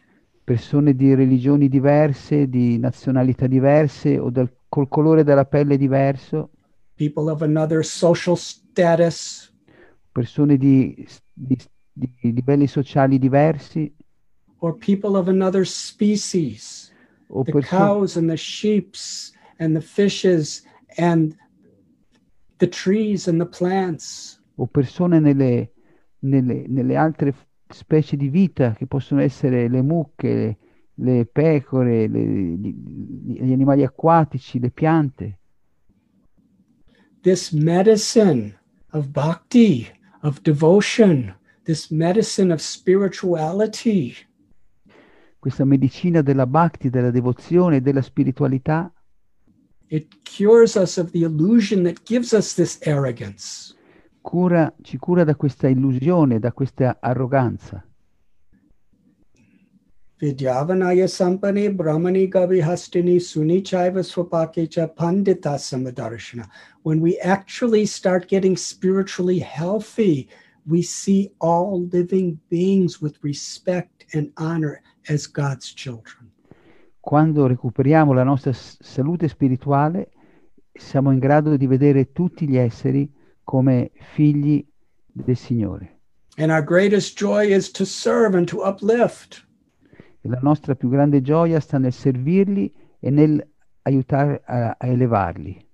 persone 0.44 0.94
di 0.94 1.14
religioni 1.14 1.68
diverse, 1.68 2.48
di 2.48 2.78
nazionalità 2.78 3.46
diverse 3.46 4.18
o 4.18 4.30
del- 4.30 4.52
col 4.68 4.88
colore 4.88 5.24
della 5.24 5.44
pelle 5.46 5.76
diverso, 5.78 6.50
people 6.94 7.30
of 7.30 7.40
another 7.42 7.82
social 7.84 8.36
status, 8.36 9.50
persone 10.12 10.56
di, 10.58 11.06
di- 11.32 11.56
di 11.92 12.32
livelli 12.32 12.66
sociali 12.66 13.18
diversi 13.18 13.90
or 14.58 14.76
people 14.76 15.16
of 15.16 15.28
another 15.28 15.66
species. 15.66 16.92
o 17.28 17.42
The 17.42 17.52
perso- 17.52 17.76
cows 17.76 18.16
and 18.16 18.28
the 18.28 18.36
sheeps 18.36 19.32
and 19.58 19.74
the 19.74 19.80
fishes 19.80 20.64
and 20.96 21.36
the 22.58 22.68
trees 22.68 23.28
and 23.28 23.38
the 23.40 23.46
plants. 23.46 24.40
o 24.58 24.66
persone 24.66 25.20
nelle, 25.20 25.72
nelle- 26.20 26.64
nelle 26.66 26.96
altre 26.96 27.34
specie 27.68 28.16
di 28.16 28.28
vita 28.28 28.72
che 28.72 28.86
possono 28.86 29.20
essere 29.20 29.68
le 29.68 29.82
mucche, 29.82 30.58
le 30.94 31.26
pecore, 31.26 32.06
le- 32.08 32.24
gli, 32.24 32.74
gli 32.74 33.52
animali 33.52 33.84
acquatici, 33.84 34.58
le 34.58 34.70
piante. 34.70 35.38
This 37.20 37.52
medicine 37.52 38.58
of 38.92 39.08
bhakti, 39.08 39.88
of 40.22 40.40
devotion, 40.40 41.34
this 41.64 41.90
medicine 41.90 42.52
of 42.52 42.60
spirituality 42.60 44.14
Questa 45.38 45.64
medicina 45.64 46.22
della 46.22 46.46
bhakti, 46.46 46.90
della 46.90 47.10
devozione 47.10 47.76
e 47.76 47.80
della 47.80 48.02
spiritualità 48.02 48.92
It 49.88 50.24
cures 50.24 50.76
us 50.76 50.98
of 50.98 51.12
the 51.12 51.22
illusion 51.22 51.84
that 51.84 52.04
gives 52.04 52.34
us 52.34 52.54
this 52.54 52.78
arrogance. 52.82 53.74
cura- 54.26 54.74
ci 54.82 54.98
cura 54.98 55.22
da 55.22 55.36
questa 55.36 55.68
illusione, 55.68 56.40
da 56.40 56.50
questa 56.50 56.98
arroganza. 57.00 57.84
Vidyavanaya 60.18 61.06
sampane 61.06 61.70
brahmani 61.72 62.26
gavi 62.26 62.60
hastini 62.60 63.20
suni 63.20 63.62
chaiva 63.62 64.02
swapake 64.02 64.66
pandita 64.96 65.56
samadarshana. 65.58 66.48
When 66.82 67.00
we 67.00 67.18
actually 67.18 67.86
start 67.86 68.26
getting 68.26 68.56
spiritually 68.56 69.38
healthy, 69.38 70.28
we 70.66 70.82
see 70.82 71.30
all 71.38 71.86
living 71.92 72.40
beings 72.48 73.00
with 73.00 73.22
respect 73.22 74.06
and 74.14 74.32
honor 74.38 74.82
as 75.08 75.28
God's 75.28 75.72
children. 75.72 76.25
Quando 77.06 77.46
recuperiamo 77.46 78.12
la 78.12 78.24
nostra 78.24 78.50
salute 78.52 79.28
spirituale, 79.28 80.10
siamo 80.72 81.12
in 81.12 81.20
grado 81.20 81.56
di 81.56 81.68
vedere 81.68 82.10
tutti 82.10 82.48
gli 82.48 82.56
esseri 82.56 83.08
come 83.44 83.92
figli 84.12 84.66
del 85.06 85.36
Signore. 85.36 86.00
E 90.20 90.28
la 90.28 90.40
nostra 90.42 90.74
più 90.74 90.88
grande 90.88 91.22
gioia 91.22 91.60
sta 91.60 91.78
nel 91.78 91.92
servirli 91.92 92.74
e 92.98 93.10
nel 93.10 93.52
aiutare 93.82 94.42
a, 94.44 94.74
a 94.76 94.86
elevarli. 94.88 95.64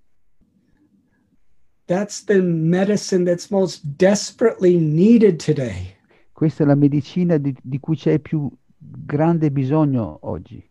Questa 6.30 6.62
è 6.62 6.66
la 6.66 6.74
medicina 6.74 7.38
di, 7.38 7.56
di 7.62 7.80
cui 7.80 7.96
c'è 7.96 8.18
più 8.18 8.50
grande 8.76 9.50
bisogno 9.50 10.18
oggi. 10.24 10.62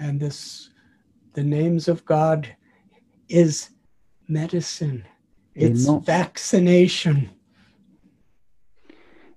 And 0.00 0.18
this, 0.18 0.70
the 1.34 1.44
names 1.44 1.86
of 1.86 2.04
God 2.04 2.48
is 3.28 3.70
medicine. 4.26 5.04
It's 5.54 5.86
no- 5.86 6.00
vaccination. 6.00 7.28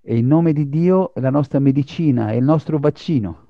E 0.01 0.17
il 0.17 0.25
nome 0.25 0.53
di 0.53 0.67
Dio 0.67 1.13
è 1.13 1.19
la 1.19 1.29
nostra 1.29 1.59
medicina, 1.59 2.31
è 2.31 2.35
il 2.35 2.43
nostro 2.43 2.79
vaccino 2.79 3.43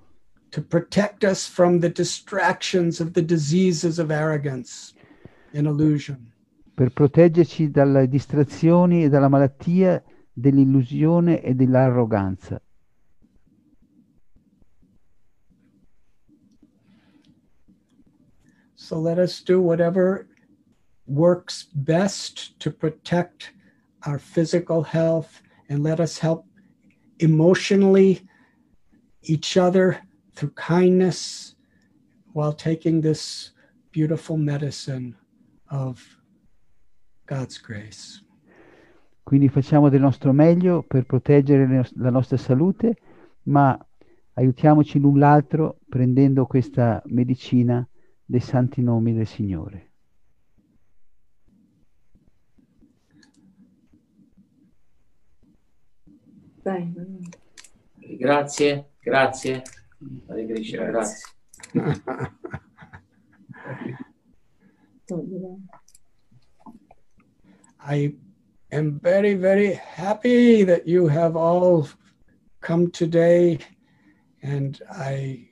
to 0.53 0.61
protect 0.61 1.23
us 1.23 1.47
from 1.47 1.79
the 1.79 1.89
distractions 1.89 2.99
of 2.99 3.13
the 3.13 3.23
diseases 3.23 3.97
of 3.97 4.11
arrogance 4.11 4.93
and 5.55 5.65
illusion. 5.65 6.31
per 6.75 6.91
proteggerci 6.91 7.71
dalle 7.71 8.07
distrazioni 8.07 9.03
e 9.03 9.09
dalla 9.09 9.29
malattia 9.29 10.01
dell'illusione 10.31 11.41
e 11.41 11.55
dell'arroganza. 11.55 12.61
So 18.83 18.99
let 18.99 19.17
us 19.17 19.39
do 19.39 19.61
whatever 19.61 20.27
works 21.07 21.67
best 21.73 22.59
to 22.59 22.69
protect 22.69 23.53
our 24.05 24.19
physical 24.19 24.83
health 24.83 25.41
and 25.69 25.81
let 25.81 26.01
us 26.01 26.17
help 26.17 26.45
emotionally 27.19 28.27
each 29.21 29.55
other 29.55 30.01
through 30.35 30.51
kindness 30.55 31.55
while 32.33 32.51
taking 32.51 32.99
this 32.99 33.51
beautiful 33.93 34.35
medicine 34.35 35.15
of 35.69 36.03
God's 37.25 37.57
grace. 37.59 38.21
Quindi 39.23 39.47
facciamo 39.47 39.87
del 39.87 40.01
nostro 40.01 40.33
meglio 40.33 40.83
per 40.83 41.05
proteggere 41.05 41.89
la 41.95 42.09
nostra 42.09 42.35
salute, 42.35 42.97
ma 43.43 43.79
aiutiamoci 44.33 44.99
l'un 44.99 45.19
l'altro 45.19 45.77
prendendo 45.87 46.45
questa 46.45 47.01
medicina 47.05 47.87
dei 48.25 48.39
santi 48.39 48.81
nomi 48.81 49.13
del 49.13 49.27
Signore. 49.27 49.91
Dai. 56.61 56.93
Grazie, 58.17 58.91
grazie. 59.01 59.63
Hare 60.27 60.45
Krishna, 60.45 60.85
grazie. 60.85 61.21
I 67.85 68.15
am 68.71 68.99
very, 68.99 69.33
very 69.33 69.73
happy 69.73 70.63
that 70.63 70.87
you 70.87 71.07
have 71.07 71.35
all 71.35 71.87
come 72.61 72.89
today, 72.91 73.59
and 74.41 74.81
I 74.89 75.49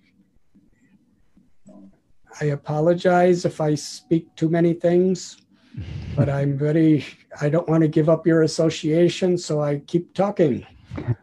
I 2.39 2.51
apologize 2.51 3.45
if 3.45 3.59
I 3.59 3.75
speak 3.75 4.33
too 4.35 4.49
many 4.49 4.73
things, 4.73 5.37
but 6.15 6.29
I'm 6.37 6.57
very 6.57 7.03
I 7.39 7.49
don't 7.49 7.67
want 7.67 7.81
to 7.81 7.87
give 7.87 8.09
up 8.09 8.25
your 8.25 8.43
association, 8.43 9.37
so 9.37 9.61
I 9.61 9.79
keep 9.85 10.13
talking. 10.13 10.65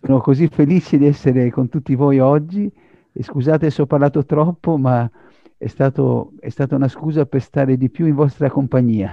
Sono 0.00 0.20
così 0.20 0.46
felice 0.48 0.98
di 0.98 1.06
essere 1.06 1.50
con 1.50 1.68
tutti 1.68 1.94
voi 1.96 2.20
oggi 2.20 2.70
e 3.12 3.22
scusate 3.22 3.70
se 3.70 3.82
ho 3.82 3.86
parlato 3.86 4.24
troppo, 4.24 4.76
ma 4.76 5.10
è, 5.56 5.66
stato- 5.66 6.32
è 6.38 6.48
stata 6.48 6.76
una 6.76 6.88
scusa 6.88 7.26
per 7.26 7.42
stare 7.42 7.76
di 7.76 7.90
più 7.90 8.06
in 8.06 8.14
vostra 8.14 8.48
compagnia. 8.50 9.12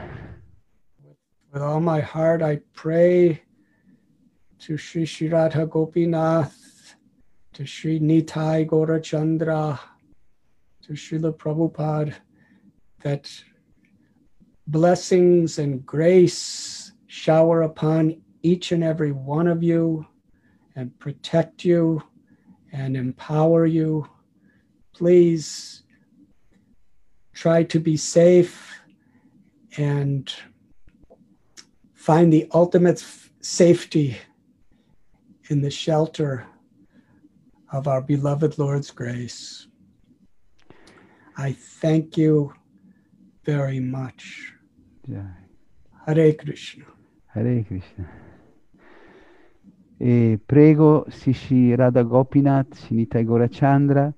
With 1.51 1.61
all 1.61 1.81
my 1.81 2.01
heart, 2.01 2.41
I 2.41 2.61
pray 2.73 3.41
to 4.65 4.77
Sri 4.77 5.05
Shirata 5.05 5.65
Gopinath, 5.65 6.97
to 7.53 7.65
Sri 7.65 7.99
Nitai 7.99 8.65
Gaurachandra, 8.65 9.77
to 10.83 10.93
Srila 10.93 11.37
Prabhupada 11.37 12.13
that 13.01 13.31
blessings 14.67 15.59
and 15.59 15.85
grace 15.85 16.91
shower 17.07 17.61
upon 17.61 18.21
each 18.41 18.71
and 18.71 18.83
every 18.83 19.11
one 19.11 19.47
of 19.47 19.63
you 19.63 20.05
and 20.75 20.97
protect 20.99 21.63
you 21.63 22.03
and 22.73 22.97
empower 22.97 23.65
you. 23.65 24.07
Please 24.93 25.83
try 27.33 27.63
to 27.63 27.79
be 27.79 27.95
safe 27.95 28.73
and 29.77 30.33
find 31.93 32.31
the 32.31 32.47
ultimate 32.53 33.01
f- 33.01 33.31
safety 33.41 34.17
in 35.49 35.61
the 35.61 35.71
shelter 35.71 36.45
of 37.71 37.87
our 37.87 38.01
beloved 38.01 38.57
Lord's 38.59 38.91
grace. 38.91 39.67
I 41.37 41.53
thank 41.53 42.17
you 42.17 42.53
very 43.43 43.79
much. 43.79 44.53
Jai. 45.07 45.23
Hare 46.05 46.35
Krishna. 46.35 46.85
Hare 47.33 47.63
Krishna. 47.63 48.07
E 49.97 50.39
prego 50.45 51.05
Sishi 51.09 51.73
Radha 51.75 52.03
Gopinath, 52.03 52.75
Sinitai 52.75 53.23
Gorachandra, 53.23 54.13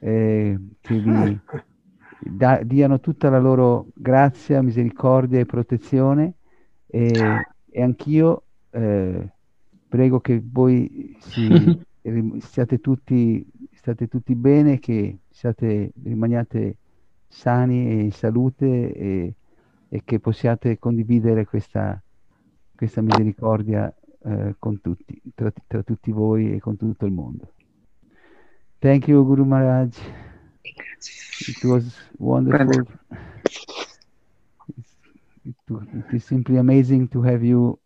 eh, 0.00 0.58
che 0.80 0.98
vi 0.98 1.38
da- 2.20 2.62
diano 2.62 3.00
tutta 3.00 3.30
la 3.30 3.38
loro 3.38 3.86
grazia, 3.94 4.60
misericordia 4.62 5.38
e 5.38 5.46
protezione 5.46 6.34
e, 6.86 7.10
e 7.70 7.82
anch'io 7.82 8.42
eh, 8.70 9.32
prego 9.88 10.20
che 10.20 10.42
voi 10.44 11.16
si- 11.20 11.80
siate 12.40 12.80
tutti, 12.80 13.46
state 13.72 14.08
tutti 14.08 14.34
bene, 14.34 14.78
che 14.78 15.18
siate, 15.40 15.92
rimaniate 16.02 16.76
sani 17.26 17.88
e 17.88 18.02
in 18.02 18.12
salute 18.12 18.92
e, 18.92 19.34
e 19.88 20.02
che 20.04 20.20
possiate 20.20 20.78
condividere 20.78 21.46
questa, 21.46 21.98
questa 22.76 23.00
misericordia 23.00 23.90
eh, 24.22 24.54
con 24.58 24.82
tutti, 24.82 25.18
tra, 25.34 25.50
tra 25.66 25.82
tutti 25.82 26.12
voi 26.12 26.52
e 26.52 26.60
con 26.60 26.76
tutto 26.76 27.06
il 27.06 27.12
mondo. 27.12 27.54
Thank 28.80 29.08
you, 29.08 29.24
Guru 29.24 29.44
Maharaj. 29.44 29.96
It 30.62 31.64
was 31.64 31.96
wonderful. 32.18 32.84
It, 35.42 35.56
it 35.68 36.12
is 36.12 36.24
simply 36.24 36.58
amazing 36.58 37.08
to 37.08 37.22
have 37.22 37.42
you 37.42 37.78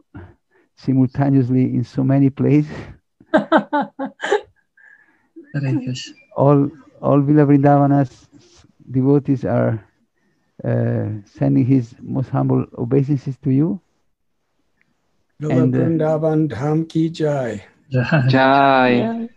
simultaneously 0.75 1.73
in 1.73 1.85
so 1.85 2.03
many 2.03 2.31
places. 2.31 2.75
All 6.37 6.69
all 7.05 7.21
Villa 7.21 7.45
Vrindavanas 7.45 8.27
devotees 8.91 9.45
are 9.45 9.85
uh, 10.65 11.07
sending 11.37 11.67
his 11.67 11.95
most 12.01 12.31
humble 12.31 12.65
obeisances 12.79 13.37
to 13.45 13.51
you. 13.51 13.81
Villa 15.39 15.63
And, 15.65 15.75
uh, 15.75 15.79
Vrindavan 15.79 16.49
Dham 16.49 16.89
Ki 16.89 17.11
Jai. 17.11 17.65
Jai. 17.91 18.29
Jai. 18.29 19.29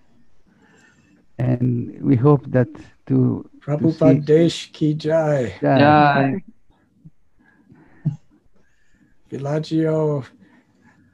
And 1.38 1.99
we 2.02 2.15
hope 2.15 2.45
that 2.48 2.69
to, 2.73 2.80
to 3.07 3.49
Prabhupada 3.60 4.15
see 4.15 4.19
Desh 4.19 4.72
Ki 4.72 4.94
Jai. 4.94 5.53
Jai. 5.61 5.80
Jai. 5.80 6.44
Villaggio 9.30 10.26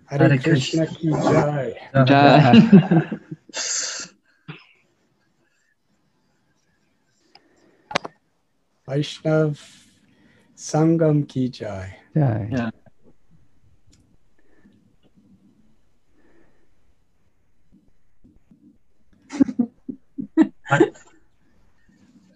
Hare, 0.05 0.30
Hare 0.30 0.38
Krishna 0.38 0.85
Ki 0.85 1.09
Jai. 1.09 1.73
Jai. 2.05 3.09
वैष्णव 8.89 9.53
संगम 10.57 11.22
की 11.23 11.47
जाए 11.47 11.91
yeah. 12.15 12.69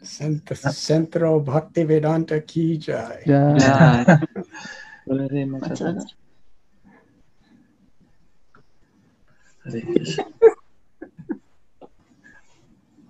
Cent- 0.04 0.56
Centro 0.74 1.40
Bhakti 1.40 1.84
Vedanta 1.84 2.42
ki 2.42 2.78
jai. 2.78 3.24
Yeah. 3.26 4.18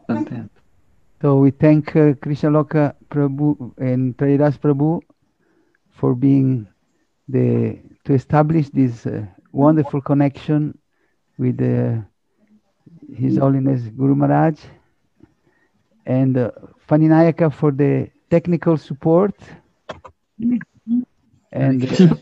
yeah. 0.08 0.48
So 1.22 1.38
we 1.40 1.52
thank 1.52 1.96
uh, 1.96 2.14
Krishna 2.22 2.50
Loka 2.52 2.94
Prabhu 3.10 3.74
and 3.78 4.16
Traidas 4.18 4.58
Prabhu 4.60 5.02
for 5.90 6.16
being 6.16 6.68
the 7.28 7.80
to 8.06 8.14
establish 8.14 8.70
this 8.70 9.06
uh, 9.06 9.26
wonderful 9.52 10.02
connection 10.02 10.78
with 11.38 11.60
uh, 11.62 12.02
His 13.16 13.38
Holiness 13.38 13.82
Guru 13.90 14.16
Maharaj 14.16 14.60
and 16.06 16.38
uh, 16.38 16.52
Fani 16.88 17.08
Nayaka 17.08 17.54
for 17.54 17.72
the 17.72 18.10
technical 18.30 18.78
support. 18.78 19.36
And 21.52 21.84
uh, 22.00 22.16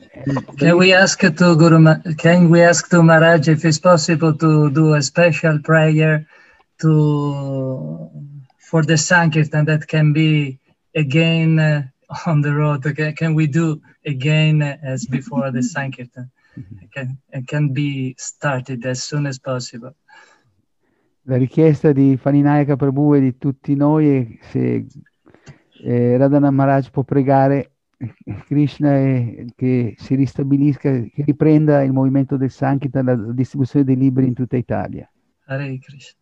and 0.00 0.03
Can 0.58 0.78
we 0.78 0.92
ask 0.92 1.20
to 1.20 1.56
Guru, 1.56 1.84
can 2.16 2.48
we 2.48 2.62
ask 2.62 2.88
to 2.90 3.02
Maharaj 3.02 3.48
if 3.48 3.64
it's 3.64 3.78
possible 3.78 4.32
to 4.34 4.70
do 4.70 4.94
a 4.94 5.02
special 5.02 5.58
prayer 5.58 6.26
to 6.80 8.10
for 8.58 8.82
the 8.84 8.96
Sankirtan 8.96 9.64
that 9.66 9.86
can 9.86 10.12
be 10.12 10.58
again 10.94 11.58
uh, 11.58 11.82
on 12.26 12.42
the 12.42 12.54
road? 12.54 12.82
Can, 12.96 13.14
can 13.14 13.34
we 13.34 13.46
do 13.46 13.80
again 14.06 14.62
as 14.62 15.04
before 15.06 15.50
the 15.50 15.62
Sankirtan? 15.62 16.30
It 16.80 16.92
can, 16.92 17.18
it 17.32 17.48
can 17.48 17.72
be 17.72 18.14
started 18.16 18.86
as 18.86 19.02
soon 19.02 19.26
as 19.26 19.38
possible. 19.38 19.94
La 21.26 21.36
richiesta 21.36 21.92
di 21.92 22.16
Faninayaka 22.16 22.76
Prabhu 22.76 23.14
e 23.14 23.20
di 23.20 23.38
tutti 23.38 23.74
noi 23.74 24.08
è 24.08 24.38
se 24.50 24.86
eh, 25.82 26.16
Radhana 26.16 26.50
Maharaj 26.50 26.90
può 26.90 27.02
pregare 27.02 27.73
Krishna 28.46 28.96
eh, 28.96 29.36
e 29.38 29.46
che 29.54 29.94
si 29.98 30.14
ristabilisca, 30.14 30.90
che 30.90 31.24
riprenda 31.24 31.82
il 31.82 31.92
movimento 31.92 32.36
del 32.36 32.50
Sankirtan, 32.50 33.04
la 33.04 33.32
distribuzione 33.32 33.84
dei 33.84 33.96
libri 33.96 34.26
in 34.26 34.34
tutta 34.34 34.56
Italia. 34.56 35.10
Hare 35.46 35.78
Krishna. 35.78 36.18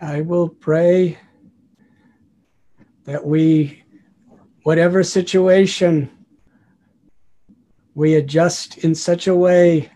I 0.00 0.22
will 0.22 0.48
pray 0.48 1.18
that 3.04 3.24
we, 3.24 3.82
whatever 4.62 5.02
situation, 5.02 6.08
we 7.94 8.14
adjust 8.14 8.78
in 8.78 8.94
such 8.94 9.26
a 9.26 9.34
way 9.34 9.90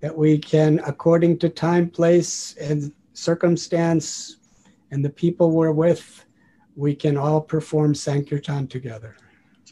that 0.00 0.16
we 0.16 0.38
can, 0.38 0.80
according 0.86 1.38
to 1.38 1.48
time, 1.48 1.88
place, 1.90 2.56
and 2.60 2.92
circumstance, 3.12 4.37
and 4.90 5.04
the 5.04 5.10
people 5.10 5.50
we're 5.50 5.72
with, 5.72 6.24
we 6.74 6.94
can 6.94 7.16
all 7.16 7.40
perform 7.40 7.94
Sankirtan 7.94 8.66
together. 8.66 9.14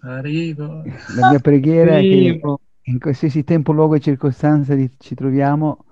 Haribo. 0.03 0.83
La 1.17 1.31
mia 1.31 1.39
preghiera 1.39 1.99
è 1.99 2.03
che 2.03 2.41
in 2.83 2.99
qualsiasi 2.99 3.45
tempo, 3.45 3.73
luogo 3.73 3.97
e 3.97 4.01
circostanza 4.01 4.75
di- 4.75 4.91
ci 4.99 5.15
troviamo, 5.15 5.85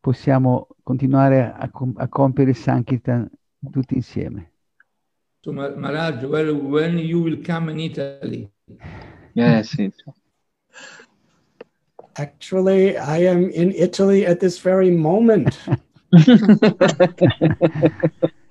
possiamo 0.00 0.68
continuare 0.82 1.52
a, 1.56 1.70
com- 1.70 1.94
a 1.96 2.08
compiere 2.08 2.52
Sankirtan 2.52 3.30
tutti 3.70 3.94
insieme. 3.94 4.50
So 5.40 5.52
Ma- 5.52 5.74
Maharaj, 5.74 6.24
well, 6.24 6.54
when 6.54 6.98
you 6.98 7.22
will 7.22 7.40
come 7.42 7.70
in 7.70 7.78
Italy? 7.78 8.50
Yes, 9.34 9.78
it. 9.78 9.94
Actually, 12.16 12.96
I 12.96 13.26
am 13.26 13.50
in 13.50 13.72
Italy 13.72 14.24
at 14.24 14.38
this 14.38 14.60
very 14.60 14.90
moment. 14.90 15.58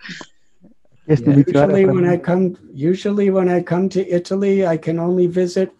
Di 1.05 1.43
trovare 1.43 1.83
Usually 1.83 1.85
when 1.85 2.05
I 2.05 2.19
come 2.19 2.55
usually 2.73 3.29
when 3.29 3.49
I 3.49 3.61
come 3.61 3.89
to 3.89 3.99
Italy, 3.99 4.65
I 4.65 4.77
can 4.79 4.99
only 4.99 5.27
visit 5.27 5.71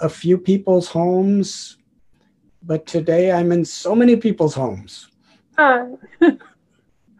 a 0.00 0.08
few 0.08 0.38
people's 0.38 0.88
homes. 0.92 1.78
But 2.62 2.84
today 2.84 3.32
I'm 3.32 3.52
in 3.52 3.64
so 3.64 3.94
many 3.94 4.16
people's 4.16 4.54
homes. 4.54 5.08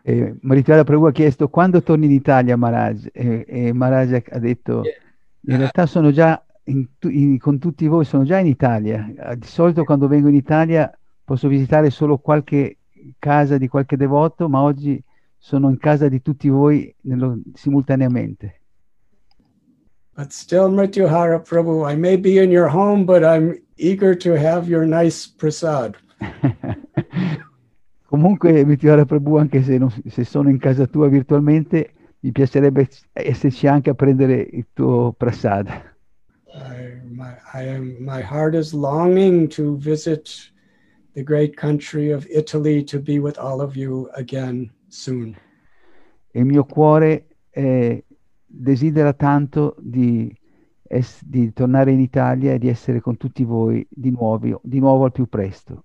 Eh, 0.03 0.35
Maritirada 0.41 0.83
Prabhu 0.83 1.07
ha 1.09 1.13
chiesto 1.13 1.49
quando 1.51 1.83
torni 1.83 2.07
in 2.07 2.13
Italia 2.13 2.57
Maharaj? 2.57 3.09
E, 3.13 3.45
e 3.47 3.73
Maharaj 3.75 4.23
ha 4.31 4.39
detto 4.39 4.83
in 5.43 5.59
realtà 5.59 5.85
sono 5.85 6.11
già 6.11 6.43
in 6.65 6.87
in- 7.03 7.39
con 7.39 7.59
tutti 7.59 7.87
voi 7.87 8.07
sono 8.07 8.25
già 8.25 8.39
in 8.39 8.47
Italia. 8.47 9.07
Eh, 9.15 9.37
di 9.37 9.47
solito 9.47 9.85
quando 9.85 10.09
vengo 10.09 10.29
in 10.29 10.35
Italia 10.37 10.91
posso 11.23 11.49
visitare 11.49 11.91
solo 11.91 12.17
qualche 12.17 12.79
casa 13.19 13.59
di 13.59 13.69
qualche 13.69 13.99
devoto 13.99 14.49
ma 14.49 14.63
oggi 14.63 15.03
sono 15.43 15.71
in 15.71 15.79
casa 15.79 16.09
di 16.09 16.21
tutti 16.21 16.49
voi 16.49 16.95
nello- 17.03 17.41
simultaneamente 17.55 18.61
But 20.15 20.33
still, 20.33 20.69
Mrityuhara 20.69 21.41
Prabhu, 21.47 21.91
I 21.91 21.97
may 21.97 22.17
be 22.17 22.43
in 22.43 22.51
your 22.51 22.69
home, 22.69 23.07
but 23.07 23.25
I'm 23.25 23.59
eager 23.79 24.15
to 24.17 24.37
have 24.37 24.69
your 24.69 24.85
nice 24.85 25.27
prasad. 25.27 25.97
Comunque, 28.11 28.65
Mrityuhara 28.67 29.07
Prabhu, 29.07 29.39
anche 29.39 29.63
se, 29.63 29.79
non, 29.79 29.91
se 30.09 30.25
sono 30.25 30.51
in 30.51 30.59
casa 30.59 30.87
tua 30.87 31.09
virtualmente, 31.09 31.95
mi 32.21 32.33
piacerebbe 32.33 32.87
esserci 33.15 33.67
anche 33.67 33.89
a 33.89 33.95
prendere 33.95 34.47
il 34.53 34.67
tuo 34.75 35.15
prasad. 35.17 35.69
I, 36.53 37.01
my, 37.09 37.39
I 37.55 37.63
am, 37.63 37.97
my 37.99 38.21
heart 38.21 38.55
is 38.55 38.75
longing 38.75 39.49
to 39.49 39.79
visit 39.79 40.51
the 41.15 41.23
great 41.23 41.57
country 41.57 42.11
of 42.11 42.27
Italy 42.29 42.85
to 42.85 43.01
be 43.01 43.19
with 43.19 43.39
all 43.39 43.63
of 43.63 43.75
you 43.75 44.11
again 44.17 44.71
soon. 44.91 45.35
Il 46.33 46.45
mio 46.45 46.65
cuore 46.65 47.27
eh, 47.51 48.05
desidera 48.45 49.13
tanto 49.13 49.75
di, 49.79 50.35
es, 50.83 51.25
di, 51.25 51.53
tornare 51.53 51.93
in 51.93 52.01
Italia 52.01 52.53
e 52.53 52.59
di 52.59 52.69
essere 52.69 53.01
con 53.01 53.17
tutti 53.17 53.45
voi 53.45 53.87
di 53.89 54.11
nuovo, 54.11 54.61
di 54.63 54.79
nuovo 54.79 55.05
al 55.05 55.13
più 55.13 55.27
presto. 55.29 55.85